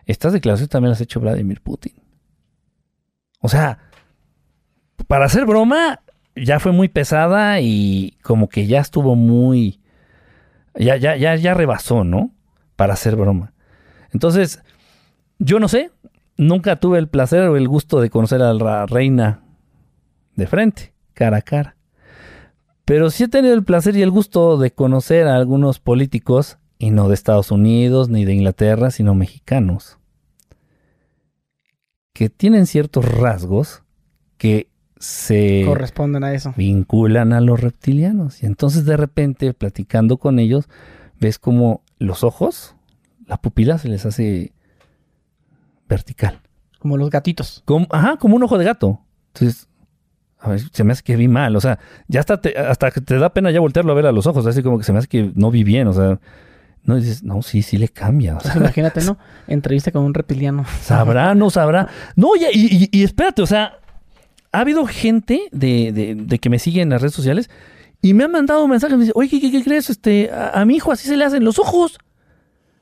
Estas 0.06 0.34
declaraciones 0.34 0.70
también 0.70 0.92
las 0.92 1.00
ha 1.00 1.04
hecho 1.04 1.20
Vladimir 1.20 1.62
Putin. 1.62 1.94
O 3.42 3.50
sea, 3.50 3.80
para 5.08 5.26
hacer 5.26 5.46
broma, 5.46 6.02
ya 6.36 6.60
fue 6.60 6.72
muy 6.72 6.90
pesada 6.90 7.60
y 7.62 8.18
como 8.22 8.50
que 8.50 8.68
ya 8.68 8.80
estuvo 8.80 9.16
muy. 9.16 9.82
Ya, 10.76 10.98
ya, 10.98 11.16
ya, 11.16 11.36
ya 11.36 11.54
rebasó, 11.54 12.04
¿no? 12.04 12.32
Para 12.76 12.94
hacer 12.94 13.16
broma. 13.16 13.54
Entonces, 14.12 14.62
yo 15.40 15.60
no 15.60 15.68
sé, 15.68 15.92
nunca 16.38 16.78
tuve 16.78 17.00
el 17.00 17.08
placer 17.08 17.44
o 17.44 17.58
el 17.58 17.68
gusto 17.68 18.02
de 18.02 18.10
conocer 18.10 18.42
a 18.42 18.54
la 18.54 18.86
reina 18.86 19.44
de 20.36 20.48
frente, 20.48 20.94
cara 21.14 21.38
a 21.38 21.42
cara. 21.42 21.75
Pero 22.86 23.10
sí 23.10 23.24
he 23.24 23.28
tenido 23.28 23.56
el 23.56 23.64
placer 23.64 23.98
y 23.98 24.04
el 24.04 24.12
gusto 24.12 24.58
de 24.58 24.72
conocer 24.72 25.28
a 25.28 25.36
algunos 25.36 25.80
políticos, 25.80 26.60
y 26.78 26.92
no 26.92 27.08
de 27.08 27.16
Estados 27.16 27.52
Unidos 27.52 28.10
ni 28.10 28.26
de 28.26 28.34
Inglaterra, 28.34 28.92
sino 28.92 29.16
mexicanos, 29.16 29.98
que 32.14 32.30
tienen 32.30 32.68
ciertos 32.68 33.06
rasgos 33.06 33.84
que 34.38 34.70
se 35.00 35.64
corresponden 35.66 36.24
a 36.24 36.34
eso. 36.34 36.54
Vinculan 36.56 37.34
a 37.34 37.42
los 37.42 37.60
reptilianos. 37.60 38.42
Y 38.44 38.46
entonces 38.46 38.86
de 38.86 38.98
repente, 38.98 39.54
platicando 39.54 40.18
con 40.18 40.40
ellos, 40.40 40.70
ves 41.20 41.40
como 41.40 41.82
los 42.00 42.24
ojos, 42.24 42.76
la 43.26 43.38
pupila 43.38 43.78
se 43.78 43.90
les 43.90 44.06
hace 44.06 44.54
vertical. 45.88 46.42
Como 46.80 46.98
los 46.98 47.10
gatitos. 47.10 47.64
ajá, 47.90 48.18
como 48.18 48.36
un 48.36 48.44
ojo 48.44 48.58
de 48.58 48.66
gato. 48.66 49.02
Entonces, 49.34 49.68
a 50.46 50.50
ver, 50.50 50.62
se 50.72 50.84
me 50.84 50.94
hace 50.94 51.04
que 51.04 51.16
vi 51.16 51.28
mal, 51.28 51.56
o 51.56 51.62
sea, 51.62 51.80
ya 52.08 52.20
hasta 52.20 52.40
te, 52.40 52.58
hasta 52.58 52.92
que 52.92 53.02
te 53.02 53.18
da 53.18 53.34
pena 53.34 53.52
ya 53.52 53.60
voltearlo 53.60 53.92
a 53.92 53.96
ver 53.96 54.06
a 54.06 54.12
los 54.12 54.28
ojos, 54.28 54.46
así 54.46 54.64
como 54.64 54.78
que 54.78 54.84
se 54.84 54.94
me 54.94 55.00
hace 55.00 55.08
que 55.08 55.32
no 55.36 55.52
vi 55.52 55.64
bien, 55.64 55.88
o 55.88 55.94
sea, 55.94 56.20
no 56.86 56.96
dices, 56.96 57.24
no, 57.24 57.42
sí, 57.42 57.64
sí 57.64 57.78
le 57.78 57.90
cambia. 57.90 58.38
Pues 58.38 58.56
imagínate, 58.56 59.04
¿no? 59.04 59.18
Entrevista 59.48 59.92
con 59.92 60.04
un 60.04 60.14
reptiliano. 60.14 60.66
Sabrá, 60.82 61.34
no 61.34 61.50
sabrá. 61.50 61.90
No, 62.16 62.30
y, 62.36 62.90
y, 62.92 63.04
espérate, 63.04 63.42
o 63.42 63.48
sea, 63.48 63.80
ha 64.52 64.60
habido 64.60 64.86
gente 64.86 65.50
de, 65.52 66.16
de, 66.16 66.40
que 66.40 66.50
me 66.50 66.60
sigue 66.60 66.82
en 66.82 66.90
las 66.90 67.02
redes 67.02 67.16
sociales 67.16 67.50
y 68.02 68.14
me 68.14 68.24
han 68.24 68.32
mandado 68.32 68.68
mensajes, 68.68 68.98
me 68.98 69.04
dice, 69.04 69.14
oye, 69.16 69.42
¿qué, 69.42 69.64
crees? 69.64 69.90
Este, 69.90 70.30
a, 70.32 70.64
mi 70.64 70.76
hijo 70.76 70.92
así 70.92 71.08
se 71.08 71.18
le 71.18 71.26
hacen 71.26 71.44
los 71.44 71.58
ojos. 71.58 71.98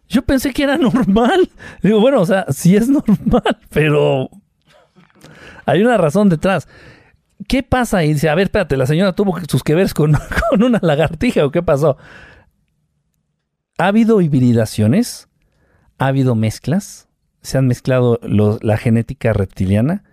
Yo 0.09 0.21
pensé 0.21 0.51
que 0.51 0.63
era 0.63 0.77
normal. 0.77 1.49
Digo, 1.81 2.01
bueno, 2.01 2.19
o 2.19 2.25
sea, 2.25 2.45
sí 2.49 2.75
es 2.75 2.89
normal, 2.89 3.57
pero 3.69 4.29
hay 5.65 5.81
una 5.81 5.97
razón 5.97 6.27
detrás. 6.27 6.67
¿Qué 7.47 7.63
pasa? 7.63 8.03
Y 8.03 8.13
dice, 8.13 8.29
a 8.29 8.35
ver, 8.35 8.45
espérate, 8.45 8.77
la 8.77 8.85
señora 8.85 9.13
tuvo 9.13 9.39
sus 9.47 9.63
que 9.63 9.75
ver 9.75 9.93
con, 9.93 10.13
con 10.49 10.63
una 10.63 10.79
lagartija 10.81 11.45
o 11.45 11.51
qué 11.51 11.61
pasó. 11.61 11.97
¿Ha 13.77 13.87
habido 13.87 14.21
hibridaciones? 14.21 15.29
¿Ha 15.97 16.07
habido 16.07 16.35
mezclas? 16.35 17.09
¿Se 17.41 17.57
han 17.57 17.67
mezclado 17.67 18.19
la 18.21 18.77
genética 18.77 19.33
reptiliana 19.33 20.03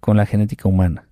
con 0.00 0.16
la 0.16 0.26
genética 0.26 0.68
humana? 0.68 1.08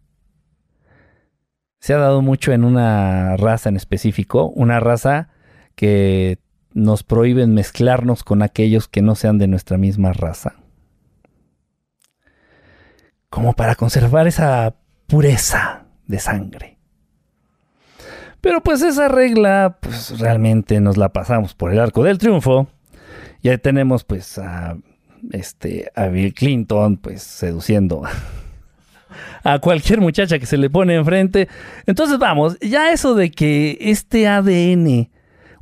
Se 1.81 1.95
ha 1.95 1.99
dado 1.99 2.23
mucho 2.23 2.53
en 2.53 2.65
una 2.65 3.37
raza 3.37 3.69
en 3.69 3.77
específico, 3.77 4.49
una 4.51 4.81
raza 4.81 5.31
que 5.75 6.39
nos 6.75 7.03
prohíben 7.03 7.55
mezclarnos 7.55 8.25
con 8.25 8.43
aquellos 8.43 8.89
que 8.89 9.03
no 9.03 9.15
sean 9.15 9.39
de 9.39 9.49
nuestra 9.49 9.79
misma 9.79 10.13
raza. 10.13 10.57
Como 13.31 13.55
para 13.55 13.75
conservar 13.75 14.27
esa 14.27 14.77
pureza 15.13 15.85
de 16.07 16.19
sangre. 16.19 16.79
Pero 18.41 18.63
pues 18.63 18.81
esa 18.81 19.09
regla, 19.09 19.77
pues 19.79 20.19
realmente 20.19 20.81
nos 20.81 20.97
la 20.97 21.11
pasamos 21.11 21.53
por 21.53 21.71
el 21.71 21.81
arco 21.81 22.03
del 22.03 22.17
triunfo. 22.17 22.67
Ya 23.43 23.59
tenemos 23.59 24.05
pues 24.05 24.39
a, 24.39 24.79
este, 25.33 25.93
a 25.95 26.07
Bill 26.07 26.33
Clinton 26.33 26.97
pues 26.97 27.23
seduciendo 27.23 28.05
a 29.45 29.59
cualquier 29.59 30.01
muchacha 30.01 30.39
que 30.39 30.47
se 30.47 30.57
le 30.57 30.71
pone 30.71 30.95
enfrente. 30.95 31.47
Entonces 31.85 32.19
vamos, 32.19 32.59
ya 32.61 32.91
eso 32.91 33.15
de 33.15 33.31
que 33.31 33.77
este 33.83 34.27
ADN 34.27 35.11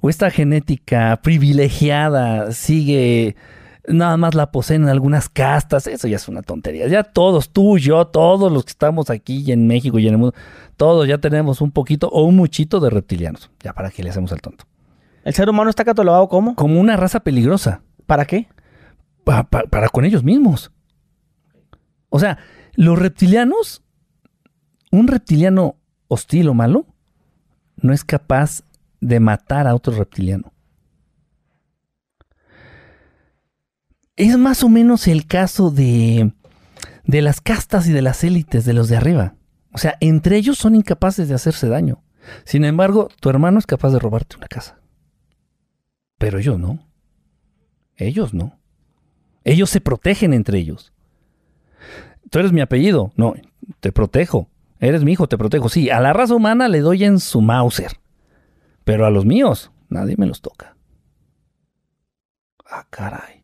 o 0.01 0.11
esta 0.11 0.31
genética 0.31 1.19
privilegiada 1.25 2.53
sigue 2.53 3.35
nada 3.89 4.17
más 4.17 4.35
la 4.35 4.51
poseen 4.51 4.83
en 4.83 4.89
algunas 4.89 5.29
castas, 5.29 5.87
eso 5.87 6.09
ya 6.09 6.17
es 6.17 6.29
una 6.29 6.43
tontería. 6.43 6.87
Ya 6.89 7.05
todos, 7.05 7.51
tú, 7.51 7.79
yo, 7.79 8.07
todos 8.07 8.53
los 8.53 8.65
que 8.65 8.71
estamos 8.71 9.11
aquí 9.11 9.51
en 9.53 9.67
México 9.67 9.99
y 9.99 10.07
en 10.07 10.15
el 10.15 10.19
mundo, 10.19 10.35
todos 10.77 11.07
ya 11.07 11.19
tenemos 11.19 11.61
un 11.61 11.71
poquito 11.71 12.09
o 12.09 12.25
un 12.25 12.37
muchito 12.37 12.81
de 12.81 12.91
reptilianos. 12.91 13.51
Ya 13.61 13.73
para 13.73 13.91
qué 13.91 14.03
le 14.03 14.11
hacemos 14.11 14.33
al 14.33 14.41
tonto. 14.41 14.65
¿El 15.25 15.35
ser 15.35 15.49
humano 15.49 15.71
está 15.71 15.85
catalogado 15.85 16.29
como? 16.29 16.55
Como 16.55 16.81
una 16.81 16.97
raza 16.97 17.21
peligrosa. 17.21 17.83
¿Para 18.07 18.25
qué? 18.25 18.49
para 19.25 19.89
con 19.91 20.05
ellos 20.05 20.25
mismos. 20.25 20.73
O 22.09 22.19
sea, 22.19 22.39
los 22.75 22.99
reptilianos, 22.99 23.83
un 24.91 25.07
reptiliano 25.07 25.77
hostil 26.09 26.49
o 26.49 26.55
malo, 26.55 26.87
no 27.77 27.93
es 27.93 28.05
capaz 28.05 28.63
de 29.01 29.21
matar 29.21 29.67
a 29.67 29.75
otro 29.75 29.95
reptiliano. 29.95 30.53
Es 34.21 34.37
más 34.37 34.63
o 34.63 34.69
menos 34.69 35.09
el 35.09 35.27
caso 35.27 35.71
de, 35.71 36.35
de 37.07 37.23
las 37.23 37.41
castas 37.41 37.89
y 37.89 37.93
de 37.93 38.03
las 38.03 38.23
élites 38.23 38.67
de 38.67 38.75
los 38.75 38.91
de 38.91 38.99
arriba. 38.99 39.35
O 39.73 39.79
sea, 39.79 39.97
entre 40.01 40.37
ellos 40.37 40.59
son 40.59 40.75
incapaces 40.75 41.27
de 41.27 41.35
hacerse 41.35 41.69
daño. 41.69 42.03
Sin 42.45 42.67
embargo, 42.67 43.09
tu 43.21 43.31
hermano 43.31 43.59
es 43.59 43.65
capaz 43.65 43.93
de 43.93 43.99
robarte 43.99 44.37
una 44.37 44.47
casa. 44.47 44.79
Pero 46.19 46.39
ellos 46.39 46.59
no. 46.59 46.87
Ellos 47.97 48.35
no. 48.35 48.59
Ellos 49.43 49.71
se 49.71 49.81
protegen 49.81 50.35
entre 50.35 50.59
ellos. 50.59 50.93
Tú 52.29 52.41
eres 52.41 52.53
mi 52.53 52.61
apellido. 52.61 53.13
No, 53.17 53.33
te 53.81 53.91
protejo. 53.91 54.51
Eres 54.81 55.03
mi 55.03 55.13
hijo, 55.13 55.29
te 55.29 55.39
protejo. 55.39 55.71
Sí, 55.71 55.89
a 55.89 55.99
la 55.99 56.13
raza 56.13 56.35
humana 56.35 56.69
le 56.69 56.81
doy 56.81 57.05
en 57.05 57.21
su 57.21 57.41
Mauser. 57.41 57.93
Pero 58.85 59.07
a 59.07 59.11
los 59.11 59.25
míos, 59.25 59.73
nadie 59.89 60.17
me 60.19 60.27
los 60.27 60.43
toca. 60.43 60.77
Ah, 62.67 62.87
caray. 62.91 63.40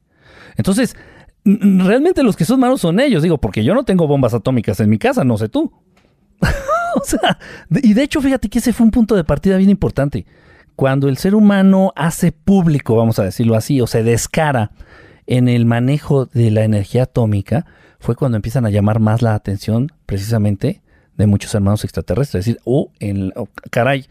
Entonces, 0.57 0.97
realmente 1.45 2.23
los 2.23 2.37
que 2.37 2.45
son 2.45 2.61
malos 2.61 2.81
son 2.81 2.99
ellos, 3.01 3.23
digo, 3.23 3.39
porque 3.39 3.65
yo 3.65 3.74
no 3.74 3.85
tengo 3.85 4.07
bombas 4.07 4.35
atómicas 4.35 4.81
en 4.81 4.91
mi 4.91 4.99
casa, 4.99 5.24
no 5.24 5.39
sé 5.39 5.49
tú. 5.49 5.73
o 6.41 7.05
sea, 7.05 7.39
y 7.70 7.95
de 7.95 8.03
hecho, 8.03 8.20
fíjate 8.20 8.49
que 8.49 8.59
ese 8.59 8.73
fue 8.73 8.85
un 8.85 8.91
punto 8.91 9.15
de 9.15 9.24
partida 9.24 9.57
bien 9.57 9.70
importante. 9.70 10.27
Cuando 10.74 11.09
el 11.09 11.16
ser 11.16 11.35
humano 11.35 11.93
hace 11.97 12.33
público, 12.33 12.97
vamos 12.97 13.19
a 13.19 13.24
decirlo 13.24 13.55
así, 13.55 13.81
o 13.81 13.87
se 13.87 14.03
descara 14.03 14.73
en 15.27 15.49
el 15.49 15.65
manejo 15.65 16.27
de 16.27 16.51
la 16.51 16.65
energía 16.65 17.05
atómica, 17.05 17.66
fue 17.99 18.15
cuando 18.15 18.37
empiezan 18.37 18.66
a 18.66 18.70
llamar 18.70 19.01
más 19.01 19.23
la 19.23 19.35
atención 19.35 19.93
precisamente 20.05 20.83
de 21.16 21.27
muchos 21.27 21.55
hermanos 21.55 21.85
extraterrestres. 21.85 22.41
Es 22.41 22.47
decir, 22.47 22.61
oh, 22.65 22.93
en, 23.01 23.33
oh, 23.37 23.49
caray, 23.70 24.07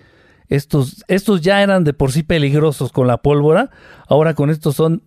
estos, 0.47 1.03
estos 1.07 1.41
ya 1.41 1.61
eran 1.61 1.83
de 1.83 1.93
por 1.93 2.11
sí 2.11 2.23
peligrosos 2.23 2.91
con 2.91 3.07
la 3.07 3.17
pólvora, 3.17 3.69
ahora 4.07 4.33
con 4.33 4.49
estos 4.49 4.75
son 4.75 5.03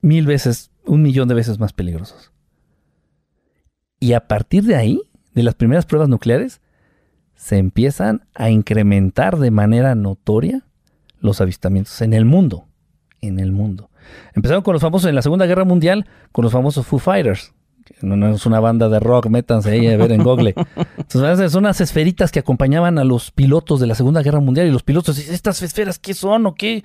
mil 0.00 0.26
veces, 0.26 0.70
un 0.84 1.02
millón 1.02 1.28
de 1.28 1.34
veces 1.34 1.58
más 1.58 1.72
peligrosos. 1.72 2.32
Y 3.98 4.14
a 4.14 4.26
partir 4.26 4.64
de 4.64 4.76
ahí, 4.76 5.00
de 5.34 5.42
las 5.42 5.54
primeras 5.54 5.86
pruebas 5.86 6.08
nucleares, 6.08 6.60
se 7.34 7.58
empiezan 7.58 8.26
a 8.34 8.50
incrementar 8.50 9.38
de 9.38 9.50
manera 9.50 9.94
notoria 9.94 10.64
los 11.20 11.40
avistamientos 11.40 12.00
en 12.02 12.14
el 12.14 12.24
mundo. 12.24 12.66
En 13.20 13.38
el 13.38 13.52
mundo. 13.52 13.90
Empezaron 14.34 14.62
con 14.62 14.72
los 14.72 14.82
famosos 14.82 15.08
en 15.08 15.14
la 15.14 15.22
Segunda 15.22 15.46
Guerra 15.46 15.64
Mundial, 15.64 16.06
con 16.32 16.42
los 16.42 16.52
famosos 16.52 16.86
Foo 16.86 16.98
Fighters. 16.98 17.52
No, 18.02 18.34
es 18.34 18.46
una 18.46 18.60
banda 18.60 18.88
de 18.88 19.00
rock, 19.00 19.26
métanse 19.26 19.70
ahí 19.70 19.86
a 19.86 19.96
ver 19.96 20.12
en 20.12 20.22
Google. 20.22 20.54
Entonces, 20.96 21.52
son 21.52 21.64
unas 21.64 21.80
esferitas 21.80 22.30
que 22.30 22.38
acompañaban 22.38 22.98
a 22.98 23.04
los 23.04 23.30
pilotos 23.30 23.80
de 23.80 23.86
la 23.86 23.94
Segunda 23.94 24.22
Guerra 24.22 24.40
Mundial 24.40 24.66
y 24.66 24.70
los 24.70 24.82
pilotos, 24.82 25.18
¿estas 25.18 25.62
esferas 25.62 25.98
qué 25.98 26.14
son 26.14 26.46
o 26.46 26.54
qué? 26.54 26.84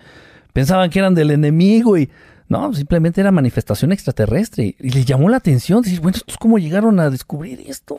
Pensaban 0.51 0.89
que 0.89 0.99
eran 0.99 1.15
del 1.15 1.31
enemigo 1.31 1.97
y 1.97 2.09
no, 2.47 2.73
simplemente 2.73 3.22
era 3.22 3.31
manifestación 3.31 3.91
extraterrestre. 3.91 4.76
Y 4.80 4.89
les 4.89 5.05
llamó 5.05 5.30
la 5.30 5.38
atención. 5.38 5.81
Decir, 5.81 6.01
bueno, 6.01 6.17
¿estos 6.17 6.38
cómo 6.38 6.57
llegaron 6.57 6.99
a 6.99 7.09
descubrir 7.09 7.61
esto? 7.67 7.97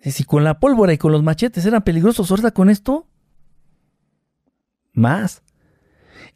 Si 0.00 0.24
con 0.24 0.44
la 0.44 0.58
pólvora 0.58 0.92
y 0.92 0.98
con 0.98 1.12
los 1.12 1.22
machetes 1.22 1.66
eran 1.66 1.82
peligrosos, 1.82 2.30
ahora 2.30 2.52
con 2.52 2.70
esto, 2.70 3.06
más. 4.92 5.42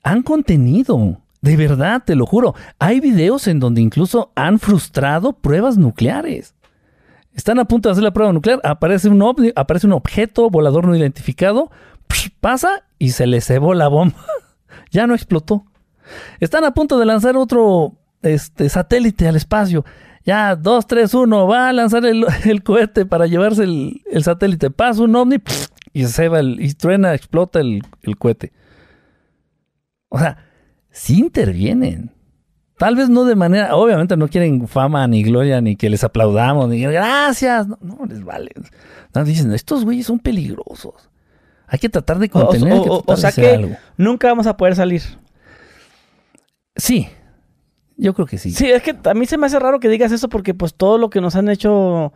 Han 0.03 0.23
contenido, 0.23 1.23
de 1.41 1.57
verdad, 1.57 2.03
te 2.05 2.15
lo 2.15 2.27
juro. 2.27 2.55
Hay 2.79 3.01
videos 3.01 3.49
en 3.49 3.61
donde 3.61 3.81
incluso 3.81 4.33
han 4.35 4.59
frustrado 4.59 5.33
pruebas 5.33 5.79
nucleares. 5.79 6.55
Están 7.33 7.59
a 7.59 7.65
punto 7.65 7.89
de 7.89 7.93
hacer 7.93 8.05
la 8.05 8.13
prueba 8.13 8.33
nuclear, 8.33 8.61
aparece 8.63 9.09
un, 9.09 9.53
aparece 9.57 9.87
un 9.87 9.95
objeto 9.95 10.51
volador 10.51 10.87
no 10.87 10.95
identificado, 10.95 11.71
pasa 12.41 12.85
y 12.99 13.11
se 13.11 13.27
le 13.27 13.41
cebó 13.41 13.75
la 13.75 13.89
bomba. 13.89 14.25
ya 14.91 15.07
no 15.07 15.15
explotó. 15.15 15.65
Están 16.41 16.65
a 16.65 16.75
punto 16.75 16.99
de 16.99 17.07
lanzar 17.07 17.37
otro 17.37 17.95
este, 18.23 18.69
satélite 18.69 19.29
al 19.29 19.37
espacio. 19.37 19.85
Ya, 20.25 20.57
2, 20.57 20.87
3, 20.87 21.13
1, 21.13 21.47
va 21.47 21.69
a 21.69 21.73
lanzar 21.73 22.05
el, 22.45 22.63
cohete 22.63 23.07
para 23.07 23.27
llevarse 23.27 23.65
el, 23.65 24.25
satélite. 24.25 24.71
Pasa 24.71 25.03
un 25.03 25.15
ovni 25.15 25.37
y 25.93 26.05
se 26.07 26.29
va 26.29 26.41
el, 26.41 26.61
y 26.61 26.73
truena, 26.75 27.15
explota 27.15 27.61
el, 27.61 27.83
cohete. 28.19 28.53
O 30.09 30.19
sea, 30.19 30.39
sí 30.91 31.19
intervienen. 31.19 32.11
Tal 32.79 32.97
vez 32.97 33.09
no 33.09 33.25
de 33.25 33.37
manera, 33.37 33.77
obviamente 33.77 34.17
no 34.17 34.27
quieren 34.29 34.67
fama 34.67 35.07
ni 35.07 35.23
gloria, 35.23 35.61
ni 35.61 35.77
que 35.77 35.89
les 35.89 36.03
aplaudamos, 36.03 36.69
ni 36.69 36.81
gracias. 36.81 37.69
No, 37.69 38.01
les 38.09 38.25
vale. 38.25 38.51
dicen, 39.25 39.53
estos 39.53 39.85
güeyes 39.85 40.07
son 40.07 40.19
peligrosos. 40.19 41.09
Hay 41.67 41.79
que 41.79 41.89
tratar 41.89 42.19
de 42.19 42.29
contener. 42.29 42.83
O, 42.89 43.17
sea 43.17 43.31
que 43.31 43.77
nunca 43.97 44.29
vamos 44.29 44.47
a 44.47 44.57
poder 44.57 44.75
salir. 44.75 45.03
Sí, 46.77 47.09
yo 47.97 48.15
creo 48.15 48.27
que 48.27 48.39
sí. 48.39 48.51
Sí, 48.51 48.71
es 48.71 48.83
que 48.83 48.97
a 49.05 49.15
mí 49.15 49.27
se 49.27 49.39
me 49.39 49.47
hace 49.47 49.59
raro 49.59 49.81
que 49.81 49.89
digas 49.89 50.13
eso 50.13 50.29
porque 50.29 50.55
pues 50.55 50.75
todo 50.75 50.99
lo 50.99 51.11
que 51.11 51.21
nos 51.21 51.37
han 51.37 51.49
hecho 51.49 52.13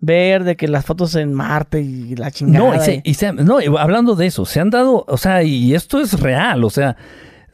ver 0.00 0.44
de 0.44 0.56
que 0.56 0.68
las 0.68 0.84
fotos 0.84 1.14
en 1.14 1.32
Marte 1.32 1.80
y 1.80 2.16
la 2.16 2.30
chingada. 2.30 2.76
No, 2.76 3.60
y, 3.60 3.68
no, 3.68 3.78
hablando 3.78 4.16
de 4.16 4.26
eso, 4.26 4.44
se 4.44 4.60
han 4.60 4.70
dado, 4.70 5.04
o 5.08 5.16
sea, 5.16 5.42
y 5.42 5.74
esto 5.74 6.00
es 6.00 6.20
real, 6.20 6.64
o 6.64 6.70
sea, 6.70 6.96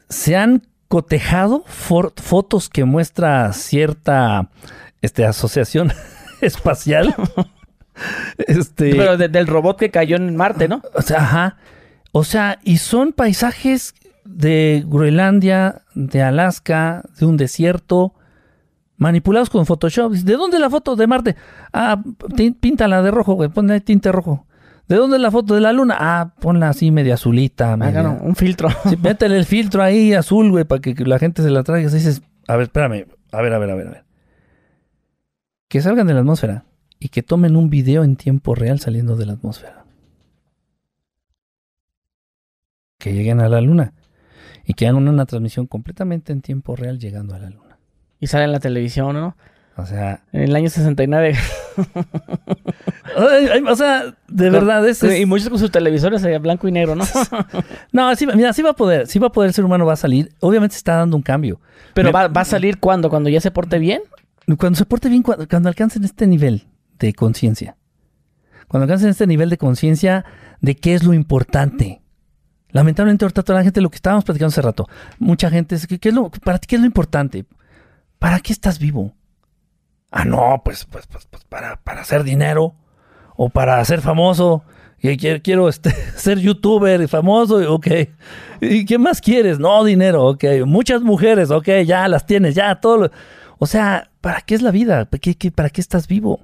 se 0.09 0.35
han 0.35 0.67
cotejado 0.87 1.63
fotos 1.65 2.67
que 2.69 2.83
muestra 2.83 3.53
cierta 3.53 4.49
este, 5.01 5.25
asociación 5.25 5.93
espacial. 6.41 7.15
este, 8.37 8.95
Pero 8.95 9.17
del 9.17 9.47
robot 9.47 9.77
que 9.79 9.91
cayó 9.91 10.17
en 10.17 10.35
Marte, 10.35 10.67
¿no? 10.67 10.81
O 10.93 11.01
sea, 11.01 11.19
ajá. 11.19 11.57
O 12.11 12.25
sea, 12.25 12.59
y 12.63 12.77
son 12.77 13.13
paisajes 13.13 13.93
de 14.33 14.83
Groenlandia, 14.87 15.81
de 15.93 16.21
Alaska, 16.21 17.03
de 17.19 17.25
un 17.25 17.37
desierto, 17.37 18.13
manipulados 18.97 19.49
con 19.49 19.65
Photoshop. 19.65 20.13
¿De 20.13 20.33
dónde 20.33 20.57
es 20.57 20.61
la 20.61 20.69
foto 20.69 20.95
de 20.95 21.07
Marte? 21.07 21.35
Ah, 21.73 22.01
píntala 22.59 23.01
de 23.01 23.11
rojo, 23.11 23.33
güey, 23.33 23.49
ponle 23.49 23.81
tinte 23.81 24.11
rojo. 24.11 24.45
¿De 24.87 24.95
dónde 24.95 25.17
es 25.17 25.21
la 25.21 25.31
foto 25.31 25.55
de 25.55 25.61
la 25.61 25.71
luna? 25.71 25.95
Ah, 25.99 26.33
ponla 26.39 26.69
así 26.69 26.91
media 26.91 27.13
azulita. 27.13 27.77
Ah, 27.79 28.19
un 28.21 28.35
filtro. 28.35 28.69
Sí, 28.89 28.97
métele 28.97 29.37
el 29.37 29.45
filtro 29.45 29.81
ahí 29.81 30.13
azul, 30.13 30.51
güey, 30.51 30.65
para 30.65 30.81
que 30.81 30.93
la 31.05 31.17
gente 31.17 31.41
se 31.41 31.49
la 31.49 31.63
traiga. 31.63 31.89
Y 31.89 31.93
dices, 31.93 32.21
a 32.47 32.55
ver, 32.55 32.63
espérame, 32.63 33.07
a 33.31 33.41
ver, 33.41 33.53
a 33.53 33.59
ver, 33.59 33.69
a 33.69 33.75
ver, 33.75 33.87
a 33.87 33.91
ver. 33.91 34.05
Que 35.69 35.81
salgan 35.81 36.07
de 36.07 36.13
la 36.13 36.19
atmósfera 36.19 36.65
y 36.99 37.09
que 37.09 37.23
tomen 37.23 37.55
un 37.55 37.69
video 37.69 38.03
en 38.03 38.17
tiempo 38.17 38.53
real 38.53 38.79
saliendo 38.79 39.15
de 39.15 39.25
la 39.25 39.33
atmósfera. 39.33 39.85
Que 42.99 43.13
lleguen 43.13 43.39
a 43.39 43.49
la 43.49 43.61
luna 43.61 43.93
y 44.65 44.73
que 44.73 44.87
hagan 44.87 45.07
una 45.07 45.25
transmisión 45.25 45.67
completamente 45.67 46.31
en 46.31 46.41
tiempo 46.41 46.75
real 46.75 46.99
llegando 46.99 47.35
a 47.35 47.39
la 47.39 47.49
luna. 47.49 47.77
Y 48.19 48.27
sale 48.27 48.45
en 48.45 48.51
la 48.51 48.59
televisión, 48.59 49.13
¿no? 49.15 49.35
O 49.77 49.85
sea... 49.85 50.21
En 50.31 50.41
el 50.43 50.55
año 50.55 50.69
69. 50.69 51.35
o 53.67 53.75
sea, 53.75 54.15
de 54.27 54.49
verdad 54.49 54.87
es, 54.87 55.01
Y 55.03 55.25
muchos 55.25 55.49
con 55.49 55.59
sus 55.59 55.71
televisores 55.71 56.23
en 56.23 56.41
blanco 56.41 56.67
y 56.67 56.71
negro, 56.71 56.95
¿no? 56.95 57.03
no, 57.91 58.15
sí, 58.15 58.27
mira, 58.27 58.53
sí 58.53 58.61
va 58.61 58.71
a 58.71 58.75
poder, 58.75 59.07
sí 59.07 59.17
va 59.17 59.27
a 59.27 59.31
poder 59.31 59.49
el 59.49 59.53
ser 59.53 59.65
humano 59.65 59.85
va 59.85 59.93
a 59.93 59.97
salir. 59.97 60.33
Obviamente 60.39 60.75
está 60.75 60.97
dando 60.97 61.15
un 61.17 61.23
cambio. 61.23 61.59
Pero 61.93 62.11
va, 62.11 62.25
a 62.25 62.45
salir 62.45 62.79
cuando, 62.79 63.09
cuando 63.09 63.29
ya 63.29 63.41
se 63.41 63.51
porte 63.51 63.79
bien. 63.79 64.01
Cuando 64.57 64.77
se 64.77 64.85
porte 64.85 65.09
bien, 65.09 65.23
cuando, 65.23 65.47
cuando 65.47 65.69
alcancen 65.69 66.03
este 66.03 66.27
nivel 66.27 66.67
de 66.99 67.13
conciencia. 67.13 67.77
Cuando 68.67 68.83
alcancen 68.83 69.09
este 69.09 69.27
nivel 69.27 69.49
de 69.49 69.57
conciencia 69.57 70.25
de 70.61 70.75
qué 70.75 70.93
es 70.93 71.03
lo 71.03 71.13
importante. 71.13 72.01
Lamentablemente 72.71 73.25
ahorita 73.25 73.43
toda 73.43 73.59
la 73.59 73.63
gente, 73.63 73.81
lo 73.81 73.89
que 73.89 73.97
estábamos 73.97 74.23
platicando 74.23 74.49
hace 74.49 74.61
rato, 74.61 74.87
mucha 75.19 75.49
gente, 75.49 75.75
es, 75.75 75.87
¿qué 75.87 75.99
es 76.01 76.15
lo, 76.15 76.29
¿para 76.29 76.57
ti 76.57 76.67
qué 76.67 76.75
es 76.75 76.81
lo 76.81 76.87
importante? 76.87 77.45
¿Para 78.19 78.39
qué 78.39 78.53
estás 78.53 78.79
vivo? 78.79 79.13
Ah, 80.11 80.25
no, 80.25 80.61
pues, 80.63 80.85
pues, 80.85 81.07
pues, 81.07 81.25
pues 81.25 81.43
para, 81.45 81.77
para 81.77 82.01
hacer 82.01 82.23
dinero 82.23 82.75
o 83.35 83.49
para 83.49 83.83
ser 83.85 84.01
famoso. 84.01 84.63
Quiero, 84.99 85.41
quiero 85.41 85.69
este, 85.69 85.91
ser 86.15 86.39
youtuber 86.39 87.07
famoso, 87.07 87.73
ok. 87.73 87.87
¿Y 88.61 88.85
qué 88.85 88.97
más 88.97 89.21
quieres? 89.21 89.57
No, 89.57 89.83
dinero, 89.83 90.27
ok. 90.27 90.43
Muchas 90.65 91.01
mujeres, 91.01 91.49
ok, 91.49 91.67
ya 91.85 92.07
las 92.07 92.25
tienes, 92.25 92.55
ya 92.55 92.75
todo. 92.75 93.09
O 93.57 93.65
sea, 93.65 94.11
¿para 94.21 94.41
qué 94.41 94.53
es 94.55 94.61
la 94.61 94.71
vida? 94.71 95.05
¿Para 95.05 95.19
qué, 95.19 95.51
¿Para 95.51 95.69
qué 95.69 95.81
estás 95.81 96.07
vivo? 96.07 96.41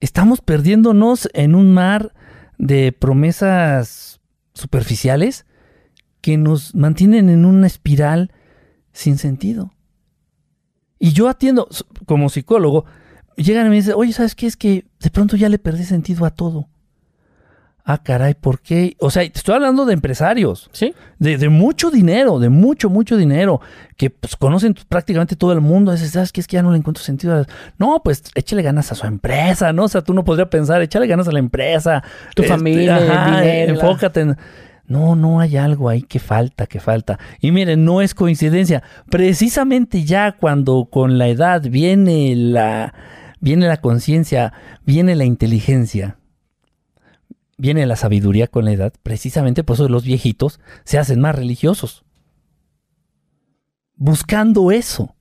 Estamos 0.00 0.40
perdiéndonos 0.40 1.28
en 1.34 1.54
un 1.54 1.72
mar 1.72 2.12
de 2.58 2.92
promesas 2.92 4.20
superficiales 4.54 5.44
que 6.20 6.36
nos 6.38 6.74
mantienen 6.74 7.28
en 7.28 7.44
una 7.44 7.66
espiral 7.66 8.32
sin 8.92 9.18
sentido. 9.18 9.72
Y 10.98 11.12
yo 11.12 11.28
atiendo, 11.28 11.68
como 12.06 12.30
psicólogo, 12.30 12.86
llegan 13.36 13.66
y 13.66 13.70
me 13.70 13.76
dicen, 13.76 13.94
oye, 13.96 14.12
¿sabes 14.12 14.34
qué? 14.34 14.46
Es 14.46 14.56
que 14.56 14.86
de 15.00 15.10
pronto 15.10 15.36
ya 15.36 15.48
le 15.48 15.58
perdí 15.58 15.84
sentido 15.84 16.24
a 16.24 16.30
todo. 16.30 16.68
Ah, 17.86 18.02
caray, 18.02 18.32
¿por 18.32 18.60
qué? 18.60 18.96
O 18.98 19.10
sea, 19.10 19.22
te 19.30 19.38
estoy 19.38 19.56
hablando 19.56 19.84
de 19.84 19.92
empresarios. 19.92 20.70
Sí. 20.72 20.94
De, 21.18 21.50
mucho 21.50 21.90
dinero, 21.90 22.38
de 22.38 22.48
mucho, 22.48 22.88
mucho 22.88 23.18
dinero, 23.18 23.60
que 23.98 24.08
pues, 24.08 24.36
conocen 24.36 24.74
prácticamente 24.88 25.36
todo 25.36 25.52
el 25.52 25.60
mundo. 25.60 25.90
A 25.90 25.94
veces, 25.94 26.12
¿sabes 26.12 26.32
qué? 26.32 26.40
Es 26.40 26.46
que 26.46 26.54
ya 26.54 26.62
no 26.62 26.70
le 26.70 26.78
encuentro 26.78 27.04
sentido. 27.04 27.44
No, 27.78 28.00
pues 28.02 28.22
échale 28.34 28.62
ganas 28.62 28.90
a 28.90 28.94
su 28.94 29.06
empresa, 29.06 29.74
¿no? 29.74 29.84
O 29.84 29.88
sea, 29.88 30.00
tú 30.00 30.14
no 30.14 30.24
podrías 30.24 30.48
pensar, 30.48 30.80
échale 30.80 31.06
ganas 31.06 31.28
a 31.28 31.32
la 31.32 31.40
empresa. 31.40 32.02
Tu 32.34 32.42
este, 32.42 32.54
familia, 32.54 32.98
dinero, 33.26 33.74
enfócate 33.74 34.20
en... 34.22 34.36
No, 34.86 35.14
no 35.14 35.40
hay 35.40 35.56
algo 35.58 35.90
ahí 35.90 36.02
que 36.02 36.20
falta, 36.20 36.66
que 36.66 36.80
falta. 36.80 37.18
Y 37.40 37.52
miren, 37.52 37.84
no 37.84 38.00
es 38.00 38.14
coincidencia. 38.14 38.82
Precisamente 39.10 40.04
ya 40.04 40.32
cuando 40.32 40.88
con 40.90 41.18
la 41.18 41.28
edad 41.28 41.62
viene 41.62 42.34
la, 42.34 42.94
viene 43.40 43.66
la 43.66 43.78
conciencia, 43.78 44.54
viene 44.84 45.14
la 45.16 45.24
inteligencia, 45.24 46.16
viene 47.56 47.86
la 47.86 47.96
sabiduría 47.96 48.46
con 48.46 48.64
la 48.64 48.72
edad, 48.72 48.92
precisamente 49.02 49.64
por 49.64 49.74
eso 49.74 49.88
los 49.88 50.04
viejitos 50.04 50.60
se 50.84 50.98
hacen 50.98 51.20
más 51.20 51.34
religiosos. 51.34 52.04
Buscando 53.96 54.72
eso. 54.72 55.14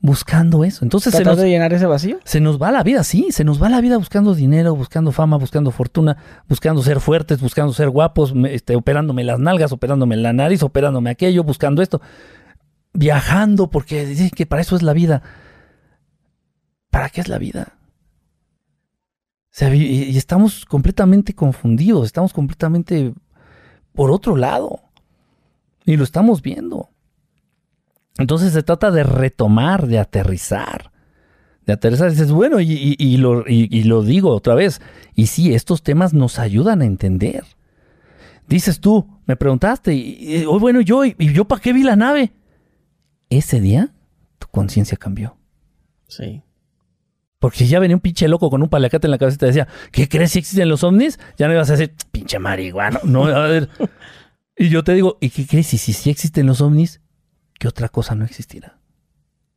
Buscando 0.00 0.64
eso. 0.64 0.84
Entonces 0.84 1.12
se 1.12 1.24
nos, 1.24 1.36
de 1.36 1.48
llenar 1.48 1.72
ese 1.72 1.86
vacío? 1.86 2.18
Se 2.24 2.40
nos 2.40 2.62
va 2.62 2.70
la 2.70 2.84
vida, 2.84 3.02
sí, 3.02 3.28
se 3.30 3.42
nos 3.42 3.60
va 3.60 3.68
la 3.68 3.80
vida 3.80 3.96
buscando 3.96 4.34
dinero, 4.34 4.76
buscando 4.76 5.10
fama, 5.10 5.36
buscando 5.36 5.72
fortuna, 5.72 6.16
buscando 6.48 6.82
ser 6.82 7.00
fuertes, 7.00 7.40
buscando 7.40 7.72
ser 7.72 7.90
guapos, 7.90 8.32
este, 8.48 8.76
operándome 8.76 9.24
las 9.24 9.40
nalgas, 9.40 9.72
operándome 9.72 10.16
la 10.16 10.32
nariz, 10.32 10.62
operándome 10.62 11.10
aquello, 11.10 11.42
buscando 11.42 11.82
esto, 11.82 12.00
viajando, 12.92 13.70
porque 13.70 14.06
dicen 14.06 14.30
que 14.30 14.46
para 14.46 14.62
eso 14.62 14.76
es 14.76 14.82
la 14.82 14.92
vida. 14.92 15.22
¿Para 16.90 17.10
qué 17.10 17.20
es 17.20 17.28
la 17.28 17.38
vida? 17.38 17.77
Y, 19.72 20.16
estamos 20.16 20.64
completamente 20.64 21.34
confundidos, 21.34 22.06
estamos 22.06 22.32
completamente 22.32 23.12
por 23.92 24.10
otro 24.10 24.36
lado. 24.36 24.80
Y 25.84 25.96
lo 25.96 26.04
estamos 26.04 26.42
viendo. 26.42 26.90
Entonces 28.18 28.52
se 28.52 28.62
trata 28.62 28.90
de 28.90 29.04
retomar, 29.04 29.86
de 29.86 29.98
aterrizar. 29.98 30.92
De 31.64 31.72
aterrizar. 31.72 32.10
dices, 32.10 32.30
bueno, 32.30 32.60
y, 32.60 33.16
lo, 33.16 33.44
y, 33.46 33.82
lo, 33.84 34.02
digo 34.02 34.30
otra 34.30 34.54
vez. 34.54 34.80
Y 35.14 35.26
sí, 35.26 35.54
estos 35.54 35.82
temas 35.82 36.12
nos 36.12 36.38
ayudan 36.38 36.82
a 36.82 36.84
entender. 36.84 37.44
Dices 38.46 38.80
tú, 38.80 39.08
me 39.26 39.36
preguntaste, 39.36 39.94
y, 39.94 40.44
oh, 40.46 40.58
bueno, 40.58 40.80
yo, 40.80 41.04
¿y 41.04 41.14
yo 41.32 41.46
para 41.46 41.60
qué 41.60 41.72
vi 41.72 41.82
la 41.82 41.96
nave? 41.96 42.32
Ese 43.30 43.60
día 43.60 43.92
tu 44.38 44.48
conciencia 44.48 44.96
cambió. 44.96 45.36
Sí. 46.06 46.42
Porque 47.38 47.58
si 47.58 47.68
ya 47.68 47.78
venía 47.78 47.96
un 47.96 48.00
pinche 48.00 48.26
loco 48.26 48.50
con 48.50 48.62
un 48.62 48.68
palacate 48.68 49.06
en 49.06 49.12
la 49.12 49.18
cabeza 49.18 49.36
y 49.36 49.38
te 49.38 49.46
decía, 49.46 49.68
¿qué 49.92 50.08
crees 50.08 50.32
si 50.32 50.40
existen 50.40 50.68
los 50.68 50.82
ovnis? 50.82 51.20
Ya 51.36 51.46
no 51.46 51.54
ibas 51.54 51.70
a 51.70 51.76
decir, 51.76 51.94
pinche 52.10 52.38
marihuana. 52.38 53.00
No, 53.04 53.26
a 53.26 53.46
ver. 53.46 53.68
y 54.56 54.68
yo 54.68 54.82
te 54.82 54.94
digo, 54.94 55.18
¿y 55.20 55.30
qué 55.30 55.46
crees 55.46 55.68
si 55.68 55.78
sí 55.78 56.10
existen 56.10 56.46
los 56.46 56.60
ovnis? 56.60 57.00
¿Qué 57.58 57.68
otra 57.68 57.88
cosa 57.88 58.14
no 58.14 58.24
existirá? 58.24 58.78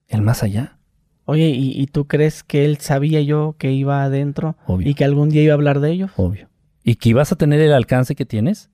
El 0.07 0.21
más 0.21 0.43
allá. 0.43 0.77
Oye, 1.25 1.49
¿y, 1.49 1.85
tú 1.87 2.07
crees 2.07 2.43
que 2.43 2.65
él 2.65 2.77
sabía 2.77 3.21
yo 3.21 3.55
que 3.57 3.71
iba 3.71 4.03
adentro? 4.03 4.57
Obvio. 4.65 4.89
¿Y 4.89 4.95
que 4.95 5.05
algún 5.05 5.29
día 5.29 5.43
iba 5.43 5.53
a 5.53 5.55
hablar 5.55 5.79
de 5.79 5.91
ellos? 5.91 6.11
Obvio. 6.17 6.49
¿Y 6.83 6.95
que 6.95 7.09
ibas 7.09 7.31
a 7.31 7.35
tener 7.35 7.61
el 7.61 7.73
alcance 7.73 8.15
que 8.15 8.25
tienes? 8.25 8.69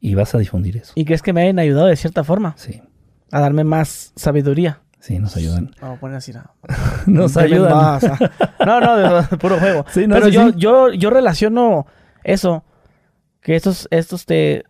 Y 0.00 0.14
vas 0.14 0.34
a 0.34 0.38
difundir 0.38 0.76
eso. 0.76 0.92
¿Y 0.94 1.04
crees 1.04 1.22
que 1.22 1.32
me 1.32 1.42
hayan 1.42 1.58
ayudado 1.58 1.88
de 1.88 1.96
cierta 1.96 2.24
forma? 2.24 2.54
Sí. 2.56 2.80
A 3.30 3.40
darme 3.40 3.64
más 3.64 4.12
sabiduría. 4.16 4.80
Sí, 5.06 5.20
nos 5.20 5.36
ayudan. 5.36 5.70
Vamos 5.80 5.98
a 5.98 6.00
poner 6.00 6.16
así. 6.16 6.32
nos 7.06 7.36
ayudan. 7.36 7.72
Ah. 7.72 8.00
no, 8.66 8.80
no, 8.80 9.22
de, 9.22 9.36
puro 9.36 9.56
juego. 9.60 9.84
Pero 9.94 10.26
yo, 10.26 10.50
yo, 10.50 10.92
yo 10.92 11.10
relaciono 11.10 11.86
eso, 12.24 12.64
que 13.40 13.54
estos, 13.54 13.86
estos 13.92 14.26
te, 14.26 14.64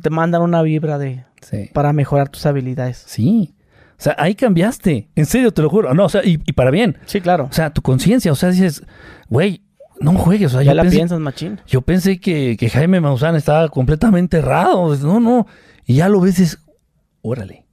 te 0.00 0.08
mandan 0.08 0.40
una 0.40 0.62
vibra 0.62 0.96
de 0.96 1.26
para 1.74 1.92
mejorar 1.92 2.30
tus 2.30 2.46
habilidades. 2.46 3.04
Sí. 3.06 3.54
O 3.90 4.02
sea, 4.02 4.16
ahí 4.16 4.34
cambiaste. 4.34 5.10
En 5.14 5.26
serio, 5.26 5.52
te 5.52 5.60
lo 5.60 5.68
juro. 5.68 5.92
No, 5.92 6.06
o 6.06 6.08
sea, 6.08 6.22
y, 6.24 6.38
para 6.38 6.70
bien. 6.70 6.96
Sí, 7.04 7.20
claro. 7.20 7.44
O 7.50 7.52
sea, 7.52 7.68
tu 7.68 7.82
conciencia, 7.82 8.32
o 8.32 8.34
sea, 8.34 8.48
dices, 8.48 8.82
güey, 9.28 9.62
no 10.00 10.14
juegues. 10.14 10.54
O 10.54 10.56
sea, 10.56 10.62
ya 10.62 10.72
la 10.72 10.84
piensas, 10.84 11.20
machín. 11.20 11.60
Yo 11.66 11.82
pensé 11.82 12.18
que, 12.18 12.56
que 12.58 12.70
Jaime 12.70 13.02
Maussan 13.02 13.36
estaba 13.36 13.68
completamente 13.68 14.38
errado. 14.38 14.96
No, 14.96 15.20
no. 15.20 15.46
Y 15.84 15.96
ya 15.96 16.08
lo 16.08 16.22
ves, 16.22 16.40
es, 16.40 16.58
órale. 17.20 17.65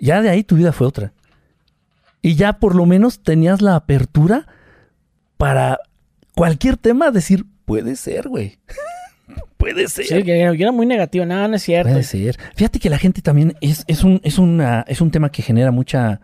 Ya 0.00 0.22
de 0.22 0.30
ahí 0.30 0.44
tu 0.44 0.56
vida 0.56 0.72
fue 0.72 0.86
otra. 0.86 1.12
Y 2.22 2.34
ya 2.34 2.54
por 2.54 2.74
lo 2.74 2.86
menos 2.86 3.22
tenías 3.22 3.62
la 3.62 3.76
apertura 3.76 4.46
para 5.36 5.78
cualquier 6.34 6.76
tema 6.76 7.10
decir, 7.10 7.46
puede 7.64 7.96
ser, 7.96 8.28
güey. 8.28 8.58
puede 9.56 9.88
ser. 9.88 10.06
Sí, 10.06 10.22
que 10.22 10.40
era 10.40 10.72
muy 10.72 10.86
negativo. 10.86 11.24
Nada, 11.24 11.48
no 11.48 11.56
es 11.56 11.62
cierto. 11.62 11.90
Puede 11.90 12.04
ser. 12.04 12.36
Fíjate 12.54 12.78
que 12.78 12.90
la 12.90 12.98
gente 12.98 13.22
también 13.22 13.54
es, 13.60 13.84
es, 13.86 14.04
un, 14.04 14.20
es, 14.24 14.38
una, 14.38 14.84
es 14.88 15.00
un 15.00 15.10
tema 15.10 15.30
que 15.30 15.42
genera 15.42 15.70
mucha, 15.70 16.20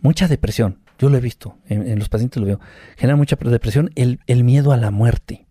mucha 0.00 0.28
depresión. 0.28 0.78
Yo 0.98 1.10
lo 1.10 1.18
he 1.18 1.20
visto, 1.20 1.58
en, 1.68 1.98
los 1.98 2.08
pacientes 2.08 2.40
lo 2.40 2.46
veo. 2.46 2.60
Genera 2.96 3.16
mucha 3.16 3.36
depresión 3.36 3.90
el, 3.96 4.20
el 4.26 4.44
miedo 4.44 4.72
a 4.72 4.78
la 4.78 4.90
muerte. 4.90 5.46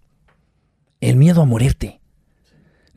El 1.02 1.18
miedo 1.18 1.42
a 1.42 1.46
morirte. 1.46 2.00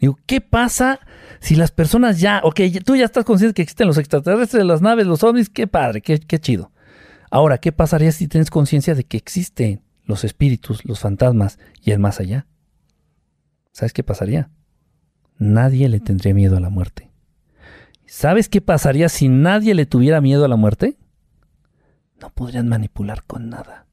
Digo, 0.01 0.19
¿qué 0.27 0.41
pasa 0.41 1.01
si 1.41 1.57
las 1.57 1.71
personas 1.71 2.21
ya, 2.21 2.41
ok, 2.45 2.61
tú 2.85 2.97
ya 2.97 3.05
estás 3.05 3.25
consciente 3.25 3.55
que 3.55 3.63
existen 3.63 3.87
los 3.87 3.99
extraterrestres, 3.99 4.65
las 4.65 4.83
naves, 4.83 5.07
los 5.07 5.23
ovnis, 5.23 5.49
qué 5.49 5.67
padre, 5.67 6.01
qué, 6.01 6.19
qué 6.19 6.39
chido. 6.39 6.73
Ahora, 7.31 7.59
¿qué 7.59 7.73
pasaría 7.73 8.13
si 8.13 8.29
tienes 8.29 8.51
conciencia 8.51 8.95
de 8.95 9.05
que 9.05 9.17
existen 9.17 9.83
los 10.05 10.25
espíritus, 10.25 10.85
los 10.85 11.01
fantasmas 11.01 11.59
y 11.83 11.91
el 11.93 11.99
más 11.99 12.21
allá? 12.21 12.47
¿Sabes 13.73 13.93
qué 13.93 14.03
pasaría? 14.03 14.51
Nadie 15.39 15.89
le 15.89 16.01
tendría 16.01 16.35
miedo 16.35 16.57
a 16.57 16.61
la 16.61 16.71
muerte. 16.71 17.11
¿Sabes 18.07 18.49
qué 18.49 18.61
pasaría 18.61 19.09
si 19.09 19.29
nadie 19.29 19.75
le 19.75 19.87
tuviera 19.87 20.21
miedo 20.21 20.45
a 20.45 20.49
la 20.49 20.57
muerte? 20.57 20.97
No 22.21 22.31
podrían 22.31 22.69
manipular 22.69 23.23
con 23.25 23.51
nada. 23.51 23.88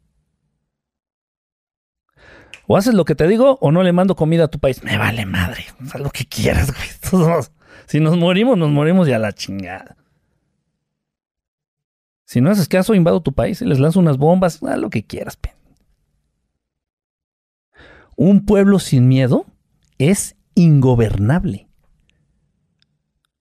O 2.68 2.78
haces 2.78 2.94
lo 2.94 3.06
que 3.06 3.16
te 3.16 3.28
digo 3.28 3.58
o 3.62 3.72
no 3.72 3.84
le 3.84 3.94
mando 3.94 4.16
comida 4.16 4.46
a 4.46 4.48
tu 4.48 4.60
país. 4.60 4.84
Me 4.84 4.98
vale 4.98 5.26
madre. 5.26 5.66
Haz 5.94 6.02
lo 6.02 6.10
que 6.10 6.26
quieras, 6.26 6.72
güey. 6.72 7.34
si 7.86 8.00
nos 8.00 8.18
morimos, 8.18 8.58
nos 8.58 8.72
morimos 8.72 9.08
ya 9.08 9.20
la 9.20 9.34
chingada. 9.34 9.98
Si 12.26 12.42
no 12.42 12.50
haces 12.50 12.68
caso, 12.68 12.96
invado 12.96 13.22
tu 13.22 13.34
país 13.34 13.62
y 13.62 13.66
les 13.66 13.80
lanzo 13.80 14.00
unas 14.00 14.18
bombas. 14.18 14.62
Haz 14.64 14.80
lo 14.80 14.90
que 14.90 15.04
quieras. 15.04 15.38
Un 18.16 18.46
pueblo 18.46 18.80
sin 18.80 19.08
miedo 19.08 19.46
es 19.98 20.36
ingobernable. 20.56 21.68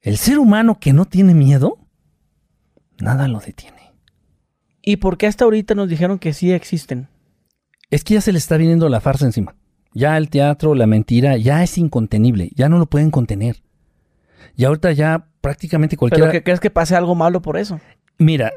El 0.03 0.19
ser 0.19 0.39
humano 0.39 0.79
que 0.79 0.93
no 0.93 1.07
tiene 1.07 1.33
miedo, 1.33 1.79
nada 2.99 3.27
lo 3.29 3.39
detiene. 3.39 3.95
¿Y 4.83 4.97
por 4.97 5.17
qué 5.17 5.27
hasta 5.27 5.45
ahorita 5.45 5.75
nos 5.75 5.89
dijeron 5.89 6.19
que 6.19 6.35
sí 6.35 6.53
existen? 6.53 7.09
Es 7.90 8.05
que 8.05 8.15
ya 8.15 8.20
se 8.20 8.32
le 8.32 8.39
está 8.39 8.56
viniendo 8.56 8.89
la 8.89 9.01
farsa 9.01 9.27
encima. 9.27 9.55
Ya 9.93 10.16
el 10.16 10.28
teatro, 10.28 10.74
la 10.74 10.86
mentira, 10.86 11.36
ya 11.36 11.62
es 11.62 11.78
incontenible, 11.78 12.51
ya 12.55 12.69
no 12.69 12.78
lo 12.78 12.86
pueden 12.86 13.11
contener. 13.11 13.62
Y 14.56 14.65
ahorita 14.65 14.93
ya 14.93 15.27
prácticamente 15.40 15.97
cualquiera... 15.97 16.27
¿Pero 16.27 16.32
que 16.32 16.43
crees 16.43 16.61
que 16.61 16.70
pase 16.70 16.97
algo 16.97 17.15
malo 17.15 17.43
por 17.43 17.56
eso? 17.56 17.81
Mira, 18.19 18.52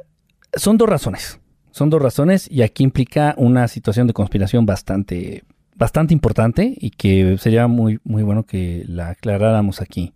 son 0.55 0.77
dos 0.77 0.89
razones. 0.89 1.39
Son 1.71 1.89
dos 1.89 2.01
razones 2.01 2.49
y 2.49 2.63
aquí 2.63 2.83
implica 2.83 3.35
una 3.37 3.67
situación 3.67 4.07
de 4.07 4.13
conspiración 4.13 4.65
bastante, 4.65 5.43
bastante 5.75 6.13
importante 6.13 6.73
y 6.75 6.89
que 6.89 7.37
sería 7.37 7.67
muy, 7.67 7.99
muy 8.03 8.23
bueno 8.23 8.43
que 8.43 8.83
la 8.87 9.09
aclaráramos 9.09 9.79
aquí. 9.79 10.13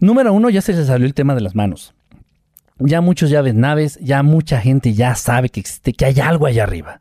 Número 0.00 0.32
uno, 0.32 0.50
ya 0.50 0.60
se 0.60 0.72
les 0.72 0.88
salió 0.88 1.06
el 1.06 1.14
tema 1.14 1.34
de 1.36 1.42
las 1.42 1.54
manos. 1.54 1.94
Ya 2.78 3.00
muchos 3.00 3.30
ya 3.30 3.42
ven 3.42 3.60
naves, 3.60 3.98
ya 4.00 4.22
mucha 4.22 4.60
gente 4.60 4.94
ya 4.94 5.14
sabe 5.14 5.50
que 5.50 5.60
existe, 5.60 5.92
que 5.92 6.06
hay 6.06 6.18
algo 6.18 6.46
allá 6.46 6.64
arriba. 6.64 7.00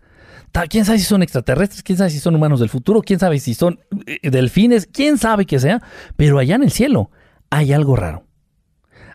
¿Quién 0.69 0.85
sabe 0.85 0.99
si 0.99 1.05
son 1.05 1.23
extraterrestres? 1.23 1.83
¿Quién 1.83 1.97
sabe 1.97 2.09
si 2.09 2.19
son 2.19 2.35
humanos 2.35 2.59
del 2.59 2.69
futuro? 2.69 3.01
¿Quién 3.01 3.19
sabe 3.19 3.39
si 3.39 3.53
son 3.53 3.79
eh, 4.05 4.29
delfines? 4.29 4.87
¿Quién 4.91 5.17
sabe 5.17 5.45
que 5.45 5.59
sea? 5.59 5.81
Pero 6.15 6.39
allá 6.39 6.55
en 6.55 6.63
el 6.63 6.71
cielo 6.71 7.11
hay 7.49 7.73
algo 7.73 7.95
raro. 7.95 8.25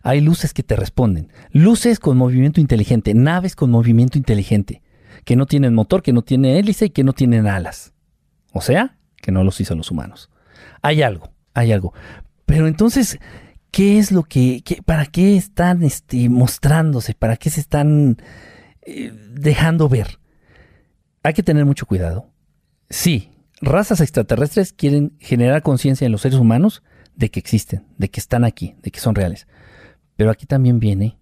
Hay 0.02 0.20
luces 0.20 0.52
que 0.52 0.62
te 0.62 0.76
responden. 0.76 1.32
Luces 1.50 1.98
con 1.98 2.18
movimiento 2.18 2.60
inteligente, 2.60 3.14
naves 3.14 3.56
con 3.56 3.70
movimiento 3.70 4.18
inteligente, 4.18 4.82
que 5.24 5.34
no 5.34 5.46
tienen 5.46 5.74
motor, 5.74 6.02
que 6.02 6.12
no 6.12 6.22
tienen 6.22 6.56
hélice 6.56 6.86
y 6.86 6.90
que 6.90 7.04
no 7.04 7.14
tienen 7.14 7.46
alas. 7.46 7.94
O 8.52 8.60
sea, 8.60 8.98
que 9.16 9.32
no 9.32 9.42
los 9.42 9.60
hizo 9.60 9.74
los 9.74 9.90
humanos. 9.90 10.30
Hay 10.82 11.02
algo, 11.02 11.32
hay 11.54 11.72
algo. 11.72 11.94
Pero 12.44 12.66
entonces, 12.68 13.18
¿qué 13.70 13.98
es 13.98 14.12
lo 14.12 14.24
que, 14.24 14.62
para 14.84 15.06
qué 15.06 15.36
están 15.36 15.82
este, 15.82 16.28
mostrándose? 16.28 17.14
¿Para 17.14 17.38
qué 17.38 17.48
se 17.48 17.60
están 17.60 18.18
eh, 18.82 19.10
dejando 19.32 19.88
ver? 19.88 20.18
Hay 21.24 21.32
que 21.32 21.42
tener 21.42 21.64
mucho 21.64 21.86
cuidado. 21.86 22.30
Sí, 22.90 23.30
razas 23.62 24.02
extraterrestres 24.02 24.74
quieren 24.74 25.16
generar 25.18 25.62
conciencia 25.62 26.04
en 26.04 26.12
los 26.12 26.20
seres 26.20 26.38
humanos 26.38 26.82
de 27.16 27.30
que 27.30 27.40
existen, 27.40 27.86
de 27.96 28.10
que 28.10 28.20
están 28.20 28.44
aquí, 28.44 28.76
de 28.82 28.90
que 28.90 29.00
son 29.00 29.14
reales. 29.14 29.46
Pero 30.16 30.30
aquí 30.30 30.44
también 30.44 30.80
viene 30.80 31.18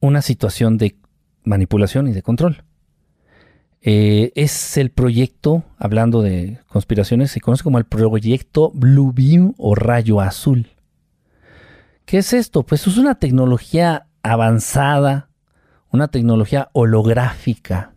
una 0.00 0.22
situación 0.22 0.78
de 0.78 0.96
manipulación 1.44 2.08
y 2.08 2.12
de 2.12 2.22
control. 2.22 2.64
Eh, 3.82 4.32
es 4.34 4.78
el 4.78 4.90
proyecto, 4.90 5.64
hablando 5.76 6.22
de 6.22 6.60
conspiraciones, 6.66 7.30
se 7.30 7.42
conoce 7.42 7.62
como 7.62 7.76
el 7.76 7.84
proyecto 7.84 8.70
Blue 8.74 9.12
Beam 9.14 9.52
o 9.58 9.74
rayo 9.74 10.22
azul. 10.22 10.70
¿Qué 12.06 12.18
es 12.18 12.32
esto? 12.32 12.64
Pues 12.64 12.86
es 12.86 12.96
una 12.96 13.16
tecnología 13.16 14.06
avanzada, 14.22 15.28
una 15.94 16.08
tecnología 16.08 16.70
holográfica, 16.72 17.94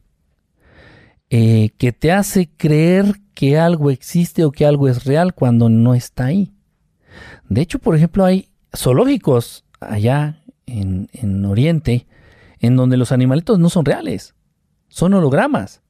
eh, 1.32 1.72
que 1.78 1.91
te 1.91 2.11
hace 2.11 2.48
creer 2.56 3.15
que 3.34 3.57
algo 3.57 3.90
existe 3.90 4.45
o 4.45 4.52
que 4.52 4.68
algo 4.68 4.88
es 4.88 5.03
real 5.03 5.34
cuando 5.34 5.68
no 5.68 5.95
está 5.95 6.26
ahí. 6.26 6.53
De 7.49 7.61
hecho, 7.61 7.80
por 7.80 7.95
ejemplo, 7.95 8.24
hay 8.24 8.49
zoológicos 8.76 9.65
allá 9.80 10.44
en, 10.68 11.45
Oriente 11.45 12.06
en 12.60 12.76
donde 12.76 12.98
los 12.98 13.11
animalitos 13.11 13.57
no 13.57 13.69
son 13.69 13.84
reales, 13.84 14.36
son 14.90 15.15
hologramas. 15.15 15.82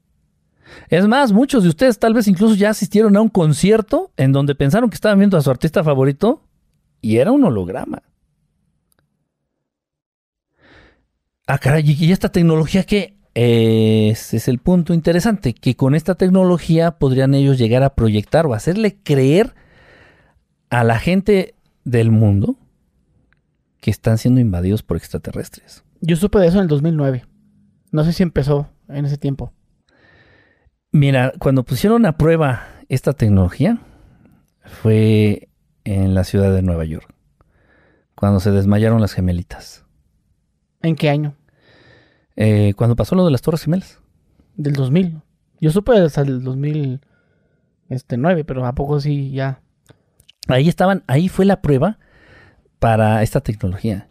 Es 0.90 1.08
más, 1.08 1.34
muchos 1.34 1.64
de 1.64 1.70
ustedes 1.70 2.00
tal 2.00 2.14
vez 2.14 2.28
incluso 2.30 2.56
ya 2.56 2.70
asistieron 2.70 3.18
a 3.18 3.22
un 3.22 3.30
concierto 3.30 4.12
en 4.16 4.32
donde 4.32 4.56
pensaron 4.56 4.90
que 4.90 4.96
estaban 4.96 5.20
viendo 5.20 5.38
a 5.38 5.42
su 5.42 5.52
artista 5.52 5.84
favorito 5.84 6.42
y 7.02 7.18
era 7.18 7.34
un 7.34 7.44
holograma. 7.44 8.02
Ah, 11.48 11.60
caray, 11.60 11.84
y 11.98 12.12
esta 12.12 12.30
tecnología 12.30 12.84
que 12.84 13.18
ese 13.34 14.38
es 14.38 14.48
el 14.48 14.60
punto 14.60 14.94
interesante, 14.94 15.54
que 15.54 15.76
con 15.76 15.96
esta 15.96 16.16
tecnología 16.16 16.98
podrían 16.98 17.34
ellos 17.34 17.58
llegar 17.58 17.84
a 17.84 17.96
proyectar 17.96 18.46
o 18.46 18.54
hacerle 18.54 18.98
creer 19.02 19.56
a 20.70 20.84
la 20.84 21.00
gente 21.00 21.56
del 21.86 22.12
mundo 22.12 22.58
que 23.80 23.92
están 23.92 24.18
siendo 24.18 24.42
invadidos 24.42 24.84
por 24.84 24.98
extraterrestres. 24.98 25.86
Yo 26.02 26.18
supe 26.18 26.40
de 26.40 26.48
eso 26.48 26.58
en 26.58 26.64
el 26.64 26.68
2009. 26.68 27.26
No 27.92 28.04
sé 28.04 28.12
si 28.12 28.24
empezó 28.24 28.70
en 28.90 29.06
ese 29.06 29.18
tiempo. 29.18 29.54
Mira, 30.92 31.32
cuando 31.40 31.64
pusieron 31.64 32.06
a 32.06 32.18
prueba 32.18 32.68
esta 32.90 33.14
tecnología 33.14 33.80
fue 34.64 35.48
en 35.86 36.14
la 36.14 36.26
ciudad 36.26 36.54
de 36.54 36.62
Nueva 36.62 36.84
York, 36.84 37.08
cuando 38.16 38.42
se 38.42 38.52
desmayaron 38.52 39.00
las 39.00 39.14
gemelitas. 39.14 39.87
¿En 40.82 40.96
qué 40.96 41.10
año? 41.10 41.36
Eh, 42.36 42.74
cuando 42.76 42.96
pasó 42.96 43.16
lo 43.16 43.26
de 43.26 43.32
las 43.32 43.42
Torres 43.42 43.64
Gemelas. 43.64 44.00
Del 44.56 44.74
2000. 44.74 45.22
Yo 45.60 45.72
supe 45.72 45.98
hasta 45.98 46.22
el 46.22 46.44
2009, 46.44 47.00
este, 47.90 48.18
pero 48.46 48.66
¿a 48.66 48.74
poco 48.76 49.00
sí 49.00 49.32
ya? 49.32 49.62
Ahí 50.48 50.70
estaban, 50.70 51.04
ahí 51.08 51.30
fue 51.30 51.46
la 51.46 51.62
prueba 51.62 51.98
para 52.80 53.24
esta 53.24 53.42
tecnología. 53.42 54.10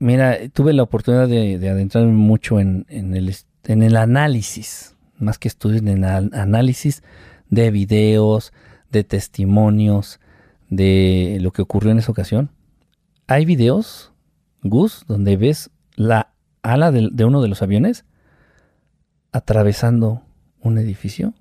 Mira, 0.00 0.36
tuve 0.52 0.72
la 0.72 0.82
oportunidad 0.82 1.28
de, 1.28 1.58
de 1.58 1.68
adentrarme 1.68 2.12
mucho 2.12 2.60
en, 2.60 2.86
el, 2.88 3.34
en 3.64 3.82
el 3.82 3.96
análisis, 3.96 4.96
más 5.18 5.38
que 5.38 5.48
estudios, 5.48 5.82
en 5.82 5.88
el 5.88 6.04
análisis 6.04 7.02
de 7.48 7.70
videos, 7.70 8.52
de 8.90 9.04
testimonios, 9.04 10.20
de 10.68 11.38
lo 11.40 11.52
que 11.52 11.62
ocurrió 11.62 11.90
en 11.90 11.98
esa 11.98 12.12
ocasión. 12.12 12.50
Hay 13.26 13.44
videos, 13.44 14.12
Gus, 14.62 15.04
donde 15.06 15.36
ves 15.36 15.70
la 15.94 16.34
ala 16.62 16.90
de, 16.90 17.24
uno 17.24 17.42
de 17.42 17.48
los 17.48 17.62
aviones 17.62 18.04
atravesando 19.32 20.22
un 20.60 20.78
edificio 20.78 21.34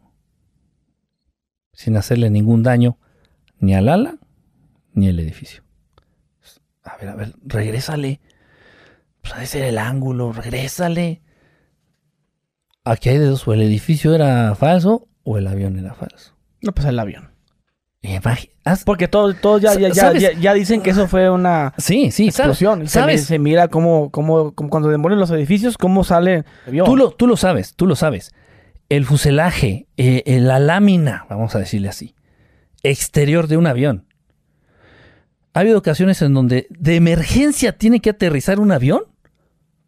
sin 1.73 1.97
hacerle 1.97 2.29
ningún 2.29 2.63
daño 2.63 2.97
ni 3.59 3.75
al 3.75 3.89
ala 3.89 4.17
ni 4.93 5.09
al 5.09 5.19
edificio. 5.19 5.63
A 6.83 6.97
ver, 6.97 7.09
a 7.09 7.15
ver, 7.15 7.33
regrésale. 7.43 8.21
Pues 9.21 9.33
ha 9.33 9.39
de 9.39 9.45
ser 9.45 9.63
el 9.63 9.77
ángulo, 9.77 10.31
regrésale. 10.31 11.21
Aquí 12.83 13.09
hay 13.09 13.17
de 13.17 13.25
dos, 13.25 13.47
o 13.47 13.53
el 13.53 13.61
edificio 13.61 14.15
era 14.15 14.55
falso 14.55 15.09
o 15.23 15.37
el 15.37 15.47
avión 15.47 15.77
era 15.77 15.93
falso. 15.93 16.35
No, 16.61 16.71
pues 16.71 16.87
el 16.87 16.97
avión. 16.97 17.36
Porque 18.85 19.07
todos 19.07 19.39
todo 19.41 19.59
ya, 19.59 19.73
ya, 19.75 20.31
ya, 20.33 20.53
dicen 20.53 20.81
que 20.81 20.91
eso 20.91 21.07
fue 21.07 21.29
una 21.29 21.73
sí, 21.77 22.11
sí, 22.11 22.27
explosión. 22.27 22.87
¿Sabes? 22.87 23.25
Se, 23.25 23.39
mira 23.39 23.69
cómo, 23.69 24.11
cómo, 24.11 24.53
cuando 24.53 24.89
demolen 24.89 25.19
los 25.19 25.31
edificios, 25.31 25.77
cómo 25.77 26.03
sale 26.03 26.43
el 26.67 26.83
Tú 26.83 26.95
lo, 26.95 27.11
tú 27.11 27.27
lo 27.27 27.37
sabes, 27.37 27.75
tú 27.75 27.85
lo 27.85 27.95
sabes. 27.95 28.33
El 28.89 29.05
fuselaje, 29.05 29.87
eh, 29.97 30.23
eh, 30.25 30.39
la 30.39 30.59
lámina, 30.59 31.25
vamos 31.29 31.55
a 31.55 31.59
decirle 31.59 31.89
así, 31.89 32.15
exterior 32.83 33.47
de 33.47 33.57
un 33.57 33.67
avión. 33.67 34.05
Ha 35.53 35.61
habido 35.61 35.77
ocasiones 35.77 36.21
en 36.21 36.33
donde 36.33 36.67
de 36.69 36.95
emergencia 36.95 37.77
tiene 37.77 37.99
que 37.99 38.11
aterrizar 38.11 38.59
un 38.59 38.71
avión 38.71 39.01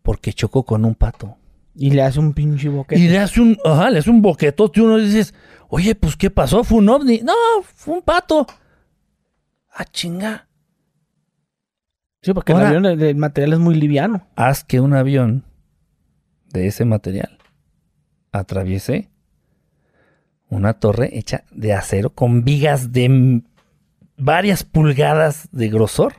porque 0.02 0.34
chocó 0.34 0.64
con 0.64 0.84
un 0.84 0.95
pato. 0.95 1.39
Y 1.81 1.91
le 1.91 2.01
hace 2.01 2.19
un 2.19 2.34
pinche 2.34 2.68
boquete. 2.68 2.99
Y 2.99 3.07
le 3.07 3.19
hace 3.19 3.39
un, 3.39 3.57
ajá, 3.64 3.89
le 3.89 3.99
hace 3.99 4.10
un 4.10 4.22
boquetote 4.22 4.81
y 4.81 4.84
uno 4.84 4.97
dices, 4.97 5.34
oye, 5.69 5.95
pues 5.95 6.18
¿qué 6.18 6.30
pasó? 6.30 6.65
¿Fue 6.65 6.80
un 6.80 6.89
ovni? 6.89 7.22
No, 7.22 7.34
fue 7.64 7.93
un 7.93 8.01
pato. 8.01 8.45
Ah, 9.73 9.85
chinga. 9.85 10.49
Sí, 12.22 12.34
porque 12.34 12.51
el 12.51 12.60
avión, 12.60 12.85
el, 12.85 13.15
material 13.15 13.53
es 13.53 13.60
muy 13.60 13.76
liviano. 13.76 14.27
Haz 14.35 14.65
que 14.65 14.81
un 14.81 14.93
avión 14.93 15.45
de 16.51 16.68
ese 16.68 16.84
material 16.84 17.38
atraviese 18.34 19.10
una 20.49 20.73
torre 20.73 21.18
hecha 21.18 21.45
de 21.49 21.72
acero 21.72 22.10
con 22.10 22.43
vigas 22.43 22.91
de 22.91 23.41
varias 24.18 24.65
pulgadas 24.65 25.47
de 25.53 25.69
grosor 25.69 26.15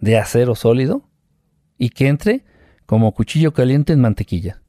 de 0.00 0.18
acero 0.18 0.56
sólido 0.56 1.08
y 1.78 1.90
que 1.90 2.08
entre 2.08 2.44
como 2.84 3.14
cuchillo 3.14 3.52
caliente 3.52 3.92
en 3.92 4.00
mantequilla. 4.00 4.60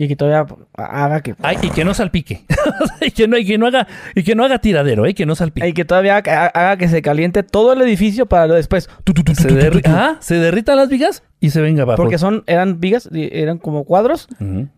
Y 0.00 0.08
que 0.08 0.16
todavía 0.16 0.46
haga 0.72 1.20
que. 1.20 1.34
y 1.60 1.68
que 1.68 1.84
no 1.84 1.92
salpique. 1.92 2.46
y, 3.02 3.10
que 3.10 3.28
no, 3.28 3.36
y, 3.36 3.44
que 3.44 3.58
no 3.58 3.66
haga, 3.66 3.86
y 4.14 4.22
que 4.22 4.34
no 4.34 4.44
haga 4.44 4.58
tiradero, 4.58 5.04
¿eh? 5.04 5.12
que 5.12 5.26
no 5.26 5.34
salpique. 5.34 5.68
Y 5.68 5.74
que 5.74 5.84
todavía 5.84 6.16
haga 6.16 6.78
que 6.78 6.88
se 6.88 7.02
caliente 7.02 7.42
todo 7.42 7.74
el 7.74 7.82
edificio 7.82 8.24
para 8.24 8.46
después. 8.46 8.88
se, 9.34 10.36
derritan 10.36 10.76
las 10.76 10.88
vigas 10.88 11.22
y 11.38 11.50
se 11.50 11.60
venga 11.60 11.82
abajo. 11.82 11.98
Porque 11.98 12.16
son, 12.16 12.44
eran 12.46 12.80
vigas, 12.80 13.10
eran 13.12 13.58
como 13.58 13.84
cuadros. 13.84 14.26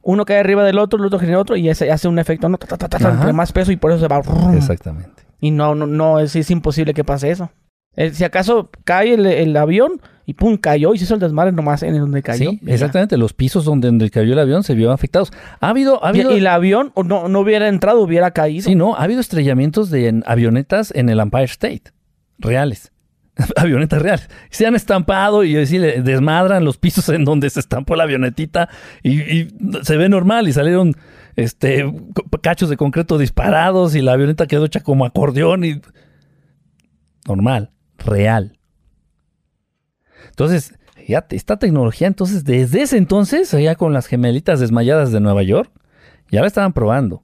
Uno 0.03 0.25
cae 0.25 0.41
arriba 0.41 0.65
del 0.65 0.81
otro, 0.81 0.99
el 0.99 1.07
otro 1.07 1.21
genera 1.21 1.39
otro 1.39 1.55
y 1.55 1.69
ese 1.69 1.93
hace 1.93 2.09
un 2.09 2.19
efecto, 2.19 2.49
¿no? 2.49 2.59
más 3.33 3.53
peso 3.53 3.71
y 3.71 3.77
por 3.77 3.93
eso 3.93 4.01
se 4.01 4.09
va. 4.09 4.23
Exactamente. 4.57 5.23
Y 5.39 5.53
no, 5.53 5.77
no, 5.77 5.87
no 5.87 6.19
es, 6.19 6.35
es 6.35 6.51
imposible 6.51 6.95
que 6.95 7.05
pase 7.05 7.31
eso. 7.31 7.49
Eh, 7.95 8.11
si 8.11 8.25
acaso 8.25 8.71
cae 8.85 9.15
el, 9.15 9.57
avión 9.57 10.01
y 10.27 10.35
pum, 10.35 10.57
cayó 10.57 10.95
y 10.95 10.99
se 10.99 11.05
hizo 11.05 11.15
el 11.15 11.21
desmadre 11.21 11.53
nomás 11.53 11.83
en 11.83 11.99
donde 11.99 12.23
cayó. 12.23 12.51
Sí, 12.51 12.61
exactamente. 12.67 13.17
Los 13.17 13.33
pisos 13.33 13.65
donde, 13.65 14.11
cayó 14.11 14.33
el 14.33 14.39
avión 14.39 14.63
se 14.63 14.75
vieron 14.75 14.95
afectados. 14.95 15.33
Ha 15.61 15.69
habido. 15.69 16.05
Ha 16.05 16.09
habido... 16.09 16.33
Y, 16.33 16.39
el 16.39 16.47
avión 16.47 16.93
no, 17.05 17.29
no 17.29 17.41
hubiera 17.41 17.69
entrado, 17.69 18.01
hubiera 18.01 18.31
caído. 18.31 18.65
Sí, 18.65 18.75
no. 18.75 18.95
Ha 18.95 19.03
habido 19.03 19.21
estrellamientos 19.21 19.91
de 19.91 20.23
avionetas 20.27 20.93
en 20.95 21.09
el 21.09 21.21
Empire 21.21 21.45
State. 21.45 21.83
Reales. 22.39 22.93
avionetas 23.57 24.03
reales. 24.03 24.29
Se 24.51 24.67
han 24.67 24.75
estampado 24.75 25.45
y 25.45 25.55
desmadran 25.55 26.65
los 26.65 26.79
pisos 26.79 27.09
en 27.09 27.25
donde 27.25 27.49
se 27.51 27.61
estampó 27.61 27.97
la 27.97 28.05
avionetita 28.05 28.69
y, 29.03 29.49
se 29.83 29.97
ve 29.97 30.09
normal 30.09 30.49
y 30.49 30.53
salieron 30.53 30.95
este 31.35 31.91
cachos 32.43 32.69
de 32.69 32.77
concreto 32.77 33.17
disparados 33.17 33.95
y 33.95 34.03
la 34.03 34.13
avioneta 34.13 34.47
quedó 34.47 34.67
hecha 34.67 34.81
como 34.81 35.07
acordeón 35.07 35.65
y 35.65 35.81
normal 37.27 37.71
real. 37.99 38.59
Entonces, 40.33 40.75
fíjate, 40.95 41.37
esta 41.37 41.59
tecnología, 41.59 42.07
entonces, 42.07 42.45
desde 42.45 42.83
ese 42.83 42.97
entonces, 42.97 43.51
ya 43.53 43.75
con 43.75 43.93
las 43.93 44.07
gemelitas 44.07 44.61
desmayadas 44.61 45.13
de 45.13 45.21
Nueva 45.21 45.43
York, 45.43 45.71
ya 46.31 46.41
la 46.41 46.47
estaban 46.47 46.73
probando. 46.73 47.23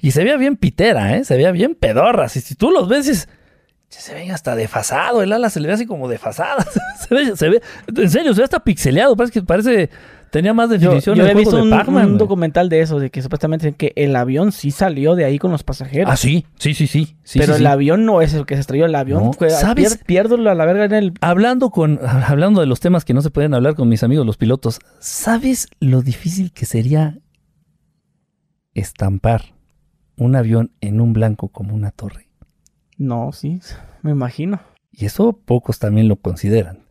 Y 0.00 0.12
se 0.12 0.22
veía 0.22 0.36
bien 0.36 0.56
pitera, 0.56 1.16
¿eh? 1.16 1.24
Se 1.24 1.36
veía 1.36 1.50
bien 1.50 1.74
pedorra. 1.74 2.28
Si, 2.28 2.40
si 2.40 2.54
tú 2.54 2.70
los 2.70 2.88
ves, 2.88 3.28
se 3.88 4.14
ven 4.14 4.30
hasta 4.30 4.54
desfasado. 4.54 5.22
El 5.22 5.32
ala 5.32 5.50
se 5.50 5.60
le 5.60 5.68
ve 5.68 5.74
así 5.74 5.86
como 5.86 6.08
desfasada. 6.08 6.66
se, 7.08 7.14
ve, 7.14 7.36
se 7.36 7.48
ve, 7.48 7.62
en 7.96 8.10
serio, 8.10 8.32
se 8.34 8.40
ve 8.40 8.44
hasta 8.44 8.60
pixeleado. 8.60 9.16
Parece 9.16 9.32
que 9.32 9.42
parece 9.42 9.90
Tenía 10.30 10.54
más 10.54 10.70
definición. 10.70 11.16
Yo, 11.16 11.26
he 11.26 11.34
visto 11.34 11.60
un, 11.60 12.18
documental 12.18 12.68
de 12.68 12.80
eso, 12.80 13.00
de 13.00 13.10
que 13.10 13.20
supuestamente 13.20 13.72
que 13.72 13.92
el 13.96 14.14
avión 14.14 14.52
sí 14.52 14.70
salió 14.70 15.16
de 15.16 15.24
ahí 15.24 15.38
con 15.38 15.50
los 15.50 15.64
pasajeros. 15.64 16.08
Ah, 16.12 16.16
sí, 16.16 16.46
sí, 16.56 16.72
sí, 16.74 16.86
sí. 16.86 17.16
Pero 17.34 17.56
el 17.56 17.66
avión 17.66 18.04
no 18.04 18.22
es 18.22 18.34
el 18.34 18.46
que 18.46 18.54
se 18.54 18.60
estrelló, 18.60 18.86
el 18.86 18.94
avión 18.94 19.32
fue, 19.34 19.50
¿sabes? 19.50 19.98
pierdo 20.06 20.36
la, 20.36 20.54
la 20.54 20.64
verga 20.66 20.84
en 20.84 20.92
el... 20.92 21.14
Hablando, 21.20 21.70
con, 21.70 21.98
hablando 22.26 22.60
de 22.60 22.66
los 22.66 22.78
temas 22.78 23.04
que 23.04 23.12
no 23.12 23.22
se 23.22 23.30
pueden 23.30 23.54
hablar 23.54 23.74
con 23.74 23.88
mis 23.88 24.04
amigos 24.04 24.24
los 24.24 24.36
pilotos, 24.36 24.78
¿sabes 25.00 25.68
lo 25.80 26.00
difícil 26.00 26.52
que 26.52 26.64
sería 26.64 27.18
estampar 28.74 29.54
un 30.16 30.36
avión 30.36 30.72
en 30.80 31.00
un 31.00 31.12
blanco 31.12 31.48
como 31.48 31.74
una 31.74 31.90
torre? 31.90 32.28
No, 32.96 33.32
sí, 33.32 33.60
me 34.02 34.12
imagino. 34.12 34.60
Y 34.92 35.06
eso 35.06 35.32
pocos 35.32 35.78
también 35.78 36.06
lo 36.06 36.16
consideran. 36.16 36.84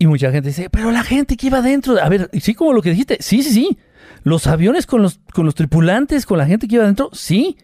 Y 0.00 0.06
mucha 0.06 0.32
gente 0.32 0.48
dice, 0.48 0.70
pero 0.70 0.90
la 0.90 1.02
gente 1.02 1.36
que 1.36 1.48
iba 1.48 1.58
adentro, 1.58 2.02
a 2.02 2.08
ver, 2.08 2.30
sí, 2.40 2.54
como 2.54 2.72
lo 2.72 2.80
que 2.80 2.88
dijiste, 2.88 3.18
sí, 3.20 3.42
sí, 3.42 3.52
sí. 3.52 3.78
Los 4.22 4.46
aviones 4.46 4.86
con 4.86 5.02
los, 5.02 5.20
con 5.34 5.44
los 5.44 5.54
tripulantes, 5.54 6.24
con 6.24 6.38
la 6.38 6.46
gente 6.46 6.66
que 6.66 6.76
iba 6.76 6.84
adentro, 6.84 7.10
sí. 7.12 7.58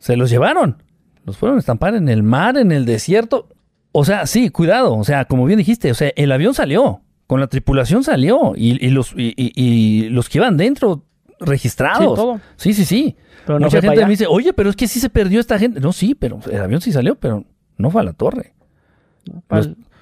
Se 0.00 0.16
los 0.16 0.28
llevaron. 0.28 0.82
Los 1.24 1.36
fueron 1.36 1.58
a 1.58 1.60
estampar 1.60 1.94
en 1.94 2.08
el 2.08 2.24
mar, 2.24 2.56
en 2.56 2.72
el 2.72 2.84
desierto. 2.84 3.48
O 3.92 4.04
sea, 4.04 4.26
sí, 4.26 4.50
cuidado. 4.50 4.96
O 4.96 5.04
sea, 5.04 5.24
como 5.24 5.44
bien 5.44 5.58
dijiste, 5.58 5.92
o 5.92 5.94
sea, 5.94 6.10
el 6.16 6.32
avión 6.32 6.52
salió. 6.52 7.02
Con 7.28 7.38
la 7.38 7.46
tripulación 7.46 8.02
salió. 8.02 8.54
Y, 8.56 8.88
los, 8.88 9.14
y, 9.16 10.08
los 10.08 10.28
que 10.28 10.38
iban 10.38 10.56
dentro 10.56 11.04
registrados. 11.38 12.40
Sí, 12.56 12.74
sí, 12.74 12.84
sí. 12.84 13.16
Pero 13.46 13.60
Mucha 13.60 13.80
gente 13.80 14.02
me 14.02 14.10
dice, 14.10 14.26
oye, 14.26 14.52
pero 14.52 14.68
es 14.68 14.74
que 14.74 14.88
sí 14.88 14.98
se 14.98 15.10
perdió 15.10 15.38
esta 15.38 15.60
gente. 15.60 15.78
No, 15.78 15.92
sí, 15.92 16.16
pero 16.16 16.40
el 16.50 16.60
avión 16.60 16.80
sí 16.80 16.90
salió, 16.90 17.14
pero 17.14 17.44
no 17.76 17.88
fue 17.88 18.00
a 18.00 18.04
la 18.04 18.14
torre. 18.14 18.52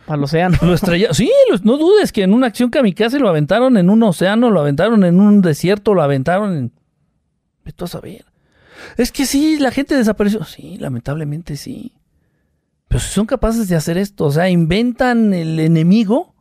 Al 0.09 0.25
océano. 0.25 0.59
Lo 0.63 0.75
estrellaron. 0.75 1.15
Sí, 1.15 1.31
no 1.63 1.77
dudes 1.77 2.13
que 2.13 2.23
en 2.23 2.33
una 2.33 2.47
acción 2.47 2.71
kamikaze 2.71 3.19
lo 3.19 3.29
aventaron 3.29 3.77
en 3.77 3.91
un 3.91 4.03
océano, 4.03 4.51
lo 4.51 4.61
aventaron 4.61 5.05
en 5.05 5.21
un 5.21 5.43
desierto, 5.43 5.95
lo 5.95 6.03
aventaron 6.03 6.57
en. 6.57 6.73
Vete 7.65 7.85
a 7.85 7.87
saber. 7.87 8.25
Es 8.97 9.13
que 9.13 9.27
sí, 9.27 9.59
la 9.59 9.71
gente 9.71 9.95
desapareció. 9.97 10.45
Sí, 10.45 10.79
lamentablemente 10.79 11.57
sí. 11.57 11.93
Pero 12.89 13.01
si 13.01 13.13
son 13.13 13.27
capaces 13.27 13.69
de 13.69 13.77
hacer 13.77 13.99
esto, 13.99 14.25
o 14.25 14.33
sea, 14.33 14.49
inventan 14.49 15.35
el 15.35 15.61
enemigo 15.61 16.35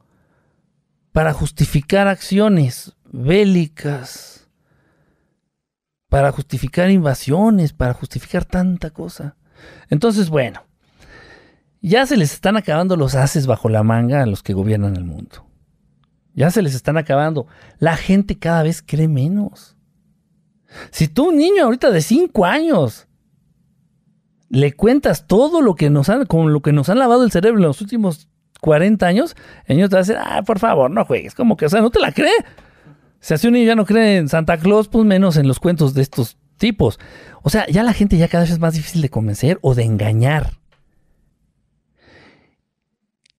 para 1.11 1.33
justificar 1.33 2.07
acciones 2.07 2.95
bélicas, 3.11 4.47
para 6.09 6.31
justificar 6.31 6.89
invasiones, 6.89 7.73
para 7.73 7.93
justificar 7.93 8.45
tanta 8.45 8.91
cosa. 8.91 9.35
Entonces, 9.89 10.29
bueno, 10.29 10.63
ya 11.81 12.05
se 12.05 12.17
les 12.17 12.33
están 12.33 12.57
acabando 12.57 12.95
los 12.97 13.15
haces 13.15 13.47
bajo 13.47 13.69
la 13.69 13.83
manga 13.83 14.23
a 14.23 14.25
los 14.25 14.43
que 14.43 14.53
gobiernan 14.53 14.95
el 14.95 15.03
mundo. 15.03 15.45
Ya 16.33 16.51
se 16.51 16.61
les 16.61 16.75
están 16.75 16.97
acabando. 16.97 17.47
La 17.79 17.97
gente 17.97 18.37
cada 18.37 18.63
vez 18.63 18.83
cree 18.85 19.07
menos. 19.07 19.75
Si 20.91 21.07
tú, 21.07 21.29
un 21.29 21.37
niño 21.37 21.63
ahorita 21.63 21.91
de 21.91 22.01
5 22.01 22.45
años, 22.45 23.07
le 24.49 24.73
cuentas 24.73 25.27
todo 25.27 25.61
lo 25.61 25.75
que 25.75 25.89
nos 25.89 26.09
han, 26.09 26.25
con 26.25 26.53
lo 26.53 26.61
que 26.61 26.73
nos 26.73 26.89
han 26.89 26.99
lavado 26.99 27.23
el 27.23 27.31
cerebro 27.31 27.59
en 27.59 27.65
los 27.65 27.81
últimos 27.81 28.29
40 28.61 29.05
años, 29.05 29.35
el 29.65 29.77
niño 29.77 29.89
te 29.89 29.95
va 29.95 29.99
a 29.99 30.03
decir, 30.03 30.17
ah, 30.19 30.43
por 30.45 30.59
favor, 30.59 30.91
no 30.91 31.05
juegues. 31.05 31.33
Como 31.33 31.57
que, 31.57 31.65
o 31.65 31.69
sea, 31.69 31.81
no 31.81 31.89
te 31.89 31.99
la 31.99 32.11
cree. 32.11 32.45
Si 33.19 33.33
así 33.33 33.47
un 33.47 33.53
niño 33.53 33.67
ya 33.67 33.75
no 33.75 33.85
cree 33.85 34.17
en 34.17 34.29
Santa 34.29 34.57
Claus, 34.57 34.87
pues 34.87 35.05
menos 35.05 35.37
en 35.37 35.47
los 35.47 35.59
cuentos 35.59 35.93
de 35.93 36.01
estos 36.01 36.37
tipos. 36.57 36.99
O 37.41 37.49
sea, 37.49 37.65
ya 37.67 37.83
la 37.83 37.93
gente 37.93 38.17
ya 38.17 38.27
cada 38.27 38.43
vez 38.43 38.51
es 38.51 38.59
más 38.59 38.73
difícil 38.73 39.01
de 39.01 39.09
convencer 39.09 39.57
o 39.61 39.73
de 39.73 39.83
engañar 39.83 40.51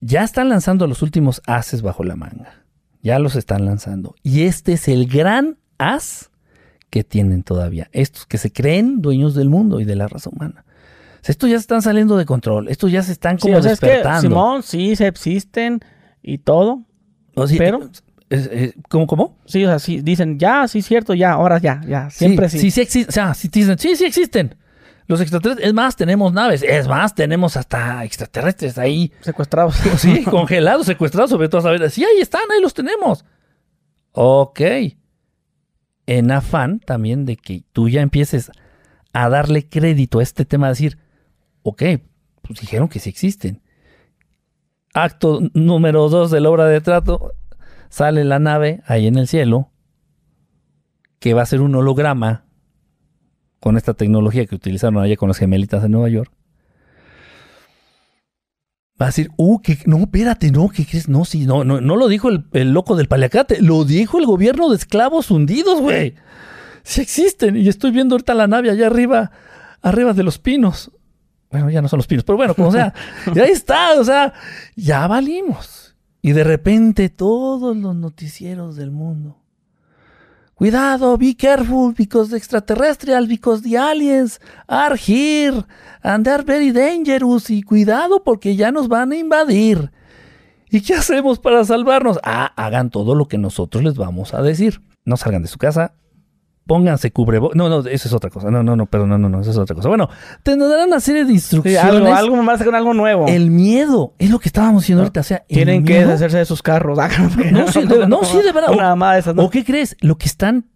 ya 0.00 0.22
están 0.22 0.48
lanzando 0.48 0.86
los 0.86 1.02
últimos 1.02 1.42
haces 1.46 1.82
bajo 1.82 2.04
la 2.04 2.16
manga. 2.16 2.64
Ya 3.02 3.18
los 3.18 3.36
están 3.36 3.64
lanzando. 3.64 4.14
Y 4.22 4.42
este 4.42 4.72
es 4.72 4.88
el 4.88 5.06
gran 5.06 5.58
as 5.78 6.30
que 6.90 7.04
tienen 7.04 7.42
todavía. 7.42 7.88
Estos 7.92 8.26
que 8.26 8.38
se 8.38 8.52
creen 8.52 9.00
dueños 9.02 9.34
del 9.34 9.48
mundo 9.48 9.80
y 9.80 9.84
de 9.84 9.96
la 9.96 10.08
raza 10.08 10.30
humana. 10.30 10.64
estos 11.24 11.50
ya 11.50 11.56
se 11.56 11.62
están 11.62 11.82
saliendo 11.82 12.16
de 12.16 12.24
control. 12.24 12.68
Estos 12.68 12.90
ya 12.90 13.02
se 13.02 13.12
están 13.12 13.38
como 13.38 13.60
despertando. 13.60 14.20
Simón, 14.22 14.62
sí, 14.62 14.96
se 14.96 15.06
existen 15.06 15.80
y 16.22 16.38
todo. 16.38 16.84
pero... 17.56 17.90
¿Cómo, 18.90 19.06
cómo? 19.06 19.38
Sí, 19.46 19.64
o 19.64 19.68
sea, 19.68 19.78
sí, 19.78 20.02
dicen, 20.02 20.38
ya, 20.38 20.68
sí, 20.68 20.82
cierto, 20.82 21.14
ya, 21.14 21.32
ahora 21.32 21.56
ya, 21.56 21.80
ya, 21.88 22.10
siempre 22.10 22.50
sí. 22.50 22.58
Sí, 22.58 22.70
sí, 22.70 22.82
existen, 22.82 23.08
o 23.08 23.12
sea, 23.12 23.32
sí, 23.32 23.48
dicen, 23.48 23.78
sí, 23.78 23.96
sí 23.96 24.04
existen. 24.04 24.54
Los 25.08 25.22
extraterrestres, 25.22 25.66
es 25.66 25.74
más, 25.74 25.96
tenemos 25.96 26.34
naves, 26.34 26.62
es 26.62 26.86
más, 26.86 27.14
tenemos 27.14 27.56
hasta 27.56 28.04
extraterrestres 28.04 28.76
ahí. 28.76 29.10
Secuestrados. 29.22 29.74
Sí, 29.96 30.22
congelados, 30.30 30.84
secuestrados, 30.86 31.30
sobre 31.30 31.48
todo 31.48 31.66
a 31.66 31.88
Sí, 31.88 32.04
ahí 32.04 32.20
están, 32.20 32.42
ahí 32.52 32.60
los 32.60 32.74
tenemos. 32.74 33.24
Ok. 34.12 34.60
En 36.06 36.30
afán 36.30 36.80
también 36.80 37.24
de 37.24 37.36
que 37.36 37.64
tú 37.72 37.88
ya 37.88 38.02
empieces 38.02 38.52
a 39.14 39.30
darle 39.30 39.66
crédito 39.66 40.18
a 40.18 40.22
este 40.22 40.44
tema, 40.44 40.66
de 40.66 40.72
decir, 40.72 40.98
ok, 41.62 41.82
pues 42.42 42.60
dijeron 42.60 42.88
que 42.88 43.00
sí 43.00 43.08
existen. 43.08 43.62
Acto 44.92 45.40
número 45.54 46.10
dos 46.10 46.30
de 46.30 46.40
la 46.40 46.50
obra 46.50 46.66
de 46.66 46.82
trato, 46.82 47.32
sale 47.88 48.24
la 48.24 48.38
nave 48.38 48.82
ahí 48.86 49.06
en 49.06 49.16
el 49.16 49.26
cielo, 49.26 49.70
que 51.18 51.32
va 51.32 51.42
a 51.42 51.46
ser 51.46 51.62
un 51.62 51.74
holograma 51.74 52.44
con 53.60 53.76
esta 53.76 53.94
tecnología 53.94 54.46
que 54.46 54.54
utilizaron 54.54 54.98
allá 54.98 55.16
con 55.16 55.28
las 55.28 55.38
gemelitas 55.38 55.82
de 55.82 55.88
Nueva 55.88 56.08
York, 56.08 56.32
va 59.00 59.06
a 59.06 59.08
decir, 59.08 59.30
uh, 59.36 59.60
que 59.60 59.78
no, 59.86 59.98
espérate, 59.98 60.50
no, 60.50 60.68
¿qué 60.68 60.84
crees? 60.84 61.08
No, 61.08 61.24
sí, 61.24 61.46
no, 61.46 61.64
no, 61.64 61.80
no 61.80 61.96
lo 61.96 62.08
dijo 62.08 62.28
el, 62.28 62.72
loco 62.72 62.96
del 62.96 63.08
paliacate, 63.08 63.62
lo 63.62 63.84
dijo 63.84 64.18
el 64.18 64.26
gobierno 64.26 64.68
de 64.68 64.76
esclavos 64.76 65.30
hundidos, 65.30 65.80
güey. 65.80 66.14
Sí 66.82 67.00
existen, 67.00 67.56
y 67.56 67.68
estoy 67.68 67.90
viendo 67.90 68.14
ahorita 68.14 68.34
la 68.34 68.46
nave 68.46 68.70
allá 68.70 68.86
arriba, 68.86 69.30
arriba 69.82 70.12
de 70.12 70.22
los 70.22 70.38
pinos. 70.38 70.90
Bueno, 71.50 71.70
ya 71.70 71.80
no 71.80 71.88
son 71.88 71.98
los 71.98 72.06
pinos, 72.06 72.24
pero 72.24 72.36
bueno, 72.36 72.54
como 72.54 72.72
sea, 72.72 72.92
y 73.34 73.38
ahí 73.38 73.50
está, 73.50 73.98
o 74.00 74.04
sea, 74.04 74.34
ya 74.74 75.06
valimos. 75.06 75.96
Y 76.20 76.32
de 76.32 76.44
repente 76.44 77.08
todos 77.08 77.76
los 77.76 77.94
noticieros 77.94 78.76
del 78.76 78.90
mundo 78.90 79.37
Cuidado, 80.58 81.16
be 81.16 81.36
careful, 81.36 81.94
because 81.96 82.30
the 82.30 82.36
extraterrestrial, 82.36 83.28
because 83.28 83.62
the 83.62 83.76
aliens 83.76 84.40
are 84.66 84.96
here, 84.96 85.64
and 86.02 86.24
they're 86.24 86.42
very 86.44 86.72
dangerous, 86.72 87.48
y 87.48 87.62
cuidado 87.62 88.24
porque 88.24 88.56
ya 88.56 88.72
nos 88.72 88.88
van 88.88 89.12
a 89.12 89.16
invadir. 89.16 89.92
¿Y 90.68 90.80
qué 90.80 90.94
hacemos 90.94 91.38
para 91.38 91.64
salvarnos? 91.64 92.18
Ah, 92.24 92.52
hagan 92.56 92.90
todo 92.90 93.14
lo 93.14 93.28
que 93.28 93.38
nosotros 93.38 93.84
les 93.84 93.94
vamos 93.94 94.34
a 94.34 94.42
decir. 94.42 94.82
No 95.04 95.16
salgan 95.16 95.42
de 95.42 95.48
su 95.48 95.58
casa, 95.58 95.94
pónganse 96.68 97.10
cubrebocas. 97.10 97.56
No, 97.56 97.68
no, 97.68 97.80
eso 97.80 98.08
es 98.08 98.14
otra 98.14 98.28
cosa. 98.28 98.50
No, 98.50 98.62
no, 98.62 98.76
no, 98.76 98.86
perdón, 98.86 99.08
no, 99.08 99.18
no, 99.18 99.28
no, 99.30 99.40
eso 99.40 99.50
es 99.50 99.56
otra 99.56 99.74
cosa. 99.74 99.88
Bueno, 99.88 100.08
te 100.42 100.54
darán 100.54 100.88
una 100.88 101.00
serie 101.00 101.24
de 101.24 101.32
instrucciones. 101.32 101.82
algo, 101.82 102.14
algo 102.14 102.42
más 102.42 102.62
con 102.62 102.74
algo 102.74 102.92
nuevo. 102.92 103.26
El 103.26 103.50
miedo, 103.50 104.12
es 104.18 104.30
lo 104.30 104.38
que 104.38 104.50
estábamos 104.50 104.82
diciendo 104.82 105.02
ahorita. 105.02 105.20
O 105.20 105.24
sea, 105.24 105.44
Tienen 105.48 105.84
que 105.84 106.00
deshacerse 106.00 106.38
de 106.38 106.44
sus 106.44 106.62
carros. 106.62 106.98
no, 107.52 107.72
sí, 107.72 107.86
de, 107.86 108.06
no, 108.06 108.22
sí, 108.22 108.36
de 108.42 108.52
verdad. 108.52 108.76
Nada 108.76 108.94
más 108.94 109.26
¿O 109.26 109.50
qué 109.50 109.64
crees? 109.64 109.96
Lo 110.00 110.18
que 110.18 110.26
están 110.26 110.66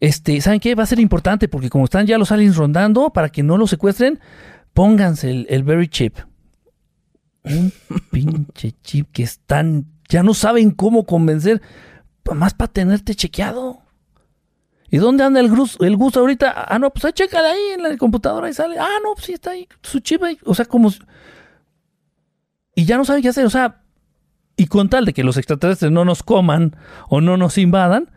este, 0.00 0.40
¿saben 0.40 0.60
qué? 0.60 0.74
Va 0.74 0.84
a 0.84 0.86
ser 0.86 1.00
importante 1.00 1.48
porque 1.48 1.68
como 1.68 1.84
están 1.84 2.06
ya 2.06 2.18
los 2.18 2.32
aliens 2.32 2.56
rondando, 2.56 3.10
para 3.10 3.28
que 3.28 3.42
no 3.42 3.58
los 3.58 3.68
secuestren, 3.70 4.18
pónganse 4.72 5.30
el, 5.30 5.46
el 5.50 5.62
Berry 5.62 5.88
Chip. 5.88 6.16
Un 7.44 7.72
pinche 8.10 8.74
chip 8.82 9.08
que 9.12 9.24
están, 9.24 9.86
ya 10.08 10.22
no 10.22 10.34
saben 10.34 10.70
cómo 10.70 11.04
convencer 11.04 11.60
más 12.34 12.54
para 12.54 12.72
tenerte 12.72 13.14
chequeado. 13.14 13.82
¿Y 14.90 14.98
dónde 14.98 15.24
anda 15.24 15.40
el 15.40 15.54
Gus, 15.54 15.76
el 15.80 15.96
Gus 15.96 16.16
ahorita? 16.16 16.64
Ah, 16.66 16.78
no, 16.78 16.90
pues 16.90 17.04
ahí 17.04 17.12
chécale 17.12 17.48
ahí 17.48 17.62
en 17.74 17.82
la 17.82 17.96
computadora 17.98 18.48
y 18.48 18.54
sale. 18.54 18.78
Ah, 18.78 18.98
no, 19.02 19.14
pues 19.14 19.26
sí 19.26 19.32
está 19.34 19.50
ahí, 19.50 19.68
su 19.82 20.00
chip 20.00 20.22
ahí. 20.22 20.38
O 20.44 20.54
sea, 20.54 20.64
como... 20.64 20.90
Y 22.74 22.84
ya 22.84 22.96
no 22.96 23.04
saben 23.04 23.22
qué 23.22 23.28
hacer, 23.28 23.44
o 23.44 23.50
sea... 23.50 23.82
Y 24.56 24.66
con 24.66 24.88
tal 24.88 25.04
de 25.04 25.12
que 25.12 25.22
los 25.22 25.36
extraterrestres 25.36 25.92
no 25.92 26.04
nos 26.04 26.24
coman 26.24 26.74
o 27.08 27.20
no 27.20 27.36
nos 27.36 27.58
invadan, 27.58 28.10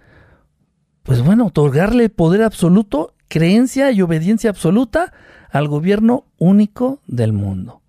pues 1.03 1.21
bueno, 1.21 1.45
otorgarle 1.47 2.09
poder 2.09 2.41
absoluto, 2.41 3.13
creencia 3.27 3.91
y 3.91 4.01
obediencia 4.01 4.49
absoluta 4.49 5.13
al 5.51 5.67
gobierno 5.67 6.25
único 6.39 6.99
del 7.05 7.31
mundo. 7.31 7.81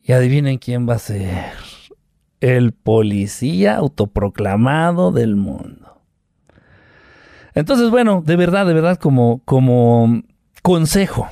Y 0.00 0.12
adivinen 0.12 0.58
quién 0.58 0.88
va 0.88 0.94
a 0.94 0.98
ser 1.00 1.54
el 2.40 2.72
policía 2.72 3.76
autoproclamado 3.76 5.12
del 5.12 5.36
mundo. 5.36 6.02
Entonces, 7.54 7.90
bueno, 7.90 8.22
de 8.24 8.36
verdad, 8.36 8.66
de 8.66 8.74
verdad, 8.74 8.98
como, 8.98 9.40
como 9.44 10.22
consejo, 10.62 11.28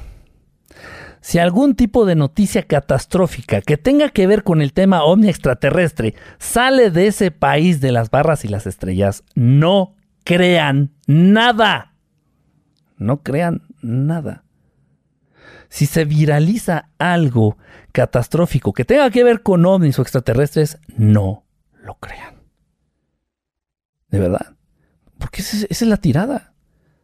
si 1.21 1.39
algún 1.39 1.75
tipo 1.75 2.05
de 2.07 2.15
noticia 2.15 2.63
catastrófica 2.63 3.61
que 3.61 3.77
tenga 3.77 4.11
que 4.11 4.27
ver 4.27 4.43
con 4.43 4.63
el 4.63 4.73
tema 4.73 5.05
ovni 5.05 5.29
extraterrestre 5.29 6.15
sale 6.39 6.91
de 6.91 7.07
ese 7.07 7.31
país 7.31 7.81
de 7.81 7.93
las 7.93 8.11
barras 8.11 8.45
y 8.45 8.49
las 8.49 8.67
estrellas, 8.67 9.25
no 9.35 9.97
crean 10.25 10.93
nada. 11.07 11.95
No 12.97 13.23
crean 13.23 13.63
nada 13.83 14.44
si 15.75 15.87
se 15.87 16.05
viraliza 16.05 16.91
algo 16.99 17.59
catastrófico 17.91 18.73
que 18.73 18.85
tenga 18.85 19.11
que 19.11 19.25
ver 19.25 19.43
con 19.43 19.67
ovnis 19.67 19.99
o 19.99 20.03
extraterrestres, 20.03 20.79
no 20.97 21.43
lo 21.83 21.97
crean. 21.97 22.37
De 24.09 24.21
verdad. 24.21 24.55
Porque 25.19 25.43
esa 25.43 25.67
es 25.69 25.83
la 25.83 25.97
tirada. 25.97 26.55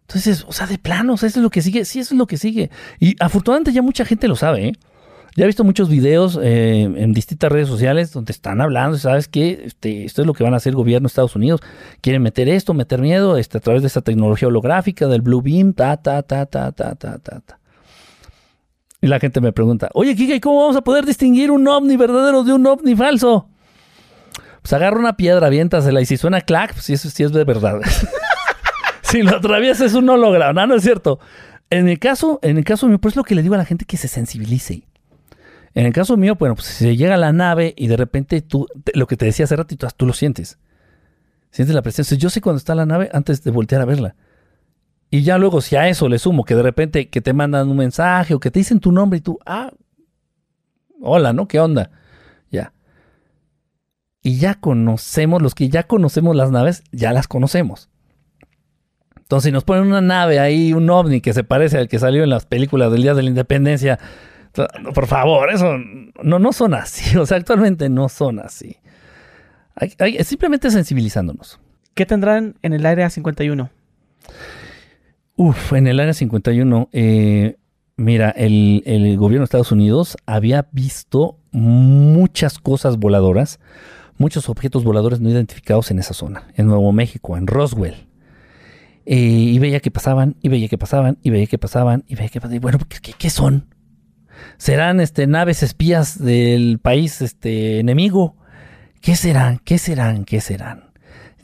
Entonces, 0.02 0.44
o 0.46 0.52
sea, 0.52 0.68
de 0.68 0.78
plano, 0.78 1.14
o 1.14 1.16
sea, 1.16 1.28
eso 1.28 1.40
es 1.40 1.42
lo 1.42 1.50
que 1.50 1.62
sigue, 1.62 1.84
sí, 1.84 1.98
eso 1.98 2.14
es 2.14 2.18
lo 2.18 2.28
que 2.28 2.36
sigue. 2.36 2.70
Y 3.00 3.16
afortunadamente 3.18 3.72
ya 3.72 3.82
mucha 3.82 4.04
gente 4.04 4.28
lo 4.28 4.36
sabe, 4.36 4.68
¿eh? 4.68 4.72
Ya 5.34 5.44
he 5.44 5.46
visto 5.48 5.64
muchos 5.64 5.88
videos 5.88 6.38
eh, 6.40 6.82
en 6.82 7.12
distintas 7.12 7.50
redes 7.50 7.66
sociales 7.66 8.12
donde 8.12 8.30
están 8.30 8.60
hablando, 8.60 8.98
¿sabes 8.98 9.26
qué? 9.26 9.62
Este, 9.64 10.04
esto 10.04 10.22
es 10.22 10.28
lo 10.28 10.32
que 10.32 10.44
van 10.44 10.54
a 10.54 10.58
hacer 10.58 10.70
el 10.70 10.76
gobierno 10.76 11.06
de 11.06 11.10
Estados 11.10 11.34
Unidos. 11.34 11.60
Quieren 12.02 12.22
meter 12.22 12.48
esto, 12.48 12.72
meter 12.72 13.00
miedo 13.00 13.36
este, 13.36 13.58
a 13.58 13.60
través 13.60 13.82
de 13.82 13.88
esta 13.88 14.02
tecnología 14.02 14.46
holográfica, 14.46 15.08
del 15.08 15.22
Blue 15.22 15.42
Beam, 15.42 15.72
ta, 15.72 15.96
ta, 15.96 16.22
ta, 16.22 16.46
ta, 16.46 16.70
ta, 16.70 16.94
ta, 16.94 17.18
ta. 17.18 17.40
ta. 17.40 17.59
Y 19.00 19.06
la 19.06 19.18
gente 19.18 19.40
me 19.40 19.52
pregunta, 19.52 19.88
oye, 19.94 20.14
Kika, 20.14 20.34
¿y 20.34 20.40
cómo 20.40 20.60
vamos 20.60 20.76
a 20.76 20.82
poder 20.82 21.06
distinguir 21.06 21.50
un 21.50 21.66
ovni 21.66 21.96
verdadero 21.96 22.44
de 22.44 22.52
un 22.52 22.66
ovni 22.66 22.94
falso? 22.94 23.48
Pues 24.60 24.72
agarra 24.74 24.98
una 24.98 25.16
piedra, 25.16 25.46
aviéntasela 25.46 26.02
y 26.02 26.06
si 26.06 26.18
suena 26.18 26.42
clac, 26.42 26.74
pues 26.74 26.90
eso 26.90 27.08
sí 27.08 27.22
es 27.22 27.32
de 27.32 27.44
verdad. 27.44 27.80
si 29.02 29.22
lo 29.22 29.36
atraviesa 29.36 29.86
es 29.86 29.94
un 29.94 30.08
holograma, 30.08 30.52
no, 30.52 30.66
no 30.66 30.74
es 30.74 30.82
cierto. 30.82 31.18
En 31.70 31.88
el 31.88 31.98
caso, 31.98 32.40
en 32.42 32.58
el 32.58 32.64
caso 32.64 32.88
mío, 32.88 32.98
pues 32.98 33.12
es 33.12 33.16
lo 33.16 33.24
que 33.24 33.34
le 33.34 33.42
digo 33.42 33.54
a 33.54 33.58
la 33.58 33.64
gente 33.64 33.86
que 33.86 33.96
se 33.96 34.08
sensibilice. 34.08 34.82
En 35.74 35.86
el 35.86 35.92
caso 35.92 36.16
mío, 36.16 36.34
bueno, 36.34 36.56
pues 36.56 36.66
si 36.66 36.96
llega 36.96 37.16
la 37.16 37.32
nave 37.32 37.74
y 37.76 37.86
de 37.86 37.96
repente 37.96 38.42
tú, 38.42 38.66
lo 38.92 39.06
que 39.06 39.16
te 39.16 39.24
decía 39.24 39.44
hace 39.44 39.56
ratito, 39.56 39.88
tú 39.96 40.04
lo 40.04 40.12
sientes. 40.12 40.58
Sientes 41.52 41.74
la 41.74 41.82
presencia. 41.82 42.16
Yo 42.16 42.28
sé 42.28 42.40
cuando 42.40 42.58
está 42.58 42.74
la 42.74 42.86
nave 42.86 43.08
antes 43.12 43.42
de 43.44 43.50
voltear 43.50 43.80
a 43.80 43.84
verla. 43.84 44.16
Y 45.10 45.22
ya 45.22 45.38
luego, 45.38 45.60
si 45.60 45.76
a 45.76 45.88
eso 45.88 46.08
le 46.08 46.18
sumo 46.18 46.44
que 46.44 46.54
de 46.54 46.62
repente 46.62 47.08
que 47.08 47.20
te 47.20 47.32
mandan 47.32 47.68
un 47.68 47.76
mensaje 47.76 48.34
o 48.34 48.40
que 48.40 48.50
te 48.50 48.60
dicen 48.60 48.78
tu 48.78 48.92
nombre 48.92 49.18
y 49.18 49.20
tú, 49.20 49.38
ah, 49.44 49.72
hola, 51.00 51.32
¿no? 51.32 51.48
¿Qué 51.48 51.58
onda? 51.58 51.90
Ya. 52.50 52.72
Y 54.22 54.38
ya 54.38 54.54
conocemos, 54.54 55.42
los 55.42 55.54
que 55.54 55.68
ya 55.68 55.84
conocemos 55.84 56.36
las 56.36 56.50
naves, 56.50 56.84
ya 56.92 57.12
las 57.12 57.26
conocemos. 57.26 57.88
Entonces, 59.16 59.48
si 59.48 59.52
nos 59.52 59.64
ponen 59.64 59.86
una 59.86 60.00
nave 60.00 60.38
ahí, 60.38 60.72
un 60.72 60.88
ovni 60.90 61.20
que 61.20 61.32
se 61.32 61.44
parece 61.44 61.78
al 61.78 61.88
que 61.88 61.98
salió 61.98 62.22
en 62.22 62.30
las 62.30 62.46
películas 62.46 62.92
del 62.92 63.02
Día 63.02 63.14
de 63.14 63.22
la 63.22 63.28
Independencia, 63.30 63.98
por 64.94 65.06
favor, 65.06 65.50
eso 65.52 65.76
no, 66.22 66.38
no 66.38 66.52
son 66.52 66.74
así. 66.74 67.16
O 67.18 67.26
sea, 67.26 67.36
actualmente 67.36 67.88
no 67.88 68.08
son 68.08 68.40
así. 68.40 68.76
Simplemente 70.24 70.70
sensibilizándonos. 70.70 71.60
¿Qué 71.94 72.06
tendrán 72.06 72.56
en 72.62 72.72
el 72.72 72.86
área 72.86 73.10
51? 73.10 73.70
Uf, 75.42 75.72
en 75.72 75.86
el 75.86 75.98
área 76.00 76.12
51, 76.12 76.90
eh, 76.92 77.56
mira, 77.96 78.28
el, 78.28 79.16
gobierno 79.16 79.40
de 79.40 79.44
Estados 79.44 79.72
Unidos 79.72 80.18
había 80.26 80.68
visto 80.70 81.38
muchas 81.50 82.58
cosas 82.58 82.98
voladoras, 82.98 83.58
muchos 84.18 84.50
objetos 84.50 84.84
voladores 84.84 85.22
no 85.22 85.30
identificados 85.30 85.90
en 85.90 85.98
esa 85.98 86.12
zona, 86.12 86.48
en 86.56 86.66
Nuevo 86.66 86.92
México, 86.92 87.38
en 87.38 87.46
Roswell. 87.46 88.06
Eh, 89.06 89.16
y 89.16 89.58
veía 89.58 89.80
que 89.80 89.90
pasaban, 89.90 90.36
y 90.42 90.50
veía 90.50 90.68
que 90.68 90.76
pasaban, 90.76 91.16
y 91.22 91.30
veía 91.30 91.46
que 91.46 91.56
pasaban, 91.56 92.04
y 92.06 92.16
veía 92.16 92.28
que 92.28 92.38
pasaban. 92.38 92.56
Y 92.56 92.58
bueno, 92.58 92.78
¿qué, 93.00 93.30
son? 93.30 93.74
¿Serán 94.58 95.00
este, 95.00 95.26
naves 95.26 95.62
espías 95.62 96.22
del 96.22 96.80
país 96.80 97.22
este, 97.22 97.78
enemigo? 97.78 98.36
¿Qué 99.00 99.16
serán? 99.16 99.58
¿Qué 99.64 99.78
serán? 99.78 100.26
¿Qué 100.26 100.42
serán? 100.42 100.90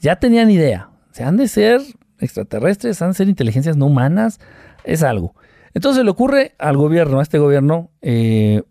Ya 0.02 0.16
tenían 0.16 0.51
idea. 0.51 0.90
Se 1.12 1.24
han 1.24 1.39
de 1.39 1.48
ser 1.48 1.81
extraterrestres, 2.21 3.03
han 3.03 3.11
de 3.11 3.15
ser 3.15 3.29
inteligencias 3.29 3.77
no 3.77 3.87
humanas, 3.87 4.41
es 4.85 5.03
algo. 5.03 5.35
Entonces 5.75 6.05
le 6.05 6.11
ocurre 6.11 6.55
al 6.59 6.77
gobierno, 6.77 7.21
a 7.21 7.23
este 7.23 7.39
gobierno, 7.39 7.91
eh, 8.01 8.63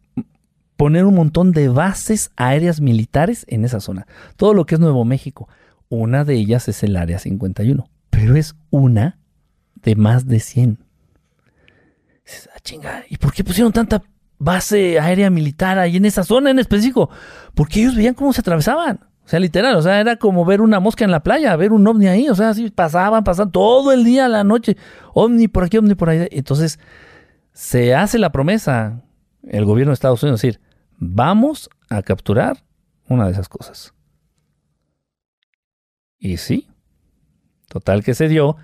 poner 0.77 1.05
un 1.05 1.15
montón 1.15 1.51
de 1.51 1.69
bases 1.69 2.31
aéreas 2.35 2.81
militares 2.81 3.45
en 3.47 3.65
esa 3.65 3.79
zona. 3.79 4.07
Todo 4.35 4.53
lo 4.53 4.65
que 4.65 4.75
es 4.75 4.81
Nuevo 4.81 5.05
México. 5.05 5.47
Una 5.89 6.25
de 6.25 6.35
ellas 6.35 6.67
es 6.67 6.83
el 6.83 6.95
Área 6.95 7.19
51, 7.19 7.87
pero 8.09 8.35
es 8.35 8.55
una 8.71 9.19
de 9.75 9.95
más 9.95 10.27
de 10.27 10.39
100. 10.39 10.79
Ah, 12.55 12.59
chinga, 12.63 13.03
¿y 13.07 13.17
por 13.17 13.33
qué 13.33 13.43
pusieron 13.43 13.71
tanta 13.71 14.01
base 14.39 14.99
aérea 14.99 15.29
militar 15.29 15.77
ahí 15.77 15.97
en 15.97 16.05
esa 16.05 16.23
zona 16.23 16.49
en 16.49 16.59
específico? 16.59 17.09
Porque 17.53 17.81
ellos 17.81 17.95
veían 17.95 18.15
cómo 18.15 18.33
se 18.33 18.41
atravesaban. 18.41 18.99
O 19.25 19.27
sea, 19.27 19.39
literal, 19.39 19.75
o 19.75 19.81
sea, 19.81 19.99
era 19.99 20.17
como 20.17 20.45
ver 20.45 20.61
una 20.61 20.79
mosca 20.79 21.03
en 21.03 21.09
la 21.09 21.23
playa, 21.23 21.55
ver 21.55 21.73
un 21.73 21.87
ovni 21.87 22.07
ahí, 22.07 22.29
o 22.29 22.35
sea, 22.35 22.49
así 22.49 22.69
pasaban, 22.69 23.23
pasaban 23.23 23.51
todo 23.51 23.91
el 23.91 24.03
día, 24.03 24.27
la 24.27 24.43
noche, 24.43 24.77
ovni 25.13 25.47
por 25.47 25.63
aquí, 25.63 25.77
ovni 25.77 25.95
por 25.95 26.09
ahí. 26.09 26.27
Entonces, 26.31 26.79
se 27.51 27.95
hace 27.95 28.19
la 28.19 28.31
promesa, 28.31 29.01
el 29.41 29.65
gobierno 29.65 29.89
de 29.89 29.95
Estados 29.95 30.21
Unidos, 30.21 30.41
decir, 30.41 30.61
vamos 30.97 31.71
a 31.89 32.03
capturar 32.03 32.63
una 33.07 33.25
de 33.25 33.31
esas 33.31 33.49
cosas. 33.49 33.95
Y 36.19 36.37
sí, 36.37 36.69
total 37.67 38.03
que 38.03 38.13
se 38.13 38.27
dio 38.27 38.57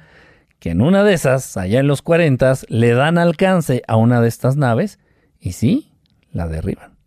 que 0.60 0.70
en 0.70 0.82
una 0.82 1.04
de 1.04 1.14
esas, 1.14 1.58
allá 1.58 1.80
en 1.80 1.88
los 1.88 2.04
40, 2.04 2.54
le 2.68 2.94
dan 2.94 3.18
alcance 3.18 3.82
a 3.88 3.96
una 3.96 4.22
de 4.22 4.28
estas 4.28 4.58
naves 4.58 5.00
y 5.40 5.54
sí, 5.54 5.92
la 6.32 6.48
derriban. 6.48 7.00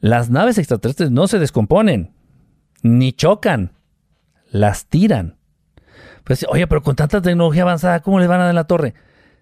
Las 0.00 0.30
naves 0.30 0.56
extraterrestres 0.56 1.10
no 1.10 1.26
se 1.26 1.38
descomponen, 1.38 2.15
ni 2.86 3.12
chocan, 3.12 3.72
las 4.50 4.86
tiran. 4.86 5.36
Pues, 6.24 6.44
oye, 6.48 6.66
pero 6.66 6.82
con 6.82 6.96
tanta 6.96 7.20
tecnología 7.20 7.62
avanzada, 7.62 8.00
¿cómo 8.00 8.18
le 8.18 8.26
van 8.26 8.40
a 8.40 8.46
dar 8.46 8.54
la 8.54 8.64
torre? 8.64 8.94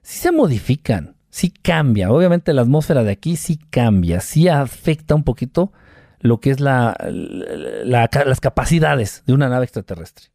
Sí 0.02 0.18
se 0.18 0.32
modifican, 0.32 1.16
sí 1.30 1.50
cambia. 1.50 2.10
Obviamente 2.10 2.52
la 2.52 2.62
atmósfera 2.62 3.02
de 3.04 3.12
aquí 3.12 3.36
sí 3.36 3.58
cambia, 3.70 4.20
sí 4.20 4.48
afecta 4.48 5.14
un 5.14 5.24
poquito 5.24 5.72
lo 6.20 6.40
que 6.40 6.50
es 6.50 6.60
la, 6.60 6.96
las 7.84 8.40
capacidades 8.40 9.22
de 9.26 9.32
una 9.32 9.48
nave 9.48 9.64
extraterrestre. 9.64 10.26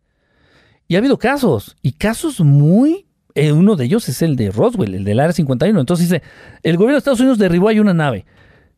Y 0.88 0.96
ha 0.96 1.00
habido 1.00 1.18
casos, 1.18 1.78
y 1.82 1.94
casos 1.94 2.42
muy... 2.42 3.06
Eh, 3.36 3.52
uno 3.52 3.76
de 3.76 3.86
ellos 3.86 4.10
es 4.10 4.24
el 4.24 4.36
de 4.36 4.50
Roswell, 4.50 4.96
el 4.96 5.04
del 5.04 5.20
Área 5.20 5.34
51. 5.34 5.80
Entonces 5.80 6.10
dice, 6.10 6.24
el 6.64 6.78
gobierno 6.78 6.96
de 6.96 6.98
Estados 6.98 7.20
Unidos 7.20 7.38
derribó 7.38 7.70
ahí 7.70 7.80
una 7.80 7.94
nave. 7.94 8.26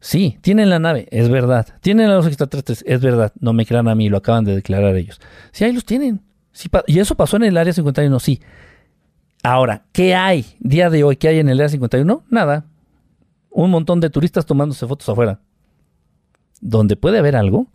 Sí, 0.01 0.39
tienen 0.41 0.71
la 0.71 0.79
nave, 0.79 1.07
es 1.11 1.29
verdad. 1.29 1.67
Tienen 1.79 2.09
a 2.09 2.15
los 2.15 2.25
extraterrestres, 2.25 2.83
es 2.87 2.99
verdad. 3.01 3.31
No 3.39 3.53
me 3.53 3.67
crean 3.67 3.87
a 3.87 3.93
mí, 3.93 4.09
lo 4.09 4.17
acaban 4.17 4.43
de 4.43 4.55
declarar 4.55 4.95
ellos. 4.95 5.21
Sí, 5.51 5.63
ahí 5.63 5.71
los 5.71 5.85
tienen. 5.85 6.21
y 6.87 6.99
eso 6.99 7.15
pasó 7.15 7.37
en 7.37 7.43
el 7.43 7.55
área 7.55 7.71
51, 7.71 8.19
sí. 8.19 8.41
Ahora, 9.43 9.85
¿qué 9.91 10.15
hay 10.15 10.57
día 10.59 10.89
de 10.89 11.03
hoy? 11.03 11.17
¿Qué 11.17 11.27
hay 11.27 11.37
en 11.37 11.49
el 11.49 11.59
área 11.59 11.69
51? 11.69 12.23
Nada. 12.31 12.65
Un 13.51 13.69
montón 13.69 13.99
de 13.99 14.09
turistas 14.09 14.47
tomándose 14.47 14.87
fotos 14.87 15.07
afuera. 15.07 15.39
Donde 16.61 16.95
puede 16.95 17.19
haber 17.19 17.35
algo, 17.35 17.67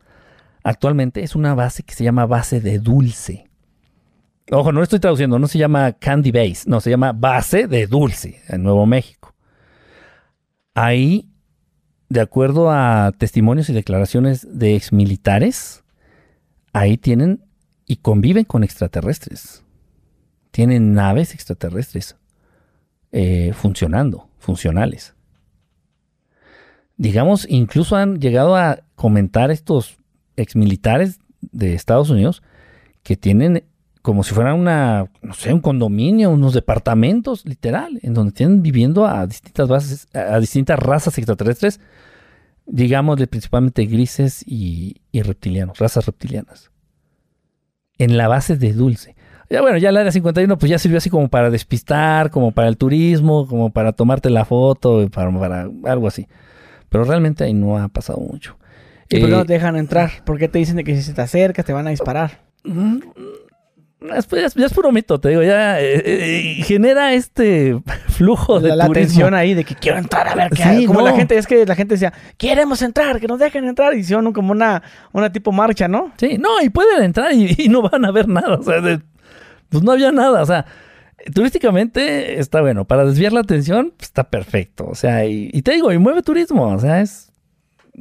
actualmente 0.64 1.22
es 1.22 1.36
una 1.36 1.54
base 1.54 1.84
que 1.84 1.94
se 1.94 2.02
llama 2.02 2.26
base 2.26 2.60
de 2.60 2.80
dulce. 2.80 3.48
Ojo, 4.50 4.72
no 4.72 4.80
lo 4.80 4.84
estoy 4.84 4.98
traduciendo, 4.98 5.38
no 5.38 5.46
se 5.46 5.58
llama 5.58 5.92
Candy 5.92 6.32
Base, 6.32 6.64
no, 6.66 6.80
se 6.80 6.90
llama 6.90 7.12
base 7.12 7.68
de 7.68 7.86
dulce 7.86 8.42
en 8.48 8.64
Nuevo 8.64 8.84
México. 8.84 9.32
Ahí 10.74 11.28
de 12.08 12.20
acuerdo 12.20 12.70
a 12.70 13.12
testimonios 13.16 13.68
y 13.68 13.72
declaraciones 13.72 14.46
de 14.58 14.76
exmilitares, 14.76 15.82
ahí 16.72 16.96
tienen 16.96 17.44
y 17.86 17.96
conviven 17.96 18.44
con 18.44 18.64
extraterrestres. 18.64 19.62
Tienen 20.50 20.94
naves 20.94 21.34
extraterrestres 21.34 22.16
eh, 23.12 23.52
funcionando, 23.54 24.28
funcionales. 24.38 25.14
Digamos, 26.96 27.46
incluso 27.48 27.96
han 27.96 28.20
llegado 28.20 28.56
a 28.56 28.80
comentar 28.94 29.50
estos 29.50 29.98
exmilitares 30.36 31.20
de 31.40 31.74
Estados 31.74 32.10
Unidos 32.10 32.42
que 33.02 33.16
tienen 33.16 33.64
como 34.06 34.22
si 34.22 34.34
fuera 34.34 34.54
una, 34.54 35.10
no 35.20 35.34
sé, 35.34 35.52
un 35.52 35.58
condominio, 35.58 36.30
unos 36.30 36.54
departamentos, 36.54 37.44
literal, 37.44 37.98
en 38.02 38.14
donde 38.14 38.30
tienen 38.30 38.62
viviendo 38.62 39.04
a 39.04 39.26
distintas 39.26 39.66
bases, 39.66 40.06
a 40.14 40.38
distintas 40.38 40.78
razas 40.78 41.18
extraterrestres, 41.18 41.80
digamos 42.66 43.18
principalmente 43.26 43.84
grises 43.86 44.44
y, 44.46 45.00
reptilianos, 45.12 45.80
razas 45.80 46.06
reptilianas. 46.06 46.70
En 47.98 48.16
la 48.16 48.28
base 48.28 48.56
de 48.56 48.74
dulce. 48.74 49.16
Ya 49.50 49.60
bueno, 49.60 49.76
ya 49.76 49.90
la 49.90 49.98
área 49.98 50.12
51 50.12 50.56
pues 50.56 50.70
ya 50.70 50.78
sirvió 50.78 50.98
así 50.98 51.10
como 51.10 51.26
para 51.26 51.50
despistar, 51.50 52.30
como 52.30 52.52
para 52.52 52.68
el 52.68 52.76
turismo, 52.76 53.48
como 53.48 53.70
para 53.70 53.90
tomarte 53.90 54.30
la 54.30 54.44
foto, 54.44 55.08
para, 55.10 55.36
para 55.36 55.68
algo 55.86 56.06
así. 56.06 56.28
Pero 56.90 57.02
realmente 57.02 57.42
ahí 57.42 57.54
no 57.54 57.76
ha 57.76 57.88
pasado 57.88 58.20
mucho. 58.20 58.56
¿Y 59.08 59.18
por 59.18 59.30
qué 59.30 59.34
no 59.34 59.44
te 59.44 59.54
dejan 59.54 59.74
entrar? 59.74 60.22
¿Por 60.24 60.38
qué 60.38 60.46
te 60.46 60.60
dicen 60.60 60.84
que 60.84 61.02
si 61.02 61.12
te 61.12 61.22
acercas 61.22 61.64
te 61.64 61.72
van 61.72 61.88
a 61.88 61.90
disparar? 61.90 62.46
Mm, 64.00 64.08
ya, 64.08 64.66
es 64.66 64.74
puro 64.74 64.92
mito, 64.92 65.18
te 65.18 65.30
digo, 65.30 65.42
ya 65.42 65.80
eh, 65.80 66.02
eh, 66.04 66.62
genera 66.64 67.14
este 67.14 67.80
flujo 68.08 68.60
de 68.60 68.76
la, 68.76 68.88
tensión 68.90 69.32
ahí 69.32 69.54
de 69.54 69.64
que 69.64 69.74
quiero 69.74 69.96
entrar 69.96 70.28
a 70.28 70.34
ver 70.34 70.50
qué 70.50 70.62
hay. 70.62 70.86
Como 70.86 71.00
la 71.00 71.14
gente, 71.14 71.38
es 71.38 71.46
que 71.46 71.64
la 71.64 71.74
gente 71.74 71.94
decía, 71.94 72.12
queremos 72.36 72.82
entrar, 72.82 73.18
que 73.20 73.26
nos 73.26 73.38
dejen 73.38 73.64
entrar. 73.64 73.94
Y 73.94 74.00
hicieron 74.00 74.32
como 74.32 74.52
una, 74.52 74.82
una 75.12 75.32
tipo 75.32 75.50
marcha, 75.50 75.88
¿no? 75.88 76.12
Sí, 76.18 76.36
no, 76.38 76.60
y 76.62 76.68
pueden 76.68 77.02
entrar 77.02 77.32
y, 77.32 77.68
no 77.68 77.82
van 77.82 78.04
a 78.04 78.10
ver 78.10 78.28
nada. 78.28 78.56
O 78.56 78.62
sea, 78.62 78.80
pues 79.70 79.82
no 79.82 79.92
había 79.92 80.12
nada. 80.12 80.42
O 80.42 80.46
sea, 80.46 80.66
turísticamente 81.34 82.38
está 82.38 82.60
bueno. 82.60 82.84
Para 82.84 83.06
desviar 83.06 83.32
la 83.32 83.40
atención, 83.40 83.94
pues, 83.96 84.08
está 84.08 84.24
perfecto. 84.24 84.86
O 84.86 84.94
sea, 84.94 85.24
y, 85.24 85.48
y 85.52 85.62
te 85.62 85.72
digo, 85.72 85.90
y 85.92 85.98
mueve 85.98 86.22
turismo. 86.22 86.68
O 86.68 86.78
sea, 86.78 87.00
es 87.00 87.25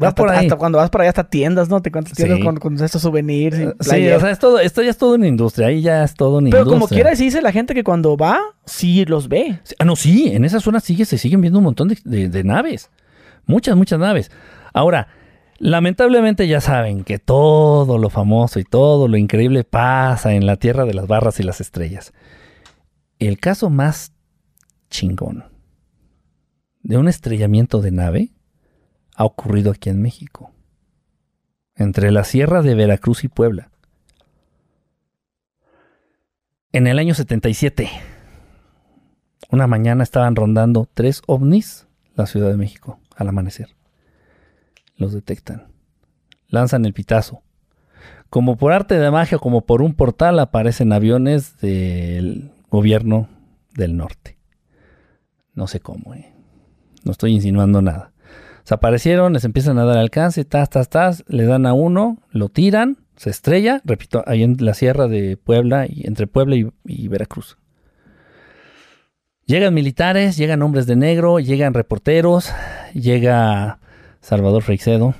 hasta, 0.02 0.56
cuando 0.58 0.78
vas 0.78 0.90
por 0.90 1.02
allá 1.02 1.10
hasta 1.10 1.30
tiendas, 1.30 1.70
¿no? 1.70 1.82
Te 1.82 1.92
cuentas 1.92 2.14
tiendas 2.14 2.40
con, 2.60 2.84
estos 2.84 3.02
souvenirs. 3.02 3.58
Y 3.58 3.64
sí, 3.84 4.10
o 4.10 4.20
sea, 4.20 4.32
es 4.32 4.40
todo, 4.40 4.60
esto 4.60 4.82
ya 4.82 4.90
es 4.90 4.98
todo 4.98 5.16
una 5.16 5.28
industria, 5.28 5.68
ahí 5.68 5.82
ya 5.82 6.04
es 6.04 6.14
todo 6.14 6.40
una 6.40 6.50
Pero 6.50 6.64
industria. 6.64 6.80
como 6.80 6.88
quiera 6.88 7.12
dice 7.12 7.42
la 7.42 7.52
gente 7.52 7.74
que 7.74 7.84
cuando 7.84 8.18
va, 8.18 8.40
sí 8.66 9.06
los 9.06 9.30
ve. 9.30 9.60
Ah, 9.80 9.86
no, 9.86 9.96
sí, 9.96 10.32
en 10.34 10.44
esa 10.44 10.60
zona 10.60 10.80
sigue, 10.80 11.06
se 11.06 11.18
siguen 11.18 11.42
viendo 11.42 11.60
un 11.60 11.66
montón 11.66 11.88
de, 11.88 12.44
naves. 12.44 12.90
Muchas, 13.46 13.76
muchas 13.76 14.00
naves. 14.00 14.32
Ahora, 14.74 15.08
lamentablemente 15.60 16.48
ya 16.48 16.60
saben 16.60 17.04
que 17.04 17.20
todo 17.20 17.98
lo 17.98 18.10
famoso 18.10 18.60
y 18.60 18.64
todo 18.64 19.08
lo 19.08 19.18
increíble 19.18 19.64
pasa 19.64 20.34
en 20.34 20.46
la 20.46 20.58
Tierra 20.58 20.86
de 20.86 20.94
las 20.94 21.08
Barras 21.08 21.40
y 21.40 21.44
las 21.44 21.62
Estrellas. 21.62 22.14
El 23.20 23.40
caso 23.40 23.70
más 23.70 24.12
chingón 24.90 25.46
de 26.84 26.98
un 26.98 27.08
estrellamiento 27.08 27.82
de 27.82 27.92
nave 27.92 28.35
ha 29.16 29.24
ocurrido 29.24 29.72
aquí 29.72 29.90
en 29.90 30.02
México, 30.02 30.52
entre 31.76 32.12
la 32.12 32.24
Sierra 32.24 32.62
de 32.62 32.76
Veracruz 32.76 33.24
y 33.24 33.28
Puebla. 33.28 33.70
En 36.72 36.88
el 36.88 37.00
año 37.00 37.14
77, 37.14 37.90
una 39.50 39.68
mañana 39.68 40.04
estaban 40.04 40.36
rondando 40.36 40.90
tres 40.94 41.22
ovnis 41.28 41.88
la 42.16 42.26
Ciudad 42.26 42.50
de 42.50 42.58
México 42.58 43.00
al 43.16 43.30
amanecer. 43.30 43.70
Los 44.98 45.14
detectan. 45.14 45.68
Lanzan 46.48 46.86
el 46.86 46.94
pitazo. 46.94 47.42
Como 48.30 48.58
por 48.58 48.74
arte 48.74 48.98
de 48.98 49.12
magia, 49.12 49.38
como 49.38 49.66
por 49.66 49.82
un 49.82 49.94
portal, 49.94 50.40
aparecen 50.40 50.92
aviones 50.92 51.58
del 51.60 52.52
gobierno 52.70 53.30
del 53.74 53.96
norte. 53.96 54.38
No 55.54 55.68
sé 55.68 55.80
cómo, 55.80 56.14
eh. 56.14 56.34
No 57.04 57.12
estoy 57.12 57.34
insinuando 57.34 57.82
nada. 57.82 58.12
Se 58.66 58.74
aparecieron, 58.74 59.34
les 59.34 59.46
empiezan 59.46 59.78
a 59.78 59.86
dar 59.86 59.98
alcance, 60.00 60.44
tas, 60.44 60.70
tas, 60.70 60.90
tas, 60.90 61.24
le 61.28 61.46
dan 61.46 61.68
a 61.68 61.74
uno, 61.74 62.18
lo 62.32 62.50
tiran, 62.50 62.98
se 63.16 63.30
estrella, 63.30 63.80
repito, 63.86 64.24
ahí 64.26 64.42
en 64.44 64.58
la 64.60 64.74
sierra 64.74 65.08
de 65.08 65.38
Puebla, 65.38 65.86
y 65.88 66.08
entre 66.08 66.26
Puebla 66.26 66.56
y 66.84 67.08
Veracruz. 67.08 67.58
Llegan 69.46 69.76
militares, 69.76 70.36
llegan 70.36 70.64
hombres 70.64 70.88
de 70.88 70.96
negro, 70.96 71.40
llegan 71.40 71.76
reporteros, 71.76 72.52
llega 72.96 73.80
Salvador 74.20 74.64
Freixedo, 74.64 75.14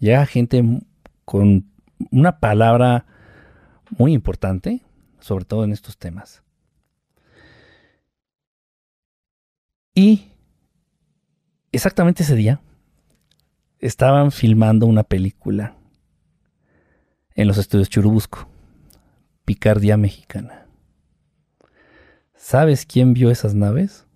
llega 0.00 0.26
gente 0.26 0.64
con 1.24 1.70
una 2.10 2.40
palabra 2.40 3.06
muy 3.96 4.12
importante, 4.12 4.82
sobre 5.20 5.44
todo 5.44 5.62
en 5.62 5.70
estos 5.70 5.96
temas. 5.96 6.42
Y 9.94 10.33
exactamente 11.74 12.22
ese 12.22 12.34
día 12.34 12.60
estaban 13.78 14.32
filmando 14.32 14.86
una 14.86 15.02
película 15.02 15.76
en 17.34 17.48
los 17.48 17.58
estudios 17.58 17.90
Churubusco, 17.90 18.48
Picardía 19.44 19.96
Mexicana. 19.96 20.66
¿Sabes 22.34 22.86
quién 22.86 23.12
vio 23.12 23.30
esas 23.30 23.54
naves? 23.54 24.06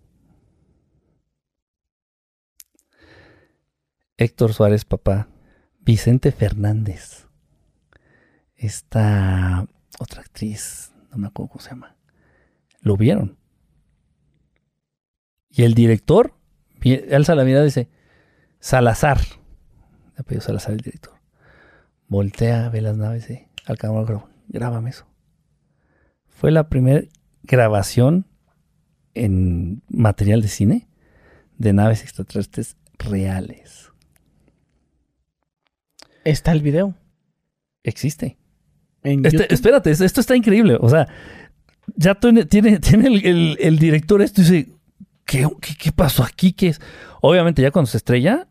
Héctor 4.17 4.53
Suárez, 4.53 4.85
papá. 4.85 5.29
Vicente 5.81 6.33
Fernández. 6.33 7.27
Esta 8.55 9.67
otra 9.99 10.21
actriz, 10.21 10.93
no 11.11 11.19
me 11.19 11.29
acuerdo 11.29 11.51
cómo 11.51 11.61
se 11.61 11.71
llama. 11.71 11.97
Lo 12.81 12.97
vieron. 12.97 13.39
Y 15.51 15.63
el 15.63 15.75
director 15.75 16.38
alza 17.13 17.35
la 17.35 17.45
mirada 17.45 17.65
y 17.65 17.69
dice, 17.69 17.89
Salazar. 18.61 19.21
Le 20.17 20.25
pidió 20.25 20.41
Salazar 20.41 20.73
el 20.73 20.81
director. 20.81 21.15
Voltea, 22.09 22.69
ve 22.71 22.81
las 22.81 22.97
naves 22.97 23.29
y 23.31 23.47
al 23.67 23.79
camarógrafo, 23.79 24.29
grábame 24.49 24.91
eso. 24.91 25.07
Fue 26.27 26.51
la 26.51 26.69
primera 26.69 27.03
grabación 27.43 28.27
en 29.15 29.83
material 29.89 30.43
de 30.43 30.49
cine 30.49 30.89
de 31.59 31.73
naves 31.73 32.03
extraterrestres 32.03 32.77
reales. 32.99 33.91
¿Está 36.25 36.53
el 36.53 36.63
video? 36.63 36.95
Existe. 37.83 38.39
Este, 39.03 39.53
espérate, 39.53 39.91
esto 39.91 40.21
está 40.21 40.37
increíble. 40.37 40.77
O 40.81 40.89
sea, 40.89 41.09
ya 41.97 42.15
tiene, 42.17 42.45
tiene, 42.45 42.79
el, 43.59 43.79
director 43.79 44.21
esto 44.23 44.41
y 44.41 44.45
dice, 44.45 44.73
¿qué, 45.29 45.93
pasó 45.93 46.25
aquí? 46.25 46.53
¿Qué 46.53 46.69
es? 46.69 46.81
Obviamente 47.21 47.61
ya 47.61 47.71
cuando 47.71 47.91
se 47.91 47.99
estrella, 47.99 48.49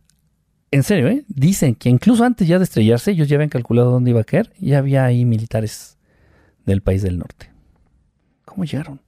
en 0.69 0.83
serio, 0.83 1.07
¿eh? 1.07 1.25
dicen 1.27 1.75
que 1.75 1.89
incluso 1.89 2.23
antes 2.23 2.47
ya 2.47 2.59
de 2.59 2.65
estrellarse, 2.65 3.11
ellos 3.11 3.27
ya 3.27 3.35
habían 3.35 3.49
calculado 3.49 3.91
dónde 3.91 4.11
iba 4.11 4.21
a 4.21 4.25
caer 4.25 4.53
y 4.59 4.73
había 4.73 5.05
ahí 5.05 5.25
militares 5.25 5.97
del 6.65 6.81
país 6.81 7.01
del 7.01 7.17
norte. 7.17 7.51
¿Cómo 8.45 8.63
llegaron? 8.63 9.01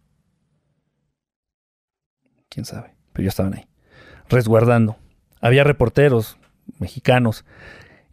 Quién 2.49 2.65
sabe, 2.65 2.95
pero 3.13 3.25
ya 3.25 3.29
estaban 3.29 3.53
ahí, 3.53 3.67
resguardando. 4.27 4.97
Había 5.39 5.63
reporteros 5.63 6.37
mexicanos 6.79 7.45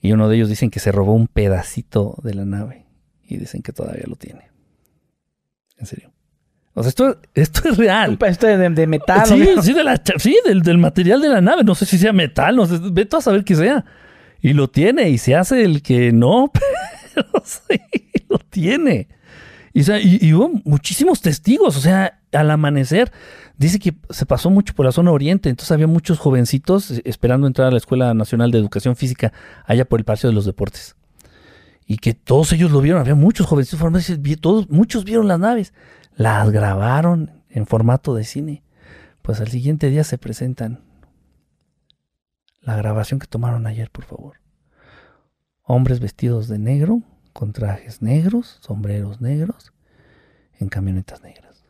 y 0.01 0.13
uno 0.13 0.29
de 0.29 0.37
ellos 0.37 0.49
dicen 0.49 0.71
que 0.71 0.81
se 0.81 0.93
robó 0.93 1.15
un 1.15 1.29
pedacito 1.29 2.17
de 2.23 2.35
la 2.35 2.45
nave 2.45 2.87
y 3.23 3.39
dicen 3.39 3.63
que 3.63 3.73
todavía 3.73 4.05
lo 4.07 4.17
tiene. 4.17 4.51
En 5.79 5.87
serio. 5.87 6.16
O 6.79 6.83
sea, 6.83 6.91
esto, 6.91 7.19
esto 7.35 7.71
es 7.71 7.79
real. 7.79 8.19
Esto 8.27 8.47
de, 8.47 8.69
de 8.69 8.87
metal. 8.87 9.27
Sí, 9.27 9.43
sí, 9.63 9.75
sí 10.19 10.37
del, 10.45 10.77
material 10.77 11.23
de 11.23 11.31
la 11.31 11.41
nave. 11.41 11.65
No 11.65 11.75
sé 11.75 11.87
si 11.87 11.97
sea 11.97 12.13
metal, 12.13 12.55
no 12.55 12.67
sé, 12.67 12.79
vete 12.93 13.17
a 13.17 13.23
saber 13.23 13.45
qué 13.45 13.57
sea. 13.57 13.83
Y 14.43 14.53
lo 14.53 14.69
tiene, 14.69 15.09
y 15.09 15.17
se 15.17 15.35
hace 15.35 15.65
el 15.65 15.81
que 15.81 16.13
no, 16.13 16.53
pero 17.15 17.43
sí, 17.47 17.81
lo 18.29 18.39
tiene. 18.39 19.09
Y, 19.73 20.33
hubo 20.35 20.51
muchísimos 20.65 21.23
testigos, 21.23 21.79
o 21.79 21.81
sea, 21.81 22.21
al 22.33 22.51
amanecer, 22.51 23.11
dice 23.57 23.79
que 23.79 23.95
se 24.11 24.27
pasó 24.27 24.51
mucho 24.51 24.75
por 24.75 24.85
la 24.85 24.93
zona 24.93 25.13
oriente, 25.13 25.49
entonces 25.49 25.73
había 25.73 25.87
muchos 25.87 26.19
jovencitos 26.19 26.91
esperando 27.05 27.47
entrar 27.47 27.69
a 27.69 27.71
la 27.71 27.79
Escuela 27.79 28.13
Nacional 28.13 28.51
de 28.51 28.59
Educación 28.59 28.97
Física, 28.97 29.33
allá 29.65 29.87
por 29.87 29.99
el 29.99 30.05
Palacio 30.05 30.29
de 30.29 30.35
los 30.35 30.45
Deportes. 30.45 30.95
Y 31.87 31.97
que 31.97 32.13
todos 32.13 32.53
ellos 32.53 32.71
lo 32.71 32.83
vieron, 32.83 33.01
había 33.01 33.15
muchos 33.15 33.47
jovencitos, 33.47 33.81
todos, 34.41 34.69
muchos 34.69 35.05
vieron 35.05 35.27
las 35.27 35.39
naves, 35.39 35.73
las 36.17 36.51
grabaron 36.51 37.45
en 37.49 37.67
formato 37.67 38.15
de 38.15 38.25
cine. 38.25 38.65
Pues 39.23 39.41
al 39.41 39.49
siguiente 39.49 39.91
día 39.91 40.03
se 40.03 40.19
presentan 40.19 40.85
la 42.61 42.77
grabación 42.77 43.21
que 43.21 43.27
tomaron 43.27 43.67
ayer, 43.67 43.91
por 43.91 44.05
favor. 44.05 44.41
Hombres 45.63 46.01
vestidos 46.01 46.49
de 46.49 46.59
negro, 46.59 47.03
con 47.33 47.53
trajes 47.53 48.03
negros, 48.03 48.59
sombreros 48.61 49.21
negros, 49.21 49.73
en 50.59 50.69
camionetas 50.69 51.23
negras. 51.23 51.65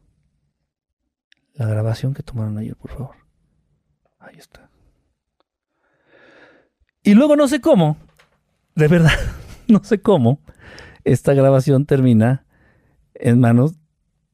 La 1.55 1.67
grabación 1.67 2.15
que 2.15 2.23
tomaron 2.23 2.57
ayer, 2.59 2.77
por 2.77 2.93
favor. 2.93 3.17
Ahí 4.19 4.37
está. 4.37 4.71
Y 7.03 7.15
luego 7.15 7.37
no 7.37 7.49
sé 7.49 7.61
cómo, 7.61 7.97
de 8.75 8.89
verdad, 8.89 9.13
no 9.69 9.83
sé 9.83 10.01
cómo, 10.01 10.41
esta 11.05 11.35
grabación 11.35 11.87
termina 11.87 12.45
en 13.15 13.41
manos, 13.41 13.75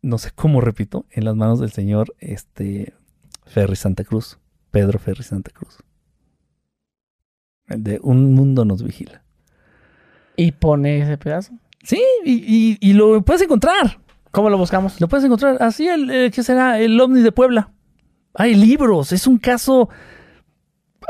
no 0.03 0.19
sé 0.19 0.31
cómo, 0.35 0.61
repito, 0.61 1.07
en 1.11 1.25
las 1.25 1.37
manos 1.37 1.61
del 1.61 1.71
señor 1.71 2.15
este, 2.19 2.93
Ferry 3.47 3.77
Santa 3.77 4.05
Cruz, 4.05 4.39
Pedro 4.71 4.99
Ferri 4.99 5.23
Santa 5.23 5.51
Cruz. 5.53 5.79
El 7.69 7.85
de 7.85 8.01
Un 8.03 8.35
Mundo 8.35 8.65
nos 8.65 8.83
vigila. 8.83 9.23
¿Y 10.37 10.53
pone 10.53 11.01
ese 11.01 11.17
pedazo? 11.17 11.53
Sí, 11.83 12.03
y, 12.25 12.93
lo 12.93 13.23
puedes 13.23 13.43
encontrar. 13.43 13.99
¿Cómo 14.31 14.51
lo 14.51 14.59
buscamos? 14.59 15.01
Lo 15.01 15.09
puedes 15.09 15.25
encontrar. 15.25 15.59
Así, 15.61 15.87
el, 15.89 16.11
eh, 16.11 16.31
¿qué 16.33 16.43
será? 16.43 16.81
El 16.81 17.01
ovni 17.01 17.23
de 17.23 17.33
Puebla. 17.33 17.71
Hay 18.35 18.55
libros. 18.55 19.13
Es 19.13 19.27
un 19.27 19.39
caso. 19.39 19.89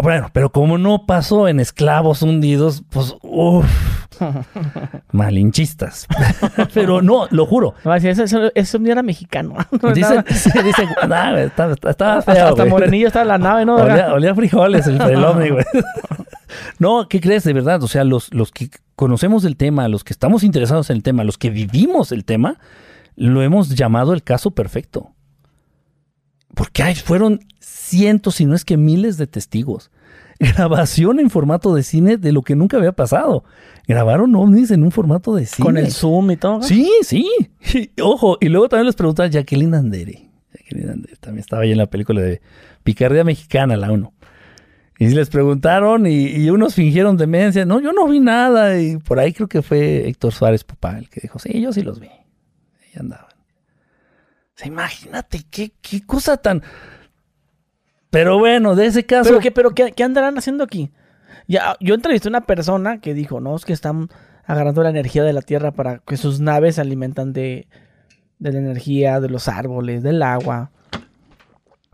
Bueno, 0.02 0.28
pero 0.32 0.50
como 0.50 0.78
no 0.78 1.06
pasó 1.06 1.46
en 1.46 1.60
esclavos 1.60 2.22
hundidos, 2.22 2.82
pues, 2.90 3.14
uff. 3.22 4.01
Malinchistas. 5.12 6.06
pero 6.74 7.02
no, 7.02 7.26
lo 7.30 7.46
juro. 7.46 7.74
No, 7.84 7.94
eso, 7.94 8.08
eso, 8.22 8.50
eso 8.54 8.78
era 8.84 9.02
mexicano. 9.02 9.56
dicen, 9.94 10.24
dicen, 10.28 10.88
estaba, 10.88 11.40
estaba 11.40 12.22
feo, 12.22 12.48
Hasta, 12.48 12.64
Morenillo 12.64 13.06
estaba 13.06 13.22
en 13.22 13.28
la 13.28 13.38
nave, 13.38 13.64
¿no? 13.64 13.76
Olía, 13.76 14.12
olía 14.12 14.34
frijoles 14.34 14.86
el, 14.86 15.00
el 15.00 15.24
ovni, 15.24 15.50
güey. 15.50 15.64
no, 16.78 17.08
¿qué 17.08 17.20
crees 17.20 17.44
de 17.44 17.52
verdad? 17.52 17.82
O 17.82 17.88
sea, 17.88 18.04
los, 18.04 18.32
los 18.34 18.50
que 18.50 18.70
conocemos 18.96 19.44
el 19.44 19.56
tema, 19.56 19.88
los 19.88 20.04
que 20.04 20.12
estamos 20.12 20.42
interesados 20.42 20.90
en 20.90 20.96
el 20.96 21.02
tema, 21.02 21.24
los 21.24 21.38
que 21.38 21.50
vivimos 21.50 22.12
el 22.12 22.24
tema, 22.24 22.58
lo 23.16 23.42
hemos 23.42 23.70
llamado 23.70 24.12
el 24.12 24.22
caso 24.22 24.50
perfecto. 24.50 25.12
Porque 26.54 26.94
fueron 26.96 27.40
cientos, 27.60 28.36
si 28.36 28.46
no 28.46 28.54
es 28.54 28.64
que 28.64 28.76
miles 28.76 29.16
de 29.16 29.26
testigos. 29.26 29.90
Grabación 30.42 31.20
en 31.20 31.30
formato 31.30 31.72
de 31.72 31.84
cine 31.84 32.16
de 32.16 32.32
lo 32.32 32.42
que 32.42 32.56
nunca 32.56 32.76
había 32.76 32.90
pasado. 32.90 33.44
Grabaron 33.86 34.34
ovnis 34.34 34.72
en 34.72 34.82
un 34.82 34.90
formato 34.90 35.36
de 35.36 35.46
cine. 35.46 35.64
Con 35.64 35.76
el 35.76 35.92
zoom 35.92 36.32
y 36.32 36.36
todo. 36.36 36.62
Sí, 36.62 36.90
sí. 37.02 37.30
ojo, 38.02 38.38
y 38.40 38.48
luego 38.48 38.68
también 38.68 38.86
les 38.86 38.96
preguntaba 38.96 39.28
Jacqueline 39.28 39.72
Andere. 39.72 40.30
Jacqueline 40.52 40.90
Andere 40.90 41.14
también 41.20 41.42
estaba 41.42 41.62
ahí 41.62 41.70
en 41.70 41.78
la 41.78 41.86
película 41.86 42.20
de 42.20 42.40
Picardía 42.82 43.22
Mexicana, 43.22 43.76
la 43.76 43.92
1. 43.92 44.12
Y 44.98 45.08
les 45.10 45.30
preguntaron 45.30 46.08
y, 46.08 46.50
unos 46.50 46.74
fingieron 46.74 47.16
demencia. 47.16 47.64
No, 47.64 47.80
yo 47.80 47.92
no 47.92 48.08
vi 48.08 48.18
nada. 48.18 48.80
Y 48.80 48.96
por 48.96 49.20
ahí 49.20 49.32
creo 49.32 49.46
que 49.46 49.62
fue 49.62 50.08
Héctor 50.08 50.32
Suárez 50.32 50.64
Papá 50.64 50.98
el 50.98 51.08
que 51.08 51.20
dijo, 51.20 51.38
sí, 51.38 51.60
yo 51.60 51.72
sí 51.72 51.82
los 51.82 52.00
vi. 52.00 52.10
Y 52.92 52.98
andaban. 52.98 53.26
imagínate 54.64 55.44
qué, 55.48 55.72
qué 55.80 56.04
cosa 56.04 56.36
tan... 56.36 56.64
Pero 58.12 58.38
bueno, 58.38 58.76
de 58.76 58.84
ese 58.84 59.06
caso. 59.06 59.30
¿Pero 59.30 59.40
qué, 59.40 59.50
pero 59.50 59.70
qué, 59.70 60.04
andarán 60.04 60.36
haciendo 60.36 60.64
aquí? 60.64 60.90
Ya, 61.48 61.76
yo 61.80 61.94
entrevisté 61.94 62.28
a 62.28 62.30
una 62.30 62.42
persona 62.42 63.00
que 63.00 63.14
dijo, 63.14 63.40
no, 63.40 63.56
es 63.56 63.64
que 63.64 63.72
están 63.72 64.10
agarrando 64.44 64.82
la 64.82 64.90
energía 64.90 65.24
de 65.24 65.32
la 65.32 65.40
Tierra 65.40 65.70
para 65.70 66.00
que 66.00 66.18
sus 66.18 66.38
naves 66.38 66.74
se 66.74 66.82
alimentan 66.82 67.32
de, 67.32 67.68
de 68.38 68.52
la 68.52 68.58
energía, 68.58 69.18
de 69.18 69.30
los 69.30 69.48
árboles, 69.48 70.02
del 70.02 70.22
agua. 70.22 70.72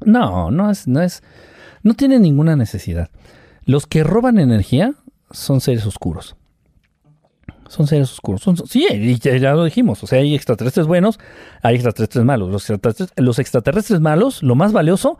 No, 0.04 0.50
no 0.50 0.72
es, 0.72 0.88
no 0.88 1.00
es, 1.00 1.22
no 1.84 1.94
tiene 1.94 2.18
ninguna 2.18 2.56
necesidad. 2.56 3.10
Los 3.64 3.86
que 3.86 4.02
roban 4.02 4.40
energía 4.40 4.94
son 5.30 5.60
seres 5.60 5.86
oscuros. 5.86 6.34
Son 7.68 7.86
seres 7.86 8.10
oscuros. 8.12 8.42
sí, 8.68 8.88
ya, 9.20 9.54
lo 9.54 9.64
dijimos. 9.64 10.02
O 10.02 10.08
sea, 10.08 10.18
hay 10.18 10.34
extraterrestres 10.34 10.88
buenos, 10.88 11.20
hay 11.62 11.76
extraterrestres 11.76 12.24
malos. 12.24 12.50
Los 12.50 12.62
extraterrestres, 12.68 13.24
los 13.24 13.38
extraterrestres 13.38 14.00
malos, 14.00 14.42
lo 14.42 14.56
más 14.56 14.72
valioso, 14.72 15.16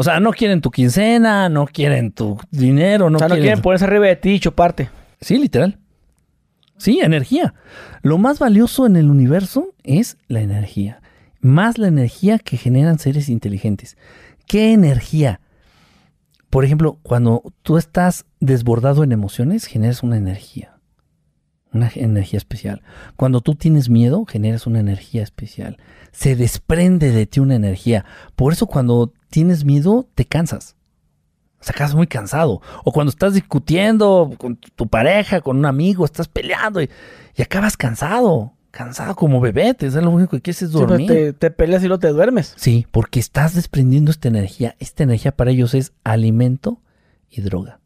o 0.00 0.04
sea, 0.04 0.20
no 0.20 0.30
quieren 0.30 0.60
tu 0.60 0.70
quincena, 0.70 1.48
no 1.48 1.66
quieren 1.66 2.12
tu 2.12 2.38
dinero, 2.52 3.10
no 3.10 3.16
o 3.16 3.18
sea, 3.18 3.26
no 3.26 3.34
quieren, 3.34 3.60
ponerse 3.60 3.84
arriba 3.84 4.06
de 4.06 4.14
ti 4.14 4.30
y 4.30 4.38
chuparte. 4.38 4.90
Sí, 5.20 5.38
literal. 5.38 5.80
Sí, 6.76 7.00
energía. 7.00 7.54
Lo 8.02 8.16
más 8.16 8.38
valioso 8.38 8.86
en 8.86 8.94
el 8.94 9.10
universo 9.10 9.74
es 9.82 10.16
la 10.28 10.40
energía. 10.40 11.00
Más 11.40 11.78
la 11.78 11.88
energía 11.88 12.38
que 12.38 12.56
generan 12.56 13.00
seres 13.00 13.28
inteligentes. 13.28 13.96
¿Qué 14.46 14.72
energía? 14.72 15.40
Por 16.48 16.64
ejemplo, 16.64 17.00
cuando 17.02 17.42
tú 17.62 17.76
estás 17.76 18.24
desbordado 18.38 19.02
en 19.02 19.10
emociones, 19.10 19.64
generas 19.64 20.04
una 20.04 20.16
energía. 20.16 20.78
Una 21.72 21.90
energía 21.96 22.38
especial. 22.38 22.82
Cuando 23.16 23.40
tú 23.40 23.56
tienes 23.56 23.88
miedo, 23.88 24.24
generas 24.26 24.68
una 24.68 24.78
energía 24.78 25.24
especial. 25.24 25.76
Se 26.12 26.36
desprende 26.36 27.10
de 27.10 27.26
ti 27.26 27.40
una 27.40 27.56
energía. 27.56 28.04
Por 28.36 28.52
eso 28.52 28.68
cuando 28.68 29.12
tienes 29.30 29.64
miedo, 29.64 30.06
te 30.14 30.24
cansas. 30.24 30.76
O 31.60 31.70
acabas 31.70 31.94
muy 31.94 32.06
cansado. 32.06 32.62
O 32.84 32.92
cuando 32.92 33.10
estás 33.10 33.34
discutiendo 33.34 34.30
con 34.38 34.56
tu 34.56 34.86
pareja, 34.86 35.40
con 35.40 35.58
un 35.58 35.66
amigo, 35.66 36.04
estás 36.04 36.28
peleando 36.28 36.80
y, 36.80 36.88
acabas 37.40 37.76
cansado. 37.76 38.52
Cansado 38.70 39.16
como 39.16 39.40
bebé. 39.40 39.74
Es 39.80 39.94
lo 39.94 40.10
único 40.10 40.32
que 40.32 40.42
quieres 40.42 40.62
es 40.62 40.72
dormir. 40.72 41.08
te, 41.08 41.32
te, 41.32 41.50
peleas 41.50 41.82
y 41.82 41.88
no 41.88 41.98
te 41.98 42.08
duermes. 42.08 42.54
Sí, 42.56 42.86
porque 42.90 43.18
estás 43.18 43.54
desprendiendo 43.54 44.10
esta 44.10 44.28
energía. 44.28 44.76
Esta 44.78 45.02
energía 45.02 45.32
para 45.32 45.50
ellos 45.50 45.74
es 45.74 45.92
alimento 46.04 46.80
y 47.30 47.40
droga. 47.40 47.80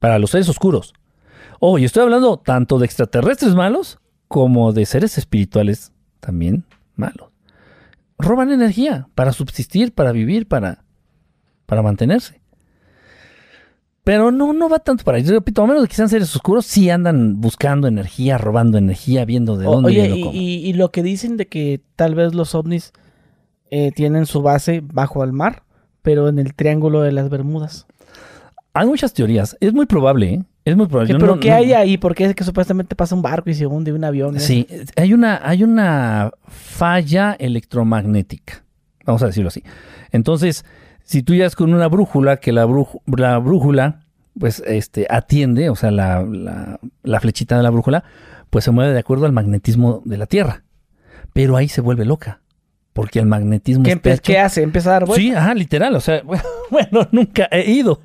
Para 0.00 0.18
los 0.18 0.30
seres 0.30 0.48
oscuros. 0.48 0.92
Oh, 1.60 1.78
y 1.78 1.84
estoy 1.84 2.02
hablando 2.02 2.36
tanto 2.36 2.78
de 2.78 2.86
extraterrestres 2.86 3.54
malos 3.54 3.98
como 4.28 4.72
de 4.72 4.86
seres 4.86 5.18
espirituales 5.18 5.92
también 6.20 6.64
malos. 6.94 7.27
Roban 8.18 8.50
energía 8.50 9.08
para 9.14 9.32
subsistir, 9.32 9.92
para 9.92 10.12
vivir, 10.12 10.48
para, 10.48 10.84
para 11.66 11.82
mantenerse. 11.82 12.40
Pero 14.04 14.30
no, 14.30 14.54
no 14.54 14.68
va 14.68 14.78
tanto 14.78 15.04
para 15.04 15.18
ellos. 15.18 15.30
Repito, 15.30 15.62
a 15.62 15.66
menos 15.66 15.82
de 15.82 15.88
que 15.88 15.94
sean 15.94 16.08
seres 16.08 16.34
oscuros, 16.34 16.64
sí 16.64 16.88
andan 16.88 17.40
buscando 17.40 17.86
energía, 17.86 18.38
robando 18.38 18.78
energía, 18.78 19.26
viendo 19.26 19.56
de 19.58 19.66
dónde 19.66 19.90
Oye, 19.90 20.08
y, 20.32 20.66
y, 20.66 20.72
lo 20.72 20.90
que 20.90 21.02
dicen 21.02 21.36
de 21.36 21.46
que 21.46 21.82
tal 21.94 22.14
vez 22.14 22.34
los 22.34 22.54
ovnis 22.54 22.92
eh, 23.70 23.92
tienen 23.92 24.24
su 24.24 24.40
base 24.40 24.80
bajo 24.82 25.22
el 25.24 25.32
mar, 25.34 25.64
pero 26.00 26.28
en 26.28 26.38
el 26.38 26.54
Triángulo 26.54 27.02
de 27.02 27.12
las 27.12 27.28
Bermudas. 27.28 27.86
Hay 28.78 28.86
muchas 28.86 29.12
teorías. 29.12 29.56
Es 29.60 29.72
muy 29.72 29.86
probable, 29.86 30.34
¿eh? 30.34 30.42
Es 30.64 30.76
muy 30.76 30.86
probable. 30.86 31.16
¿Pero 31.18 31.40
qué 31.40 31.50
hay 31.50 31.72
ahí? 31.72 31.98
Porque 31.98 32.24
es 32.24 32.34
que 32.34 32.44
supuestamente 32.44 32.94
pasa 32.94 33.14
un 33.14 33.22
barco 33.22 33.50
y 33.50 33.54
se 33.54 33.66
hunde 33.66 33.92
un 33.92 34.04
avión. 34.04 34.38
Sí, 34.38 34.66
hay 34.96 35.14
una, 35.14 35.40
hay 35.42 35.64
una 35.64 36.30
falla 36.46 37.36
electromagnética. 37.38 38.64
Vamos 39.04 39.22
a 39.22 39.26
decirlo 39.26 39.48
así. 39.48 39.64
Entonces, 40.12 40.64
si 41.02 41.22
tú 41.22 41.34
llegas 41.34 41.56
con 41.56 41.72
una 41.72 41.88
brújula, 41.88 42.36
que 42.36 42.52
la, 42.52 42.68
la 43.06 43.38
brújula, 43.38 44.00
pues, 44.38 44.62
este, 44.66 45.06
atiende, 45.08 45.70
o 45.70 45.74
sea, 45.74 45.90
la, 45.90 46.22
la, 47.02 47.20
flechita 47.20 47.56
de 47.56 47.62
la 47.62 47.70
brújula, 47.70 48.04
pues 48.50 48.64
se 48.64 48.70
mueve 48.70 48.92
de 48.92 48.98
acuerdo 48.98 49.26
al 49.26 49.32
magnetismo 49.32 50.02
de 50.04 50.18
la 50.18 50.26
Tierra. 50.26 50.62
Pero 51.32 51.56
ahí 51.56 51.68
se 51.68 51.80
vuelve 51.80 52.04
loca 52.04 52.42
porque 52.98 53.20
el 53.20 53.26
magnetismo 53.26 53.84
¿Qué, 53.84 54.18
¿Qué 54.20 54.40
hace? 54.40 54.60
¿Empieza 54.60 54.90
a 54.90 54.92
dar 54.94 55.06
vueltas? 55.06 55.24
Sí, 55.24 55.32
ajá, 55.32 55.54
literal. 55.54 55.94
O 55.94 56.00
sea, 56.00 56.20
bueno, 56.72 57.06
nunca 57.12 57.46
he 57.52 57.70
ido. 57.70 58.00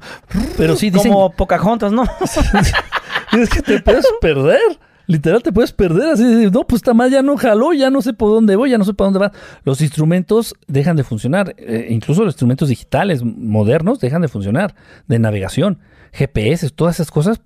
Pero 0.56 0.76
sí 0.76 0.92
dicen... 0.92 1.12
Como 1.12 1.32
Pocahontas, 1.32 1.92
¿no? 1.92 2.04
es 3.32 3.50
que 3.50 3.64
te 3.64 3.82
puedes 3.82 4.06
perder. 4.22 4.62
Literal, 5.08 5.42
te 5.42 5.52
puedes 5.52 5.72
perder 5.72 6.10
así. 6.10 6.24
No, 6.52 6.68
pues 6.68 6.82
está 6.82 6.94
mal, 6.94 7.10
ya 7.10 7.24
no 7.24 7.36
jaló, 7.38 7.74
ya 7.74 7.90
no 7.90 8.04
sé 8.04 8.14
por 8.14 8.30
dónde 8.30 8.56
voy, 8.56 8.70
ya 8.70 8.78
no 8.78 8.86
sé 8.86 8.94
para 8.94 9.08
dónde 9.08 9.20
va. 9.20 9.32
Los 9.64 9.82
instrumentos 9.82 10.54
dejan 10.68 10.96
de 10.96 11.04
funcionar. 11.04 11.56
Eh, 11.58 11.88
incluso 11.90 12.24
los 12.24 12.34
instrumentos 12.34 12.70
digitales 12.70 13.24
modernos 13.24 14.00
dejan 14.00 14.22
de 14.22 14.28
funcionar. 14.28 14.76
De 15.08 15.18
navegación. 15.18 15.80
GPS, 16.12 16.70
todas 16.70 16.98
esas 16.98 17.10
cosas, 17.10 17.42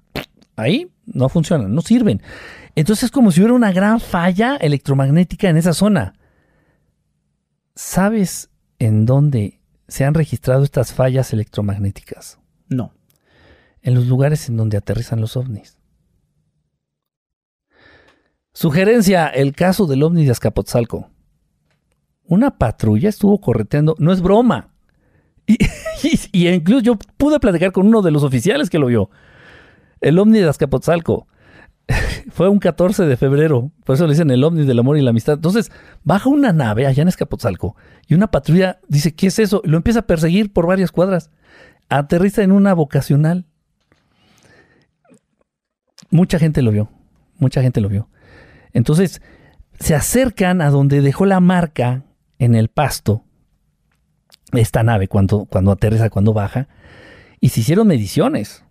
ahí 0.57 0.89
no 1.05 1.29
funcionan, 1.29 1.73
no 1.73 1.79
sirven. 1.79 2.21
Entonces 2.75 3.05
es 3.05 3.11
como 3.11 3.31
si 3.31 3.39
hubiera 3.39 3.53
una 3.53 3.71
gran 3.71 4.01
falla 4.01 4.57
electromagnética 4.57 5.47
en 5.47 5.55
esa 5.55 5.71
zona. 5.71 6.13
¿Sabes 7.77 8.49
en 8.79 9.05
dónde 9.05 9.61
se 9.87 10.03
han 10.03 10.15
registrado 10.15 10.63
estas 10.63 10.93
fallas 10.93 11.31
electromagnéticas? 11.31 12.39
No. 12.69 12.91
En 13.83 13.93
los 13.93 14.07
lugares 14.07 14.49
en 14.49 14.57
donde 14.57 14.77
aterrizan 14.77 15.21
los 15.21 15.37
ovnis. 15.37 15.77
Sugerencia, 18.51 19.27
el 19.27 19.53
caso 19.53 19.85
del 19.85 20.01
ovni 20.01 20.25
de 20.25 20.31
Azcapotzalco. 20.31 21.11
Una 22.23 22.57
patrulla 22.57 23.09
estuvo 23.09 23.39
correteando, 23.39 23.95
no 23.99 24.11
es 24.11 24.21
broma. 24.21 24.73
Y, 25.45 25.59
y, 26.31 26.47
incluso 26.47 26.81
yo 26.81 26.97
pude 27.17 27.39
platicar 27.39 27.71
con 27.73 27.85
uno 27.85 28.01
de 28.01 28.09
los 28.09 28.23
oficiales 28.23 28.71
que 28.71 28.79
lo 28.79 28.87
vio. 28.87 29.11
El 30.01 30.17
ovni 30.17 30.39
de 30.39 30.49
Azcapotzalco. 30.49 31.27
fue 32.31 32.49
un 32.49 32.59
14 32.59 33.05
de 33.05 33.17
febrero, 33.17 33.71
por 33.83 33.95
eso 33.95 34.05
le 34.05 34.13
dicen 34.13 34.29
el 34.31 34.43
ovni 34.43 34.65
del 34.65 34.79
amor 34.79 34.97
y 34.97 35.01
la 35.01 35.11
amistad. 35.11 35.35
Entonces, 35.35 35.71
baja 36.03 36.29
una 36.29 36.53
nave 36.53 36.85
allá 36.85 37.01
en 37.01 37.07
Escapotzalco 37.07 37.75
y 38.07 38.13
una 38.13 38.27
patrulla 38.27 38.79
dice, 38.87 39.15
¿qué 39.15 39.27
es 39.27 39.39
eso? 39.39 39.61
Y 39.63 39.69
lo 39.69 39.77
empieza 39.77 39.99
a 39.99 40.07
perseguir 40.07 40.51
por 40.51 40.67
varias 40.67 40.91
cuadras. 40.91 41.31
Aterriza 41.89 42.43
en 42.43 42.51
una 42.51 42.73
vocacional. 42.73 43.45
Mucha 46.09 46.39
gente 46.39 46.61
lo 46.61 46.71
vio, 46.71 46.89
mucha 47.37 47.61
gente 47.61 47.81
lo 47.81 47.89
vio. 47.89 48.09
Entonces, 48.73 49.21
se 49.79 49.95
acercan 49.95 50.61
a 50.61 50.69
donde 50.69 51.01
dejó 51.01 51.25
la 51.25 51.39
marca 51.39 52.03
en 52.39 52.55
el 52.55 52.67
pasto 52.67 53.23
esta 54.53 54.83
nave 54.83 55.07
cuando, 55.07 55.45
cuando 55.45 55.71
aterriza, 55.71 56.09
cuando 56.09 56.33
baja, 56.33 56.67
y 57.39 57.49
se 57.49 57.61
hicieron 57.61 57.87
mediciones. 57.87 58.63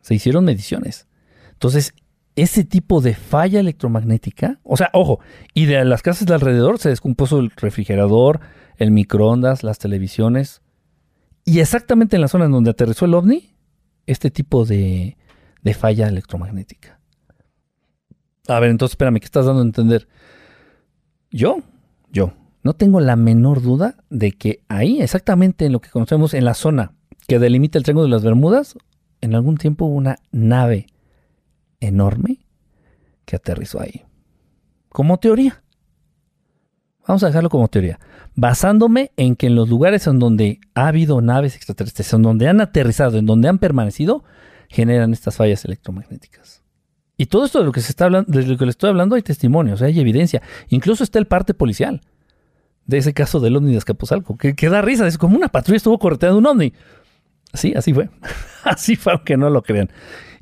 Se 0.00 0.14
hicieron 0.14 0.44
mediciones. 0.44 1.06
Entonces, 1.52 1.94
ese 2.42 2.64
tipo 2.64 3.00
de 3.00 3.14
falla 3.14 3.58
electromagnética, 3.58 4.60
o 4.62 4.76
sea, 4.76 4.90
ojo, 4.92 5.20
y 5.54 5.66
de 5.66 5.84
las 5.84 6.02
casas 6.02 6.26
de 6.26 6.34
alrededor 6.34 6.78
se 6.78 6.88
descompuso 6.88 7.40
el 7.40 7.50
refrigerador, 7.50 8.40
el 8.76 8.92
microondas, 8.92 9.64
las 9.64 9.78
televisiones, 9.78 10.62
y 11.44 11.58
exactamente 11.58 12.16
en 12.16 12.22
la 12.22 12.28
zona 12.28 12.44
en 12.44 12.52
donde 12.52 12.70
aterrizó 12.70 13.06
el 13.06 13.14
ovni, 13.14 13.56
este 14.06 14.30
tipo 14.30 14.64
de, 14.64 15.16
de 15.62 15.74
falla 15.74 16.06
electromagnética. 16.06 17.00
A 18.46 18.60
ver, 18.60 18.70
entonces 18.70 18.92
espérame, 18.92 19.18
¿qué 19.18 19.24
estás 19.24 19.46
dando 19.46 19.60
a 19.60 19.64
entender? 19.64 20.08
Yo, 21.30 21.58
yo, 22.10 22.32
no 22.62 22.74
tengo 22.74 23.00
la 23.00 23.16
menor 23.16 23.62
duda 23.62 23.96
de 24.10 24.32
que 24.32 24.62
ahí, 24.68 25.00
exactamente 25.00 25.66
en 25.66 25.72
lo 25.72 25.80
que 25.80 25.90
conocemos 25.90 26.34
en 26.34 26.44
la 26.44 26.54
zona 26.54 26.92
que 27.26 27.38
delimita 27.38 27.78
el 27.78 27.84
Triángulo 27.84 28.06
de 28.06 28.12
las 28.12 28.22
Bermudas, 28.22 28.76
en 29.20 29.34
algún 29.34 29.56
tiempo 29.56 29.86
hubo 29.86 29.96
una 29.96 30.16
nave 30.30 30.86
enorme 31.80 32.38
que 33.24 33.36
aterrizó 33.36 33.80
ahí. 33.80 34.04
Como 34.88 35.18
teoría. 35.18 35.62
Vamos 37.06 37.22
a 37.22 37.26
dejarlo 37.26 37.50
como 37.50 37.68
teoría. 37.68 37.98
Basándome 38.34 39.12
en 39.16 39.36
que 39.36 39.46
en 39.46 39.54
los 39.54 39.68
lugares 39.68 40.06
en 40.06 40.18
donde 40.18 40.60
ha 40.74 40.88
habido 40.88 41.20
naves 41.20 41.56
extraterrestres, 41.56 42.12
en 42.12 42.22
donde 42.22 42.48
han 42.48 42.60
aterrizado, 42.60 43.18
en 43.18 43.26
donde 43.26 43.48
han 43.48 43.58
permanecido, 43.58 44.24
generan 44.68 45.12
estas 45.12 45.36
fallas 45.36 45.64
electromagnéticas. 45.64 46.62
Y 47.16 47.26
todo 47.26 47.46
esto 47.46 47.58
de 47.58 47.64
lo 47.64 47.72
que 47.72 47.80
se 47.80 47.90
está 47.90 48.04
hablando, 48.04 48.30
de 48.30 48.46
lo 48.46 48.56
que 48.56 48.64
le 48.64 48.70
estoy 48.70 48.90
hablando, 48.90 49.16
hay 49.16 49.22
testimonios, 49.22 49.82
hay 49.82 49.98
evidencia. 49.98 50.42
Incluso 50.68 51.02
está 51.02 51.18
el 51.18 51.26
parte 51.26 51.52
policial 51.52 52.00
de 52.86 52.98
ese 52.98 53.12
caso 53.12 53.40
del 53.40 53.56
ovni 53.56 53.72
de 53.72 53.78
Escapuzalco, 53.78 54.38
que, 54.38 54.54
que 54.54 54.70
da 54.70 54.80
risa, 54.80 55.06
es 55.06 55.18
como 55.18 55.36
una 55.36 55.48
patrulla 55.48 55.76
estuvo 55.76 55.98
correteando 55.98 56.38
un 56.38 56.46
ovni. 56.46 56.72
Sí, 57.52 57.74
así 57.76 57.92
fue. 57.92 58.08
así 58.64 58.96
fue, 58.96 59.12
aunque 59.12 59.36
no 59.36 59.50
lo 59.50 59.62
crean 59.62 59.90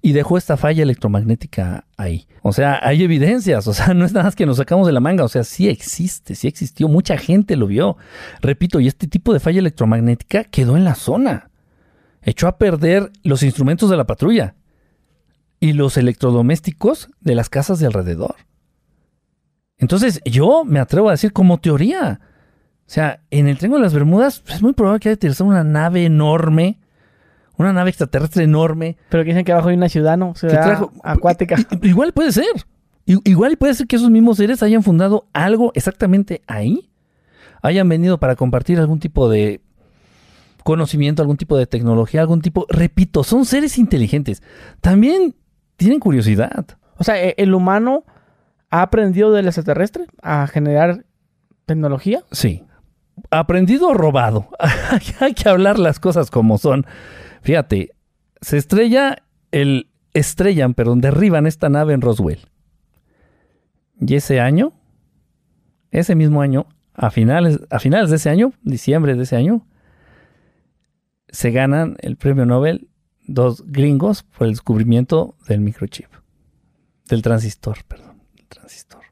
y 0.02 0.12
dejó 0.12 0.38
esta 0.38 0.56
falla 0.56 0.82
electromagnética 0.82 1.86
ahí. 1.96 2.26
O 2.42 2.52
sea, 2.52 2.78
hay 2.82 3.02
evidencias, 3.02 3.66
o 3.66 3.74
sea, 3.74 3.94
no 3.94 4.04
es 4.04 4.12
nada 4.12 4.24
más 4.24 4.36
que 4.36 4.46
nos 4.46 4.58
sacamos 4.58 4.86
de 4.86 4.92
la 4.92 5.00
manga, 5.00 5.24
o 5.24 5.28
sea, 5.28 5.44
sí 5.44 5.68
existe, 5.68 6.34
sí 6.34 6.48
existió, 6.48 6.88
mucha 6.88 7.16
gente 7.16 7.56
lo 7.56 7.66
vio. 7.66 7.96
Repito, 8.40 8.80
y 8.80 8.86
este 8.86 9.08
tipo 9.08 9.32
de 9.32 9.40
falla 9.40 9.58
electromagnética 9.58 10.44
quedó 10.44 10.76
en 10.76 10.84
la 10.84 10.94
zona. 10.94 11.50
Echó 12.22 12.48
a 12.48 12.58
perder 12.58 13.10
los 13.22 13.42
instrumentos 13.42 13.90
de 13.90 13.96
la 13.96 14.06
patrulla 14.06 14.54
y 15.60 15.72
los 15.72 15.96
electrodomésticos 15.96 17.08
de 17.20 17.34
las 17.34 17.48
casas 17.48 17.78
de 17.78 17.86
alrededor. 17.86 18.36
Entonces, 19.78 20.20
yo 20.24 20.64
me 20.64 20.80
atrevo 20.80 21.08
a 21.08 21.12
decir 21.12 21.32
como 21.32 21.58
teoría, 21.58 22.20
O 22.86 22.90
sea, 22.90 23.20
en 23.30 23.48
el 23.48 23.58
Triángulo 23.58 23.80
de 23.80 23.86
las 23.86 23.94
Bermudas 23.94 24.42
es 24.48 24.62
muy 24.62 24.72
probable 24.72 25.00
que 25.00 25.08
haya 25.08 25.16
aterrizado 25.16 25.50
una 25.50 25.64
nave 25.64 26.04
enorme, 26.04 26.78
una 27.58 27.72
nave 27.72 27.90
extraterrestre 27.90 28.44
enorme. 28.44 28.96
Pero 29.08 29.24
que 29.24 29.30
dicen 29.30 29.44
que 29.44 29.52
abajo 29.52 29.68
hay 29.68 29.76
una 29.76 29.88
ciudad, 29.88 30.16
¿no? 30.16 30.34
Ciudad 30.34 30.88
acuática. 31.02 31.56
Igual 31.82 32.12
puede 32.12 32.32
ser. 32.32 32.46
Igual 33.06 33.56
puede 33.56 33.74
ser 33.74 33.86
que 33.86 33.96
esos 33.96 34.10
mismos 34.10 34.38
seres 34.38 34.62
hayan 34.62 34.82
fundado 34.82 35.28
algo 35.32 35.70
exactamente 35.74 36.42
ahí. 36.46 36.90
Hayan 37.62 37.88
venido 37.88 38.18
para 38.18 38.36
compartir 38.36 38.78
algún 38.78 38.98
tipo 38.98 39.28
de 39.28 39.60
conocimiento, 40.64 41.22
algún 41.22 41.36
tipo 41.36 41.56
de 41.56 41.66
tecnología, 41.66 42.20
algún 42.20 42.42
tipo... 42.42 42.66
Repito, 42.68 43.22
son 43.22 43.44
seres 43.44 43.78
inteligentes. 43.78 44.42
También 44.80 45.36
tienen 45.76 46.00
curiosidad. 46.00 46.66
O 46.98 47.04
sea, 47.04 47.22
e, 47.22 47.34
el 47.38 47.54
humano 47.54 48.04
ha 48.70 48.82
aprendido 48.82 49.32
del 49.32 49.46
extraterrestre 49.46 50.06
a 50.22 50.46
generar 50.48 51.04
tecnología. 51.64 52.24
Sí. 52.32 52.64
Aprendido 53.30 53.88
o 53.88 53.94
robado. 53.94 54.48
Hay 55.20 55.34
que 55.34 55.48
hablar 55.48 55.78
las 55.78 56.00
cosas 56.00 56.30
como 56.30 56.58
son. 56.58 56.84
Fíjate, 57.46 57.94
se 58.40 58.56
estrella 58.56 59.22
el 59.52 59.88
estrellan, 60.14 60.74
perdón, 60.74 61.00
derriban 61.00 61.46
esta 61.46 61.68
nave 61.68 61.94
en 61.94 62.00
Roswell. 62.00 62.40
Y 64.00 64.16
ese 64.16 64.40
año, 64.40 64.72
ese 65.92 66.16
mismo 66.16 66.42
año, 66.42 66.66
a 66.92 67.12
finales, 67.12 67.60
a 67.70 67.78
finales 67.78 68.10
de 68.10 68.16
ese 68.16 68.30
año, 68.30 68.52
diciembre 68.62 69.14
de 69.14 69.22
ese 69.22 69.36
año, 69.36 69.64
se 71.28 71.52
ganan 71.52 71.96
el 72.00 72.16
premio 72.16 72.46
Nobel 72.46 72.88
dos 73.28 73.62
gringos 73.64 74.24
por 74.24 74.48
el 74.48 74.54
descubrimiento 74.54 75.36
del 75.46 75.60
microchip, 75.60 76.08
del 77.08 77.22
transistor, 77.22 77.84
perdón, 77.84 78.22
el 78.36 78.46
transistor. 78.48 79.04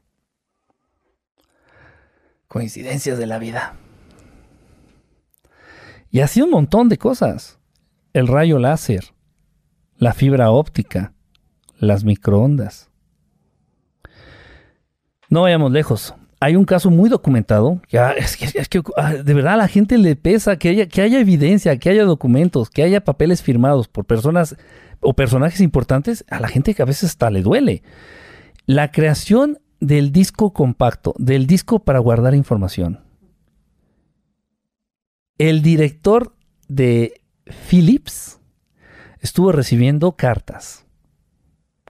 Coincidencias 2.49 3.17
de 3.17 3.27
la 3.27 3.39
vida. 3.39 3.77
Y 6.11 6.19
así 6.19 6.41
un 6.41 6.49
montón 6.49 6.89
de 6.89 6.97
cosas. 6.97 7.59
El 8.15 8.29
rayo 8.29 8.59
láser, 8.59 9.13
la 9.97 10.13
fibra 10.13 10.49
óptica, 10.49 11.11
las 11.79 12.05
microondas. 12.05 12.89
No 15.27 15.41
vayamos 15.41 15.73
lejos. 15.73 16.15
Hay 16.39 16.55
un 16.55 16.63
caso 16.63 16.89
muy 16.89 17.09
documentado. 17.09 17.81
Ya, 17.89 18.11
es 18.11 18.37
que, 18.37 18.81
ah, 18.95 19.15
de 19.15 19.33
verdad 19.33 19.55
a 19.55 19.57
la 19.57 19.67
gente 19.67 19.97
le 19.97 20.15
pesa 20.15 20.57
que 20.57 20.69
haya, 20.69 20.87
que 20.87 21.01
haya 21.01 21.19
evidencia, 21.19 21.77
que 21.77 21.89
haya 21.89 22.05
documentos, 22.05 22.69
que 22.69 22.83
haya 22.83 23.03
papeles 23.03 23.41
firmados 23.41 23.89
por 23.89 24.05
personas 24.05 24.55
o 25.01 25.13
personajes 25.13 25.59
importantes. 25.59 26.23
A 26.29 26.39
la 26.39 26.47
gente 26.47 26.73
que 26.73 26.83
a 26.83 26.85
veces 26.85 27.09
hasta 27.09 27.29
le 27.29 27.41
duele. 27.41 27.83
La 28.65 28.93
creación 28.93 29.59
del 29.81 30.13
disco 30.13 30.53
compacto, 30.53 31.15
del 31.17 31.47
disco 31.47 31.79
para 31.79 31.99
guardar 31.99 32.33
información. 32.33 33.01
El 35.37 35.61
director 35.61 36.33
de 36.69 37.24
Philips 37.45 38.39
estuvo 39.19 39.51
recibiendo 39.51 40.13
cartas, 40.13 40.85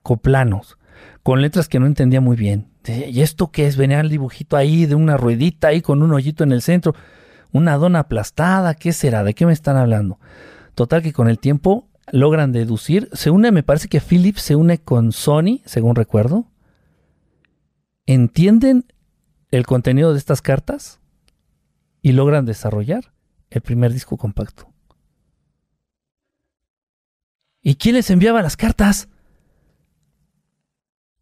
coplanos, 0.04 0.78
con 1.24 1.42
letras 1.42 1.68
que 1.68 1.80
no 1.80 1.86
entendía 1.86 2.22
muy 2.22 2.36
bien. 2.36 2.70
¿Y 2.88 3.22
esto 3.22 3.52
qué 3.52 3.66
es? 3.66 3.78
Venía 3.78 4.00
el 4.00 4.10
dibujito 4.10 4.58
ahí 4.58 4.86
de 4.86 4.96
una 4.96 5.18
ruedita 5.18 5.70
ahí 5.70 5.82
con 5.82 6.04
un 6.04 6.14
hoyito 6.14 6.44
en 6.44 6.52
el 6.52 6.62
centro, 6.62 6.94
una 7.52 7.78
dona 7.78 8.00
aplastada, 8.00 8.76
¿qué 8.76 8.94
será? 8.94 9.24
¿De 9.24 9.34
qué 9.34 9.46
me 9.46 9.54
están 9.54 9.78
hablando? 9.78 10.20
Total 10.76 11.02
que 11.02 11.14
con 11.14 11.30
el 11.30 11.40
tiempo 11.40 11.88
logran 12.12 12.52
deducir, 12.52 13.10
se 13.14 13.32
une, 13.32 13.52
me 13.52 13.64
parece 13.64 13.88
que 13.88 14.02
Philips 14.02 14.42
se 14.42 14.56
une 14.56 14.78
con 14.78 15.12
Sony, 15.12 15.62
según 15.66 15.96
recuerdo, 15.96 16.52
entienden 18.06 18.86
el 19.50 19.66
contenido 19.66 20.12
de 20.12 20.20
estas 20.20 20.42
cartas 20.42 21.00
y 22.02 22.12
logran 22.12 22.46
desarrollar 22.46 23.14
el 23.50 23.62
primer 23.62 23.94
disco 23.94 24.18
compacto. 24.18 24.75
¿Y 27.68 27.78
quién 27.78 27.96
les 27.96 28.12
enviaba 28.12 28.44
las 28.44 28.58
cartas? 28.58 29.10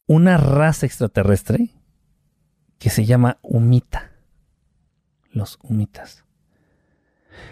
Una 0.05 0.35
raza 0.35 0.85
extraterrestre 0.85 1.69
que 2.79 2.89
se 2.89 3.05
llama 3.05 3.39
Humita. 3.41 4.11
Los 5.31 5.57
Humitas. 5.63 6.25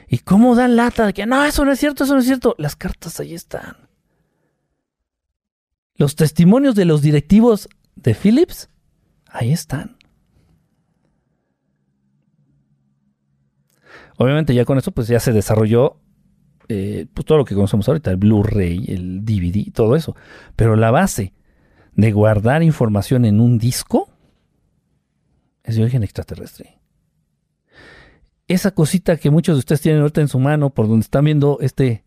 ¿Y 0.09 0.17
cómo 0.19 0.55
dan 0.55 0.75
lata 0.75 1.05
de 1.05 1.13
que 1.13 1.25
no, 1.25 1.45
eso 1.45 1.63
no 1.63 1.71
es 1.71 1.79
cierto, 1.79 2.03
eso 2.03 2.15
no 2.15 2.19
es 2.19 2.25
cierto? 2.25 2.53
Las 2.57 2.75
cartas 2.75 3.17
ahí 3.21 3.33
están. 3.33 3.77
Los 5.95 6.17
testimonios 6.17 6.75
de 6.75 6.83
los 6.83 7.01
directivos 7.01 7.69
de 7.95 8.13
Philips 8.13 8.67
Ahí 9.27 9.53
están. 9.53 9.95
Obviamente 14.17 14.53
ya 14.53 14.65
con 14.65 14.77
eso 14.77 14.91
pues 14.91 15.07
ya 15.07 15.21
se 15.21 15.31
desarrolló 15.31 16.01
eh, 16.71 17.05
pues 17.13 17.25
todo 17.25 17.39
lo 17.39 17.45
que 17.45 17.53
conocemos 17.53 17.87
ahorita, 17.87 18.11
el 18.11 18.17
Blu-ray, 18.17 18.85
el 18.87 19.25
DVD, 19.25 19.71
todo 19.73 19.97
eso. 19.97 20.15
Pero 20.55 20.77
la 20.77 20.89
base 20.89 21.33
de 21.95 22.11
guardar 22.13 22.63
información 22.63 23.25
en 23.25 23.41
un 23.41 23.57
disco 23.57 24.09
es 25.63 25.75
de 25.75 25.81
origen 25.81 26.03
extraterrestre. 26.03 26.79
Esa 28.47 28.71
cosita 28.71 29.17
que 29.17 29.29
muchos 29.29 29.55
de 29.55 29.59
ustedes 29.59 29.81
tienen 29.81 30.01
ahorita 30.01 30.21
en 30.21 30.29
su 30.29 30.39
mano, 30.39 30.69
por 30.69 30.87
donde 30.87 31.03
están 31.03 31.25
viendo 31.25 31.57
este, 31.59 32.05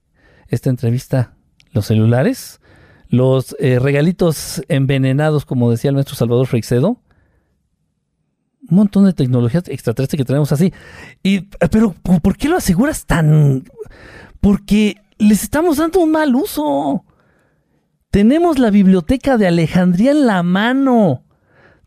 esta 0.49 0.70
entrevista, 0.70 1.35
los 1.73 1.86
celulares, 1.86 2.61
los 3.09 3.55
eh, 3.61 3.78
regalitos 3.78 4.62
envenenados, 4.69 5.45
como 5.45 5.70
decía 5.70 5.91
el 5.91 5.97
maestro 5.97 6.16
Salvador 6.16 6.47
Freixedo, 6.47 6.99
un 8.70 8.77
montón 8.77 9.05
de 9.05 9.12
tecnologías 9.12 9.69
extraterrestres 9.69 10.19
que 10.19 10.24
tenemos 10.24 10.51
así. 10.53 10.73
Y, 11.23 11.43
pero, 11.70 11.93
¿por 11.93 12.39
qué 12.39 12.49
lo 12.49 12.57
aseguras 12.57 13.05
tan...? 13.05 13.65
Porque 14.45 15.01
les 15.16 15.43
estamos 15.43 15.79
dando 15.79 16.01
un 16.01 16.11
mal 16.11 16.35
uso. 16.35 17.03
Tenemos 18.11 18.59
la 18.59 18.69
biblioteca 18.69 19.39
de 19.39 19.47
Alejandría 19.47 20.11
en 20.11 20.27
la 20.27 20.43
mano. 20.43 21.25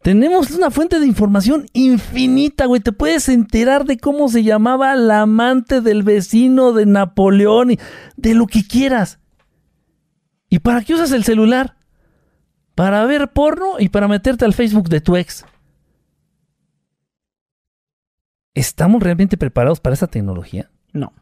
Tenemos 0.02 0.50
una 0.50 0.72
fuente 0.72 1.00
de 1.00 1.06
información 1.06 1.68
infinita, 1.74 2.66
güey. 2.66 2.82
Te 2.82 2.92
puedes 2.92 3.30
enterar 3.30 3.86
de 3.86 4.00
cómo 4.00 4.28
se 4.28 4.42
llamaba 4.42 4.96
la 4.96 5.22
amante 5.22 5.82
del 5.82 6.02
vecino 6.02 6.74
de 6.74 6.88
Napoleón 6.88 7.74
y 7.74 7.80
de 8.16 8.34
lo 8.34 8.48
que 8.48 8.66
quieras. 8.66 9.20
¿Y 10.50 10.58
para 10.58 10.82
qué 10.82 10.96
usas 10.96 11.12
el 11.12 11.26
celular? 11.26 11.78
Para 12.74 13.06
ver 13.06 13.32
porno 13.34 13.74
y 13.78 13.90
para 13.90 14.08
meterte 14.08 14.46
al 14.46 14.56
Facebook 14.56 14.90
de 14.90 15.02
tu 15.02 15.16
ex. 15.16 15.46
¿Estamos 18.56 19.04
realmente 19.04 19.38
preparados 19.38 19.80
para 19.80 19.94
esa 19.94 20.08
tecnología? 20.08 20.72
No. 20.92 21.14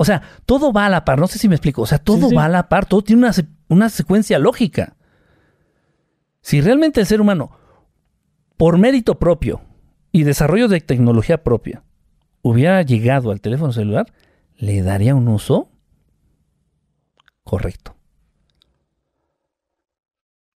O 0.00 0.04
sea, 0.06 0.22
todo 0.46 0.72
va 0.72 0.86
a 0.86 0.88
la 0.88 1.04
par, 1.04 1.18
no 1.18 1.26
sé 1.26 1.38
si 1.38 1.46
me 1.46 1.56
explico. 1.56 1.82
O 1.82 1.86
sea, 1.86 1.98
todo 1.98 2.30
va 2.34 2.46
a 2.46 2.48
la 2.48 2.70
par, 2.70 2.86
todo 2.86 3.02
tiene 3.02 3.20
una, 3.20 3.32
una 3.68 3.90
secuencia 3.90 4.38
lógica. 4.38 4.96
Si 6.40 6.62
realmente 6.62 7.00
el 7.00 7.06
ser 7.06 7.20
humano, 7.20 7.50
por 8.56 8.78
mérito 8.78 9.18
propio 9.18 9.60
y 10.10 10.22
desarrollo 10.22 10.68
de 10.68 10.80
tecnología 10.80 11.44
propia, 11.44 11.82
hubiera 12.40 12.80
llegado 12.80 13.30
al 13.30 13.42
teléfono 13.42 13.74
celular, 13.74 14.06
le 14.56 14.80
daría 14.80 15.14
un 15.14 15.28
uso 15.28 15.70
correcto. 17.44 17.94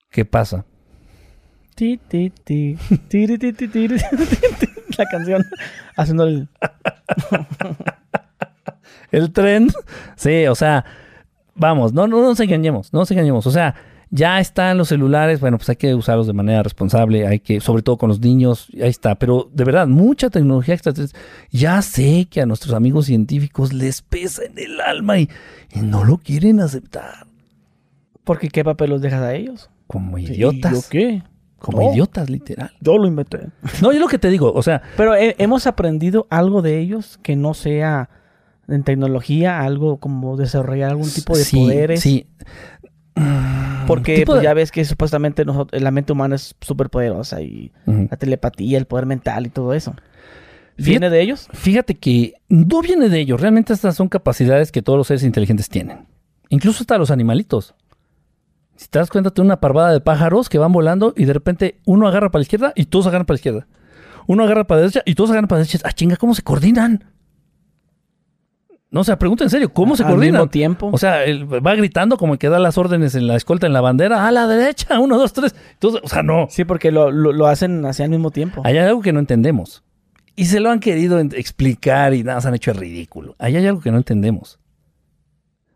¿Qué 0.09 0.23
pasa? 0.23 0.65
La 4.97 5.05
canción 5.11 5.43
haciendo 5.97 6.23
el. 6.23 6.47
el 9.13 9.31
tren. 9.31 9.69
Sí, 10.15 10.45
o 10.47 10.55
sea, 10.55 10.85
vamos, 11.55 11.93
no, 11.93 12.07
no, 12.07 12.21
nos 12.21 12.39
engañemos, 12.39 12.91
no 12.93 12.99
nos 12.99 13.11
engañemos. 13.11 13.45
O 13.47 13.51
sea, 13.51 13.75
ya 14.09 14.39
están 14.39 14.77
los 14.77 14.89
celulares, 14.89 15.39
bueno, 15.39 15.57
pues 15.57 15.69
hay 15.69 15.75
que 15.75 15.95
usarlos 15.95 16.27
de 16.27 16.33
manera 16.33 16.61
responsable, 16.63 17.27
hay 17.27 17.39
que, 17.39 17.59
sobre 17.59 17.81
todo 17.81 17.97
con 17.97 18.09
los 18.09 18.19
niños, 18.19 18.67
ahí 18.75 18.89
está. 18.89 19.15
Pero 19.15 19.49
de 19.51 19.63
verdad, 19.63 19.87
mucha 19.87 20.29
tecnología 20.29 20.75
extraterrestre. 20.75 21.19
Ya 21.51 21.81
sé 21.81 22.27
que 22.29 22.41
a 22.41 22.45
nuestros 22.45 22.73
amigos 22.73 23.05
científicos 23.07 23.73
les 23.73 24.01
pesa 24.01 24.43
en 24.43 24.57
el 24.57 24.79
alma 24.81 25.19
y, 25.19 25.29
no 25.81 26.03
lo 26.03 26.17
quieren 26.17 26.59
aceptar. 26.59 27.25
Porque 28.23 28.49
qué 28.49 28.63
papel 28.63 28.91
los 28.91 29.01
dejas 29.01 29.21
a 29.21 29.33
ellos. 29.33 29.69
Como 29.87 30.17
idiotas. 30.17 30.87
¿Y 30.87 30.89
qué? 30.89 31.23
Como 31.59 31.91
idiotas, 31.91 32.29
literal. 32.29 32.71
Yo 32.81 32.97
lo 32.97 33.07
inventé. 33.07 33.47
No, 33.81 33.91
yo 33.91 33.99
lo 33.99 34.07
que 34.07 34.19
te 34.19 34.29
digo, 34.29 34.53
o 34.53 34.61
sea. 34.61 34.81
Pero 34.95 35.13
hemos 35.17 35.65
aprendido 35.65 36.27
algo 36.29 36.61
de 36.61 36.79
ellos 36.79 37.19
que 37.23 37.35
no 37.35 37.53
sea 37.53 38.09
en 38.67 38.83
tecnología, 38.83 39.61
algo 39.61 39.97
como 39.97 40.37
desarrollar 40.37 40.91
algún 40.91 41.09
tipo 41.09 41.37
de 41.37 41.45
poderes. 41.51 42.01
Sí. 42.01 42.27
Porque 43.87 44.23
pues, 44.25 44.41
ya 44.41 44.53
ves 44.53 44.71
que 44.71 44.85
supuestamente 44.85 45.43
la 45.45 45.91
mente 45.91 46.13
humana 46.13 46.35
es 46.35 46.55
súper 46.61 46.89
poderosa 46.89 47.41
y 47.41 47.71
la 47.85 48.15
telepatía, 48.17 48.77
el 48.77 48.85
poder 48.85 49.05
mental 49.05 49.45
y 49.45 49.49
todo 49.49 49.73
eso. 49.73 49.93
¿Viene 50.77 51.09
de 51.09 51.21
ellos? 51.21 51.47
Fíjate 51.53 51.95
que 51.95 52.33
no 52.49 52.81
viene 52.81 53.09
de 53.09 53.19
ellos. 53.19 53.39
Realmente 53.39 53.73
estas 53.73 53.95
son 53.95 54.07
capacidades 54.07 54.71
que 54.71 54.81
todos 54.81 54.97
los 54.97 55.07
seres 55.07 55.23
inteligentes 55.23 55.69
tienen. 55.69 56.07
Incluso 56.49 56.83
hasta 56.83 56.97
los 56.97 57.11
animalitos. 57.11 57.75
Si 58.75 58.87
te 58.87 58.99
das 58.99 59.09
cuenta, 59.09 59.31
tiene 59.31 59.47
una 59.47 59.59
parvada 59.59 59.91
de 59.91 60.01
pájaros 60.01 60.49
que 60.49 60.57
van 60.57 60.71
volando 60.71 61.13
y 61.15 61.25
de 61.25 61.33
repente 61.33 61.79
uno 61.85 62.07
agarra 62.07 62.31
para 62.31 62.39
la 62.39 62.43
izquierda 62.43 62.73
y 62.75 62.85
todos 62.85 63.05
agarran 63.07 63.25
para 63.25 63.35
la 63.35 63.39
izquierda. 63.39 63.67
uno 64.25 64.43
agarra 64.43 64.65
para 64.65 64.81
derecha 64.81 65.01
y 65.05 65.15
todos 65.15 65.29
agarran 65.29 65.47
para 65.47 65.59
derecha. 65.59 65.79
Ah, 65.83 65.91
chinga, 65.91 66.15
¿cómo 66.15 66.33
se 66.33 66.41
coordinan? 66.41 67.03
No, 68.93 69.01
o 69.01 69.03
sea, 69.03 69.17
pregunta 69.17 69.43
en 69.43 69.49
serio, 69.49 69.73
¿cómo 69.73 69.97
se 69.97 70.03
coordinan? 70.03 70.35
Al 70.35 70.41
mismo 70.41 70.49
tiempo. 70.51 70.91
O 70.93 70.99
sea, 70.99 71.21
va 71.65 71.73
gritando 71.73 72.15
como 72.15 72.37
que 72.37 72.47
da 72.47 72.59
las 72.59 72.77
órdenes 72.77 73.15
en 73.15 73.25
la 73.25 73.35
escolta, 73.35 73.65
en 73.65 73.73
la 73.73 73.81
bandera, 73.81 74.27
a 74.27 74.31
la 74.31 74.45
derecha, 74.45 74.99
uno, 74.99 75.17
dos, 75.17 75.33
tres. 75.33 75.55
Entonces, 75.71 76.01
o 76.03 76.07
sea, 76.07 76.21
no. 76.21 76.45
Sí, 76.51 76.63
porque 76.63 76.91
lo, 76.91 77.09
lo, 77.11 77.47
hacen 77.47 77.83
así 77.87 78.03
al 78.03 78.11
mismo 78.11 78.29
tiempo. 78.29 78.61
Hay 78.63 78.77
algo 78.77 79.01
que 79.01 79.11
no 79.11 79.19
entendemos. 79.19 79.83
Y 80.35 80.45
se 80.45 80.59
lo 80.59 80.69
han 80.69 80.79
querido 80.79 81.19
explicar 81.19 82.13
y 82.13 82.23
nada, 82.23 82.39
se 82.41 82.49
han 82.49 82.53
hecho 82.53 82.69
el 82.69 82.77
ridículo. 82.77 83.35
Ahí 83.39 83.55
hay 83.55 83.65
algo 83.65 83.81
que 83.81 83.89
no 83.89 83.97
entendemos. 83.97 84.59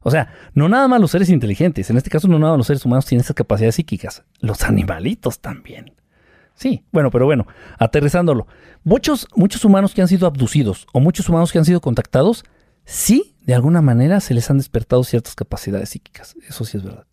O 0.01 0.11
sea, 0.11 0.31
no 0.53 0.69
nada 0.69 0.87
más 0.87 1.01
los 1.01 1.09
seres 1.09 1.29
inteligentes, 1.29 1.89
en 1.89 1.97
este 1.97 2.11
caso 2.11 2.27
no 2.27 2.37
nada 2.37 2.51
más 2.51 2.59
los 2.59 2.67
seres 2.67 2.85
humanos 2.85 3.07
tienen 3.07 3.23
esas 3.23 3.35
capacidades 3.35 3.73
psíquicas, 3.73 4.25
los 4.41 4.61
animalitos 4.61 5.39
también. 5.39 5.95
Sí, 6.53 6.83
bueno, 6.91 7.09
pero 7.09 7.25
bueno, 7.25 7.47
aterrizándolo. 7.79 8.45
Muchos, 8.83 9.27
muchos 9.35 9.65
humanos 9.65 9.95
que 9.95 10.03
han 10.03 10.07
sido 10.07 10.27
abducidos 10.27 10.85
o 10.93 10.99
muchos 10.99 11.27
humanos 11.27 11.51
que 11.51 11.57
han 11.57 11.65
sido 11.65 11.81
contactados, 11.81 12.45
sí, 12.87 13.35
de 13.45 13.53
alguna 13.53 13.81
manera 13.81 14.19
se 14.19 14.33
les 14.33 14.49
han 14.49 14.57
despertado 14.57 15.03
ciertas 15.03 15.35
capacidades 15.35 15.89
psíquicas. 15.89 16.35
Eso 16.47 16.65
sí 16.65 16.77
es 16.77 16.83
verdad. 16.83 17.05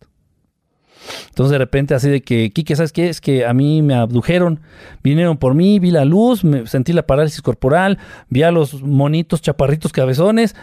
Entonces 1.29 1.51
de 1.51 1.57
repente 1.57 1.93
así 1.93 2.09
de 2.09 2.21
que, 2.21 2.49
Kike, 2.49 2.75
¿sabes 2.75 2.91
qué? 2.91 3.09
Es 3.09 3.21
que 3.21 3.45
a 3.45 3.53
mí 3.53 3.81
me 3.81 3.93
abdujeron, 3.93 4.61
vinieron 5.03 5.37
por 5.37 5.53
mí, 5.53 5.79
vi 5.79 5.91
la 5.91 6.05
luz, 6.05 6.43
me 6.43 6.65
sentí 6.65 6.93
la 6.93 7.05
parálisis 7.05 7.41
corporal, 7.41 7.99
vi 8.29 8.43
a 8.43 8.51
los 8.51 8.81
monitos 8.81 9.41
chaparritos 9.41 9.91
cabezones, 9.91 10.55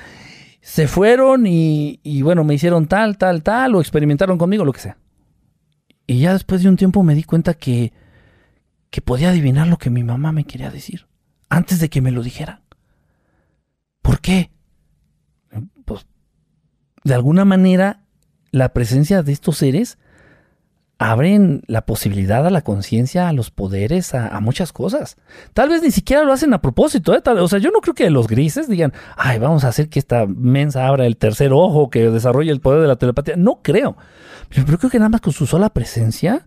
se 0.60 0.88
fueron 0.88 1.46
y, 1.46 2.00
y 2.02 2.22
bueno, 2.22 2.42
me 2.42 2.54
hicieron 2.54 2.86
tal, 2.86 3.18
tal, 3.18 3.42
tal, 3.42 3.74
o 3.74 3.80
experimentaron 3.80 4.38
conmigo, 4.38 4.64
lo 4.64 4.72
que 4.72 4.80
sea. 4.80 4.96
Y 6.06 6.20
ya 6.20 6.32
después 6.32 6.62
de 6.62 6.68
un 6.68 6.76
tiempo 6.76 7.02
me 7.02 7.14
di 7.14 7.22
cuenta 7.22 7.54
que, 7.54 7.92
que 8.90 9.00
podía 9.00 9.30
adivinar 9.30 9.68
lo 9.68 9.78
que 9.78 9.90
mi 9.90 10.02
mamá 10.02 10.32
me 10.32 10.44
quería 10.44 10.70
decir, 10.70 11.06
antes 11.48 11.80
de 11.80 11.88
que 11.88 12.00
me 12.00 12.10
lo 12.10 12.22
dijera. 12.22 12.62
¿Por 14.02 14.20
qué? 14.20 14.50
De 17.04 17.14
alguna 17.14 17.44
manera 17.44 18.00
la 18.50 18.72
presencia 18.72 19.22
de 19.22 19.32
estos 19.32 19.58
seres 19.58 19.98
abren 20.98 21.62
la 21.66 21.84
posibilidad 21.84 22.46
a 22.46 22.50
la 22.50 22.62
conciencia, 22.62 23.28
a 23.28 23.32
los 23.32 23.50
poderes, 23.50 24.14
a, 24.14 24.38
muchas 24.40 24.72
cosas. 24.72 25.16
Tal 25.52 25.68
vez 25.68 25.82
ni 25.82 25.90
siquiera 25.90 26.22
lo 26.22 26.32
hacen 26.32 26.54
a 26.54 26.62
propósito. 26.62 27.14
¿eh? 27.14 27.22
o 27.24 27.48
sea, 27.48 27.58
yo 27.58 27.70
no 27.70 27.80
creo 27.80 27.94
que 27.94 28.08
los 28.10 28.28
grises 28.28 28.68
digan, 28.68 28.92
ay, 29.16 29.38
vamos 29.38 29.64
a 29.64 29.68
hacer 29.68 29.88
que 29.88 29.98
esta 29.98 30.26
mensa 30.26 30.86
abra 30.86 31.06
el 31.06 31.16
tercer 31.16 31.52
ojo, 31.52 31.90
que 31.90 32.10
desarrolle 32.10 32.52
el 32.52 32.60
poder 32.60 32.82
de 32.82 32.88
la 32.88 32.96
telepatía. 32.96 33.34
No 33.36 33.60
creo. 33.62 33.96
Pero, 34.48 34.78
creo 34.78 34.90
que 34.90 34.98
nada 34.98 35.08
más 35.08 35.20
con 35.20 35.32
su 35.32 35.46
sola 35.46 35.70
presencia 35.70 36.46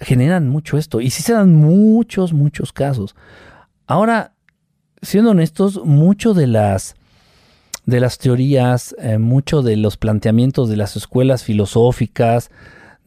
generan 0.00 0.48
mucho 0.48 0.76
esto. 0.76 1.00
Y 1.00 1.10
sí 1.10 1.22
se 1.22 1.34
dan 1.34 1.54
muchos, 1.54 2.32
muchos 2.32 2.72
casos. 2.72 3.14
Ahora, 3.86 4.32
siendo 5.02 5.30
honestos, 5.30 5.84
mucho 5.84 6.34
de 6.34 6.48
las 6.48 6.96
de 7.86 8.00
las 8.00 8.18
teorías, 8.18 8.94
eh, 8.98 9.18
mucho 9.18 9.62
de 9.62 9.76
los 9.76 9.96
planteamientos 9.96 10.68
de 10.68 10.76
las 10.76 10.96
escuelas 10.96 11.44
filosóficas, 11.44 12.50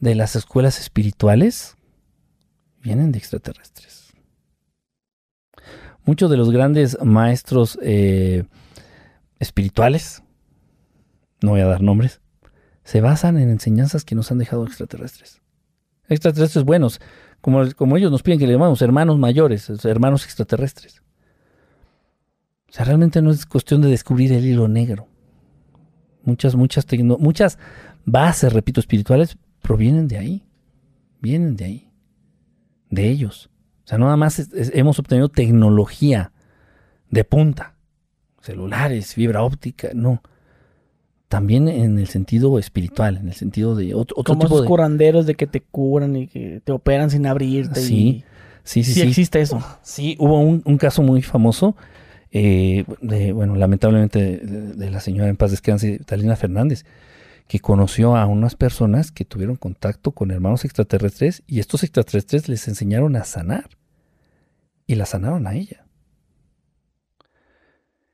de 0.00 0.14
las 0.14 0.36
escuelas 0.36 0.80
espirituales 0.80 1.76
vienen 2.80 3.12
de 3.12 3.18
extraterrestres. 3.18 4.12
Muchos 6.04 6.30
de 6.30 6.36
los 6.36 6.50
grandes 6.50 6.96
maestros 7.04 7.78
eh, 7.82 8.44
espirituales, 9.38 10.22
no 11.42 11.50
voy 11.50 11.60
a 11.60 11.66
dar 11.66 11.82
nombres, 11.82 12.20
se 12.84 13.00
basan 13.00 13.36
en 13.38 13.50
enseñanzas 13.50 14.04
que 14.04 14.14
nos 14.14 14.32
han 14.32 14.38
dejado 14.38 14.64
extraterrestres. 14.64 15.42
Extraterrestres 16.08 16.64
buenos, 16.64 17.00
como, 17.40 17.70
como 17.72 17.96
ellos 17.96 18.10
nos 18.10 18.22
piden 18.22 18.38
que 18.38 18.46
le 18.46 18.54
llamamos 18.54 18.80
hermanos 18.80 19.18
mayores, 19.18 19.68
hermanos 19.84 20.24
extraterrestres. 20.24 21.02
O 22.68 22.72
sea, 22.72 22.84
realmente 22.84 23.22
no 23.22 23.30
es 23.30 23.46
cuestión 23.46 23.80
de 23.80 23.88
descubrir 23.88 24.32
el 24.32 24.44
hilo 24.44 24.68
negro. 24.68 25.08
Muchas, 26.22 26.54
muchas, 26.54 26.86
muchas 27.18 27.58
bases, 28.04 28.52
repito, 28.52 28.80
espirituales 28.80 29.38
provienen 29.62 30.08
de 30.08 30.18
ahí. 30.18 30.42
Vienen 31.20 31.56
de 31.56 31.64
ahí. 31.64 31.90
De 32.90 33.08
ellos. 33.08 33.50
O 33.84 33.88
sea, 33.88 33.98
nada 33.98 34.16
más 34.16 34.50
hemos 34.52 34.98
obtenido 34.98 35.30
tecnología 35.30 36.32
de 37.10 37.24
punta. 37.24 37.74
Celulares, 38.42 39.14
fibra 39.14 39.42
óptica, 39.42 39.90
no. 39.94 40.22
También 41.28 41.68
en 41.68 41.98
el 41.98 42.08
sentido 42.08 42.58
espiritual, 42.58 43.18
en 43.18 43.28
el 43.28 43.34
sentido 43.34 43.74
de 43.74 43.94
otro, 43.94 44.16
Como 44.24 44.44
tipo 44.44 44.56
esos 44.56 44.66
curanderos 44.66 45.26
de 45.26 45.34
que 45.34 45.46
te 45.46 45.60
curan 45.60 46.16
y 46.16 46.26
que 46.26 46.60
te 46.64 46.72
operan 46.72 47.10
sin 47.10 47.26
abrirte. 47.26 47.80
Sí, 47.80 48.24
sí, 48.62 48.84
sí, 48.84 48.94
sí, 48.94 49.02
existe 49.02 49.40
eso. 49.40 49.62
Sí, 49.82 50.16
hubo 50.18 50.40
un, 50.40 50.78
caso 50.78 51.02
muy 51.02 51.20
famoso 51.20 51.76
eh, 52.30 52.84
de, 53.00 53.32
bueno, 53.32 53.56
lamentablemente 53.56 54.38
de, 54.38 54.72
de, 54.74 54.90
la 54.90 55.00
señora 55.00 55.28
en 55.28 55.36
paz 55.36 55.50
descanse, 55.50 55.98
Talina 56.00 56.36
Fernández, 56.36 56.84
que 57.46 57.60
conoció 57.60 58.16
a 58.16 58.26
unas 58.26 58.54
personas 58.54 59.10
que 59.10 59.24
tuvieron 59.24 59.56
contacto 59.56 60.12
con 60.12 60.30
hermanos 60.30 60.64
extraterrestres 60.64 61.42
y 61.46 61.60
estos 61.60 61.82
extraterrestres 61.82 62.48
les 62.48 62.68
enseñaron 62.68 63.16
a 63.16 63.24
sanar. 63.24 63.70
Y 64.86 64.94
la 64.94 65.06
sanaron 65.06 65.46
a 65.46 65.54
ella. 65.54 65.86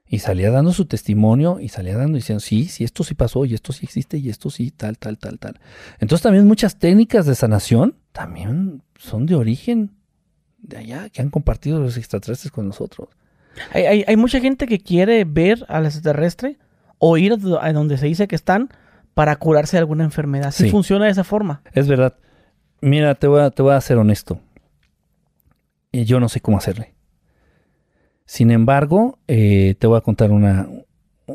Y 0.06 0.20
salía 0.20 0.50
dando 0.50 0.72
su 0.72 0.86
testimonio 0.86 1.58
y 1.60 1.68
salía 1.68 1.96
dando 1.96 2.16
diciendo, 2.16 2.40
sí, 2.40 2.66
sí, 2.66 2.84
esto 2.84 3.02
sí 3.02 3.14
pasó 3.14 3.44
y 3.44 3.54
esto 3.54 3.72
sí 3.72 3.84
existe 3.84 4.18
y 4.18 4.28
esto 4.28 4.50
sí, 4.50 4.70
tal, 4.70 4.98
tal, 4.98 5.18
tal, 5.18 5.38
tal. 5.38 5.60
Entonces 5.98 6.22
también 6.22 6.46
muchas 6.46 6.78
técnicas 6.78 7.26
de 7.26 7.34
sanación 7.34 7.96
también 8.12 8.82
son 8.96 9.26
de 9.26 9.34
origen 9.34 9.96
de 10.58 10.78
allá, 10.78 11.08
que 11.08 11.22
han 11.22 11.30
compartido 11.30 11.80
los 11.80 11.96
extraterrestres 11.96 12.52
con 12.52 12.66
nosotros. 12.66 13.08
Hay, 13.72 14.05
hay 14.06 14.16
mucha 14.16 14.40
gente 14.40 14.66
que 14.66 14.78
quiere 14.78 15.24
ver 15.24 15.64
al 15.68 15.86
extraterrestre 15.86 16.59
o 16.98 17.16
ir 17.16 17.32
a 17.60 17.72
donde 17.72 17.98
se 17.98 18.06
dice 18.06 18.28
que 18.28 18.36
están 18.36 18.70
para 19.14 19.36
curarse 19.36 19.76
de 19.76 19.81
alguna 19.81 20.05
enfermedad. 20.05 20.51
Sí, 20.51 20.70
funciona 20.70 21.06
de 21.06 21.12
esa 21.12 21.24
forma. 21.24 21.62
Es 21.72 21.89
verdad. 21.89 22.14
Mira, 22.81 23.14
te 23.14 23.26
voy 23.26 23.40
a, 23.40 23.51
te 23.51 23.62
voy 23.62 23.74
a 23.74 23.81
ser 23.81 23.98
honesto. 23.98 24.40
Yo 25.93 26.18
no 26.18 26.28
sé 26.28 26.40
cómo 26.40 26.59
hacerle. 26.59 26.94
Sin 28.26 28.51
embargo, 28.51 29.18
eh, 29.28 29.76
te 29.78 29.86
voy 29.86 29.98
a 29.98 30.01
contar 30.01 30.32
una, 30.32 30.68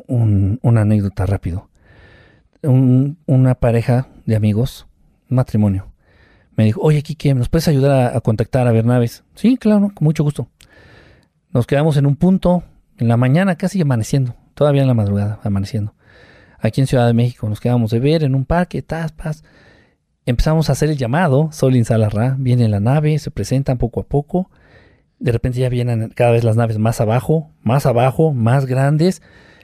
una 0.07 0.81
anécdota 0.81 1.25
rápido. 1.25 1.69
una 2.61 3.55
pareja 3.55 4.07
de 4.25 4.35
amigos, 4.35 4.85
un 5.29 5.37
matrimonio, 5.37 5.89
me 6.55 6.65
dijo, 6.65 6.81
oye, 6.81 7.01
Kike, 7.01 7.33
¿nos 7.35 7.47
puedes 7.47 7.69
ayudar 7.69 8.17
a, 8.17 8.19
contactar 8.19 8.67
a 8.67 8.73
Bernaves? 8.73 9.23
Sí, 9.33 9.55
claro, 9.55 9.91
con 9.93 10.03
mucho 10.03 10.25
gusto. 10.25 10.49
Nos 11.51 11.65
quedamos 11.65 11.97
en 11.97 12.05
un 12.05 12.15
punto, 12.15 12.63
en 12.97 13.07
la 13.07 13.17
mañana, 13.17 13.55
casi 13.55 13.81
amaneciendo, 13.81 14.35
todavía 14.53 14.83
en 14.83 14.87
la 14.87 14.93
madrugada, 14.93 15.39
amaneciendo 15.43 15.93
aquí 16.59 16.81
en 16.81 16.87
Ciudad 16.87 17.07
de 17.07 17.13
México. 17.13 17.49
Nos 17.49 17.59
quedamos 17.59 17.91
de 17.91 17.99
ver 17.99 18.23
en 18.23 18.35
un 18.35 18.45
parque, 18.45 18.81
taspas. 18.81 19.43
Empezamos 20.25 20.69
a 20.69 20.73
hacer 20.73 20.89
el 20.89 20.97
llamado, 20.97 21.49
Solin 21.51 21.85
Salarra, 21.85 22.35
viene 22.37 22.67
la 22.67 22.79
nave, 22.79 23.17
se 23.17 23.31
presentan 23.31 23.77
poco 23.77 24.01
a 24.01 24.03
poco. 24.03 24.51
De 25.17 25.31
repente 25.31 25.59
ya 25.59 25.69
vienen 25.69 26.11
cada 26.15 26.31
vez 26.31 26.43
las 26.43 26.55
naves 26.55 26.77
más 26.77 27.01
abajo, 27.01 27.49
más 27.63 27.85
abajo, 27.85 28.33
más 28.33 28.65
grandes. 28.65 29.21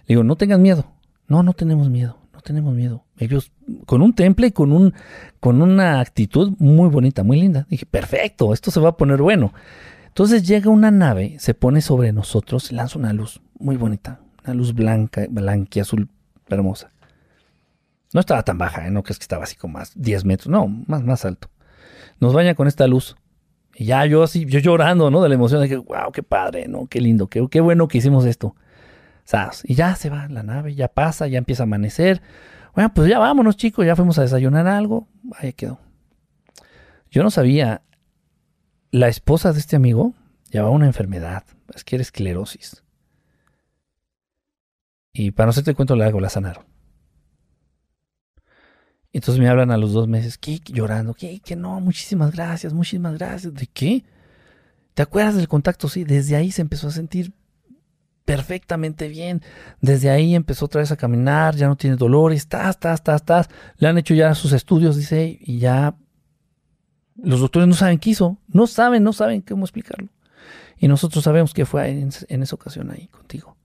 Le 0.08 0.16
digo, 0.16 0.24
no 0.24 0.36
tengan 0.38 0.62
miedo. 0.62 0.86
No, 1.28 1.44
no 1.44 1.54
tenemos 1.54 1.90
miedo, 1.90 2.18
no 2.34 2.42
tenemos 2.42 2.74
miedo. 2.74 3.06
Ellos 3.18 3.52
con 3.86 4.02
un 4.02 4.14
temple 4.14 4.48
y 4.48 4.52
con, 4.52 4.72
un, 4.72 4.94
con 5.40 5.62
una 5.62 6.00
actitud 6.00 6.54
muy 6.58 6.90
bonita, 6.90 7.24
muy 7.24 7.40
linda. 7.40 7.68
Dije, 7.70 7.86
perfecto, 7.86 8.54
esto 8.54 8.72
se 8.72 8.80
va 8.80 8.90
a 8.90 8.98
poner 8.98 9.22
bueno. 9.22 9.54
Entonces 10.16 10.48
llega 10.48 10.70
una 10.70 10.92
nave, 10.92 11.36
se 11.40 11.54
pone 11.54 11.82
sobre 11.82 12.14
nosotros, 12.14 12.72
lanza 12.72 12.98
una 12.98 13.12
luz 13.12 13.42
muy 13.60 13.76
bonita, 13.76 14.22
una 14.46 14.54
luz 14.54 14.74
blanca, 14.74 15.26
blanca 15.30 15.82
azul 15.82 16.08
hermosa. 16.48 16.92
No 18.14 18.22
estaba 18.22 18.42
tan 18.44 18.58
baja, 18.58 18.88
¿eh? 18.88 18.92
no 18.92 19.04
crees 19.04 19.20
que 19.20 19.24
estaba 19.24 19.44
así 19.44 19.58
como 19.58 19.74
más 19.74 19.92
10 19.94 20.24
metros, 20.24 20.48
no, 20.48 20.68
más, 20.68 21.04
más 21.04 21.26
alto. 21.26 21.50
Nos 22.22 22.34
baña 22.34 22.56
con 22.56 22.68
esta 22.68 22.88
luz. 22.88 23.18
Y 23.76 23.86
ya 23.86 24.06
yo 24.06 24.24
así, 24.24 24.46
yo 24.46 24.60
llorando, 24.60 25.12
¿no? 25.12 25.22
De 25.22 25.28
la 25.28 25.36
emoción, 25.36 25.62
de 25.62 25.68
que, 25.68 25.76
wow, 25.76 26.14
qué 26.14 26.24
padre, 26.24 26.70
¿no? 26.70 26.88
Qué 26.88 27.02
lindo, 27.02 27.28
qué, 27.28 27.46
qué 27.52 27.60
bueno 27.60 27.90
que 27.90 27.98
hicimos 27.98 28.24
esto. 28.24 28.56
Y 29.66 29.76
ya 29.76 29.96
se 29.98 30.10
va 30.10 30.30
la 30.30 30.44
nave, 30.44 30.76
ya 30.76 30.88
pasa, 30.88 31.28
ya 31.28 31.40
empieza 31.40 31.64
a 31.64 31.66
amanecer. 31.66 32.22
Bueno, 32.74 32.94
pues 32.94 33.10
ya 33.10 33.20
vámonos, 33.20 33.58
chicos, 33.58 33.86
ya 33.86 33.98
fuimos 33.98 34.18
a 34.18 34.22
desayunar 34.22 34.66
algo. 34.66 35.10
Ahí 35.38 35.52
quedó. 35.52 35.80
Yo 37.12 37.22
no 37.22 37.30
sabía, 37.32 37.82
la 38.96 39.10
esposa 39.10 39.52
de 39.52 39.60
este 39.60 39.76
amigo 39.76 40.14
llevaba 40.50 40.72
una 40.72 40.86
enfermedad, 40.86 41.44
es 41.74 41.84
que 41.84 41.98
era 41.98 42.02
esclerosis. 42.02 42.82
Y 45.12 45.32
para 45.32 45.48
no 45.48 45.50
hacerte 45.50 45.74
cuento 45.74 45.98
largo, 45.98 46.22
la 46.22 46.30
sanaron. 46.30 46.64
Entonces 49.12 49.42
me 49.42 49.50
hablan 49.50 49.72
a 49.72 49.78
los 49.78 49.92
dos 49.92 50.08
meses, 50.08 50.38
¿qué? 50.38 50.62
Llorando, 50.64 51.14
¿qué? 51.14 51.42
Que 51.42 51.58
no, 51.58 51.82
muchísimas 51.82 52.32
gracias, 52.32 52.72
muchísimas 52.72 53.18
gracias. 53.18 53.54
¿De 53.54 53.68
qué? 53.68 54.06
¿Te 54.94 55.02
acuerdas 55.02 55.36
del 55.36 55.50
contacto? 55.50 55.90
Sí, 55.90 56.06
desde 56.06 56.38
ahí 56.38 56.54
se 56.54 56.62
empezó 56.62 56.88
a 56.88 56.92
sentir 56.92 57.34
perfectamente 58.24 59.10
bien. 59.10 59.42
Desde 59.82 60.10
ahí 60.10 60.36
empezó 60.36 60.66
otra 60.66 60.80
vez 60.80 60.94
a 60.94 60.98
caminar, 60.98 61.58
ya 61.58 61.68
no 61.68 61.76
tiene 61.76 61.98
dolores, 61.98 62.38
estás, 62.38 62.70
estás, 62.70 63.00
estás, 63.00 63.22
estás. 63.22 63.50
Le 63.76 63.90
han 63.90 63.98
hecho 63.98 64.14
ya 64.14 64.34
sus 64.36 64.54
estudios, 64.54 64.96
dice, 64.96 65.38
y 65.42 65.60
ya 65.60 65.98
los 67.16 67.40
doctores 67.40 67.68
no 67.68 67.76
saben 67.76 68.00
qué 68.00 68.12
hizo. 68.12 68.38
No 68.48 68.68
saben, 68.68 69.04
no 69.04 69.14
saben 69.14 69.42
cómo 69.42 69.66
explicarlo. 69.66 70.10
Y 70.78 70.88
nosotros 70.88 71.24
sabemos 71.24 71.54
que 71.54 71.66
fue 71.66 71.90
en, 71.90 72.42
esa 72.42 72.56
ocasión 72.56 72.92
ahí 72.92 73.08
contigo. 73.08 73.56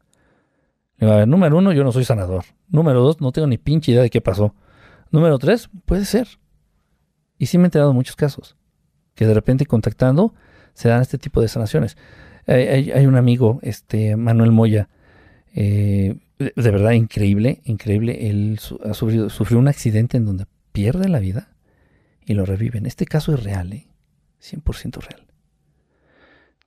a 1.01 1.07
ver, 1.07 1.29
número 1.29 1.59
uno, 1.59 1.73
yo 1.73 1.83
no 1.85 1.93
soy 1.93 2.05
sanador. 2.05 2.45
Número 2.69 3.03
dos, 3.03 3.21
no 3.21 3.33
tengo 3.33 3.49
ni 3.49 3.59
pinche 3.59 3.93
idea 3.93 4.03
de 4.03 4.11
qué 4.11 4.21
pasó. 4.21 4.55
Número 5.11 5.39
tres, 5.39 5.69
puede 5.87 6.05
ser. 6.05 6.29
Y 7.37 7.47
sí 7.47 7.59
me 7.59 7.65
he 7.65 7.67
enterado 7.67 7.91
de 7.91 7.95
muchos 7.95 8.17
casos. 8.17 8.57
Que 9.15 9.27
de 9.27 9.35
repente 9.35 9.67
contactando 9.67 10.35
se 10.75 10.89
dan 10.89 11.03
este 11.03 11.19
tipo 11.19 11.41
de 11.41 11.49
sanaciones. 11.49 11.97
Hay, 12.47 13.07
un 13.07 13.17
amigo, 13.17 13.61
este 13.63 14.17
Manuel 14.17 14.51
Moya, 14.51 14.89
eh, 15.55 16.17
de, 16.39 16.53
verdad 16.57 16.93
increíble, 16.93 17.61
increíble. 17.65 18.29
Él 18.29 18.59
ha 18.85 18.95
sufrió 18.95 19.59
un 19.59 19.69
accidente 19.69 20.17
en 20.17 20.25
donde 20.25 20.47
pierde 20.73 21.09
la 21.09 21.19
vida 21.19 21.51
y 22.25 22.35
lo 22.35 22.45
reviven. 22.45 22.87
Este 22.87 23.07
caso 23.07 23.35
es 23.35 23.43
real, 23.43 23.73
¿eh? 23.73 23.89
100% 24.43 25.01
real. 25.01 25.27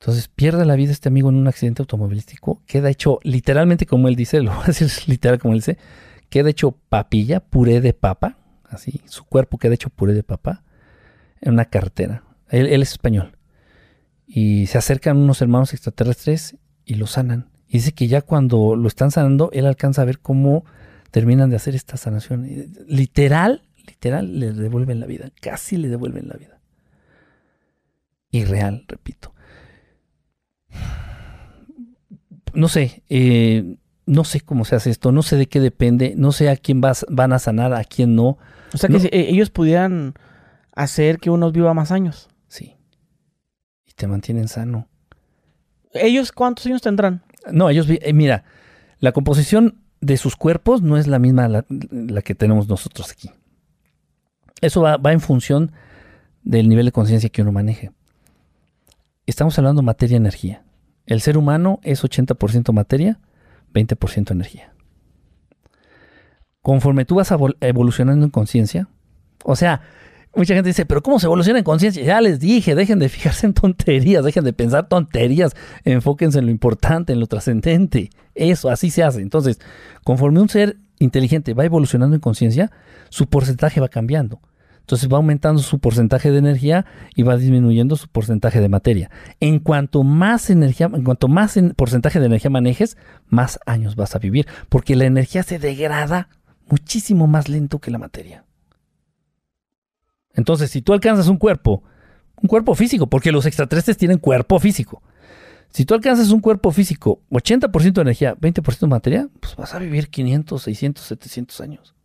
Entonces 0.04 0.28
pierde 0.28 0.66
la 0.66 0.76
vida 0.76 0.92
este 0.92 1.08
amigo 1.08 1.30
en 1.30 1.36
un 1.36 1.48
accidente 1.48 1.82
automovilístico, 1.82 2.62
queda 2.66 2.90
hecho 2.90 3.20
literalmente 3.24 3.86
como 3.86 4.10
él 4.10 4.16
dice, 4.16 4.42
lo 4.42 4.52
voy 4.52 4.64
a 4.64 4.68
decir 4.68 4.90
literal 5.08 5.40
como 5.40 5.54
él 5.54 5.62
dice, 5.62 5.78
queda 6.30 6.50
hecho 6.50 6.72
papilla, 6.72 7.40
puré 7.40 7.80
de 7.80 7.94
papa, 7.94 8.38
así, 8.66 9.02
su 9.06 9.24
cuerpo 9.24 9.58
queda 9.58 9.76
hecho 9.76 9.90
puré 9.90 10.14
de 10.14 10.24
papa 10.24 10.64
en 11.40 11.54
una 11.54 11.66
carretera. 11.66 12.24
Él, 12.50 12.82
es 12.82 12.92
español. 12.92 13.38
Y 14.28 14.68
se 14.68 14.78
acercan 14.78 15.18
unos 15.18 15.42
hermanos 15.42 15.74
extraterrestres 15.74 16.58
y 16.86 16.96
lo 16.96 17.08
sanan. 17.08 17.50
Y 17.68 17.74
dice 17.74 17.94
que 17.94 18.08
ya 18.08 18.22
cuando 18.22 18.76
lo 18.76 18.88
están 18.88 19.12
sanando, 19.12 19.50
él 19.54 19.66
alcanza 19.66 20.02
a 20.02 20.06
ver 20.06 20.20
cómo 20.20 20.66
terminan 21.12 21.50
de 21.50 21.56
hacer 21.56 21.76
esta 21.76 21.98
sanación. 21.98 22.48
Literal, 22.88 23.64
literal, 23.85 24.39
le 24.39 24.51
devuelven 24.51 24.99
la 24.99 25.05
vida. 25.05 25.31
Casi 25.41 25.77
le 25.77 25.89
devuelven 25.89 26.27
la 26.27 26.35
vida. 26.35 26.60
Irreal, 28.31 28.85
repito. 28.88 29.34
No 32.53 32.68
sé, 32.68 33.03
eh, 33.10 33.77
no 34.05 34.23
sé 34.23 34.41
cómo 34.41 34.65
se 34.65 34.76
hace 34.76 34.89
esto, 34.89 35.11
no 35.11 35.22
sé 35.23 35.38
de 35.38 35.47
qué 35.47 35.60
depende, 35.60 36.14
no 36.18 36.31
sé 36.31 36.49
a 36.49 36.55
quién 36.55 36.81
vas, 36.81 37.05
van 37.10 37.34
a 37.34 37.39
sanar, 37.39 37.73
a 37.73 37.84
quién 37.84 38.15
no. 38.15 38.38
O 38.73 38.77
sea 38.77 38.89
que 38.89 38.97
eh, 38.97 39.30
ellos 39.30 39.49
pudieran 39.49 40.14
hacer 40.76 41.19
que 41.19 41.30
uno 41.30 41.51
viva 41.51 41.73
más 41.73 41.91
años. 41.91 42.30
Sí. 42.47 42.76
Y 43.85 43.93
te 43.93 44.07
mantienen 44.07 44.47
sano. 44.47 44.88
¿Ellos 45.93 46.31
cuántos 46.31 46.65
años 46.65 46.81
tendrán? 46.81 47.23
No, 47.51 47.69
ellos, 47.69 47.88
eh, 47.89 48.14
mira, 48.14 48.45
la 48.99 49.11
composición 49.11 49.84
de 50.01 50.18
sus 50.18 50.35
cuerpos 50.35 50.81
no 50.81 50.97
es 50.97 51.07
la 51.07 51.19
misma 51.19 51.47
la, 51.47 51.65
la 51.69 52.22
que 52.22 52.35
tenemos 52.35 52.68
nosotros 52.68 53.11
aquí. 53.11 53.30
Eso 54.64 54.81
va, 54.81 55.11
en 55.11 55.19
función 55.19 55.73
del 56.41 56.69
nivel 56.69 56.85
de 56.85 56.94
conciencia 56.94 57.27
que 57.27 57.41
uno 57.41 57.52
maneje. 57.52 57.91
Estamos 59.26 59.57
hablando 59.57 59.81
materia-energía. 59.81 60.64
El 61.06 61.19
ser 61.19 61.38
humano 61.38 61.81
es 61.84 62.02
80% 62.02 62.72
materia, 62.72 63.19
20% 63.73 64.31
energía. 64.31 64.73
Conforme 66.61 67.03
tú 67.03 67.15
vas 67.15 67.34
evolucionando 67.60 68.23
en 68.23 68.31
conciencia, 68.31 68.88
o 69.44 69.57
sea, 69.57 69.81
mucha 70.34 70.53
gente 70.53 70.69
dice, 70.69 70.85
pero 70.85 71.03
¿cómo 71.03 71.19
se 71.19 71.26
evoluciona 71.26 71.60
en 71.60 71.65
conciencia? 71.65 72.02
Ya 72.02 72.22
les 72.22 72.40
dije, 72.40 72.73
dejen 72.73 72.99
de 72.99 73.10
fijarse 73.10 73.45
en 73.45 73.53
tonterías, 73.53 74.23
dejen 74.23 74.45
de 74.45 74.53
pensar 74.53 74.88
tonterías, 74.88 75.57
enfóquense 75.84 76.40
en 76.40 76.45
lo 76.45 76.52
importante, 76.52 77.11
en 77.11 77.19
lo 77.19 77.27
trascendente. 77.27 78.11
Eso, 78.34 78.69
así 78.69 78.91
se 78.91 79.03
hace. 79.03 79.19
Entonces, 79.19 79.60
conforme 80.06 80.40
un 80.40 80.48
ser 80.48 80.77
inteligente 80.99 81.53
va 81.53 81.65
evolucionando 81.65 82.15
en 82.15 82.22
conciencia, 82.22 82.72
su 83.10 83.27
porcentaje 83.27 83.81
va 83.81 83.90
cambiando. 83.90 84.40
Entonces 84.84 85.07
va 85.07 85.15
aumentando 85.15 85.61
su 85.61 85.80
porcentaje 85.80 86.30
de 86.30 86.39
energía 86.39 86.85
y 87.15 87.23
va 87.23 87.38
disminuyendo 87.38 87.95
su 87.95 88.10
porcentaje 88.10 88.60
de 88.60 88.68
materia. 88.68 89.10
En 89.39 89.60
cuanto 89.60 90.03
más 90.03 90.49
energía, 90.49 90.89
en 90.93 91.05
cuanto 91.05 91.30
más 91.30 91.57
porcentaje 91.77 92.19
de 92.19 92.26
energía 92.26 92.49
manejes, 92.49 92.97
más 93.27 93.60
años 93.65 93.95
vas 93.95 94.14
a 94.14 94.19
vivir, 94.19 94.45
porque 94.68 94.97
la 94.97 95.05
energía 95.05 95.41
se 95.43 95.57
degrada 95.57 96.27
muchísimo 96.68 97.27
más 97.27 97.47
lento 97.47 97.80
que 97.80 97.91
la 97.91 97.97
materia. 97.97 98.43
Entonces, 100.34 100.69
si 100.69 100.81
tú 100.81 100.91
alcanzas 100.91 101.30
un 101.30 101.38
cuerpo, 101.38 101.81
un 102.41 102.49
cuerpo 102.49 102.76
físico, 102.76 103.07
porque 103.07 103.31
los 103.31 103.45
extraterrestres 103.45 103.95
tienen 103.95 104.18
cuerpo 104.18 104.60
físico. 104.60 105.01
Si 105.69 105.85
tú 105.85 105.93
alcanzas 105.93 106.30
un 106.31 106.41
cuerpo 106.41 106.72
físico, 106.72 107.22
80% 107.31 107.93
de 107.93 108.01
energía, 108.01 108.35
20% 108.35 108.80
de 108.80 108.88
materia, 108.88 109.30
pues 109.39 109.55
vas 109.55 109.73
a 109.73 109.80
vivir 109.80 110.10
500, 110.10 110.61
600, 110.61 111.05
700 111.05 111.61
años. 111.61 111.95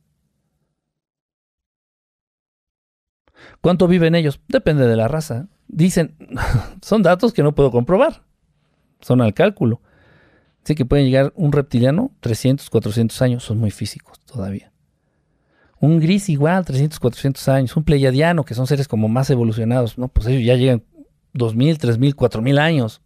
¿Cuánto 3.61 3.89
viven 3.89 4.15
ellos? 4.15 4.41
Depende 4.49 4.87
de 4.87 4.97
la 4.97 5.09
raza. 5.09 5.49
Dicen, 5.67 6.17
son 6.83 7.03
datos 7.03 7.33
que 7.33 7.43
no 7.43 7.55
puedo 7.55 7.71
comprobar. 7.71 8.23
Son 9.01 9.21
al 9.21 9.35
cálculo. 9.35 9.81
Así 10.65 10.75
que 10.75 10.85
pueden 10.85 11.07
llegar 11.07 11.33
un 11.35 11.53
reptiliano, 11.53 12.13
300, 12.21 12.69
400 12.69 13.23
años, 13.23 13.45
son 13.45 13.59
muy 13.59 13.71
físicos 13.71 14.21
todavía. 14.21 14.73
Un 15.81 16.01
gris 16.01 16.29
igual, 16.29 16.65
300, 16.65 16.99
400 16.99 17.49
años. 17.49 17.77
Un 17.77 17.85
pleiadiano, 17.85 18.45
que 18.45 18.55
son 18.55 18.67
seres 18.67 18.89
como 18.89 19.09
más 19.09 19.31
evolucionados, 19.31 19.97
no, 19.97 20.09
pues 20.09 20.27
ellos 20.27 20.45
ya 20.45 20.57
llegan 20.57 20.83
2000, 21.33 21.79
3000, 21.79 22.15
4000 22.17 22.59
años. 22.59 23.01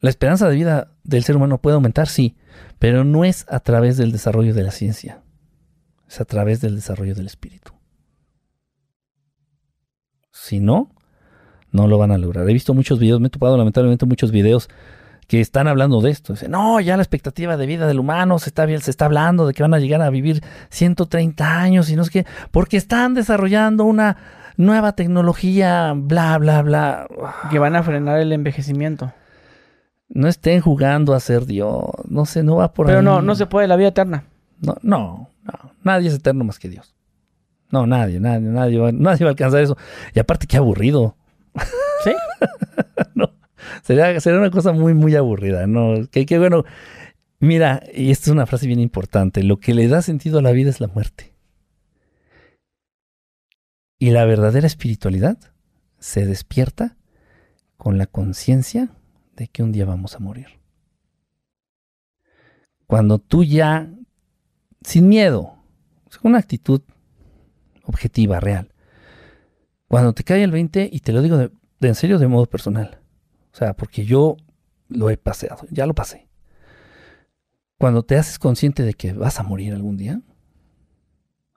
La 0.00 0.10
esperanza 0.10 0.48
de 0.48 0.56
vida 0.56 0.90
del 1.04 1.22
ser 1.22 1.36
humano 1.36 1.58
puede 1.58 1.74
aumentar, 1.74 2.08
sí, 2.08 2.36
pero 2.80 3.04
no 3.04 3.24
es 3.24 3.46
a 3.48 3.60
través 3.60 3.96
del 3.96 4.10
desarrollo 4.10 4.54
de 4.54 4.64
la 4.64 4.72
ciencia, 4.72 5.22
es 6.08 6.20
a 6.20 6.24
través 6.24 6.60
del 6.60 6.74
desarrollo 6.74 7.14
del 7.14 7.26
espíritu. 7.26 7.71
Si 10.42 10.58
no, 10.58 10.90
no 11.70 11.86
lo 11.86 11.98
van 11.98 12.10
a 12.10 12.18
lograr. 12.18 12.50
He 12.50 12.52
visto 12.52 12.74
muchos 12.74 12.98
videos, 12.98 13.20
me 13.20 13.28
he 13.28 13.30
topado 13.30 13.56
lamentablemente 13.56 14.06
muchos 14.06 14.32
videos 14.32 14.68
que 15.28 15.40
están 15.40 15.68
hablando 15.68 16.00
de 16.00 16.10
esto. 16.10 16.32
Dicen, 16.32 16.50
no, 16.50 16.80
ya 16.80 16.96
la 16.96 17.02
expectativa 17.04 17.56
de 17.56 17.64
vida 17.64 17.86
del 17.86 18.00
humano 18.00 18.40
se 18.40 18.50
está, 18.50 18.66
se 18.80 18.90
está 18.90 19.04
hablando 19.04 19.46
de 19.46 19.54
que 19.54 19.62
van 19.62 19.72
a 19.72 19.78
llegar 19.78 20.02
a 20.02 20.10
vivir 20.10 20.42
130 20.70 21.60
años 21.60 21.90
y 21.90 21.94
no 21.94 22.02
sé 22.02 22.10
qué, 22.10 22.26
porque 22.50 22.76
están 22.76 23.14
desarrollando 23.14 23.84
una 23.84 24.16
nueva 24.56 24.96
tecnología, 24.96 25.92
bla, 25.94 26.36
bla, 26.38 26.62
bla. 26.62 27.06
Que 27.48 27.60
van 27.60 27.76
a 27.76 27.84
frenar 27.84 28.18
el 28.18 28.32
envejecimiento. 28.32 29.12
No 30.08 30.26
estén 30.26 30.60
jugando 30.60 31.14
a 31.14 31.20
ser 31.20 31.46
Dios. 31.46 31.84
No 32.08 32.26
sé, 32.26 32.42
no 32.42 32.56
va 32.56 32.72
por 32.72 32.86
Pero 32.86 33.00
no, 33.00 33.22
no 33.22 33.36
se 33.36 33.46
puede 33.46 33.68
la 33.68 33.76
vida 33.76 33.88
eterna. 33.88 34.24
No, 34.60 34.74
no, 34.82 35.30
no. 35.44 35.72
Nadie 35.84 36.08
es 36.08 36.14
eterno 36.14 36.42
más 36.42 36.58
que 36.58 36.68
Dios. 36.68 36.96
No, 37.72 37.86
nadie, 37.86 38.20
nadie, 38.20 38.48
nadie 38.48 38.78
va, 38.78 38.92
nadie 38.92 39.24
va 39.24 39.30
a 39.30 39.32
alcanzar 39.32 39.62
eso. 39.62 39.78
Y 40.14 40.20
aparte, 40.20 40.46
qué 40.46 40.58
aburrido. 40.58 41.16
¿Sí? 42.04 42.12
no, 43.14 43.32
sería, 43.82 44.20
sería 44.20 44.38
una 44.38 44.50
cosa 44.50 44.72
muy, 44.72 44.92
muy 44.92 45.16
aburrida, 45.16 45.66
¿no? 45.66 46.06
Que, 46.10 46.26
que 46.26 46.38
bueno, 46.38 46.64
mira, 47.40 47.82
y 47.94 48.10
esta 48.10 48.26
es 48.26 48.32
una 48.32 48.44
frase 48.44 48.66
bien 48.66 48.78
importante, 48.78 49.42
lo 49.42 49.58
que 49.58 49.72
le 49.72 49.88
da 49.88 50.02
sentido 50.02 50.38
a 50.38 50.42
la 50.42 50.52
vida 50.52 50.68
es 50.68 50.80
la 50.80 50.88
muerte. 50.88 51.32
Y 53.98 54.10
la 54.10 54.26
verdadera 54.26 54.66
espiritualidad 54.66 55.38
se 55.98 56.26
despierta 56.26 56.96
con 57.78 57.96
la 57.96 58.06
conciencia 58.06 58.90
de 59.36 59.48
que 59.48 59.62
un 59.62 59.72
día 59.72 59.86
vamos 59.86 60.14
a 60.14 60.18
morir. 60.18 60.48
Cuando 62.86 63.18
tú 63.18 63.44
ya, 63.44 63.88
sin 64.82 65.08
miedo, 65.08 65.56
con 66.20 66.32
una 66.32 66.38
actitud 66.40 66.82
objetiva, 67.84 68.40
real. 68.40 68.72
Cuando 69.88 70.12
te 70.12 70.24
cae 70.24 70.42
el 70.42 70.50
20, 70.50 70.88
y 70.92 71.00
te 71.00 71.12
lo 71.12 71.22
digo 71.22 71.36
de, 71.36 71.50
en 71.80 71.94
serio, 71.94 72.18
de 72.18 72.28
modo 72.28 72.46
personal, 72.46 73.00
o 73.52 73.56
sea, 73.56 73.74
porque 73.74 74.04
yo 74.04 74.36
lo 74.88 75.10
he 75.10 75.16
paseado, 75.16 75.66
ya 75.70 75.86
lo 75.86 75.94
pasé. 75.94 76.28
Cuando 77.78 78.02
te 78.02 78.16
haces 78.16 78.38
consciente 78.38 78.84
de 78.84 78.94
que 78.94 79.12
vas 79.12 79.40
a 79.40 79.42
morir 79.42 79.74
algún 79.74 79.96
día, 79.96 80.20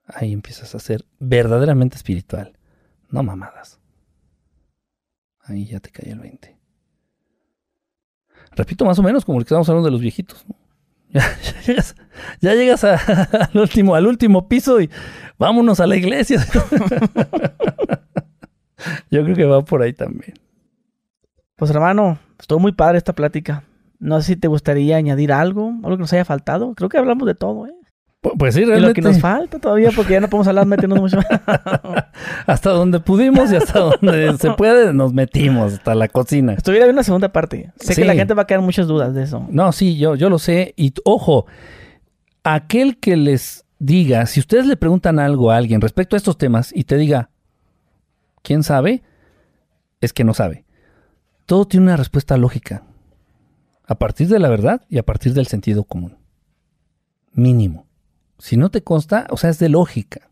ahí 0.05 0.33
empiezas 0.33 0.75
a 0.75 0.79
ser 0.79 1.05
verdaderamente 1.19 1.95
espiritual, 1.95 2.57
no 3.09 3.23
mamadas. 3.23 3.79
Ahí 5.41 5.67
ya 5.67 5.79
te 5.79 5.91
cae 5.91 6.11
el 6.11 6.19
20. 6.19 6.57
Repito 8.55 8.85
más 8.85 8.97
o 8.97 9.03
menos 9.03 9.25
como 9.25 9.37
el 9.37 9.45
que 9.45 9.49
estamos 9.49 9.69
hablando 9.69 9.87
de 9.87 9.91
los 9.91 10.01
viejitos. 10.01 10.45
Ya, 12.41 12.53
llegas, 12.53 12.83
al, 12.83 12.99
último, 13.53 13.95
al 13.95 14.07
último 14.07 14.47
piso 14.47 14.79
y 14.79 14.89
vámonos 15.37 15.79
a 15.79 15.87
la 15.87 15.95
iglesia. 15.95 16.39
Yo 19.11 19.23
creo 19.23 19.35
que 19.35 19.45
va 19.45 19.63
por 19.63 19.81
ahí 19.81 19.93
también. 19.93 20.33
Pues 21.55 21.71
hermano, 21.71 22.19
estuvo 22.39 22.59
muy 22.59 22.71
padre 22.71 22.97
esta 22.97 23.13
plática. 23.13 23.63
No 23.99 24.19
sé 24.21 24.27
si 24.27 24.35
te 24.35 24.47
gustaría 24.47 24.97
añadir 24.97 25.31
algo, 25.31 25.73
algo 25.83 25.97
que 25.97 26.01
nos 26.01 26.13
haya 26.13 26.25
faltado. 26.25 26.73
Creo 26.75 26.89
que 26.89 26.97
hablamos 26.97 27.27
de 27.27 27.35
todo, 27.35 27.67
¿eh? 27.67 27.75
Pues 28.37 28.55
sí, 28.55 28.65
realmente. 28.65 28.87
lo 28.87 28.93
que 28.93 29.01
nos 29.01 29.19
falta 29.19 29.59
todavía, 29.59 29.91
porque 29.95 30.13
ya 30.13 30.19
no 30.19 30.27
podemos 30.27 30.47
hablar 30.47 30.65
metiéndonos 30.65 31.13
mucho. 31.13 31.19
hasta 32.47 32.69
donde 32.71 32.99
pudimos 32.99 33.51
y 33.51 33.55
hasta 33.55 33.79
donde 33.79 34.37
se 34.37 34.51
puede, 34.51 34.93
nos 34.93 35.13
metimos, 35.13 35.73
hasta 35.73 35.93
la 35.95 36.07
cocina. 36.07 36.53
Estuviera 36.53 36.85
bien 36.85 36.95
una 36.95 37.03
segunda 37.03 37.31
parte. 37.31 37.71
Sé 37.79 37.95
que 37.95 38.05
la 38.05 38.15
gente 38.15 38.33
va 38.33 38.43
a 38.43 38.47
quedar 38.47 38.61
muchas 38.61 38.87
dudas 38.87 39.13
de 39.13 39.23
eso. 39.23 39.45
No, 39.49 39.71
sí, 39.71 39.97
yo, 39.97 40.15
yo 40.15 40.29
lo 40.29 40.39
sé. 40.39 40.73
Y 40.75 40.93
ojo, 41.03 41.45
aquel 42.43 42.97
que 42.97 43.15
les 43.15 43.65
diga, 43.79 44.25
si 44.25 44.39
ustedes 44.39 44.65
le 44.65 44.77
preguntan 44.77 45.19
algo 45.19 45.51
a 45.51 45.57
alguien 45.57 45.81
respecto 45.81 46.15
a 46.15 46.17
estos 46.17 46.37
temas 46.37 46.71
y 46.73 46.85
te 46.85 46.97
diga, 46.97 47.29
¿quién 48.41 48.63
sabe? 48.63 49.03
Es 50.01 50.13
que 50.13 50.23
no 50.23 50.33
sabe. 50.33 50.65
todo 51.45 51.65
tiene 51.65 51.85
una 51.85 51.97
respuesta 51.97 52.37
lógica. 52.37 52.83
A 53.87 53.95
partir 53.95 54.27
de 54.29 54.39
la 54.39 54.49
verdad 54.49 54.81
y 54.89 54.97
a 54.97 55.03
partir 55.03 55.33
del 55.33 55.45
sentido 55.45 55.83
común. 55.83 56.17
Mínimo. 57.33 57.85
Si 58.37 58.57
no 58.57 58.69
te 58.69 58.83
consta, 58.83 59.27
o 59.29 59.37
sea, 59.37 59.49
es 59.49 59.59
de 59.59 59.69
lógica. 59.69 60.29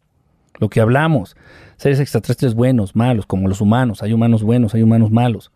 Lo 0.60 0.70
que 0.70 0.82
hablamos. 0.82 1.36
Seres 1.78 2.00
extraterrestres 2.00 2.54
buenos, 2.54 2.96
malos, 2.96 3.26
como 3.26 3.48
los 3.48 3.62
humanos. 3.62 4.04
Hay 4.04 4.14
humanos 4.14 4.44
buenos, 4.44 4.74
hay 4.74 4.84
humanos 4.84 5.12
malos. 5.12 5.52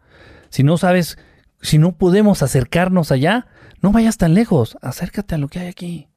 Si 0.50 0.64
no 0.64 0.78
sabes, 0.78 1.18
si 1.62 1.78
no 1.78 1.98
podemos 1.98 2.42
acercarnos 2.42 3.12
allá, 3.12 3.48
no 3.82 3.92
vayas 3.92 4.18
tan 4.18 4.34
lejos. 4.34 4.78
Acércate 4.82 5.36
a 5.36 5.38
lo 5.38 5.48
que 5.48 5.60
hay 5.60 5.68
aquí. 5.68 6.08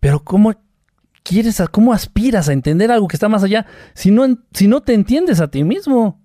Pero 0.00 0.24
¿cómo 0.24 0.52
quieres, 1.22 1.62
cómo 1.70 1.92
aspiras 1.92 2.48
a 2.48 2.52
entender 2.52 2.90
algo 2.90 3.08
que 3.08 3.16
está 3.16 3.28
más 3.28 3.44
allá 3.44 3.66
si 3.94 4.10
no, 4.10 4.26
si 4.52 4.66
no 4.66 4.80
te 4.82 4.94
entiendes 4.94 5.40
a 5.40 5.48
ti 5.48 5.64
mismo? 5.64 6.20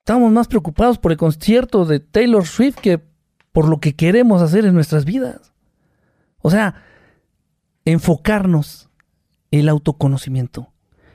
Estamos 0.00 0.32
más 0.32 0.48
preocupados 0.48 0.98
por 0.98 1.12
el 1.12 1.18
concierto 1.18 1.84
de 1.84 2.00
Taylor 2.00 2.46
Swift 2.46 2.76
que 2.76 3.00
por 3.52 3.68
lo 3.68 3.80
que 3.80 3.94
queremos 3.94 4.42
hacer 4.42 4.64
en 4.64 4.74
nuestras 4.74 5.04
vidas. 5.04 5.52
O 6.42 6.50
sea, 6.50 6.74
enfocarnos, 7.84 8.88
el 9.50 9.68
autoconocimiento, 9.68 10.72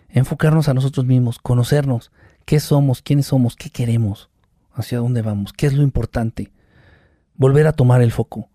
enfocarnos 0.09 0.67
a 0.67 0.73
nosotros 0.73 1.05
mismos, 1.05 1.39
conocernos, 1.39 2.11
qué 2.45 2.59
somos, 2.59 3.01
quiénes 3.01 3.27
somos, 3.27 3.55
qué 3.55 3.69
queremos, 3.69 4.29
hacia 4.73 4.99
dónde 4.99 5.21
vamos, 5.21 5.53
qué 5.53 5.67
es 5.67 5.73
lo 5.73 5.83
importante. 5.83 6.51
Volver 7.35 7.67
a 7.67 7.73
tomar 7.73 8.01
el 8.01 8.11
foco. 8.11 8.49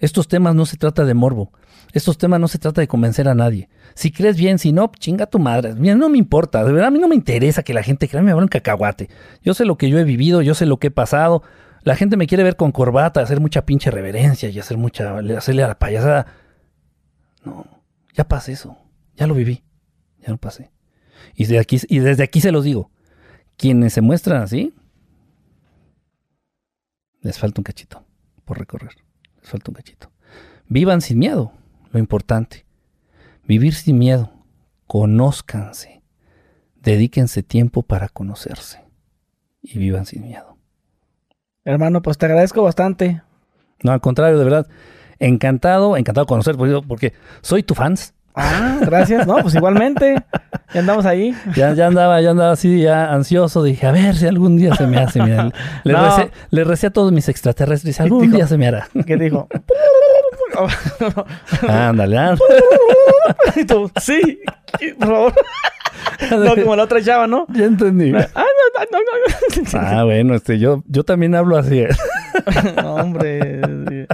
Estos 0.00 0.28
temas 0.28 0.54
no 0.54 0.64
se 0.66 0.76
trata 0.76 1.04
de 1.04 1.14
morbo. 1.14 1.52
Estos 1.92 2.16
temas 2.16 2.40
no 2.40 2.48
se 2.48 2.58
trata 2.58 2.80
de 2.80 2.88
convencer 2.88 3.28
a 3.28 3.34
nadie. 3.34 3.68
Si 3.94 4.10
crees 4.10 4.36
bien, 4.36 4.58
si 4.58 4.72
no, 4.72 4.90
chinga 4.98 5.26
tu 5.26 5.38
madre. 5.38 5.74
Mira, 5.74 5.94
no 5.94 6.08
me 6.08 6.16
importa. 6.16 6.64
De 6.64 6.72
verdad, 6.72 6.88
a 6.88 6.90
mí 6.90 6.98
no 6.98 7.08
me 7.08 7.14
interesa 7.14 7.62
que 7.62 7.74
la 7.74 7.82
gente 7.82 8.08
crea 8.08 8.22
me 8.22 8.34
un 8.34 8.48
cacahuate. 8.48 9.10
Yo 9.42 9.52
sé 9.52 9.64
lo 9.64 9.76
que 9.76 9.90
yo 9.90 9.98
he 9.98 10.04
vivido, 10.04 10.40
yo 10.40 10.54
sé 10.54 10.64
lo 10.64 10.78
que 10.78 10.86
he 10.86 10.90
pasado. 10.90 11.42
La 11.82 11.96
gente 11.96 12.16
me 12.16 12.26
quiere 12.26 12.44
ver 12.44 12.56
con 12.56 12.72
corbata, 12.72 13.20
hacer 13.20 13.40
mucha 13.40 13.66
pinche 13.66 13.90
reverencia 13.90 14.48
y 14.48 14.58
hacer 14.58 14.76
mucha. 14.76 15.18
hacerle 15.18 15.64
a 15.64 15.68
la 15.68 15.78
payasada. 15.78 16.26
No, 17.44 17.66
ya 18.14 18.24
pasé 18.24 18.52
eso. 18.52 18.76
Ya 19.16 19.26
lo 19.26 19.34
viví. 19.34 19.64
Ya 20.20 20.30
lo 20.30 20.38
pasé. 20.38 20.70
Y 21.34 21.44
desde 21.44 21.58
aquí, 21.58 21.78
y 21.88 21.98
desde 21.98 22.22
aquí 22.22 22.40
se 22.40 22.52
los 22.52 22.64
digo. 22.64 22.90
Quienes 23.56 23.92
se 23.92 24.00
muestran 24.00 24.42
así, 24.42 24.74
les 27.20 27.38
falta 27.38 27.60
un 27.60 27.64
cachito 27.64 28.04
por 28.44 28.58
recorrer 28.58 28.92
falta 29.42 29.70
un 29.70 29.74
cachito. 29.74 30.10
Vivan 30.68 31.00
sin 31.00 31.18
miedo, 31.18 31.52
lo 31.90 31.98
importante. 31.98 32.64
Vivir 33.44 33.74
sin 33.74 33.98
miedo. 33.98 34.32
Conózcanse. 34.86 36.02
Dedíquense 36.76 37.42
tiempo 37.42 37.82
para 37.82 38.08
conocerse. 38.08 38.80
Y 39.60 39.78
vivan 39.78 40.06
sin 40.06 40.22
miedo. 40.22 40.51
Hermano, 41.64 42.02
pues 42.02 42.18
te 42.18 42.26
agradezco 42.26 42.62
bastante. 42.62 43.22
No, 43.82 43.92
al 43.92 44.00
contrario, 44.00 44.38
de 44.38 44.44
verdad. 44.44 44.66
Encantado, 45.18 45.96
encantado 45.96 46.24
de 46.24 46.28
conocer, 46.28 46.56
porque 46.56 47.12
soy 47.40 47.62
tu 47.62 47.74
fans. 47.74 48.14
Ah, 48.34 48.78
gracias. 48.80 49.26
No, 49.26 49.36
pues 49.36 49.54
igualmente. 49.54 50.16
Ya 50.72 50.80
andamos 50.80 51.04
ahí. 51.04 51.36
Ya, 51.54 51.74
ya 51.74 51.88
andaba, 51.88 52.20
ya 52.20 52.30
andaba 52.30 52.52
así, 52.52 52.80
ya 52.80 53.12
ansioso. 53.12 53.62
Dije, 53.62 53.86
a 53.86 53.92
ver 53.92 54.16
si 54.16 54.26
algún 54.26 54.56
día 54.56 54.74
se 54.74 54.86
me 54.86 54.98
hace. 54.98 55.20
le, 56.50 56.64
recé, 56.64 56.86
a 56.86 56.90
todos 56.90 57.12
mis 57.12 57.28
extraterrestres. 57.28 58.00
Algún 58.00 58.32
día 58.32 58.46
se 58.46 58.56
me 58.56 58.66
hará. 58.66 58.88
¿Qué 59.06 59.16
dijo? 59.16 59.48
ándale, 61.68 62.18
ándale. 62.18 62.38
sí, 64.00 64.40
por 64.98 65.08
favor. 65.08 65.34
No, 66.30 66.54
como 66.54 66.76
la 66.76 66.84
otra 66.84 67.02
chava, 67.02 67.26
¿no? 67.26 67.46
Ya 67.52 67.64
entendí. 67.64 68.12
Ah, 68.14 68.44
no, 68.44 68.84
no, 68.90 69.72
no, 69.72 69.78
ah 69.78 70.04
bueno, 70.04 70.34
este, 70.34 70.58
yo, 70.58 70.82
yo 70.86 71.04
también 71.04 71.34
hablo 71.34 71.56
así. 71.56 71.84
no, 72.76 72.94
hombre. 72.94 74.06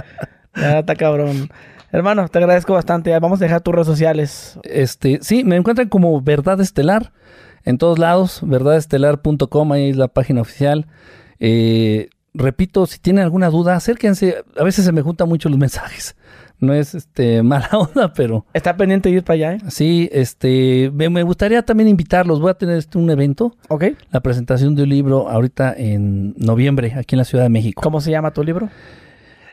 Ya 0.55 0.79
está 0.79 0.95
cabrón. 0.95 1.49
Hermano, 1.91 2.27
te 2.27 2.39
agradezco 2.39 2.73
bastante. 2.73 3.17
Vamos 3.19 3.41
a 3.41 3.45
dejar 3.45 3.61
tus 3.61 3.73
redes 3.73 3.87
sociales. 3.87 4.59
Este, 4.63 5.19
sí, 5.21 5.43
me 5.43 5.55
encuentran 5.55 5.87
como 5.87 6.21
Verdad 6.21 6.59
Estelar 6.61 7.11
en 7.63 7.77
todos 7.77 7.99
lados, 7.99 8.39
verdadestelar.com, 8.43 9.71
ahí 9.71 9.89
es 9.89 9.97
la 9.97 10.07
página 10.07 10.41
oficial. 10.41 10.87
Eh, 11.39 12.09
repito, 12.33 12.85
si 12.85 12.99
tienen 12.99 13.23
alguna 13.23 13.49
duda, 13.49 13.75
acérquense. 13.75 14.43
A 14.57 14.63
veces 14.63 14.85
se 14.85 14.91
me 14.91 15.01
juntan 15.01 15.27
mucho 15.27 15.49
los 15.49 15.57
mensajes. 15.57 16.15
No 16.59 16.73
es 16.73 16.95
este 16.95 17.41
mala 17.43 17.69
onda, 17.71 18.13
pero. 18.13 18.45
Está 18.53 18.75
pendiente 18.75 19.09
de 19.09 19.15
ir 19.15 19.23
para 19.23 19.35
allá, 19.35 19.53
¿eh? 19.53 19.59
Sí, 19.69 20.09
este. 20.11 20.91
Me, 20.93 21.23
gustaría 21.23 21.63
también 21.63 21.89
invitarlos. 21.89 22.39
Voy 22.39 22.51
a 22.51 22.55
tener 22.55 22.77
este, 22.77 22.97
un 22.97 23.09
evento. 23.09 23.55
Ok. 23.69 23.85
La 24.11 24.19
presentación 24.19 24.75
de 24.75 24.83
un 24.83 24.89
libro 24.89 25.29
ahorita 25.29 25.73
en 25.77 26.33
noviembre, 26.37 26.93
aquí 26.95 27.15
en 27.15 27.19
la 27.19 27.25
Ciudad 27.25 27.43
de 27.43 27.49
México. 27.49 27.81
¿Cómo 27.81 28.01
se 28.01 28.11
llama 28.11 28.31
tu 28.31 28.43
libro? 28.43 28.69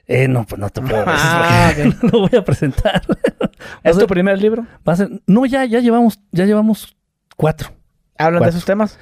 Eh, 0.08 0.28
no, 0.28 0.44
pues 0.44 0.60
no 0.60 0.70
te 0.70 0.80
puedo 0.80 1.02
ah, 1.04 1.72
no 2.02 2.08
lo 2.10 2.20
voy 2.20 2.38
a 2.38 2.44
presentar. 2.44 3.02
¿Es 3.82 3.98
tu 3.98 4.06
primer 4.06 4.40
libro? 4.40 4.64
Va 4.88 4.92
a 4.92 4.96
ser, 4.96 5.10
no, 5.26 5.46
ya, 5.46 5.64
ya 5.64 5.80
llevamos, 5.80 6.20
ya 6.30 6.44
llevamos 6.44 6.96
cuatro. 7.36 7.70
¿Hablan 8.16 8.44
de 8.44 8.48
esos 8.50 8.64
temas? 8.64 8.98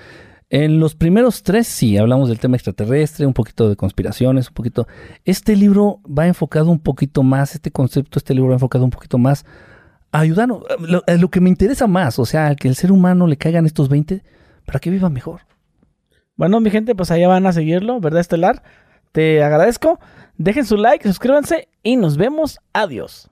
En 0.56 0.78
los 0.78 0.94
primeros 0.94 1.42
tres 1.42 1.66
sí, 1.66 1.98
hablamos 1.98 2.28
del 2.28 2.38
tema 2.38 2.54
extraterrestre, 2.54 3.26
un 3.26 3.34
poquito 3.34 3.68
de 3.68 3.74
conspiraciones, 3.74 4.46
un 4.50 4.54
poquito. 4.54 4.86
Este 5.24 5.56
libro 5.56 5.98
va 6.06 6.28
enfocado 6.28 6.70
un 6.70 6.78
poquito 6.78 7.24
más, 7.24 7.56
este 7.56 7.72
concepto, 7.72 8.20
este 8.20 8.34
libro 8.34 8.50
va 8.50 8.54
enfocado 8.54 8.84
un 8.84 8.90
poquito 8.90 9.18
más 9.18 9.44
a 10.12 10.20
ayudarnos. 10.20 10.62
Lo, 10.78 11.02
lo 11.08 11.28
que 11.28 11.40
me 11.40 11.48
interesa 11.48 11.88
más, 11.88 12.20
o 12.20 12.24
sea, 12.24 12.54
que 12.54 12.68
el 12.68 12.76
ser 12.76 12.92
humano 12.92 13.26
le 13.26 13.36
caigan 13.36 13.66
estos 13.66 13.88
20 13.88 14.22
para 14.64 14.78
que 14.78 14.90
viva 14.90 15.10
mejor. 15.10 15.40
Bueno, 16.36 16.60
mi 16.60 16.70
gente, 16.70 16.94
pues 16.94 17.10
allá 17.10 17.26
van 17.26 17.46
a 17.46 17.52
seguirlo, 17.52 17.98
¿verdad, 17.98 18.20
Estelar? 18.20 18.62
Te 19.10 19.42
agradezco. 19.42 19.98
Dejen 20.38 20.66
su 20.66 20.76
like, 20.76 21.08
suscríbanse 21.08 21.66
y 21.82 21.96
nos 21.96 22.16
vemos. 22.16 22.60
Adiós. 22.72 23.28